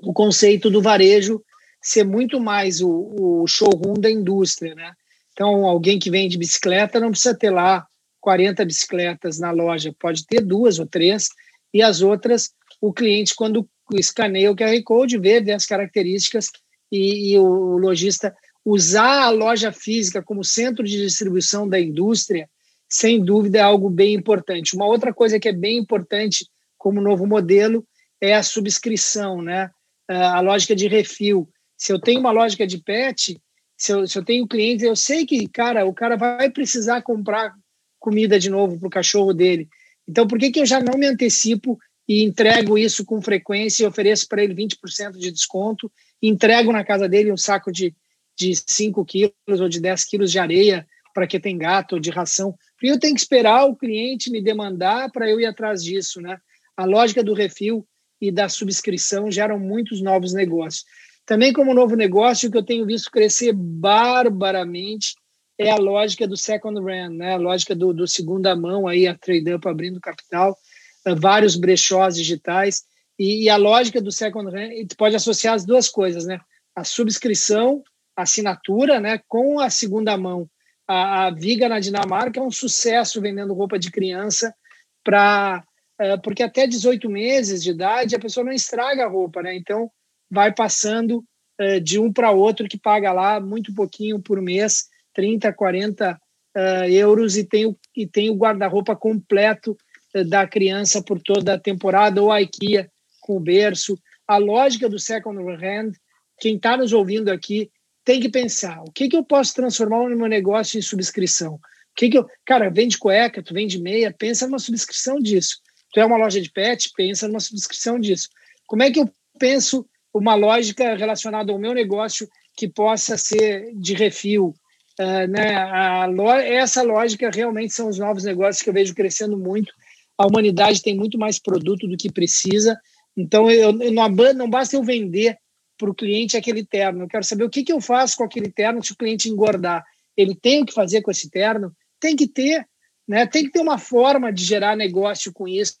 o 0.00 0.12
conceito 0.12 0.68
do 0.68 0.82
varejo 0.82 1.40
ser 1.86 2.04
muito 2.04 2.40
mais 2.40 2.80
o, 2.80 3.42
o 3.42 3.46
showroom 3.46 3.94
da 3.94 4.10
indústria, 4.10 4.74
né? 4.74 4.92
Então, 5.32 5.66
alguém 5.66 5.98
que 5.98 6.10
vende 6.10 6.36
bicicleta 6.36 6.98
não 6.98 7.10
precisa 7.10 7.36
ter 7.36 7.50
lá 7.50 7.86
40 8.20 8.64
bicicletas 8.64 9.38
na 9.38 9.52
loja, 9.52 9.94
pode 10.00 10.26
ter 10.26 10.40
duas 10.40 10.80
ou 10.80 10.86
três, 10.86 11.28
e 11.72 11.80
as 11.82 12.00
outras, 12.02 12.50
o 12.80 12.92
cliente, 12.92 13.36
quando 13.36 13.68
escaneia 13.94 14.50
o 14.50 14.56
QR 14.56 14.82
Code, 14.82 15.16
vê, 15.18 15.38
as 15.52 15.64
características 15.64 16.50
e, 16.90 17.32
e 17.32 17.38
o 17.38 17.76
lojista 17.78 18.34
usar 18.64 19.22
a 19.22 19.30
loja 19.30 19.70
física 19.70 20.20
como 20.20 20.42
centro 20.42 20.82
de 20.82 21.00
distribuição 21.00 21.68
da 21.68 21.78
indústria, 21.78 22.48
sem 22.88 23.24
dúvida 23.24 23.58
é 23.58 23.62
algo 23.62 23.88
bem 23.88 24.14
importante. 24.14 24.74
Uma 24.74 24.86
outra 24.86 25.14
coisa 25.14 25.38
que 25.38 25.48
é 25.48 25.52
bem 25.52 25.78
importante 25.78 26.48
como 26.76 27.00
novo 27.00 27.26
modelo 27.26 27.86
é 28.20 28.34
a 28.34 28.42
subscrição, 28.42 29.40
né? 29.40 29.70
A 30.08 30.40
lógica 30.40 30.74
de 30.74 30.88
refil. 30.88 31.48
Se 31.76 31.92
eu 31.92 32.00
tenho 32.00 32.20
uma 32.20 32.30
lógica 32.30 32.66
de 32.66 32.78
pet, 32.78 33.40
se 33.76 33.92
eu, 33.92 34.06
se 34.06 34.18
eu 34.18 34.24
tenho 34.24 34.46
clientes, 34.46 34.84
eu 34.84 34.96
sei 34.96 35.26
que, 35.26 35.46
cara, 35.48 35.84
o 35.84 35.92
cara 35.92 36.16
vai 36.16 36.50
precisar 36.50 37.02
comprar 37.02 37.54
comida 37.98 38.38
de 38.38 38.48
novo 38.48 38.78
para 38.78 38.86
o 38.86 38.90
cachorro 38.90 39.34
dele. 39.34 39.68
Então, 40.08 40.26
por 40.26 40.38
que, 40.38 40.50
que 40.50 40.60
eu 40.60 40.66
já 40.66 40.80
não 40.80 40.98
me 40.98 41.06
antecipo 41.06 41.78
e 42.08 42.22
entrego 42.22 42.78
isso 42.78 43.04
com 43.04 43.20
frequência 43.20 43.82
e 43.82 43.86
ofereço 43.86 44.28
para 44.28 44.42
ele 44.42 44.54
20% 44.54 45.18
de 45.18 45.30
desconto, 45.30 45.90
entrego 46.22 46.72
na 46.72 46.84
casa 46.84 47.08
dele 47.08 47.32
um 47.32 47.36
saco 47.36 47.72
de, 47.72 47.94
de 48.36 48.54
5 48.54 49.04
quilos 49.04 49.60
ou 49.60 49.68
de 49.68 49.80
10 49.80 50.04
quilos 50.04 50.30
de 50.30 50.38
areia 50.38 50.86
para 51.12 51.26
que 51.26 51.40
tem 51.40 51.58
gato 51.58 51.94
ou 51.94 52.00
de 52.00 52.10
ração? 52.10 52.54
Porque 52.74 52.92
eu 52.92 53.00
tenho 53.00 53.14
que 53.14 53.20
esperar 53.20 53.64
o 53.64 53.74
cliente 53.74 54.30
me 54.30 54.40
demandar 54.40 55.10
para 55.10 55.28
eu 55.28 55.40
ir 55.40 55.46
atrás 55.46 55.82
disso, 55.82 56.20
né? 56.20 56.38
A 56.76 56.84
lógica 56.84 57.24
do 57.24 57.34
refil 57.34 57.86
e 58.20 58.30
da 58.30 58.48
subscrição 58.48 59.30
geram 59.30 59.58
muitos 59.58 60.00
novos 60.00 60.32
negócios. 60.32 60.84
Também 61.26 61.52
como 61.52 61.74
novo 61.74 61.96
negócio 61.96 62.50
que 62.50 62.56
eu 62.56 62.64
tenho 62.64 62.86
visto 62.86 63.10
crescer 63.10 63.52
barbaramente 63.52 65.16
é 65.58 65.70
a 65.70 65.76
lógica 65.76 66.26
do 66.26 66.36
second 66.36 66.78
run, 66.78 67.16
né? 67.16 67.34
A 67.34 67.36
lógica 67.36 67.74
do, 67.74 67.92
do 67.92 68.06
segunda 68.06 68.54
mão 68.54 68.86
aí, 68.86 69.08
a 69.08 69.18
trade 69.18 69.52
up 69.52 69.66
abrindo 69.66 70.00
capital, 70.00 70.56
eh, 71.04 71.14
vários 71.14 71.56
brechós 71.56 72.14
digitais 72.14 72.84
e, 73.18 73.44
e 73.44 73.50
a 73.50 73.56
lógica 73.56 74.00
do 74.00 74.12
second 74.12 74.48
run, 74.50 74.70
e 74.70 74.86
pode 74.96 75.16
associar 75.16 75.54
as 75.54 75.64
duas 75.64 75.88
coisas, 75.88 76.26
né? 76.26 76.38
A 76.76 76.84
subscrição, 76.84 77.82
a 78.14 78.22
assinatura, 78.22 79.00
né, 79.00 79.20
com 79.26 79.58
a 79.58 79.68
segunda 79.68 80.16
mão. 80.16 80.48
A, 80.86 81.26
a 81.26 81.30
Viga 81.30 81.68
na 81.68 81.80
Dinamarca 81.80 82.38
é 82.38 82.42
um 82.42 82.50
sucesso 82.50 83.20
vendendo 83.20 83.54
roupa 83.54 83.78
de 83.78 83.90
criança 83.90 84.54
para 85.02 85.64
é, 85.98 86.16
porque 86.18 86.42
até 86.42 86.66
18 86.66 87.08
meses 87.08 87.62
de 87.62 87.70
idade 87.70 88.14
a 88.14 88.18
pessoa 88.18 88.44
não 88.44 88.52
estraga 88.52 89.04
a 89.04 89.08
roupa, 89.08 89.42
né? 89.42 89.56
Então 89.56 89.90
vai 90.30 90.52
passando 90.52 91.24
é, 91.58 91.80
de 91.80 91.98
um 91.98 92.12
para 92.12 92.30
outro 92.30 92.68
que 92.68 92.78
paga 92.78 93.12
lá 93.12 93.40
muito 93.40 93.74
pouquinho 93.74 94.20
por 94.20 94.40
mês, 94.40 94.86
30, 95.14 95.52
40 95.52 96.20
é, 96.54 96.90
euros 96.92 97.36
e 97.36 97.44
tem 97.44 97.66
o, 97.66 97.76
e 97.94 98.06
tem 98.06 98.30
o 98.30 98.34
guarda-roupa 98.34 98.94
completo 98.94 99.76
é, 100.14 100.24
da 100.24 100.46
criança 100.46 101.02
por 101.02 101.20
toda 101.20 101.54
a 101.54 101.58
temporada 101.58 102.22
ou 102.22 102.30
a 102.30 102.42
IKEA 102.42 102.90
com 103.20 103.36
o 103.36 103.40
berço. 103.40 103.98
A 104.26 104.36
lógica 104.36 104.88
do 104.88 104.98
second 104.98 105.38
hand, 105.38 105.92
quem 106.38 106.56
está 106.56 106.76
nos 106.76 106.92
ouvindo 106.92 107.30
aqui 107.30 107.70
tem 108.04 108.20
que 108.20 108.28
pensar, 108.28 108.82
o 108.82 108.92
que, 108.92 109.08
que 109.08 109.16
eu 109.16 109.24
posso 109.24 109.52
transformar 109.54 110.08
no 110.08 110.16
meu 110.16 110.28
negócio 110.28 110.78
em 110.78 110.82
subscrição? 110.82 111.58
Que, 111.96 112.08
que 112.08 112.18
eu, 112.18 112.26
cara, 112.44 112.70
vende 112.70 112.98
cueca, 112.98 113.42
tu 113.42 113.52
vende 113.52 113.80
meia, 113.80 114.14
pensa 114.16 114.46
numa 114.46 114.60
subscrição 114.60 115.18
disso 115.18 115.60
tu 115.96 116.00
é 116.00 116.04
uma 116.04 116.18
loja 116.18 116.40
de 116.42 116.50
pet, 116.50 116.92
pensa 116.94 117.26
numa 117.26 117.40
subscrição 117.40 117.98
disso. 117.98 118.28
Como 118.66 118.82
é 118.82 118.90
que 118.90 119.00
eu 119.00 119.10
penso 119.38 119.88
uma 120.18 120.34
lógica 120.34 120.94
relacionada 120.94 121.52
ao 121.52 121.58
meu 121.58 121.74
negócio 121.74 122.28
que 122.56 122.68
possa 122.68 123.16
ser 123.16 123.72
de 123.74 123.94
refil? 123.94 124.54
Uh, 124.98 125.28
né? 125.28 125.54
A, 125.56 126.08
essa 126.42 126.82
lógica 126.82 127.30
realmente 127.30 127.72
são 127.72 127.88
os 127.88 127.98
novos 127.98 128.24
negócios 128.24 128.62
que 128.62 128.68
eu 128.70 128.74
vejo 128.74 128.94
crescendo 128.94 129.36
muito. 129.36 129.72
A 130.16 130.26
humanidade 130.26 130.82
tem 130.82 130.96
muito 130.96 131.18
mais 131.18 131.38
produto 131.38 131.86
do 131.86 131.96
que 131.96 132.10
precisa. 132.10 132.78
Então, 133.16 133.50
eu, 133.50 133.78
eu 133.80 133.92
não, 133.92 134.08
não 134.34 134.50
basta 134.50 134.76
eu 134.76 134.82
vender 134.82 135.36
para 135.76 135.90
o 135.90 135.94
cliente 135.94 136.36
aquele 136.36 136.64
terno. 136.64 137.04
Eu 137.04 137.08
quero 137.08 137.24
saber 137.24 137.44
o 137.44 137.50
que, 137.50 137.62
que 137.62 137.72
eu 137.72 137.80
faço 137.80 138.16
com 138.16 138.24
aquele 138.24 138.50
terno 138.50 138.82
se 138.82 138.92
o 138.92 138.96
cliente 138.96 139.28
engordar. 139.28 139.84
Ele 140.16 140.34
tem 140.34 140.62
o 140.62 140.66
que 140.66 140.72
fazer 140.72 141.02
com 141.02 141.10
esse 141.10 141.30
terno? 141.30 141.72
Tem 142.00 142.16
que 142.16 142.26
ter. 142.26 142.66
Né? 143.06 143.26
Tem 143.26 143.44
que 143.44 143.50
ter 143.50 143.60
uma 143.60 143.78
forma 143.78 144.32
de 144.32 144.42
gerar 144.42 144.74
negócio 144.76 145.32
com 145.32 145.46
isso. 145.46 145.76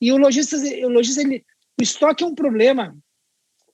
E 0.00 0.10
o 0.12 0.16
lojista, 0.16 0.56
o 0.56 0.60
ele, 1.20 1.44
o 1.78 1.82
estoque 1.82 2.24
é 2.24 2.26
um 2.26 2.34
problema. 2.34 2.96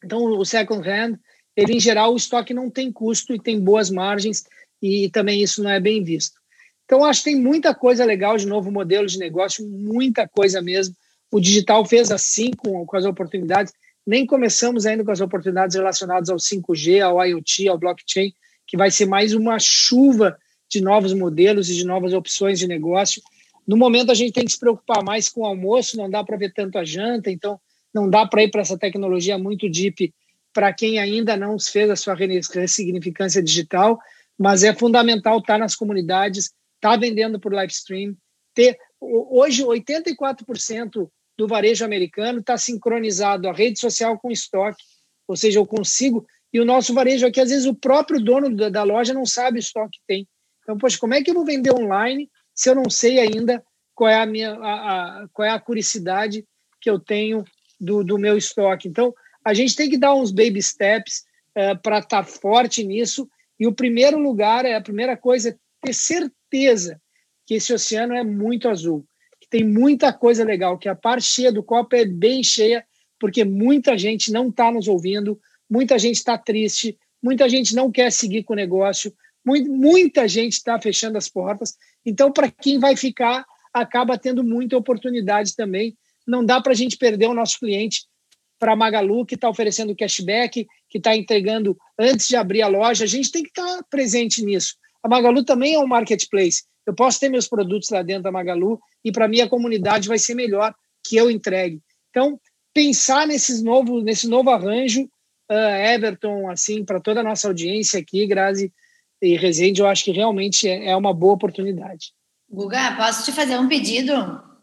Então, 0.04 0.22
o 0.24 0.44
second 0.44 0.86
hand, 0.88 1.18
ele 1.56 1.74
em 1.74 1.80
geral, 1.80 2.12
o 2.12 2.16
estoque 2.16 2.52
não 2.52 2.70
tem 2.70 2.92
custo 2.92 3.34
e 3.34 3.40
tem 3.40 3.60
boas 3.60 3.90
margens, 3.90 4.44
e 4.82 5.08
também 5.10 5.42
isso 5.42 5.62
não 5.62 5.70
é 5.70 5.80
bem 5.80 6.02
visto. 6.02 6.38
Então, 6.84 7.04
acho 7.04 7.22
que 7.22 7.30
tem 7.30 7.40
muita 7.40 7.74
coisa 7.74 8.04
legal 8.04 8.36
de 8.36 8.46
novo 8.46 8.70
modelo 8.70 9.06
de 9.06 9.18
negócio, 9.18 9.66
muita 9.66 10.28
coisa 10.28 10.60
mesmo. 10.60 10.94
O 11.30 11.40
digital 11.40 11.84
fez 11.84 12.10
assim 12.10 12.50
com, 12.50 12.84
com 12.84 12.96
as 12.96 13.04
oportunidades. 13.04 13.72
Nem 14.06 14.26
começamos 14.26 14.84
ainda 14.84 15.02
com 15.02 15.10
as 15.10 15.20
oportunidades 15.20 15.74
relacionadas 15.74 16.28
ao 16.28 16.36
5G, 16.36 17.00
ao 17.00 17.24
IoT, 17.24 17.68
ao 17.68 17.78
blockchain, 17.78 18.32
que 18.66 18.76
vai 18.76 18.90
ser 18.90 19.06
mais 19.06 19.32
uma 19.32 19.58
chuva 19.58 20.36
de 20.68 20.82
novos 20.82 21.14
modelos 21.14 21.70
e 21.70 21.74
de 21.74 21.84
novas 21.84 22.12
opções 22.12 22.58
de 22.58 22.68
negócio. 22.68 23.22
No 23.66 23.78
momento, 23.78 24.10
a 24.10 24.14
gente 24.14 24.32
tem 24.32 24.44
que 24.44 24.52
se 24.52 24.58
preocupar 24.58 25.02
mais 25.02 25.30
com 25.30 25.40
o 25.40 25.46
almoço, 25.46 25.96
não 25.96 26.10
dá 26.10 26.22
para 26.22 26.36
ver 26.36 26.52
tanto 26.52 26.78
a 26.78 26.84
janta, 26.84 27.30
então 27.30 27.58
não 27.94 28.10
dá 28.10 28.26
para 28.26 28.42
ir 28.42 28.50
para 28.50 28.60
essa 28.60 28.76
tecnologia 28.76 29.38
muito 29.38 29.70
deep 29.70 30.12
para 30.52 30.72
quem 30.72 30.98
ainda 30.98 31.36
não 31.36 31.58
fez 31.58 31.90
a 31.90 31.96
sua 31.96 32.14
ressignificância 32.14 33.42
digital, 33.42 33.98
mas 34.38 34.62
é 34.62 34.72
fundamental 34.72 35.38
estar 35.38 35.54
tá 35.54 35.58
nas 35.58 35.74
comunidades, 35.74 36.44
estar 36.76 36.90
tá 36.92 36.96
vendendo 36.96 37.40
por 37.40 37.52
live 37.52 37.72
stream. 37.72 38.16
Ter, 38.54 38.78
hoje, 39.00 39.64
84% 39.64 41.08
do 41.36 41.48
varejo 41.48 41.84
americano 41.84 42.38
está 42.38 42.56
sincronizado 42.56 43.48
a 43.48 43.52
rede 43.52 43.80
social 43.80 44.16
com 44.16 44.30
estoque, 44.30 44.82
ou 45.26 45.36
seja, 45.36 45.58
eu 45.58 45.66
consigo. 45.66 46.24
E 46.52 46.60
o 46.60 46.64
nosso 46.64 46.94
varejo 46.94 47.26
aqui, 47.26 47.40
às 47.40 47.50
vezes, 47.50 47.66
o 47.66 47.74
próprio 47.74 48.20
dono 48.20 48.54
da, 48.54 48.68
da 48.68 48.84
loja 48.84 49.12
não 49.12 49.26
sabe 49.26 49.58
o 49.58 49.60
estoque 49.60 49.98
que 49.98 50.06
tem. 50.06 50.28
Então, 50.62 50.78
poxa, 50.78 50.98
como 50.98 51.14
é 51.14 51.22
que 51.22 51.30
eu 51.30 51.34
vou 51.34 51.44
vender 51.44 51.74
online 51.74 52.30
se 52.54 52.70
eu 52.70 52.76
não 52.76 52.88
sei 52.88 53.18
ainda 53.18 53.62
qual 53.92 54.08
é 54.08 54.20
a 54.20 54.26
minha 54.26 54.54
a, 54.54 55.22
a, 55.22 55.28
qual 55.32 55.46
é 55.46 55.50
a 55.50 55.58
curicidade 55.58 56.44
que 56.80 56.88
eu 56.88 57.00
tenho 57.00 57.44
do, 57.80 58.04
do 58.04 58.18
meu 58.18 58.36
estoque. 58.36 58.88
Então, 58.88 59.14
a 59.44 59.52
gente 59.52 59.76
tem 59.76 59.90
que 59.90 59.98
dar 59.98 60.14
uns 60.14 60.30
baby 60.30 60.62
steps 60.62 61.24
uh, 61.50 61.80
para 61.82 61.98
estar 61.98 62.22
tá 62.22 62.24
forte 62.24 62.84
nisso. 62.84 63.28
E 63.58 63.66
o 63.66 63.72
primeiro 63.72 64.18
lugar, 64.18 64.64
é 64.64 64.74
a 64.74 64.80
primeira 64.80 65.16
coisa, 65.16 65.50
é 65.50 65.56
ter 65.82 65.92
certeza 65.92 67.00
que 67.46 67.54
esse 67.54 67.72
oceano 67.72 68.14
é 68.14 68.24
muito 68.24 68.68
azul, 68.68 69.06
que 69.40 69.48
tem 69.48 69.64
muita 69.64 70.12
coisa 70.12 70.44
legal, 70.44 70.78
que 70.78 70.88
a 70.88 70.94
parte 70.94 71.26
cheia 71.26 71.52
do 71.52 71.62
copo 71.62 71.94
é 71.94 72.04
bem 72.04 72.42
cheia, 72.42 72.84
porque 73.18 73.44
muita 73.44 73.96
gente 73.96 74.32
não 74.32 74.48
está 74.48 74.72
nos 74.72 74.88
ouvindo, 74.88 75.38
muita 75.68 75.98
gente 75.98 76.16
está 76.16 76.38
triste, 76.38 76.98
muita 77.22 77.48
gente 77.48 77.74
não 77.74 77.90
quer 77.90 78.10
seguir 78.10 78.44
com 78.44 78.54
o 78.54 78.56
negócio, 78.56 79.12
muita 79.44 80.26
gente 80.26 80.54
está 80.54 80.80
fechando 80.80 81.18
as 81.18 81.28
portas. 81.28 81.76
Então, 82.04 82.32
para 82.32 82.50
quem 82.50 82.78
vai 82.78 82.96
ficar, 82.96 83.44
acaba 83.72 84.18
tendo 84.18 84.42
muita 84.42 84.76
oportunidade 84.76 85.54
também. 85.54 85.96
Não 86.26 86.44
dá 86.44 86.60
para 86.60 86.72
a 86.72 86.76
gente 86.76 86.96
perder 86.96 87.28
o 87.28 87.34
nosso 87.34 87.58
cliente 87.58 88.06
para 88.58 88.72
a 88.72 88.76
Magalu, 88.76 89.26
que 89.26 89.34
está 89.34 89.48
oferecendo 89.48 89.94
cashback, 89.94 90.66
que 90.88 90.98
está 90.98 91.14
entregando 91.14 91.76
antes 91.98 92.28
de 92.28 92.36
abrir 92.36 92.62
a 92.62 92.68
loja. 92.68 93.04
A 93.04 93.08
gente 93.08 93.30
tem 93.30 93.42
que 93.42 93.50
estar 93.50 93.76
tá 93.76 93.84
presente 93.90 94.42
nisso. 94.44 94.74
A 95.02 95.08
Magalu 95.08 95.44
também 95.44 95.74
é 95.74 95.78
um 95.78 95.86
marketplace. 95.86 96.62
Eu 96.86 96.94
posso 96.94 97.18
ter 97.20 97.28
meus 97.28 97.48
produtos 97.48 97.90
lá 97.90 98.02
dentro 98.02 98.24
da 98.24 98.32
Magalu 98.32 98.80
e 99.04 99.12
para 99.12 99.28
mim 99.28 99.40
a 99.40 99.48
comunidade 99.48 100.08
vai 100.08 100.18
ser 100.18 100.34
melhor 100.34 100.74
que 101.06 101.16
eu 101.16 101.30
entregue. 101.30 101.80
Então, 102.10 102.40
pensar 102.72 103.26
nesses 103.26 103.62
novo, 103.62 104.00
nesse 104.00 104.28
novo 104.28 104.50
arranjo, 104.50 105.02
uh, 105.50 105.94
Everton, 105.94 106.48
assim, 106.48 106.84
para 106.84 107.00
toda 107.00 107.20
a 107.20 107.24
nossa 107.24 107.48
audiência 107.48 108.00
aqui, 108.00 108.26
Grazi 108.26 108.72
e 109.20 109.36
Rezende, 109.36 109.80
eu 109.80 109.86
acho 109.86 110.04
que 110.04 110.10
realmente 110.12 110.68
é, 110.68 110.90
é 110.90 110.96
uma 110.96 111.12
boa 111.12 111.34
oportunidade. 111.34 112.12
Guga, 112.50 112.94
posso 112.96 113.24
te 113.24 113.32
fazer 113.32 113.58
um 113.58 113.68
pedido? 113.68 114.53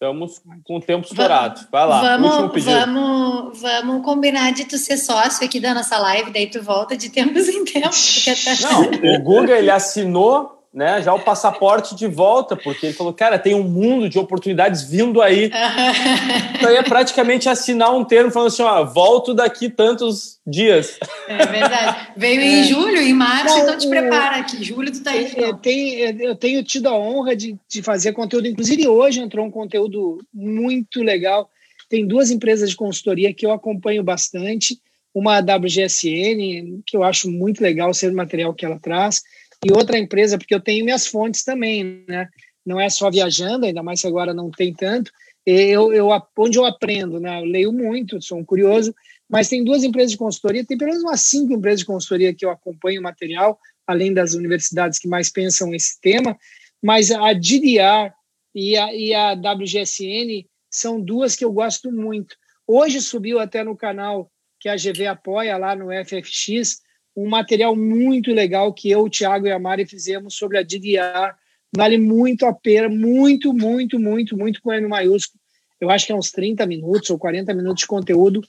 Estamos 0.00 0.40
com 0.64 0.78
o 0.78 0.80
tempo 0.80 1.06
estourado. 1.06 1.60
Vai 1.70 1.86
lá, 1.86 2.00
vamos, 2.00 2.30
último 2.30 2.48
pedido. 2.48 2.72
Vamos, 2.72 3.60
vamos 3.60 4.02
combinar 4.02 4.50
de 4.50 4.64
tu 4.64 4.78
ser 4.78 4.96
sócio 4.96 5.44
aqui 5.44 5.60
da 5.60 5.74
nossa 5.74 5.98
live, 5.98 6.30
daí 6.30 6.46
tu 6.46 6.62
volta 6.62 6.96
de 6.96 7.10
tempos 7.10 7.46
em 7.48 7.62
tempos. 7.66 8.24
Não, 8.62 8.80
o 9.14 9.20
Guga, 9.20 9.58
ele 9.58 9.70
assinou 9.70 10.59
né, 10.72 11.02
já 11.02 11.12
o 11.12 11.20
passaporte 11.20 11.96
de 11.96 12.06
volta, 12.06 12.56
porque 12.56 12.86
ele 12.86 12.92
falou, 12.94 13.12
cara, 13.12 13.38
tem 13.38 13.54
um 13.54 13.64
mundo 13.64 14.08
de 14.08 14.18
oportunidades 14.18 14.82
vindo 14.84 15.20
aí. 15.20 15.50
então 16.54 16.70
é 16.70 16.82
praticamente 16.82 17.48
assinar 17.48 17.94
um 17.94 18.04
termo 18.04 18.30
falando 18.30 18.48
assim, 18.48 18.62
ó, 18.62 18.84
volto 18.84 19.34
daqui 19.34 19.68
tantos 19.68 20.38
dias. 20.46 20.98
É 21.26 21.44
verdade. 21.44 22.12
Veio 22.16 22.40
é. 22.40 22.44
em 22.44 22.64
julho, 22.64 22.98
em 22.98 23.12
março, 23.12 23.56
Não, 23.56 23.62
então 23.64 23.78
te 23.78 23.88
prepara 23.88 24.44
que 24.44 24.62
julho 24.62 24.92
tu 24.92 25.02
tá 25.02 25.10
aí. 25.10 25.32
Eu 25.36 25.54
tenho, 25.54 26.22
eu 26.22 26.36
tenho 26.36 26.62
tido 26.62 26.88
a 26.88 26.96
honra 26.96 27.34
de, 27.34 27.56
de 27.68 27.82
fazer 27.82 28.12
conteúdo, 28.12 28.46
inclusive 28.46 28.86
hoje 28.86 29.20
entrou 29.20 29.44
um 29.44 29.50
conteúdo 29.50 30.18
muito 30.32 31.02
legal. 31.02 31.50
Tem 31.88 32.06
duas 32.06 32.30
empresas 32.30 32.70
de 32.70 32.76
consultoria 32.76 33.34
que 33.34 33.44
eu 33.44 33.50
acompanho 33.50 34.04
bastante, 34.04 34.78
uma 35.12 35.38
a 35.38 35.40
WGSN, 35.40 36.80
que 36.86 36.96
eu 36.96 37.02
acho 37.02 37.28
muito 37.28 37.60
legal 37.60 37.92
ser 37.92 38.12
o 38.12 38.16
material 38.16 38.54
que 38.54 38.64
ela 38.64 38.78
traz, 38.78 39.22
e 39.64 39.72
outra 39.72 39.98
empresa, 39.98 40.38
porque 40.38 40.54
eu 40.54 40.60
tenho 40.60 40.84
minhas 40.84 41.06
fontes 41.06 41.44
também, 41.44 42.04
né? 42.08 42.28
Não 42.64 42.80
é 42.80 42.88
só 42.88 43.10
viajando, 43.10 43.66
ainda 43.66 43.82
mais 43.82 44.00
que 44.00 44.06
agora 44.06 44.32
não 44.32 44.50
tem 44.50 44.72
tanto. 44.72 45.10
Eu, 45.44 45.92
eu, 45.92 46.08
onde 46.38 46.58
eu 46.58 46.64
aprendo, 46.64 47.18
né? 47.18 47.40
Eu 47.40 47.44
leio 47.44 47.72
muito, 47.72 48.20
sou 48.22 48.38
um 48.38 48.44
curioso, 48.44 48.94
mas 49.28 49.48
tem 49.48 49.64
duas 49.64 49.84
empresas 49.84 50.12
de 50.12 50.18
consultoria, 50.18 50.64
tem 50.64 50.76
pelo 50.76 50.90
menos 50.90 51.04
umas 51.04 51.20
cinco 51.22 51.52
empresas 51.52 51.80
de 51.80 51.86
consultoria 51.86 52.34
que 52.34 52.44
eu 52.44 52.50
acompanho 52.50 53.00
o 53.00 53.04
material, 53.04 53.58
além 53.86 54.12
das 54.12 54.34
universidades 54.34 54.98
que 54.98 55.08
mais 55.08 55.30
pensam 55.30 55.74
esse 55.74 56.00
tema, 56.00 56.36
mas 56.82 57.10
a 57.10 57.32
DDR 57.32 58.12
e 58.54 58.76
a, 58.76 58.94
e 58.94 59.14
a 59.14 59.32
WGSN 59.32 60.46
são 60.70 61.00
duas 61.00 61.36
que 61.36 61.44
eu 61.44 61.52
gosto 61.52 61.90
muito. 61.90 62.36
Hoje 62.66 63.00
subiu 63.00 63.38
até 63.40 63.64
no 63.64 63.76
canal 63.76 64.30
que 64.58 64.68
a 64.68 64.76
GV 64.76 65.06
apoia 65.06 65.56
lá 65.56 65.74
no 65.74 65.88
FFX, 66.04 66.80
um 67.24 67.28
material 67.28 67.76
muito 67.76 68.32
legal 68.32 68.72
que 68.72 68.90
eu, 68.90 69.04
o 69.04 69.10
Thiago 69.10 69.46
e 69.46 69.52
a 69.52 69.58
Mari 69.58 69.86
fizemos 69.86 70.34
sobre 70.34 70.58
a 70.58 70.62
DDR. 70.62 71.34
Vale 71.74 71.98
muito 71.98 72.46
a 72.46 72.52
pena, 72.52 72.88
muito, 72.88 73.52
muito, 73.52 73.98
muito, 73.98 74.36
muito 74.36 74.60
com 74.62 74.72
M 74.72 74.88
maiúsculo. 74.88 75.38
Eu 75.80 75.90
acho 75.90 76.06
que 76.06 76.12
é 76.12 76.14
uns 76.14 76.30
30 76.30 76.66
minutos 76.66 77.10
ou 77.10 77.18
40 77.18 77.54
minutos 77.54 77.82
de 77.82 77.86
conteúdo 77.86 78.42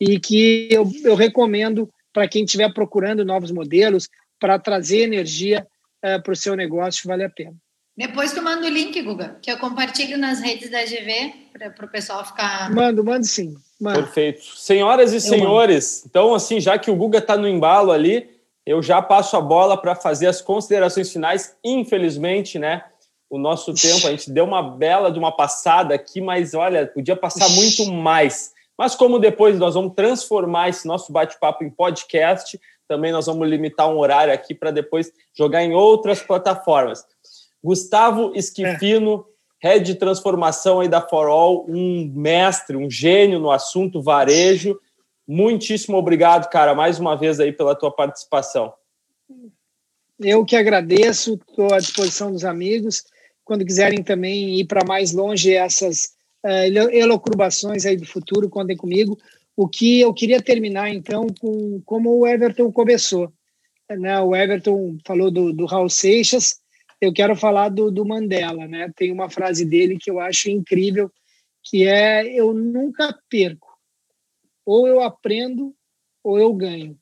e 0.00 0.18
que 0.20 0.68
eu, 0.70 0.90
eu 1.04 1.14
recomendo 1.14 1.90
para 2.12 2.28
quem 2.28 2.44
estiver 2.44 2.72
procurando 2.72 3.24
novos 3.24 3.50
modelos, 3.50 4.08
para 4.40 4.58
trazer 4.58 5.00
energia 5.00 5.66
uh, 6.04 6.06
eh, 6.06 6.18
para 6.20 6.32
o 6.32 6.36
seu 6.36 6.54
negócio, 6.54 7.08
vale 7.08 7.24
a 7.24 7.30
pena. 7.30 7.54
Depois 7.98 8.32
tu 8.32 8.40
manda 8.40 8.64
o 8.64 8.70
link, 8.70 9.02
Guga, 9.02 9.36
que 9.42 9.50
eu 9.50 9.58
compartilho 9.58 10.16
nas 10.16 10.38
redes 10.38 10.70
da 10.70 10.84
GV 10.84 11.34
para 11.74 11.84
o 11.84 11.90
pessoal 11.90 12.24
ficar. 12.24 12.70
Mando, 12.70 13.02
mando 13.02 13.26
sim. 13.26 13.56
Mando. 13.80 14.04
Perfeito. 14.04 14.44
Senhoras 14.56 15.12
e 15.12 15.20
senhores, 15.20 16.06
então, 16.06 16.32
assim, 16.32 16.60
já 16.60 16.78
que 16.78 16.92
o 16.92 16.94
Guga 16.94 17.18
está 17.18 17.36
no 17.36 17.48
embalo 17.48 17.90
ali, 17.90 18.30
eu 18.64 18.80
já 18.80 19.02
passo 19.02 19.36
a 19.36 19.40
bola 19.40 19.76
para 19.76 19.96
fazer 19.96 20.28
as 20.28 20.40
considerações 20.40 21.12
finais. 21.12 21.56
Infelizmente, 21.64 22.56
né? 22.56 22.84
O 23.28 23.36
nosso 23.36 23.74
tempo, 23.74 24.06
a 24.06 24.10
gente 24.12 24.30
deu 24.30 24.44
uma 24.44 24.62
bela 24.62 25.10
de 25.10 25.18
uma 25.18 25.32
passada 25.32 25.92
aqui, 25.92 26.20
mas 26.20 26.54
olha, 26.54 26.86
podia 26.86 27.16
passar 27.16 27.48
muito 27.48 27.92
mais. 27.92 28.52
Mas 28.78 28.94
como 28.94 29.18
depois 29.18 29.58
nós 29.58 29.74
vamos 29.74 29.94
transformar 29.96 30.68
esse 30.68 30.86
nosso 30.86 31.12
bate-papo 31.12 31.64
em 31.64 31.70
podcast, 31.70 32.60
também 32.86 33.10
nós 33.10 33.26
vamos 33.26 33.46
limitar 33.48 33.88
um 33.88 33.98
horário 33.98 34.32
aqui 34.32 34.54
para 34.54 34.70
depois 34.70 35.12
jogar 35.36 35.62
em 35.62 35.74
outras 35.74 36.22
plataformas. 36.22 37.04
Gustavo 37.62 38.32
Esquifino, 38.34 39.24
é. 39.62 39.68
head 39.68 39.84
de 39.84 39.94
transformação 39.94 40.80
aí 40.80 40.88
da 40.88 41.00
For 41.00 41.28
All, 41.28 41.66
um 41.68 42.10
mestre, 42.14 42.76
um 42.76 42.90
gênio 42.90 43.38
no 43.38 43.50
assunto 43.50 44.02
varejo. 44.02 44.78
Muitíssimo 45.26 45.96
obrigado, 45.96 46.48
cara, 46.48 46.74
mais 46.74 46.98
uma 46.98 47.16
vez 47.16 47.38
aí 47.38 47.52
pela 47.52 47.74
tua 47.74 47.90
participação. 47.90 48.72
Eu 50.18 50.44
que 50.44 50.56
agradeço, 50.56 51.34
estou 51.34 51.72
à 51.72 51.78
disposição 51.78 52.32
dos 52.32 52.44
amigos. 52.44 53.04
Quando 53.44 53.64
quiserem 53.64 54.02
também 54.02 54.58
ir 54.58 54.64
para 54.64 54.84
mais 54.84 55.12
longe 55.12 55.54
essas 55.54 56.14
uh, 56.44 56.90
elocrubações 56.90 57.86
aí 57.86 57.96
do 57.96 58.06
futuro, 58.06 58.48
contem 58.48 58.76
comigo. 58.76 59.18
O 59.56 59.68
que 59.68 60.00
eu 60.00 60.12
queria 60.12 60.40
terminar, 60.40 60.90
então, 60.90 61.26
com 61.40 61.80
como 61.84 62.18
o 62.18 62.26
Everton 62.26 62.70
começou. 62.72 63.32
Né? 63.90 64.20
O 64.20 64.34
Everton 64.34 64.98
falou 65.06 65.30
do, 65.30 65.52
do 65.52 65.66
Raul 65.66 65.88
Seixas, 65.88 66.60
eu 67.00 67.12
quero 67.12 67.36
falar 67.36 67.68
do, 67.68 67.90
do 67.90 68.04
Mandela, 68.04 68.66
né? 68.66 68.90
Tem 68.96 69.12
uma 69.12 69.30
frase 69.30 69.64
dele 69.64 69.98
que 69.98 70.10
eu 70.10 70.18
acho 70.18 70.50
incrível, 70.50 71.10
que 71.62 71.86
é: 71.86 72.26
eu 72.26 72.52
nunca 72.52 73.16
perco, 73.28 73.68
ou 74.64 74.86
eu 74.86 75.00
aprendo 75.00 75.74
ou 76.22 76.38
eu 76.38 76.52
ganho. 76.52 76.98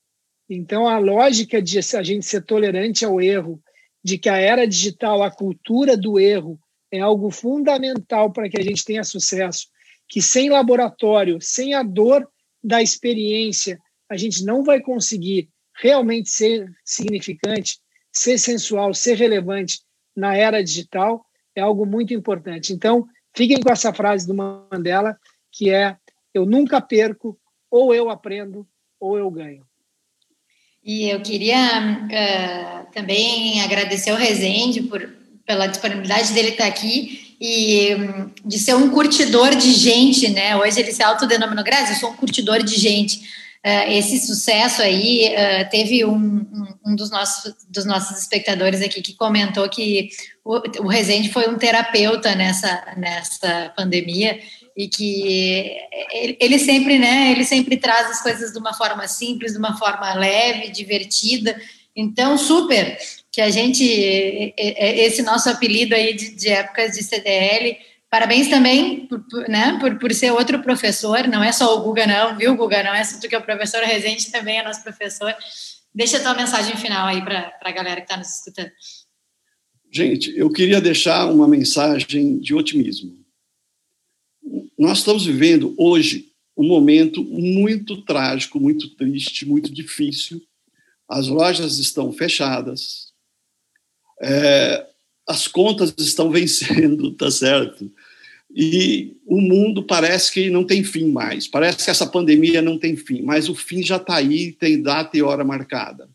Então 0.48 0.86
a 0.86 0.98
lógica 0.98 1.60
de 1.60 1.78
a 1.78 2.02
gente 2.02 2.24
ser 2.24 2.44
tolerante 2.44 3.04
ao 3.04 3.20
erro, 3.20 3.60
de 4.04 4.18
que 4.18 4.28
a 4.28 4.36
era 4.36 4.66
digital, 4.66 5.22
a 5.22 5.30
cultura 5.30 5.96
do 5.96 6.18
erro 6.18 6.60
é 6.92 7.00
algo 7.00 7.30
fundamental 7.30 8.32
para 8.32 8.48
que 8.48 8.58
a 8.58 8.62
gente 8.62 8.84
tenha 8.84 9.02
sucesso, 9.02 9.66
que 10.08 10.22
sem 10.22 10.50
laboratório, 10.50 11.40
sem 11.40 11.74
a 11.74 11.82
dor 11.82 12.28
da 12.62 12.80
experiência, 12.80 13.78
a 14.08 14.16
gente 14.16 14.44
não 14.44 14.62
vai 14.62 14.80
conseguir 14.80 15.48
realmente 15.74 16.30
ser 16.30 16.70
significante, 16.84 17.80
ser 18.12 18.38
sensual, 18.38 18.94
ser 18.94 19.14
relevante 19.14 19.80
na 20.16 20.34
era 20.34 20.64
digital 20.64 21.24
é 21.54 21.60
algo 21.60 21.84
muito 21.84 22.14
importante. 22.14 22.72
Então, 22.72 23.06
fiquem 23.34 23.60
com 23.60 23.70
essa 23.70 23.92
frase 23.92 24.26
do 24.26 24.34
Mandela, 24.34 25.16
que 25.52 25.70
é: 25.70 25.96
eu 26.32 26.46
nunca 26.46 26.80
perco, 26.80 27.38
ou 27.70 27.94
eu 27.94 28.08
aprendo, 28.08 28.66
ou 28.98 29.18
eu 29.18 29.30
ganho. 29.30 29.64
E 30.82 31.08
eu 31.08 31.20
queria 31.20 31.56
uh, 32.04 32.92
também 32.92 33.60
agradecer 33.60 34.10
ao 34.10 34.16
Rezende 34.16 34.82
por, 34.82 35.08
pela 35.44 35.66
disponibilidade 35.66 36.32
dele 36.32 36.50
estar 36.50 36.66
aqui 36.66 37.36
e 37.40 37.94
um, 37.94 38.48
de 38.48 38.58
ser 38.58 38.74
um 38.74 38.90
curtidor 38.90 39.54
de 39.56 39.72
gente, 39.72 40.30
né? 40.30 40.56
Hoje 40.56 40.80
ele 40.80 40.92
se 40.92 41.02
autodenominou, 41.02 41.64
Grazi, 41.64 41.92
eu 41.92 41.98
sou 41.98 42.10
um 42.10 42.16
curtidor 42.16 42.62
de 42.62 42.76
gente 42.76 43.45
uh, 43.66 43.90
esse 43.90 44.24
sucesso 44.24 44.80
aí, 44.80 45.34
uh, 45.34 45.68
teve 45.70 46.04
um, 46.04 46.14
um, 46.14 46.66
um, 46.86 46.94
dos, 46.94 47.10
nossos, 47.10 47.52
dos 47.68 47.84
nossos 47.84 48.18
espectadores 48.18 48.80
aqui 48.80 49.02
que 49.02 49.14
comentou 49.14 49.68
que 49.68 50.10
o, 50.44 50.84
o 50.84 50.86
Rezende 50.86 51.32
foi 51.32 51.48
um 51.48 51.58
terapeuta 51.58 52.36
nessa, 52.36 52.94
nessa 52.96 53.72
pandemia 53.76 54.38
e 54.76 54.88
que 54.88 55.76
ele, 56.12 56.36
ele 56.38 56.58
sempre, 56.58 56.98
né, 56.98 57.32
ele 57.32 57.44
sempre 57.44 57.76
traz 57.76 58.10
as 58.10 58.22
coisas 58.22 58.52
de 58.52 58.58
uma 58.58 58.74
forma 58.74 59.08
simples, 59.08 59.52
de 59.52 59.58
uma 59.58 59.76
forma 59.76 60.14
leve, 60.14 60.70
divertida, 60.70 61.56
então, 61.96 62.36
super 62.36 62.98
que 63.32 63.40
a 63.40 63.48
gente, 63.48 63.82
esse 64.56 65.22
nosso 65.22 65.48
apelido 65.48 65.94
aí 65.94 66.14
de, 66.14 66.36
de 66.36 66.48
épocas 66.48 66.92
de 66.92 67.02
CDL, 67.02 67.76
Parabéns 68.16 68.48
também 68.48 69.06
por, 69.06 69.22
né, 69.46 69.78
por, 69.78 69.98
por 69.98 70.10
ser 70.14 70.30
outro 70.30 70.62
professor, 70.62 71.28
não 71.28 71.44
é 71.44 71.52
só 71.52 71.76
o 71.76 71.82
Guga, 71.82 72.06
não, 72.06 72.34
viu, 72.34 72.56
Guga? 72.56 72.82
Não 72.82 72.94
é 72.94 73.04
só 73.04 73.20
tu 73.20 73.28
que 73.28 73.34
é 73.34 73.38
o 73.38 73.44
professor, 73.44 73.82
Rezende 73.82 74.32
também 74.32 74.58
é 74.58 74.64
nosso 74.64 74.82
professor. 74.82 75.34
Deixa 75.94 76.16
a 76.16 76.22
tua 76.22 76.34
mensagem 76.34 76.74
final 76.78 77.06
aí 77.06 77.20
para 77.20 77.52
a 77.60 77.70
galera 77.70 77.96
que 78.00 78.06
está 78.06 78.16
nos 78.16 78.38
escutando. 78.38 78.70
Gente, 79.92 80.34
eu 80.34 80.48
queria 80.48 80.80
deixar 80.80 81.26
uma 81.26 81.46
mensagem 81.46 82.38
de 82.38 82.54
otimismo. 82.54 83.22
Nós 84.78 84.98
estamos 84.98 85.26
vivendo 85.26 85.74
hoje 85.76 86.32
um 86.56 86.66
momento 86.66 87.22
muito 87.22 88.00
trágico, 88.00 88.58
muito 88.58 88.96
triste, 88.96 89.44
muito 89.44 89.70
difícil. 89.70 90.40
As 91.06 91.28
lojas 91.28 91.76
estão 91.76 92.10
fechadas, 92.14 93.12
é, 94.22 94.86
as 95.28 95.46
contas 95.46 95.92
estão 95.98 96.30
vencendo, 96.32 97.12
tá 97.12 97.30
certo? 97.30 97.92
E 98.58 99.18
o 99.26 99.38
mundo 99.38 99.82
parece 99.82 100.32
que 100.32 100.48
não 100.48 100.64
tem 100.64 100.82
fim 100.82 101.10
mais, 101.10 101.46
parece 101.46 101.84
que 101.84 101.90
essa 101.90 102.06
pandemia 102.06 102.62
não 102.62 102.78
tem 102.78 102.96
fim, 102.96 103.20
mas 103.20 103.50
o 103.50 103.54
fim 103.54 103.82
já 103.82 103.96
está 103.96 104.16
aí, 104.16 104.50
tem 104.50 104.80
data 104.80 105.14
e 105.14 105.22
hora 105.22 105.44
marcada. 105.44 106.08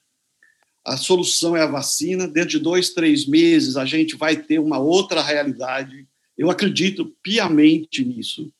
A 0.83 0.97
solução 0.97 1.55
é 1.55 1.61
a 1.61 1.67
vacina, 1.67 2.27
dentro 2.27 2.49
de 2.49 2.59
dois, 2.59 2.89
três 2.89 3.27
meses 3.27 3.77
a 3.77 3.85
gente 3.85 4.15
vai 4.15 4.35
ter 4.35 4.57
uma 4.57 4.79
outra 4.79 5.21
realidade. 5.21 6.07
Eu 6.35 6.49
acredito 6.49 7.15
piamente 7.21 8.03
nisso. 8.03 8.51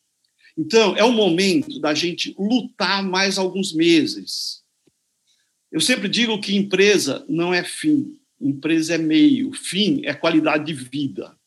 Então, 0.55 0.95
é 0.95 1.03
o 1.03 1.11
momento 1.11 1.79
da 1.79 1.95
gente 1.95 2.35
lutar 2.37 3.01
mais 3.01 3.39
alguns 3.39 3.73
meses. 3.73 4.61
Eu 5.71 5.81
sempre 5.81 6.07
digo 6.07 6.39
que 6.39 6.55
empresa 6.55 7.25
não 7.27 7.51
é 7.51 7.63
fim, 7.63 8.21
Empresa 8.41 8.95
é 8.95 8.97
meio, 8.97 9.53
fim 9.53 10.01
é 10.03 10.13
qualidade 10.13 10.65
de 10.65 10.73
vida. 10.73 11.37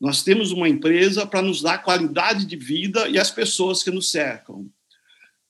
Nós 0.00 0.22
temos 0.22 0.50
uma 0.50 0.68
empresa 0.68 1.26
para 1.26 1.42
nos 1.42 1.62
dar 1.62 1.78
qualidade 1.78 2.44
de 2.46 2.56
vida 2.56 3.08
e 3.08 3.18
as 3.18 3.30
pessoas 3.30 3.82
que 3.82 3.90
nos 3.90 4.10
cercam. 4.10 4.66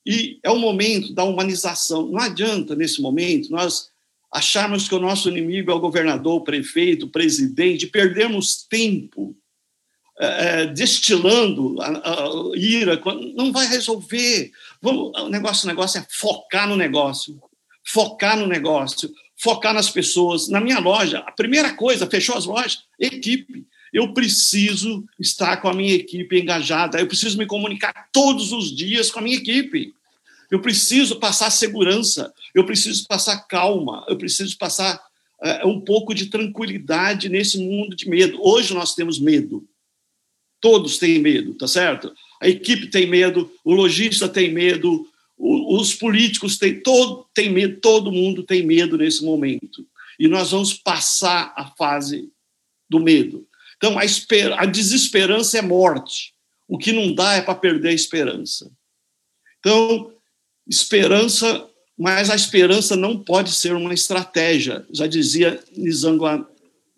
E 0.05 0.39
é 0.43 0.51
o 0.51 0.59
momento 0.59 1.13
da 1.13 1.23
humanização. 1.23 2.07
Não 2.07 2.19
adianta, 2.19 2.75
nesse 2.75 3.01
momento, 3.01 3.49
nós 3.49 3.89
acharmos 4.31 4.87
que 4.87 4.93
o 4.95 4.99
nosso 4.99 5.29
inimigo 5.29 5.71
é 5.71 5.73
o 5.73 5.79
governador, 5.79 6.35
o 6.35 6.43
prefeito, 6.43 7.05
o 7.05 7.09
presidente, 7.09 7.87
perdermos 7.87 8.63
tempo 8.69 9.35
é, 10.17 10.67
destilando 10.67 11.81
a, 11.81 11.87
a, 11.87 12.57
ira, 12.57 13.01
não 13.33 13.51
vai 13.51 13.67
resolver. 13.67 14.51
Vamos, 14.81 15.17
o 15.19 15.29
negócio, 15.29 15.65
o 15.65 15.67
negócio 15.67 15.99
é 15.99 16.05
focar 16.09 16.67
no 16.67 16.75
negócio, 16.75 17.41
focar 17.83 18.37
no 18.37 18.47
negócio, 18.47 19.11
focar 19.35 19.73
nas 19.73 19.89
pessoas. 19.89 20.47
Na 20.47 20.61
minha 20.61 20.79
loja, 20.79 21.19
a 21.19 21.31
primeira 21.31 21.73
coisa, 21.73 22.07
fechou 22.07 22.37
as 22.37 22.45
lojas, 22.45 22.83
equipe. 22.99 23.65
Eu 23.93 24.13
preciso 24.13 25.05
estar 25.19 25.57
com 25.57 25.69
a 25.69 25.73
minha 25.73 25.93
equipe 25.93 26.39
engajada, 26.39 26.99
eu 26.99 27.07
preciso 27.07 27.37
me 27.37 27.45
comunicar 27.45 28.09
todos 28.11 28.51
os 28.51 28.75
dias 28.75 29.09
com 29.09 29.19
a 29.19 29.21
minha 29.21 29.37
equipe. 29.37 29.93
Eu 30.51 30.61
preciso 30.61 31.17
passar 31.17 31.49
segurança, 31.49 32.33
eu 32.53 32.65
preciso 32.65 33.07
passar 33.07 33.47
calma, 33.47 34.05
eu 34.07 34.17
preciso 34.17 34.57
passar 34.57 35.01
é, 35.41 35.65
um 35.65 35.79
pouco 35.79 36.13
de 36.13 36.27
tranquilidade 36.27 37.29
nesse 37.29 37.57
mundo 37.57 37.95
de 37.95 38.07
medo. 38.07 38.39
Hoje 38.41 38.73
nós 38.73 38.93
temos 38.93 39.19
medo. 39.19 39.67
Todos 40.61 40.97
têm 40.97 41.19
medo, 41.19 41.53
tá 41.55 41.67
certo? 41.67 42.13
A 42.41 42.47
equipe 42.47 42.87
tem 42.87 43.07
medo, 43.07 43.51
o 43.63 43.73
lojista 43.73 44.27
tem 44.27 44.51
medo, 44.51 45.07
os 45.37 45.93
políticos 45.93 46.57
têm 46.57 46.79
todo 46.79 47.25
tem 47.33 47.49
medo, 47.49 47.79
todo 47.81 48.11
mundo 48.11 48.43
tem 48.43 48.63
medo 48.63 48.97
nesse 48.97 49.23
momento. 49.23 49.85
E 50.17 50.27
nós 50.27 50.51
vamos 50.51 50.73
passar 50.73 51.53
a 51.57 51.65
fase 51.65 52.29
do 52.89 52.99
medo. 52.99 53.45
Então 53.77 53.97
a, 53.97 54.05
esper, 54.05 54.53
a 54.53 54.65
desesperança 54.65 55.57
é 55.57 55.61
morte. 55.61 56.33
O 56.67 56.77
que 56.77 56.91
não 56.91 57.13
dá 57.13 57.33
é 57.33 57.41
para 57.41 57.55
perder 57.55 57.89
a 57.89 57.93
esperança. 57.93 58.71
Então, 59.59 60.11
esperança, 60.67 61.67
mas 61.97 62.29
a 62.29 62.35
esperança 62.35 62.95
não 62.95 63.17
pode 63.17 63.53
ser 63.53 63.73
uma 63.73 63.93
estratégia, 63.93 64.85
já 64.91 65.07
dizia 65.07 65.63
Nizam 65.75 66.17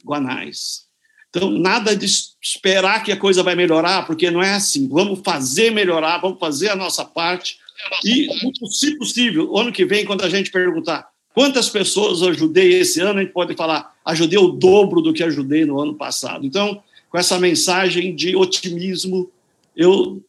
Guanais. 0.04 0.88
Então, 1.30 1.52
nada 1.52 1.96
de 1.96 2.06
esperar 2.42 3.04
que 3.04 3.12
a 3.12 3.18
coisa 3.18 3.44
vai 3.44 3.56
melhorar, 3.56 4.06
porque 4.06 4.32
não 4.32 4.42
é 4.42 4.54
assim. 4.54 4.88
Vamos 4.88 5.22
fazer 5.24 5.72
melhorar, 5.72 6.20
vamos 6.20 6.40
fazer 6.40 6.70
a 6.70 6.76
nossa 6.76 7.04
parte. 7.04 7.60
E, 8.04 8.28
se 8.72 8.98
possível, 8.98 9.56
ano 9.56 9.72
que 9.72 9.86
vem, 9.86 10.06
quando 10.06 10.24
a 10.24 10.30
gente 10.30 10.50
perguntar 10.50 11.08
quantas 11.38 11.70
pessoas 11.70 12.24
ajudei 12.24 12.80
esse 12.80 13.00
ano, 13.00 13.20
a 13.20 13.22
gente 13.22 13.32
pode 13.32 13.56
falar, 13.56 13.94
ajudei 14.04 14.40
o 14.40 14.48
dobro 14.48 15.04
do 15.04 15.14
que 15.14 15.24
ajudei 15.24 15.66
no 15.66 15.80
ano 15.80 15.94
passado. 15.94 16.44
Então, 16.44 16.82
com 17.12 17.18
essa 17.20 17.38
mensagem 17.38 18.16
de 18.16 18.36
otimismo, 18.36 19.30
eu, 19.76 20.20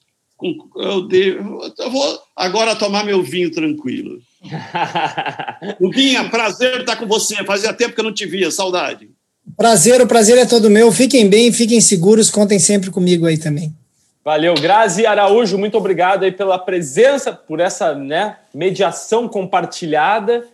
eu, 0.76 1.08
devo, 1.08 1.60
eu 1.78 1.90
vou 1.90 2.20
agora 2.36 2.76
tomar 2.76 3.06
meu 3.06 3.22
vinho 3.22 3.50
tranquilo. 3.50 4.20
Luguinha, 5.80 6.28
prazer 6.28 6.80
estar 6.80 6.96
com 6.96 7.06
você. 7.06 7.36
Fazia 7.36 7.72
tempo 7.72 7.94
que 7.94 8.00
eu 8.00 8.04
não 8.04 8.12
te 8.12 8.26
via, 8.26 8.50
saudade. 8.50 9.08
Prazer, 9.56 10.02
o 10.02 10.06
prazer 10.06 10.36
é 10.36 10.44
todo 10.44 10.68
meu. 10.68 10.92
Fiquem 10.92 11.26
bem, 11.26 11.50
fiquem 11.50 11.80
seguros, 11.80 12.28
contem 12.28 12.58
sempre 12.58 12.90
comigo 12.90 13.24
aí 13.24 13.38
também. 13.38 13.74
Valeu, 14.22 14.52
Grazi 14.52 15.06
Araújo, 15.06 15.56
muito 15.56 15.78
obrigado 15.78 16.24
aí 16.24 16.32
pela 16.32 16.58
presença, 16.58 17.32
por 17.32 17.60
essa 17.60 17.94
né, 17.94 18.36
mediação 18.52 19.26
compartilhada. 19.26 20.44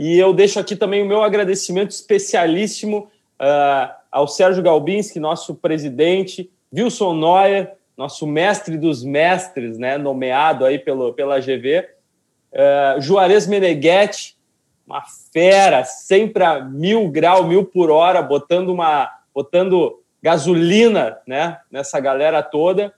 E 0.00 0.18
eu 0.18 0.32
deixo 0.32 0.58
aqui 0.58 0.74
também 0.74 1.02
o 1.02 1.06
meu 1.06 1.22
agradecimento 1.22 1.90
especialíssimo 1.90 3.10
uh, 3.38 3.92
ao 4.10 4.26
Sérgio 4.26 4.62
Galbinski, 4.62 5.20
nosso 5.20 5.54
presidente, 5.54 6.50
Wilson 6.74 7.14
Neuer, 7.16 7.74
nosso 7.98 8.26
mestre 8.26 8.78
dos 8.78 9.04
mestres, 9.04 9.76
né, 9.76 9.98
nomeado 9.98 10.64
aí 10.64 10.78
pelo, 10.78 11.12
pela 11.12 11.38
GV, 11.38 11.80
uh, 11.80 12.56
ah, 12.56 12.96
Juarez 12.98 13.46
Meneghetti, 13.46 14.38
uma 14.86 15.02
fera, 15.34 15.84
sempre 15.84 16.44
a 16.44 16.64
mil 16.64 17.06
grau, 17.10 17.44
mil 17.44 17.66
por 17.66 17.90
hora, 17.90 18.22
botando 18.22 18.70
uma 18.70 19.06
botando 19.34 20.02
gasolina 20.22 21.18
né, 21.26 21.58
nessa 21.70 22.00
galera 22.00 22.42
toda. 22.42 22.94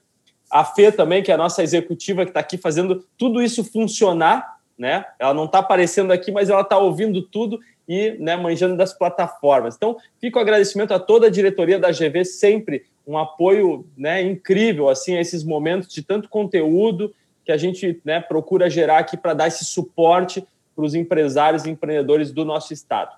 A 0.49 0.63
Fê 0.63 0.89
também, 0.89 1.21
que 1.21 1.31
é 1.31 1.35
a 1.35 1.37
nossa 1.37 1.61
executiva, 1.61 2.23
que 2.23 2.29
está 2.29 2.39
aqui 2.39 2.57
fazendo 2.57 3.05
tudo 3.17 3.41
isso 3.41 3.61
funcionar. 3.61 4.52
Né? 4.77 5.05
Ela 5.19 5.33
não 5.33 5.45
está 5.45 5.59
aparecendo 5.59 6.11
aqui, 6.11 6.31
mas 6.31 6.49
ela 6.49 6.61
está 6.61 6.77
ouvindo 6.77 7.21
tudo 7.21 7.59
e 7.87 8.11
né, 8.19 8.35
manjando 8.35 8.75
das 8.75 8.93
plataformas. 8.93 9.75
Então, 9.75 9.97
fica 10.19 10.39
o 10.39 10.41
agradecimento 10.41 10.93
a 10.93 10.99
toda 10.99 11.27
a 11.27 11.29
diretoria 11.29 11.77
da 11.77 11.91
GV, 11.91 12.25
sempre 12.25 12.85
um 13.05 13.17
apoio 13.17 13.85
né, 13.97 14.21
incrível 14.21 14.89
assim 14.89 15.15
a 15.15 15.21
esses 15.21 15.43
momentos 15.43 15.89
de 15.89 16.01
tanto 16.01 16.29
conteúdo 16.29 17.13
que 17.43 17.51
a 17.51 17.57
gente 17.57 17.99
né, 18.05 18.21
procura 18.21 18.69
gerar 18.69 18.99
aqui 18.99 19.17
para 19.17 19.33
dar 19.33 19.47
esse 19.47 19.65
suporte 19.65 20.45
para 20.75 20.85
os 20.85 20.95
empresários 20.95 21.65
e 21.65 21.69
empreendedores 21.69 22.31
do 22.31 22.45
nosso 22.45 22.73
estado. 22.73 23.11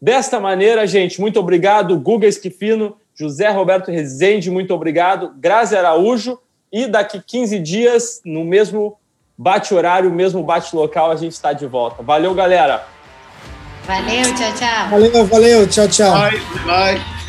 Desta 0.00 0.40
maneira, 0.40 0.86
gente, 0.86 1.20
muito 1.20 1.38
obrigado. 1.38 1.98
Guga 1.98 2.26
Esquifino, 2.26 2.96
José 3.14 3.48
Roberto 3.50 3.90
Rezende, 3.90 4.50
muito 4.50 4.74
obrigado. 4.74 5.34
Grazi 5.38 5.76
Araújo. 5.76 6.38
E 6.72 6.86
daqui 6.86 7.20
15 7.20 7.58
dias, 7.58 8.20
no 8.24 8.44
mesmo 8.44 8.96
bate-horário, 9.40 10.10
mesmo 10.10 10.42
bate-local, 10.42 11.10
a 11.10 11.16
gente 11.16 11.32
está 11.32 11.54
de 11.54 11.66
volta. 11.66 12.02
Valeu, 12.02 12.34
galera. 12.34 12.86
Valeu, 13.86 14.34
tchau, 14.34 14.52
tchau. 14.52 14.88
Valeu, 14.90 15.26
valeu, 15.26 15.66
tchau, 15.66 15.88
tchau. 15.88 16.12
Bye, 16.12 16.40
bye. 16.66 17.19